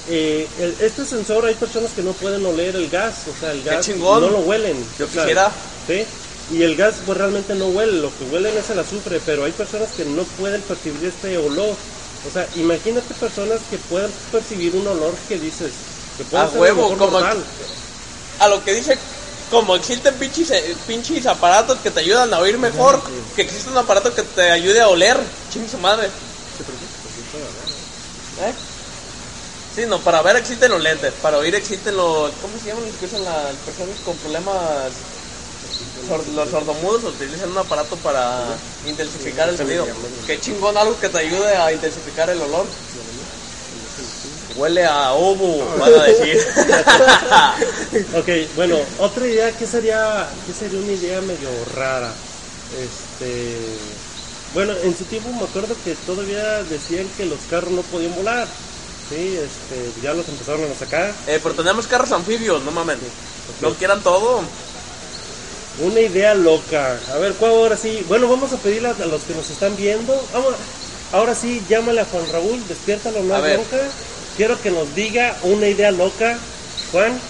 Eh, 0.09 0.49
el- 0.61 0.77
este 0.81 1.05
sensor 1.05 1.45
hay 1.47 1.55
personas 1.55 1.91
que 1.93 2.03
no 2.03 2.13
pueden 2.13 2.45
oler 2.47 2.77
el 2.77 2.89
gas, 2.89 3.25
o 3.27 3.41
sea, 3.41 3.51
el 3.53 3.63
gas 3.65 3.85
no 3.89 4.31
lo 4.31 4.39
huelen. 4.41 4.77
Yo 4.99 5.07
quisiera. 5.07 5.51
¿sí? 5.87 6.05
Y 6.53 6.62
el 6.62 6.77
gas 6.77 6.97
pues 7.05 7.19
realmente 7.19 7.55
no 7.57 7.66
huele, 7.69 7.93
lo 7.95 8.16
que 8.16 8.24
huelen 8.27 8.57
es 8.57 8.70
el 8.70 8.78
azufre, 8.78 9.20
pero 9.27 9.45
hay 9.45 9.53
personas 9.53 9.91
que 9.97 10.05
no 10.05 10.23
pueden 10.39 10.62
percibir 10.62 11.05
este 11.09 11.37
olor. 11.39 11.74
O 12.28 12.31
sea, 12.33 12.49
imagínate 12.57 13.15
personas 13.15 13.61
que 13.70 13.78
puedan 13.78 14.11
percibir 14.31 14.74
un 14.77 14.87
olor 14.87 15.15
que 15.28 15.39
dices, 15.39 15.73
que 16.16 16.24
puede 16.24 16.45
A 16.45 16.49
ser 16.51 16.61
huevo, 16.61 16.89
como- 16.89 17.11
mortal. 17.11 17.43
A 18.39 18.49
lo 18.49 18.65
que 18.65 18.74
dice, 18.74 18.97
como 19.51 19.74
existen 19.77 20.15
pinches, 20.15 20.51
eh, 20.53 20.77
pinches 20.87 21.27
aparatos 21.27 21.78
que 21.81 21.91
te 21.91 22.01
ayudan 22.01 22.33
a 22.33 22.39
oír 22.39 22.59
mejor, 22.59 23.01
que 23.35 23.43
existe 23.43 23.70
un 23.70 23.78
aparato 23.78 24.15
que 24.15 24.23
te 24.23 24.51
ayude 24.51 24.81
a 24.81 24.89
oler. 24.89 25.16
Chingue 25.53 25.69
su 25.69 25.78
madre. 25.78 26.07
¿Eh? 28.41 28.53
Sí, 29.77 29.85
no, 29.86 30.01
para 30.01 30.23
ver 30.23 30.36
existen 30.36 30.70
los 30.70 30.82
lentes, 30.82 31.12
para 31.20 31.36
oír 31.36 31.55
existen 31.55 31.94
los. 31.94 32.32
¿Cómo 32.40 32.59
se 32.59 32.69
llaman 32.69 32.86
los 32.86 32.94
que 32.94 33.05
usan 33.05 33.23
las 33.24 33.55
personas 33.57 33.97
con 34.07 34.16
problemas? 34.16 34.90
los 36.35 36.51
sordomudos 36.51 37.05
utilizan 37.05 37.51
un 37.51 37.59
aparato 37.59 37.97
para 37.97 38.44
intensificar 38.86 39.48
el 39.48 39.59
sonido. 39.59 39.86
Qué 40.27 40.40
chingón 40.40 40.77
algo 40.77 40.98
que 40.98 41.09
te 41.09 41.19
ayude 41.19 41.57
a 41.57 41.73
intensificar 41.73 42.31
el 42.31 42.40
olor. 42.40 42.65
Huele 44.57 44.86
a 44.86 45.12
ovo, 45.12 45.66
van 45.78 45.93
a 45.93 46.03
decir. 46.05 46.39
Ok, 48.15 48.28
bueno, 48.57 48.77
otra 48.98 49.27
idea 49.27 49.53
que 49.53 49.66
sería, 49.66 50.28
que 50.47 50.53
sería 50.53 50.78
una 50.78 50.93
idea 50.93 51.20
medio 51.20 51.48
rara. 51.74 52.12
Este, 52.78 53.57
bueno, 54.53 54.74
en 54.82 54.97
su 54.97 55.05
tiempo 55.05 55.31
me 55.32 55.44
acuerdo 55.44 55.74
que 55.82 55.94
todavía 56.07 56.62
decían 56.65 57.07
que 57.16 57.24
los 57.27 57.39
carros 57.51 57.70
no 57.70 57.82
podían 57.82 58.15
volar. 58.15 58.47
Sí, 59.09 59.37
este, 59.39 60.01
ya 60.03 60.15
los 60.15 60.28
empezaron 60.28 60.70
a 60.70 60.74
sacar. 60.74 61.15
Eh, 61.27 61.39
pero 61.43 61.55
tenemos 61.55 61.87
carros 61.87 62.11
anfibios, 62.12 62.62
no 62.65 62.70
mames. 62.73 62.99
No 63.61 63.73
quieran 63.74 64.03
todo. 64.03 64.43
Una 65.81 66.01
idea 66.01 66.35
loca. 66.35 66.99
A 67.12 67.19
ver, 67.19 67.35
¿cuál 67.35 67.53
ahora 67.53 67.77
sí? 67.77 68.05
Bueno, 68.09 68.28
vamos 68.28 68.53
a 68.53 68.57
pedirle 68.57 68.89
a 68.89 69.07
los 69.07 69.23
que 69.23 69.35
nos 69.35 69.49
están 69.51 69.77
viendo. 69.77 70.12
Vamos, 70.33 70.55
ahora 71.12 71.35
sí, 71.35 71.62
llámale 71.69 72.01
a 72.01 72.05
Juan 72.07 72.24
Raúl, 72.33 72.66
despiértalo, 72.66 73.23
no 73.23 73.35
A 73.35 73.39
hay 73.39 73.43
ver. 73.43 73.61
bronca. 73.61 73.78
Quiero 74.37 74.61
que 74.61 74.70
nos 74.70 74.95
diga 74.95 75.37
una 75.43 75.69
idea 75.69 75.91
loca. 75.93 76.39
Juan. 76.93 77.20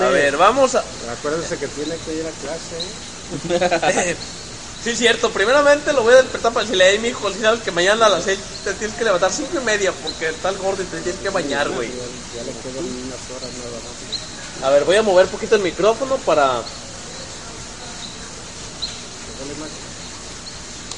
A 0.00 0.08
idea. 0.08 0.10
ver, 0.10 0.36
vamos 0.36 0.74
a... 0.74 0.84
Acuérdense 1.12 1.56
que 1.58 1.68
tiene 1.68 1.96
que 2.04 2.14
ir 2.14 2.26
a 2.26 2.30
clase. 2.30 2.76
¿eh? 2.80 4.16
Sí, 4.84 4.94
cierto. 4.94 5.30
Primeramente 5.30 5.94
lo 5.94 6.02
voy 6.02 6.12
a 6.12 6.18
despertar 6.18 6.52
para 6.52 6.64
decirle, 6.64 6.84
hey, 6.90 6.98
mi 7.00 7.08
hijo, 7.08 7.32
si 7.32 7.40
sabes 7.40 7.62
que 7.62 7.70
mañana 7.70 8.04
a 8.04 8.10
las 8.10 8.24
6 8.24 8.38
te 8.64 8.74
tienes 8.74 8.94
que 8.96 9.04
levantar 9.04 9.32
5 9.32 9.48
y 9.58 9.64
media 9.64 9.92
porque 10.02 10.28
estás 10.28 10.58
gordo 10.58 10.82
y 10.82 10.86
te 10.86 11.00
tienes 11.00 11.20
que 11.22 11.30
bañar, 11.30 11.70
güey. 11.70 11.88
Ya 11.88 12.42
le 12.42 12.52
quedan 12.52 12.84
unas 12.84 13.30
horas 13.30 13.50
nada 13.58 13.80
más. 13.82 14.64
A 14.64 14.70
ver, 14.70 14.84
voy 14.84 14.96
a 14.96 15.02
mover 15.02 15.24
un 15.24 15.32
poquito 15.32 15.56
el 15.56 15.62
micrófono 15.62 16.16
para... 16.18 16.62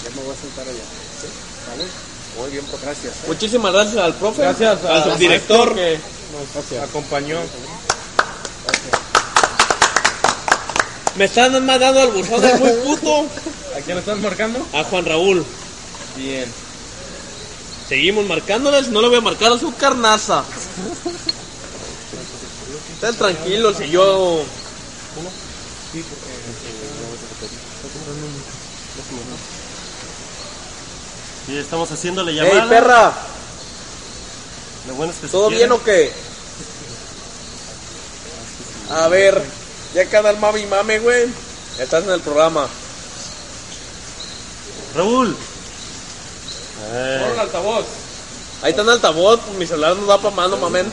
Ya 0.02 0.10
me 0.16 0.22
voy 0.22 0.34
a 0.34 0.40
sentar 0.40 0.66
allá. 0.68 0.84
¿Sí? 1.20 1.28
¿Vale? 1.70 1.84
Muy 2.38 2.50
bien, 2.50 2.64
pues 2.64 2.82
gracias. 2.82 3.14
¿eh? 3.14 3.26
Muchísimas 3.28 3.72
gracias 3.72 3.96
al 3.98 4.14
profe. 4.14 4.42
Gracias 4.42 4.84
al 4.84 5.04
subdirector. 5.04 5.74
que 5.74 6.00
Gracias. 6.54 6.72
nos 6.80 6.88
acompañó. 6.88 7.38
Me 11.16 11.24
están 11.24 11.64
mandando 11.64 12.00
al 12.00 12.08
buzón 12.08 12.44
es 12.44 12.60
muy 12.60 12.72
puto. 12.84 13.26
¿A 13.76 13.80
quién 13.80 13.96
le 13.96 14.00
están 14.00 14.22
marcando? 14.22 14.66
A 14.72 14.84
Juan 14.84 15.04
Raúl. 15.04 15.44
Bien. 16.16 16.50
Seguimos 17.88 18.24
marcándoles, 18.26 18.88
no 18.88 19.02
le 19.02 19.08
voy 19.08 19.18
a 19.18 19.20
marcar 19.20 19.52
a 19.52 19.58
su 19.58 19.74
carnaza. 19.74 20.44
Estén 22.94 23.16
tranquilos 23.16 23.76
y 23.80 23.90
yo... 23.90 24.42
Sí, 31.46 31.56
estamos 31.58 31.90
haciéndole 31.92 32.32
Hey, 32.32 32.38
llamada. 32.42 32.68
perra, 32.68 33.12
Lo 34.88 34.94
bueno 34.94 35.12
es 35.12 35.18
que 35.18 35.26
si 35.26 35.32
¿todo 35.32 35.50
bien 35.50 35.70
o 35.70 35.82
qué? 35.82 36.12
A 38.90 39.08
ver, 39.08 39.40
ya 39.94 40.08
cada 40.08 40.30
el 40.30 40.38
mami 40.38 40.60
y 40.60 40.66
mame, 40.66 40.98
güey. 40.98 41.26
Estás 41.78 42.04
en 42.04 42.10
el 42.10 42.20
programa. 42.20 42.68
Raúl. 44.96 45.36
Eh, 46.92 47.18
Pon 47.22 47.32
el 47.32 47.40
altavoz. 47.40 47.84
Ahí 48.62 48.70
está 48.70 48.82
en 48.82 48.88
altavoz, 48.88 49.40
mi 49.58 49.66
celular 49.66 49.96
no 49.96 50.06
da 50.06 50.18
pa' 50.18 50.30
mano, 50.30 50.56
mamen. 50.56 50.90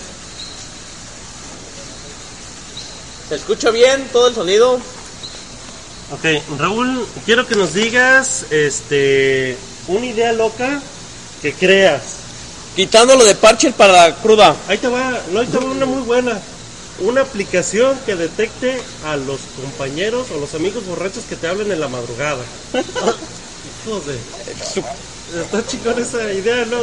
¿Se 3.30 3.36
escucha 3.36 3.72
bien 3.72 4.08
todo 4.12 4.28
el 4.28 4.36
sonido? 4.36 4.80
ok, 6.12 6.60
Raúl, 6.60 7.08
quiero 7.26 7.48
que 7.48 7.56
nos 7.56 7.74
digas 7.74 8.46
este 8.52 9.58
una 9.88 10.06
idea 10.06 10.34
loca 10.34 10.82
que 11.42 11.54
creas. 11.54 12.02
Quitándolo 12.76 13.24
de 13.24 13.36
parche 13.36 13.72
para 13.72 13.94
la 13.94 14.16
cruda. 14.16 14.56
Ahí 14.68 14.78
te 14.78 14.88
va, 14.88 15.20
no, 15.32 15.40
ahí 15.40 15.48
te 15.48 15.58
va 15.58 15.66
una 15.66 15.86
muy 15.86 16.02
buena. 16.02 16.40
Una 17.00 17.22
aplicación 17.22 17.98
que 18.06 18.16
detecte 18.16 18.82
a 19.06 19.16
los 19.16 19.40
compañeros 19.62 20.28
o 20.36 20.40
los 20.40 20.54
amigos 20.54 20.86
borrachos 20.86 21.24
que 21.26 21.36
te 21.36 21.48
hablen 21.48 21.72
en 21.72 21.80
la 21.80 21.88
madrugada. 21.88 22.44
De- 23.86 25.42
Está 25.42 25.66
chingón 25.66 26.00
esa 26.02 26.32
idea, 26.32 26.66
¿no? 26.66 26.78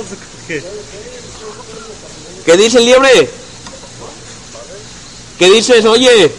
¿Qué 2.45 2.57
dice 2.57 2.79
el 2.79 2.85
liebre? 2.85 3.31
¿Qué 5.39 5.51
dices? 5.51 5.85
Oye. 5.85 6.33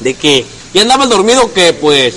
¿De 0.00 0.14
qué? 0.14 0.44
¿Ya 0.74 0.82
andabas 0.82 1.08
dormido 1.08 1.44
o 1.44 1.52
qué, 1.52 1.72
pues? 1.72 2.14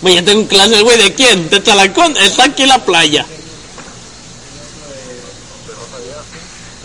Güey, 0.00 0.14
ya 0.16 0.24
tengo 0.24 0.46
clases, 0.48 0.82
güey, 0.82 0.98
¿de 0.98 1.14
quién? 1.14 1.50
¿De 1.50 1.60
Talacón? 1.60 2.16
Está 2.16 2.44
aquí 2.44 2.62
en 2.62 2.68
la 2.70 2.84
playa. 2.84 3.26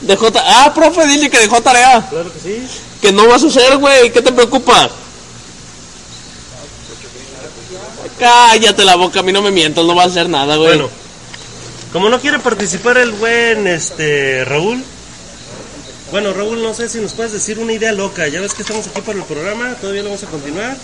Dejó 0.01 0.31
ta- 0.31 0.43
Ah, 0.65 0.73
profe, 0.73 1.05
dice 1.07 1.29
que 1.29 1.39
dejó 1.39 1.61
tarea. 1.61 2.05
Claro 2.09 2.31
que 2.33 2.39
sí. 2.39 2.67
Que 3.01 3.11
no 3.11 3.27
vas 3.27 3.43
a 3.43 3.47
hacer, 3.47 3.77
güey. 3.77 4.11
¿Qué 4.11 4.21
te 4.21 4.31
preocupas? 4.31 4.89
Cállate 8.19 8.85
la 8.85 8.95
boca, 8.95 9.19
a 9.19 9.23
mí 9.23 9.31
no 9.31 9.41
me 9.41 9.51
mientas, 9.51 9.85
no 9.85 9.93
vas 9.95 10.07
a 10.07 10.09
hacer 10.09 10.29
nada, 10.29 10.55
güey. 10.55 10.69
Bueno, 10.69 10.89
como 11.93 12.09
no 12.09 12.19
quiere 12.19 12.39
participar 12.39 12.97
el 12.97 13.11
buen 13.11 13.67
este 13.67 14.43
Raúl, 14.45 14.83
bueno 16.11 16.33
Raúl, 16.33 16.61
no 16.61 16.73
sé 16.73 16.87
si 16.89 16.99
nos 16.99 17.11
puedes 17.13 17.33
decir 17.33 17.59
una 17.59 17.73
idea 17.73 17.91
loca. 17.91 18.27
Ya 18.27 18.41
ves 18.41 18.53
que 18.53 18.61
estamos 18.61 18.87
aquí 18.87 19.01
para 19.01 19.19
el 19.19 19.25
programa, 19.25 19.75
todavía 19.75 20.03
lo 20.03 20.09
vamos 20.09 20.23
a 20.23 20.27
continuar. 20.27 20.77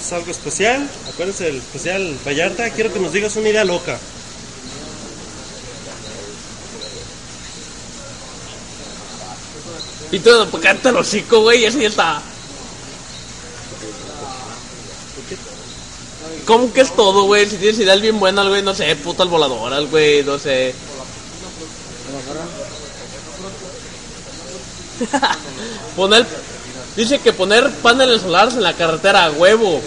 Es 0.00 0.12
algo 0.12 0.30
especial, 0.30 0.88
acuérdense 1.12 1.44
del 1.44 1.56
especial 1.56 2.16
Vallarta. 2.26 2.70
Quiero 2.70 2.92
que 2.92 3.00
nos 3.00 3.12
digas 3.12 3.34
una 3.36 3.48
idea 3.48 3.64
loca. 3.64 3.98
Y 10.12 10.18
todo, 10.18 10.46
el 10.84 10.96
hocico, 10.96 11.40
güey, 11.40 11.62
ya 11.62 11.68
está. 11.68 12.22
¿Cómo 16.46 16.72
que 16.72 16.80
es 16.80 16.94
todo, 16.94 17.24
güey? 17.24 17.48
Si 17.48 17.56
tienes 17.56 17.78
ideas 17.78 18.00
bien 18.00 18.18
buenas, 18.18 18.48
güey, 18.48 18.62
no 18.62 18.74
sé, 18.74 18.94
putas 18.96 19.28
voladoras, 19.28 19.90
güey, 19.90 20.24
no 20.24 20.38
sé. 20.38 20.74
poner, 25.96 26.26
dice 26.96 27.18
que 27.20 27.32
poner 27.32 27.70
paneles 27.82 28.22
solares 28.22 28.54
en 28.54 28.62
la 28.62 28.74
carretera 28.74 29.30
huevo. 29.30 29.80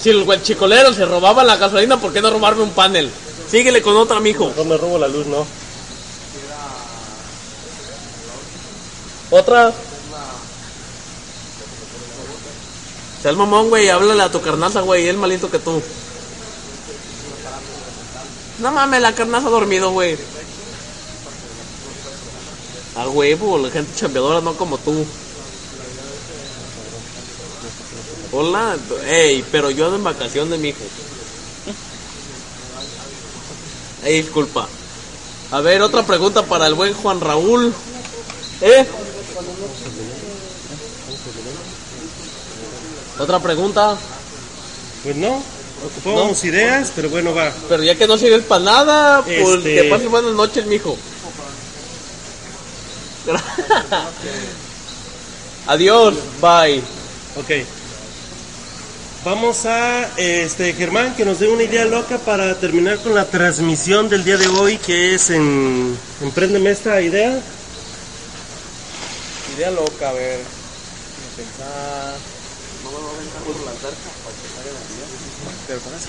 Si 0.00 0.10
el 0.10 0.42
chicolero 0.42 0.92
se 0.92 1.06
robaba 1.06 1.44
la 1.44 1.56
gasolina, 1.56 1.98
¿por 1.98 2.12
qué 2.12 2.20
no 2.20 2.30
robarme 2.30 2.62
un 2.62 2.70
panel? 2.70 3.10
Síguele 3.48 3.80
con 3.80 3.96
otra, 3.96 4.20
mijo. 4.20 4.52
No 4.56 4.64
me 4.64 4.76
robo 4.76 4.98
la 4.98 5.08
luz, 5.08 5.26
¿no? 5.26 5.46
Otra. 9.30 9.72
Sea 13.24 13.30
el 13.30 13.38
mamón, 13.38 13.70
güey, 13.70 13.88
háblale 13.88 14.22
a 14.22 14.30
tu 14.30 14.42
carnaza, 14.42 14.82
güey, 14.82 15.08
es 15.08 15.16
malito 15.16 15.50
que 15.50 15.58
tú. 15.58 15.80
No 18.58 18.70
mames, 18.70 19.00
la 19.00 19.14
carnaza 19.14 19.48
dormido, 19.48 19.92
güey. 19.92 20.18
A 22.96 23.08
huevo, 23.08 23.56
la 23.56 23.70
gente 23.70 23.98
chambeadora, 23.98 24.42
no 24.42 24.54
como 24.58 24.76
tú. 24.76 25.06
Hola, 28.30 28.76
ey, 29.06 29.42
pero 29.50 29.70
yo 29.70 29.86
ando 29.86 29.96
en 29.96 30.04
vacaciones, 30.04 30.60
mijo. 30.60 30.84
Ey, 34.04 34.20
disculpa. 34.20 34.68
A 35.50 35.62
ver, 35.62 35.80
otra 35.80 36.04
pregunta 36.04 36.44
para 36.44 36.66
el 36.66 36.74
buen 36.74 36.92
Juan 36.92 37.22
Raúl. 37.22 37.72
¿Eh? 38.60 38.86
Otra 43.18 43.38
pregunta, 43.40 43.96
Pues 45.04 45.16
no, 45.16 45.42
ocupamos 45.86 46.42
ideas, 46.44 46.90
pero 46.96 47.08
bueno, 47.10 47.34
va. 47.34 47.52
pero 47.68 47.82
ya 47.84 47.94
que 47.94 48.06
no 48.06 48.18
sirves 48.18 48.44
para 48.44 48.64
nada, 48.64 49.22
pues 49.24 49.38
Este- 49.38 49.74
que 49.74 49.84
pases 49.84 50.08
buenas 50.10 50.32
noches, 50.32 50.66
mijo. 50.66 50.96
Adiós, 55.66 56.14
bye. 56.40 56.78
Ok. 57.36 57.50
Vamos 59.24 59.64
a 59.64 60.06
este 60.18 60.74
Germán 60.74 61.14
que 61.16 61.24
nos 61.24 61.38
dé 61.38 61.48
una 61.48 61.62
idea 61.62 61.86
loca 61.86 62.18
para 62.18 62.58
terminar 62.60 62.98
con 62.98 63.14
la 63.14 63.24
transmisión 63.24 64.10
del 64.10 64.22
día 64.22 64.36
de 64.36 64.46
hoy 64.48 64.76
que 64.76 65.14
es 65.14 65.30
en 65.30 65.96
Empréndeme 66.20 66.70
esta 66.70 67.00
idea. 67.00 67.40
Idea 69.56 69.70
loca, 69.70 70.10
a 70.10 70.12
ver. 70.12 70.40
Pero 75.66 75.80
con 75.80 75.94
eso. 75.94 76.08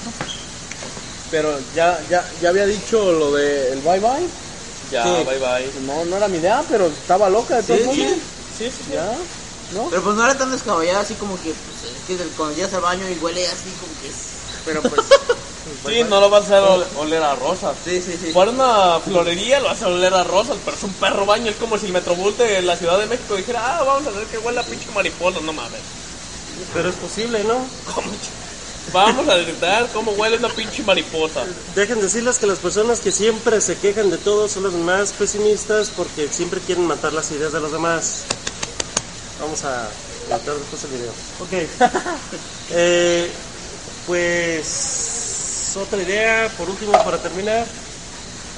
Pero 1.32 1.60
ya, 1.76 2.00
ya, 2.10 2.24
ya 2.42 2.50
había 2.50 2.66
dicho 2.66 3.12
lo 3.12 3.34
de 3.34 3.72
el 3.74 3.80
bye 3.82 4.00
bye. 4.00 4.28
Ya, 4.92 5.04
Sí. 5.04 5.10
bye 5.26 5.40
bye. 5.40 5.72
No, 5.86 6.06
no 6.06 6.18
era 6.18 6.28
mi 6.28 6.38
idea, 6.38 6.64
pero 6.70 6.88
estaba 6.88 7.30
loca 7.30 7.56
de 7.58 7.64
todos 7.64 7.80
Sí, 7.80 7.86
modos. 7.86 7.98
sí. 7.98 8.22
Sí, 8.58 8.66
sí, 8.72 8.84
sí. 8.88 8.94
Ya. 8.94 9.12
Pero 9.90 10.04
pues 10.04 10.16
no 10.16 10.24
era 10.24 10.38
tan 10.38 10.52
descabellada 10.52 11.00
así 11.02 11.16
como 11.16 11.36
que, 11.42 11.54
pues, 11.54 11.92
es 11.92 12.06
que 12.20 12.24
cuando 12.38 12.56
llegas 12.56 12.74
al 12.74 12.82
baño 12.82 13.10
y 13.10 13.18
huele 13.20 13.46
así 13.48 13.70
como 13.82 13.92
que 14.02 14.08
es... 14.10 14.16
Pero 14.66 14.82
pues. 14.84 15.02
Sí, 15.88 16.04
no 16.08 16.20
lo 16.22 16.30
vas 16.30 16.44
a 16.44 16.46
hacer 16.46 16.62
ol- 16.64 16.86
oler 16.98 17.24
a 17.24 17.34
rosas. 17.36 17.76
Sí, 17.84 18.00
sí, 18.00 18.16
sí. 18.22 18.32
Fuera 18.32 18.52
una 18.52 19.00
florería 19.00 19.60
lo 19.60 19.66
vas 19.66 19.82
a 19.82 19.88
oler 19.88 20.14
a 20.14 20.24
rosas, 20.24 20.58
pero 20.64 20.78
es 20.78 20.84
un 20.84 20.94
perro 20.94 21.26
baño. 21.26 21.50
Es 21.50 21.56
como 21.58 21.80
si 21.80 21.88
el 21.88 21.92
Metrobús 21.92 22.38
de 22.38 22.62
la 22.62 22.76
Ciudad 22.78 23.00
de 23.00 23.08
México 23.08 23.36
dijera, 23.36 23.62
ah, 23.80 23.84
vamos 23.84 24.06
a 24.08 24.12
ver 24.12 24.28
que 24.28 24.38
huele 24.38 24.60
a 24.60 24.64
pinche 24.64 24.92
mariposa, 24.94 25.40
no 25.42 25.54
mames. 25.54 25.82
Pero 26.74 26.90
es 26.90 26.96
posible, 26.96 27.44
¿no? 27.44 27.68
¿Cómo 27.94 28.12
ch- 28.12 28.92
Vamos 28.94 29.28
a 29.28 29.36
gritar 29.38 29.90
cómo 29.94 30.12
huele 30.12 30.38
una 30.38 30.50
pinche 30.50 30.84
mariposa. 30.84 31.44
Dejen 31.74 32.00
decirles 32.02 32.38
que 32.38 32.46
las 32.46 32.60
personas 32.60 33.00
que 33.00 33.12
siempre 33.12 33.60
se 33.60 33.76
quejan 33.78 34.10
de 34.12 34.18
todo 34.20 34.48
son 34.48 34.64
las 34.64 34.74
más 34.74 35.12
pesimistas 35.12 35.90
porque 35.90 36.28
siempre 36.30 36.60
quieren 36.62 36.86
matar 36.86 37.12
las 37.12 37.32
ideas 37.32 37.52
de 37.52 37.60
los 37.60 37.72
demás. 37.72 38.26
Vamos 39.42 39.64
a 39.66 39.90
matar 40.30 40.54
después 40.56 40.84
el 40.84 40.92
video. 40.92 41.12
Ok. 41.42 41.52
Eh, 42.72 43.30
pues 44.08 45.74
otra 45.80 46.02
idea, 46.02 46.50
por 46.58 46.68
último, 46.70 46.92
para 46.94 47.18
terminar. 47.20 47.66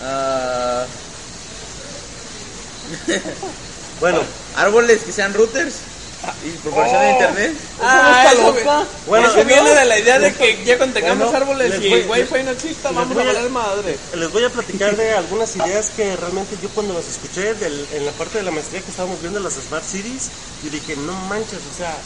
Ah, 0.02 0.86
Bueno, 4.00 4.20
árboles 4.56 5.04
que 5.04 5.12
sean 5.12 5.34
routers 5.34 5.74
y 6.42 6.52
proporcionen 6.58 7.12
internet. 7.12 7.58
Ah, 7.80 8.22
está 8.24 8.34
eso, 8.34 8.52
loca. 8.54 8.88
Bueno, 9.06 9.28
eso 9.28 9.44
viene 9.46 9.70
de 9.74 9.86
la 9.86 10.00
idea 10.00 10.20
de 10.20 10.34
que 10.34 10.64
ya 10.66 10.78
cuando 10.78 10.96
tengamos 10.96 11.32
Bueno, 11.32 11.38
árboles 11.38 11.70
les 11.70 11.82
y 11.82 12.06
wifi 12.10 12.44
no 12.44 12.52
exista, 12.52 12.92
vamos 12.92 13.18
a- 13.18 13.24
valer 13.24 13.50
madre. 13.50 14.00
les 14.14 14.32
voy 14.32 14.44
a 14.44 14.50
platicar 14.52 14.96
de 14.98 15.12
algunas 15.14 15.56
ideas 15.56 15.92
que 15.92 16.16
realmente 16.16 16.58
yo 16.58 16.70
cuando 16.72 16.94
las 16.94 17.08
escuché 17.08 17.54
del- 17.56 17.88
en 17.92 18.06
la 18.06 18.12
parte 18.14 18.38
de 18.40 18.44
la 18.44 18.52
maestría 18.52 18.82
que 18.84 18.90
estábamos 18.90 19.22
viendo 19.22 19.40
las 19.40 19.54
Smart 19.56 19.84
Cities, 19.86 20.32
yo 20.62 20.70
dije, 20.70 20.96
no 20.96 21.14
manches, 21.14 21.66
o 21.66 21.72
sea, 21.72 22.04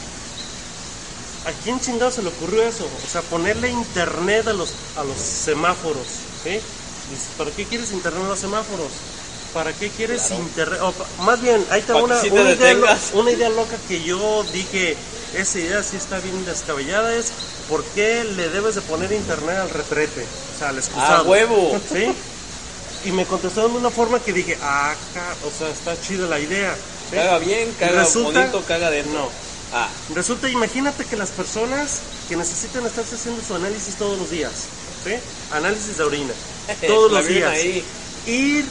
¿a 1.45 1.53
quién 1.53 1.79
chingado 1.79 2.11
se 2.11 2.21
le 2.21 2.29
ocurrió 2.29 2.63
eso? 2.63 2.85
O 3.03 3.07
sea, 3.07 3.23
ponerle 3.23 3.69
internet 3.69 4.47
a 4.47 4.53
los, 4.53 4.77
a 4.95 5.03
los 5.03 5.19
semáforos, 5.19 6.27
¿sí? 6.43 6.61
Dices, 7.09 7.31
¿para 7.35 7.51
qué 7.51 7.67
quieres 7.67 7.91
internet 7.91 8.23
a 8.23 8.27
los 8.29 8.39
semáforos? 8.39 9.01
¿Para 9.53 9.73
qué 9.73 9.89
quieres 9.89 10.31
internet? 10.31 10.79
O 10.81 10.91
pa- 10.93 11.23
más 11.23 11.41
bien, 11.41 11.63
ahí 11.71 11.81
Para 11.81 12.03
una, 12.03 12.21
te 12.21 12.29
una, 12.31 12.51
idea, 12.51 12.97
una 13.13 13.49
loca 13.49 13.75
que 13.87 14.01
yo 14.03 14.43
dije, 14.53 14.95
esa 15.35 15.59
idea 15.59 15.83
sí 15.83 15.97
está 15.97 16.19
bien 16.19 16.45
descabellada, 16.45 17.13
es 17.15 17.31
¿por 17.67 17.83
qué 17.95 18.23
le 18.23 18.49
debes 18.49 18.75
de 18.75 18.81
poner 18.81 19.11
internet 19.11 19.57
al 19.57 19.69
retrete? 19.69 20.25
O 20.55 20.57
sea, 20.59 20.69
al 20.69 20.77
excusado. 20.77 21.25
¡A 21.25 21.29
huevo! 21.29 21.79
¿Sí? 21.91 22.13
Y 23.03 23.11
me 23.11 23.25
contestaron 23.25 23.73
de 23.73 23.79
una 23.79 23.89
forma 23.89 24.19
que 24.19 24.31
dije, 24.31 24.57
ah, 24.61 24.93
o 25.45 25.51
sea, 25.57 25.69
está 25.69 25.99
chida 25.99 26.27
la 26.27 26.39
idea. 26.39 26.73
¿sí? 27.09 27.15
Caga 27.15 27.39
bien, 27.39 27.73
caga 27.77 28.03
Resulta- 28.03 28.39
bonito, 28.39 28.63
caga 28.65 28.89
de 28.89 29.03
No. 29.03 29.27
Ah, 29.73 29.89
Resulta, 30.13 30.49
imagínate 30.49 31.05
que 31.05 31.15
las 31.15 31.29
personas 31.29 31.99
que 32.29 32.35
necesitan 32.35 32.85
estarse 32.85 33.15
haciendo 33.15 33.41
su 33.41 33.55
análisis 33.55 33.95
todos 33.95 34.19
los 34.19 34.29
días, 34.29 34.51
¿sí? 35.05 35.13
Análisis 35.51 35.97
de 35.97 36.03
orina, 36.03 36.33
todos 36.87 37.11
los 37.11 37.25
días. 37.27 37.51
ahí. 37.51 37.83
Ir, 38.27 38.65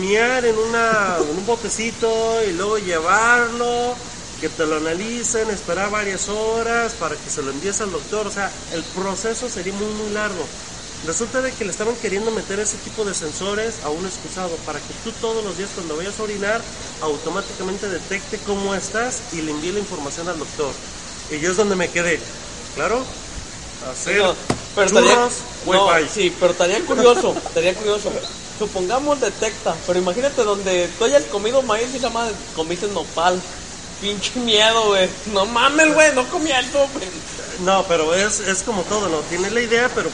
miar 0.00 0.44
en, 0.44 0.56
una, 0.56 1.16
en 1.20 1.36
un 1.36 1.46
botecito 1.46 2.42
y 2.48 2.52
luego 2.52 2.78
llevarlo, 2.78 3.94
que 4.40 4.48
te 4.48 4.66
lo 4.66 4.76
analicen, 4.76 5.50
esperar 5.50 5.90
varias 5.90 6.28
horas 6.28 6.92
para 6.94 7.16
que 7.16 7.30
se 7.30 7.42
lo 7.42 7.50
envíes 7.50 7.80
al 7.80 7.90
doctor. 7.90 8.26
O 8.26 8.30
sea, 8.30 8.50
el 8.72 8.82
proceso 8.82 9.48
sería 9.48 9.72
muy, 9.74 9.92
muy 9.94 10.10
largo. 10.10 10.44
Resulta 11.06 11.40
de 11.40 11.52
que 11.52 11.64
le 11.64 11.70
estaban 11.70 11.94
queriendo 11.96 12.30
meter 12.32 12.58
ese 12.58 12.76
tipo 12.78 13.04
de 13.04 13.14
sensores 13.14 13.76
a 13.84 13.88
un 13.88 14.04
excusado 14.04 14.50
para 14.66 14.80
que 14.80 14.94
tú 15.04 15.12
todos 15.20 15.44
los 15.44 15.56
días 15.56 15.70
cuando 15.74 15.96
vayas 15.96 16.18
a 16.18 16.24
orinar 16.24 16.60
automáticamente 17.02 17.88
detecte 17.88 18.38
cómo 18.44 18.74
estás 18.74 19.20
y 19.32 19.42
le 19.42 19.52
envíe 19.52 19.72
la 19.72 19.78
información 19.78 20.28
al 20.28 20.38
doctor. 20.38 20.72
Y 21.30 21.38
yo 21.38 21.52
es 21.52 21.56
donde 21.56 21.76
me 21.76 21.88
quedé. 21.88 22.18
¿Claro? 22.74 23.04
Hacer 23.90 24.34
pero 24.74 24.86
estaría, 24.86 25.16
no, 25.16 26.08
sí, 26.12 26.32
pero 26.38 26.52
estaría 26.52 26.80
curioso, 26.84 27.34
estaría 27.46 27.74
curioso. 27.74 28.12
Supongamos 28.58 29.20
detecta, 29.20 29.76
pero 29.86 29.98
imagínate 29.98 30.42
donde 30.42 30.88
tú 30.98 31.04
hayas 31.04 31.24
comido 31.24 31.62
maíz 31.62 31.88
y 31.92 31.98
esa 31.98 32.10
madre 32.10 32.34
comiste 32.56 32.88
nopal. 32.88 33.40
Pinche 34.00 34.38
miedo, 34.40 34.86
güey. 34.88 35.08
No 35.32 35.46
mames, 35.46 35.92
güey, 35.94 36.14
no 36.14 36.28
comí 36.28 36.50
esto, 36.50 36.78
güey. 36.92 37.06
No, 37.60 37.84
pero 37.88 38.14
es, 38.14 38.40
es 38.40 38.62
como 38.62 38.82
todo, 38.82 39.08
¿no? 39.08 39.18
Tienes 39.28 39.52
la 39.52 39.60
idea, 39.60 39.90
pero 39.94 40.10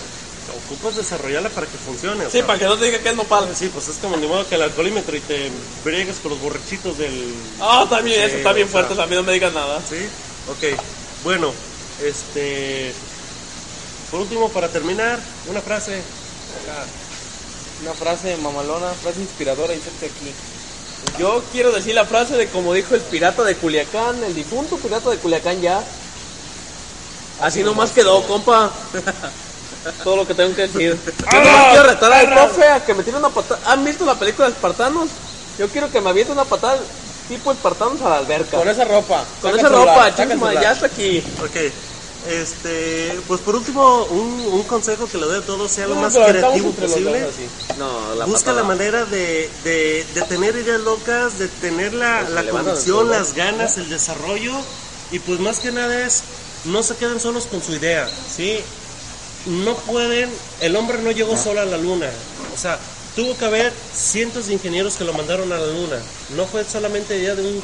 ocupas 0.66 0.96
desarrollarla 0.96 1.48
para 1.50 1.66
que 1.66 1.76
funcione. 1.78 2.24
o 2.26 2.30
Sí, 2.30 2.38
sea, 2.38 2.46
para 2.46 2.58
que 2.58 2.64
no 2.64 2.76
te 2.76 2.86
diga 2.86 2.98
que 3.00 3.10
es 3.10 3.16
nopal. 3.16 3.48
Sí, 3.54 3.68
pues 3.72 3.88
es 3.88 3.96
como 3.96 4.16
ni 4.16 4.26
modo 4.26 4.46
que 4.48 4.54
el 4.54 4.62
alcoholímetro 4.62 5.16
y 5.16 5.20
te 5.20 5.50
briegues 5.84 6.16
con 6.16 6.32
los 6.32 6.40
borrachitos 6.40 6.96
del... 6.98 7.34
Ah, 7.60 7.86
también, 7.88 8.20
eso 8.22 8.36
está 8.36 8.52
bien 8.52 8.68
sea, 8.68 8.84
fuerte, 8.84 9.00
a 9.00 9.06
mí 9.06 9.14
no 9.14 9.22
me 9.22 9.32
digas 9.32 9.52
nada. 9.52 9.80
¿Sí? 9.88 9.96
Ok, 10.50 10.78
bueno, 11.22 11.52
este... 12.02 12.92
Por 14.10 14.20
último, 14.20 14.48
para 14.50 14.68
terminar, 14.68 15.18
una 15.48 15.60
frase. 15.60 15.94
Acá. 16.62 16.84
Una 17.82 17.92
frase 17.92 18.36
mamalona, 18.38 18.90
frase 18.90 19.20
inspiradora, 19.20 19.74
inserte 19.74 20.06
aquí. 20.06 20.32
Yo 21.18 21.42
quiero 21.52 21.70
decir 21.72 21.94
la 21.94 22.04
frase 22.04 22.36
de 22.36 22.48
como 22.48 22.72
dijo 22.72 22.94
el 22.94 23.00
pirata 23.02 23.42
de 23.44 23.56
Culiacán, 23.56 24.22
el 24.24 24.34
difunto 24.34 24.76
pirata 24.78 25.10
de 25.10 25.18
Culiacán 25.18 25.60
ya. 25.60 25.82
Así 27.40 27.62
nomás 27.62 27.90
quedó, 27.90 28.22
compa. 28.26 28.70
Todo 30.02 30.16
lo 30.16 30.26
que 30.26 30.34
tengo 30.34 30.54
que 30.54 30.62
decir. 30.62 30.98
Yo 31.30 31.40
nomás 31.40 31.68
quiero 31.70 31.82
retar 31.84 32.12
al 32.12 32.32
profe 32.32 32.68
a 32.68 32.84
que 32.84 32.94
me 32.94 33.02
tire 33.02 33.16
una 33.18 33.28
patada. 33.28 33.60
¿Han 33.66 33.84
visto 33.84 34.06
la 34.06 34.14
película 34.14 34.48
de 34.48 34.54
Espartanos? 34.54 35.08
Yo 35.58 35.68
quiero 35.68 35.90
que 35.90 36.00
me 36.00 36.10
aviente 36.10 36.32
una 36.32 36.44
patada 36.44 36.78
tipo 37.28 37.52
Espartanos 37.52 38.00
a 38.02 38.08
la 38.08 38.18
alberca. 38.18 38.56
Con 38.56 38.68
esa 38.68 38.84
ropa. 38.84 39.24
Con 39.42 39.58
esa 39.58 39.68
ropa, 39.68 40.14
chisma, 40.14 40.54
ya 40.54 40.72
está 40.72 40.86
aquí. 40.86 41.22
Ok. 41.42 41.72
Este, 42.28 43.18
pues 43.28 43.40
por 43.42 43.54
último, 43.54 44.04
un, 44.06 44.40
un 44.52 44.62
consejo 44.64 45.06
que 45.06 45.18
le 45.18 45.26
doy 45.26 45.38
a 45.38 45.42
todos, 45.46 45.70
sea 45.70 45.86
lo 45.86 45.94
No, 45.94 46.00
más 46.02 46.14
creativo 46.14 46.70
posible. 46.72 47.20
dos 47.20 47.34
así. 47.34 47.46
No, 47.78 48.14
la 48.14 48.24
Busca 48.24 48.46
patada. 48.50 48.62
la 48.62 48.68
manera 48.68 49.04
de, 49.04 49.50
de, 49.62 50.06
de 50.14 50.22
tener 50.22 50.56
ideas 50.56 50.80
locas, 50.80 51.38
de 51.38 51.48
tener 51.48 51.92
la, 51.92 52.20
Pues 52.22 52.32
la 52.32 52.50
convicción, 52.50 53.10
las 53.10 53.34
ganas, 53.34 53.76
el 53.76 53.88
desarrollo. 53.90 54.52
Y 55.10 55.18
pues 55.18 55.38
más 55.38 55.60
que 55.60 55.70
nada 55.70 56.06
es, 56.06 56.22
no 56.64 56.82
se 56.82 56.96
queden 56.96 57.20
solos 57.20 57.44
con 57.46 57.62
su 57.62 57.72
idea, 57.74 58.08
¿sí? 58.34 58.58
No 59.46 59.74
pueden, 59.76 60.30
el 60.60 60.74
hombre 60.76 60.98
no 61.02 61.10
llegó 61.10 61.36
solo 61.36 61.60
a 61.60 61.66
la 61.66 61.76
luna. 61.76 62.10
O 62.54 62.58
sea, 62.58 62.78
tuvo 63.14 63.36
que 63.36 63.44
haber 63.44 63.72
cientos 63.94 64.46
de 64.46 64.54
ingenieros 64.54 64.94
que 64.96 65.04
lo 65.04 65.12
mandaron 65.12 65.52
a 65.52 65.58
la 65.58 65.66
luna. 65.66 65.98
No 66.30 66.46
fue 66.46 66.64
solamente 66.64 67.18
idea 67.18 67.34
de 67.34 67.42
un 67.42 67.62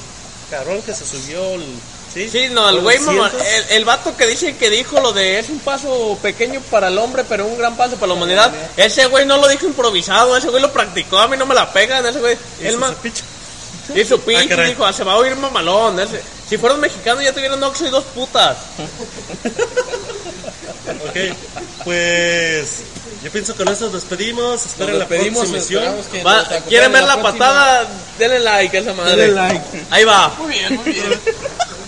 cabrón 0.50 0.82
que 0.82 0.92
se 0.94 1.06
subió, 1.06 1.54
el- 1.54 1.80
¿sí? 2.14 2.28
Sí, 2.30 2.48
no, 2.50 2.68
el 2.68 2.80
güey, 2.80 2.98
mamá, 3.00 3.30
el, 3.54 3.76
el 3.76 3.84
vato 3.84 4.16
que 4.16 4.26
dice 4.26 4.56
que 4.56 4.68
dijo 4.70 5.00
lo 5.00 5.12
de 5.12 5.38
es 5.38 5.48
un 5.48 5.58
paso 5.60 6.18
pequeño 6.22 6.60
para 6.70 6.88
el 6.88 6.98
hombre, 6.98 7.24
pero 7.28 7.46
un 7.46 7.56
gran 7.58 7.76
paso 7.76 7.94
para 7.96 8.08
la 8.08 8.14
humanidad. 8.14 8.52
Ese 8.76 9.06
güey 9.06 9.26
no 9.26 9.36
lo 9.36 9.48
dijo 9.48 9.66
improvisado, 9.66 10.36
ese 10.36 10.48
güey 10.48 10.60
lo 10.62 10.72
practicó, 10.72 11.18
a 11.18 11.28
mí 11.28 11.36
no 11.36 11.46
me 11.46 11.54
la 11.54 11.72
pegan, 11.72 12.04
ese 12.06 12.18
güey. 12.20 12.36
Él 12.60 12.70
Hizo 12.70 12.78
ma- 12.78 12.94
su 13.86 13.98
hizo 13.98 14.20
pinche, 14.24 14.54
Ah, 14.54 14.64
dijo, 14.64 14.84
"Ah, 14.84 14.92
se 14.92 15.04
va 15.04 15.12
a 15.12 15.16
oír 15.16 15.34
mamalón. 15.36 15.98
ese- 16.00 16.22
si 16.48 16.58
fueras 16.58 16.78
mexicano 16.78 17.22
ya 17.22 17.32
tuvieran 17.32 17.62
Oxxo 17.62 17.86
y 17.86 17.90
dos 17.90 18.04
putas. 18.14 18.56
Ok, 20.90 21.16
pues 21.84 22.68
yo 23.22 23.30
pienso 23.30 23.52
que 23.54 23.64
con 23.64 23.72
eso 23.72 23.84
nos 23.84 23.94
despedimos. 23.94 24.66
Esperen 24.66 24.98
la 24.98 25.04
despedimos, 25.06 25.48
próxima 25.48 25.82
emisión. 25.82 26.26
Va, 26.26 26.44
¿Quieren 26.68 26.92
ver 26.92 27.02
la, 27.04 27.14
próxima. 27.20 27.32
patada? 27.46 27.86
Denle 28.18 28.38
like 28.40 28.76
a 28.76 28.80
esa 28.80 28.92
madre. 28.94 29.16
Denle 29.16 29.34
like. 29.36 29.64
Ahí 29.90 30.04
va. 30.04 30.28
Muy 30.38 30.52
bien, 30.54 30.74
muy 30.76 30.92
bien. 30.92 31.20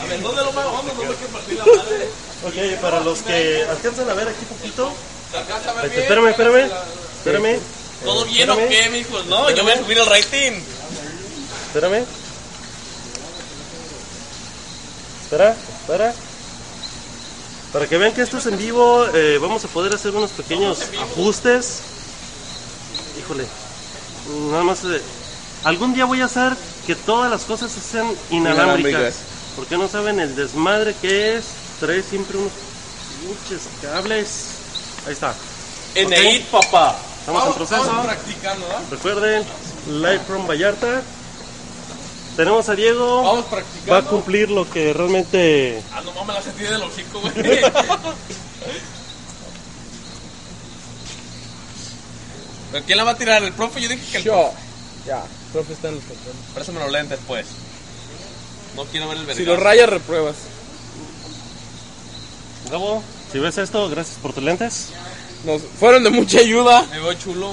A 0.00 0.04
ver, 0.06 0.22
¿dónde 0.22 0.42
lo 0.42 0.52
vamos? 0.52 0.84
No 0.84 0.94
me 0.94 1.14
quiero 1.14 1.14
partir 1.32 1.58
la 1.58 1.64
madre. 1.64 2.08
Ok, 2.46 2.80
para 2.80 3.00
los 3.00 3.18
que 3.22 3.64
alcanzan 3.68 4.08
a 4.10 4.14
ver 4.14 4.28
aquí 4.28 4.44
poquito. 4.46 4.92
¿Se 5.30 5.36
alcanza 5.38 5.70
a 5.70 5.74
ver 5.74 5.84
Este, 5.86 5.96
bien? 5.96 6.02
espérame, 6.04 6.28
espérame. 6.30 6.70
Espérame. 7.18 7.60
¿Todo 8.04 8.24
bien 8.24 8.50
o 8.50 8.56
qué, 8.56 8.88
mijo? 8.90 9.22
No, 9.24 9.50
yo 9.50 9.62
voy 9.62 9.72
a 9.72 9.78
subir 9.78 9.98
el 9.98 10.06
rating. 10.06 10.52
Espérame. 11.66 12.04
Espera, 15.24 15.54
espera. 15.82 16.14
Para 17.72 17.86
que 17.86 17.98
vean 17.98 18.12
que 18.12 18.22
esto 18.22 18.38
es 18.38 18.46
en 18.46 18.58
vivo, 18.58 19.06
eh, 19.14 19.38
vamos 19.40 19.64
a 19.64 19.68
poder 19.68 19.94
hacer 19.94 20.12
unos 20.16 20.30
pequeños 20.30 20.78
ajustes. 21.00 21.82
Híjole, 23.20 23.46
nada 24.50 24.64
más. 24.64 24.82
eh, 24.84 25.00
algún 25.64 25.94
día 25.94 26.04
voy 26.06 26.20
a 26.20 26.24
hacer 26.24 26.56
que 26.86 26.96
todas 26.96 27.30
las 27.30 27.42
cosas 27.42 27.70
sean 27.70 28.10
inalámbricas. 28.30 29.14
Porque 29.60 29.76
no 29.76 29.88
saben 29.88 30.18
el 30.20 30.34
desmadre 30.34 30.94
que 31.02 31.36
es. 31.36 31.44
Trae 31.80 32.02
siempre 32.02 32.38
unos 32.38 32.50
pinches 33.20 33.60
cables. 33.82 34.28
Ahí 35.06 35.12
está. 35.12 35.34
En 35.94 36.06
Ok. 36.06 36.12
EIT, 36.14 36.46
papá. 36.46 36.96
Estamos 37.20 37.46
en 37.46 37.52
proceso. 37.52 38.02
practicando, 38.02 38.66
¿no? 38.66 38.90
Recuerden, 38.90 39.44
live 39.86 40.20
from 40.20 40.46
Vallarta. 40.46 41.02
Tenemos 42.36 42.66
a 42.70 42.74
Diego. 42.74 43.22
Vamos 43.22 43.44
Va 43.44 43.48
a 43.48 43.50
practicando. 43.50 44.08
cumplir 44.10 44.50
lo 44.50 44.68
que 44.70 44.94
realmente. 44.94 45.82
Ah, 45.92 46.00
no 46.02 46.12
mames, 46.14 46.36
la 46.36 46.42
sentí 46.42 46.62
del 46.62 46.82
hocico, 46.82 47.20
güey. 47.20 47.34
¿Pero 52.72 52.84
quién 52.86 52.96
la 52.98 53.04
va 53.04 53.10
a 53.10 53.16
tirar? 53.18 53.42
¿El 53.42 53.52
profe? 53.52 53.80
Yo 53.82 53.88
dije 53.90 54.02
que 54.10 54.16
el 54.18 54.24
profe. 54.24 54.38
Yo. 54.38 54.52
Ya, 55.06 55.22
profe 55.52 55.72
está 55.74 55.88
en 55.88 55.94
el 55.96 56.00
control. 56.00 56.34
Préstame 56.54 56.80
los 56.80 56.90
lentes, 56.92 57.18
pues. 57.26 57.46
No 58.76 58.84
quiero 58.84 59.08
ver 59.08 59.18
el 59.18 59.24
vergazo. 59.26 59.38
Si 59.38 59.44
lo 59.44 59.56
rayas, 59.56 59.88
repruebas. 59.88 60.36
Gabo, 62.70 63.02
si 63.32 63.38
ves 63.38 63.58
esto, 63.58 63.88
gracias 63.88 64.18
por 64.18 64.32
tus 64.32 64.42
lentes. 64.42 64.88
Nos 65.44 65.62
fueron 65.78 66.04
de 66.04 66.10
mucha 66.10 66.38
ayuda. 66.38 66.82
Me 66.90 67.00
veo 67.00 67.12
chulo. 67.14 67.52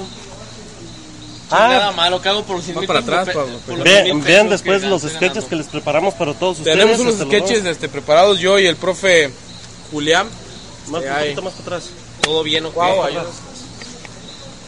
Ah. 1.50 1.68
Nada 1.68 1.92
malo 1.92 2.20
hago 2.22 2.44
por 2.44 2.56
los 2.56 2.68
Va 2.68 2.72
100 2.74 2.86
para 2.86 2.98
atrás, 3.00 3.28
Pablo, 3.34 3.58
por 3.66 3.76
los 3.76 3.84
Ve- 3.84 4.02
100 4.04 4.16
mil 4.16 4.24
vean 4.26 4.46
pesos 4.48 4.50
después 4.50 4.82
los 4.82 5.00
sketches 5.02 5.20
ganando. 5.20 5.48
que 5.48 5.56
les 5.56 5.66
preparamos 5.66 6.14
para 6.14 6.34
todos 6.34 6.58
ustedes. 6.58 6.76
Tenemos 6.78 7.00
unos 7.00 7.14
sketches 7.14 7.64
este, 7.64 7.88
preparados 7.88 8.38
yo 8.38 8.58
y 8.58 8.66
el 8.66 8.76
profe 8.76 9.32
Julián. 9.90 10.28
Más, 10.88 11.02
poquito 11.02 11.42
más 11.42 11.54
para 11.54 11.76
atrás. 11.76 11.90
Todo 12.20 12.42
bien, 12.42 12.66
¿o 12.66 12.68
qué? 12.68 12.74
Guau, 12.74 13.02
ayúdanos. 13.02 13.32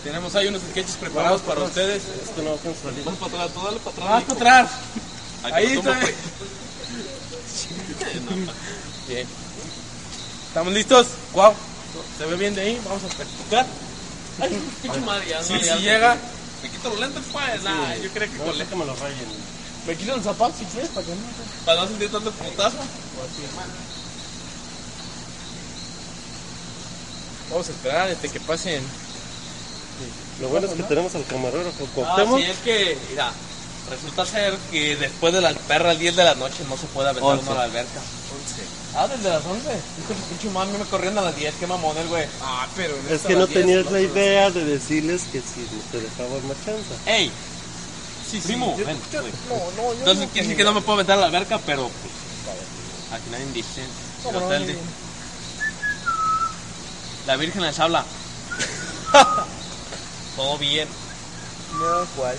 Tenemos 0.05 0.35
ahí 0.35 0.47
unos 0.47 0.63
sketches 0.71 0.97
preparados 0.97 1.43
para 1.43 1.63
ustedes. 1.63 2.03
Esto 2.25 2.43
no. 2.43 2.57
Vamos 3.05 3.19
para 3.21 3.45
atrás, 3.45 3.55
tú 3.55 3.61
dale 3.63 3.79
para 3.81 3.97
atrás. 4.19 4.25
Para 4.25 4.35
atrás. 4.35 4.71
Ahí 5.43 5.53
Ahí 5.53 5.73
está. 5.79 5.99
Bien. 9.09 9.27
¿Estamos 10.49 10.73
listos? 10.73 11.07
Guau. 11.33 11.55
¿Se 12.19 12.27
ve 12.27 12.37
bien 12.37 12.55
de 12.55 12.61
ahí? 12.63 12.81
Vamos 12.85 13.03
a 13.05 13.09
practicar. 13.09 13.67
Ay, 14.41 14.61
pinche 14.83 15.01
madre, 15.01 15.29
ya, 15.29 15.43
Sí, 15.43 15.55
ya. 15.63 15.77
llega. 15.77 16.17
Me 16.63 16.71
quito 16.71 16.91
los 16.91 17.01
lentes, 17.01 17.23
pues. 17.33 17.63
Nah, 17.63 17.95
yo 17.97 18.11
creo 18.11 18.31
que 18.31 18.39
No, 18.39 18.45
con 18.45 18.67
que 18.67 18.77
me 18.77 18.85
lo 18.85 18.95
rayen. 18.97 19.27
Me 19.87 19.97
quito 19.97 20.15
los 20.17 20.25
zapatos 20.25 20.57
si 20.59 20.65
quieres 20.67 20.91
para 20.91 21.07
que 21.07 21.13
no. 21.13 21.21
Para 21.65 21.81
no 21.83 21.89
sentir 21.89 22.11
tanto 22.13 22.31
putazo. 22.33 22.77
Vamos 27.51 27.69
a 27.69 27.71
esperar 27.73 28.11
este 28.11 28.29
que 28.29 28.41
pasen. 28.41 28.83
Lo 30.41 30.49
bueno 30.49 30.67
es 30.67 30.75
que 30.75 30.83
tenemos 30.85 31.15
al 31.15 31.25
camarógrafo 31.27 31.87
Ah, 32.07 32.25
sí, 32.37 32.43
es 32.43 32.57
que, 32.59 32.99
mira, 33.11 33.33
resulta 33.91 34.25
ser 34.27 34.57
que 34.71 34.97
después 34.97 35.33
de 35.35 35.41
las 35.41 35.55
perras 35.55 35.99
10 35.99 36.17
de 36.17 36.25
la 36.25 36.35
noche 36.37 36.65
no 36.69 36.77
se 36.77 36.87
puede 36.87 37.09
aventar 37.11 37.33
Once. 37.33 37.43
uno 37.45 37.53
a 37.53 37.55
la 37.59 37.65
alberca. 37.65 38.01
Ah, 38.97 39.07
desde 39.07 39.29
las 39.29 39.45
11. 39.45 39.69
Hijo 39.69 40.09
de 40.09 40.27
pinche 40.31 40.51
mami, 40.51 40.77
me 40.79 40.85
corrieron 40.85 41.19
a 41.19 41.23
las 41.23 41.37
10. 41.37 41.55
Qué 41.61 41.67
mamón 41.67 41.97
el 41.99 42.09
güey. 42.09 42.27
Ah, 42.43 42.67
pero 42.77 42.95
en 42.97 43.15
Es 43.15 43.23
que 43.23 43.35
no 43.35 43.41
las 43.41 43.49
10, 43.51 43.61
tenías 43.61 43.85
¿no? 43.85 43.91
la 43.93 44.01
idea 44.01 44.51
de 44.51 44.65
decirles 44.65 45.23
que 45.33 45.41
si 45.41 45.67
te 45.93 46.01
dejaban 46.01 46.47
más 46.49 46.57
chance. 46.65 46.83
¡Ey! 47.07 47.31
Sí, 48.31 48.41
sí, 48.41 48.49
Primo, 48.49 48.77
yo- 48.79 48.87
ven, 48.87 48.99
yo- 49.13 49.21
güey. 49.21 49.33
No, 49.49 49.57
no, 49.57 49.93
yo 49.93 49.99
Entonces 50.01 50.25
no 50.27 50.33
quiere 50.33 50.47
decir 50.49 50.57
que 50.57 50.65
no 50.65 50.73
me 50.75 50.81
puedo 50.81 50.95
aventar 50.95 51.19
a 51.19 51.21
la 51.21 51.27
alberca, 51.27 51.59
pero 51.67 51.83
pues. 51.89 52.13
Aquí 53.13 53.31
nadie 53.31 53.47
dice. 53.53 53.83
¿Cómo 54.23 54.39
El 54.39 54.41
no? 54.41 54.47
hotel 54.49 54.67
de- 54.69 54.79
La 57.27 57.37
Virgen 57.37 57.63
les 57.63 57.79
habla. 57.79 58.05
Todo 60.37 60.59
bien. 60.59 60.89
No, 61.79 62.07
¿cuál? 62.17 62.37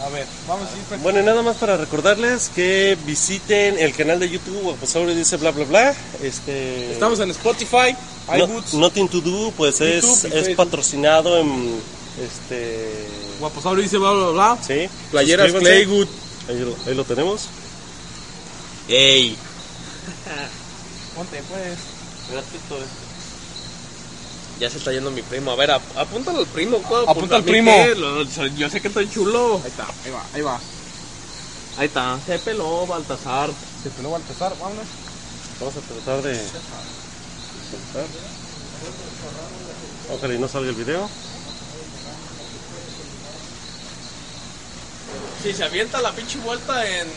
A 0.00 0.08
ver, 0.10 0.26
vamos 0.46 0.68
a 0.68 0.70
ir 0.70 0.76
practicando. 0.76 1.02
Bueno, 1.02 1.20
y 1.20 1.22
nada 1.24 1.42
más 1.42 1.56
para 1.56 1.76
recordarles 1.76 2.50
que 2.54 2.96
visiten 3.04 3.78
el 3.78 3.92
canal 3.94 4.20
de 4.20 4.30
YouTube, 4.30 4.62
Guaposaurio 4.62 5.14
dice 5.14 5.36
bla 5.38 5.50
bla 5.50 5.64
bla. 5.64 5.94
Este, 6.22 6.92
Estamos 6.92 7.18
en 7.20 7.30
Spotify, 7.32 7.96
No- 8.28 8.36
iBoots, 8.44 8.74
Nothing 8.74 9.08
to 9.08 9.20
Do, 9.20 9.52
pues 9.56 9.80
es, 9.80 10.24
patrocinado 10.56 11.38
en 11.38 11.80
este. 12.24 13.06
Guaposaurio 13.40 13.82
dice 13.82 13.98
bla 13.98 14.12
bla 14.12 14.28
bla. 14.30 14.58
Sí. 14.64 14.88
Playeras. 15.10 15.52
Playgood. 15.52 16.06
Ahí 16.48 16.58
lo, 16.60 16.76
ahí 16.86 16.94
lo 16.94 17.04
tenemos. 17.04 17.48
¡Ey! 18.88 19.36
Ponte 21.16 21.42
pues. 21.48 21.78
Gratuito, 22.30 22.76
eh. 22.78 23.07
Ya 24.58 24.68
se 24.68 24.78
está 24.78 24.92
yendo 24.92 25.10
mi 25.10 25.22
primo. 25.22 25.52
A 25.52 25.56
ver, 25.56 25.70
ap- 25.70 25.96
apúntalo 25.96 26.40
al 26.40 26.46
primo. 26.46 26.78
¿cuál? 26.82 27.04
Apunta 27.08 27.36
al 27.36 27.44
primo. 27.44 27.72
lo- 27.96 28.22
yo 28.24 28.68
sé 28.68 28.80
que 28.80 28.88
estoy 28.88 29.08
chulo. 29.08 29.60
Ahí 29.64 29.70
está, 29.70 29.86
ahí 30.04 30.10
va, 30.10 30.22
ahí 30.34 30.40
va. 30.42 30.60
Ahí 31.78 31.86
está. 31.86 32.18
Se 32.26 32.38
peló, 32.40 32.86
Baltasar. 32.86 33.50
Se 33.82 33.90
peló 33.90 34.10
Baltasar, 34.10 34.52
vámonos. 34.58 34.86
Vamos 35.60 35.76
a 35.76 35.80
tratar 35.80 36.22
de. 36.22 36.40
Ojalá 40.12 40.34
y 40.34 40.38
no 40.38 40.48
salga 40.48 40.70
el 40.70 40.76
video. 40.76 41.08
Si 45.42 45.52
se 45.52 45.64
avienta 45.64 46.00
la 46.00 46.10
pinche 46.12 46.38
vuelta 46.40 46.84
en 46.88 47.08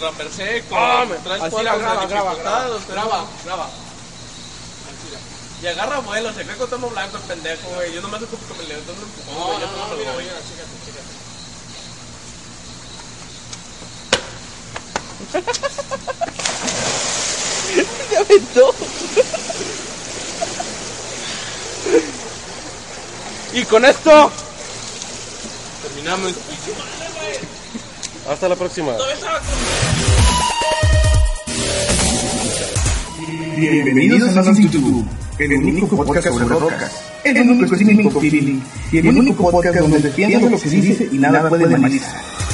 Rambercé 0.00 0.64
con 0.68 0.78
Ah, 0.78 1.04
me- 1.08 1.16
tres 1.16 1.40
así 1.40 1.50
cuadras 1.50 1.74
la 1.76 1.78
graba, 1.78 2.00
de 2.00 2.06
graba, 2.08 2.30
dificultad, 2.30 2.60
graba, 2.62 2.80
graba, 2.88 3.26
graba. 3.44 3.70
Y 5.62 5.66
agarra 5.66 5.98
vuelo, 5.98 6.32
se 6.32 6.42
cree 6.44 6.56
que 6.56 6.64
estamos 6.64 6.90
blanco 6.90 7.18
el 7.18 7.22
pendejo, 7.24 7.68
güey. 7.74 7.92
Yo 7.92 8.00
nomás 8.00 8.22
ocupo 8.22 8.54
que 8.54 8.62
me 8.62 8.68
levantó 8.68 8.92
un 8.92 8.98
empujón, 8.98 9.46
güey. 9.46 9.60
Yo 9.60 9.66
no, 9.66 9.96
me 9.96 10.04
lo 10.04 10.12
voy. 10.14 10.24
Se 18.08 18.16
aventó. 18.16 18.74
Y 23.52 23.64
con 23.64 23.84
esto 23.84 24.30
terminamos. 25.82 26.32
Hasta 28.28 28.48
la 28.48 28.54
próxima. 28.54 28.92
Bienvenidos 33.56 34.36
a 34.36 34.42
Do, 34.42 34.52
el 35.38 35.52
único 35.52 35.96
podcast 35.96 36.28
sobre 36.28 36.44
rocas, 36.44 37.04
el 37.24 37.50
único 37.50 37.74
streaming 37.74 38.60
y 38.92 38.98
el 38.98 39.08
único 39.08 39.50
podcast 39.50 39.78
donde 39.78 39.98
defiende 39.98 40.40
lo 40.40 40.50
que 40.50 40.58
se 40.58 40.68
dice 40.68 41.08
y 41.10 41.18
nada 41.18 41.48
puede 41.48 41.64
analizar. 41.74 42.49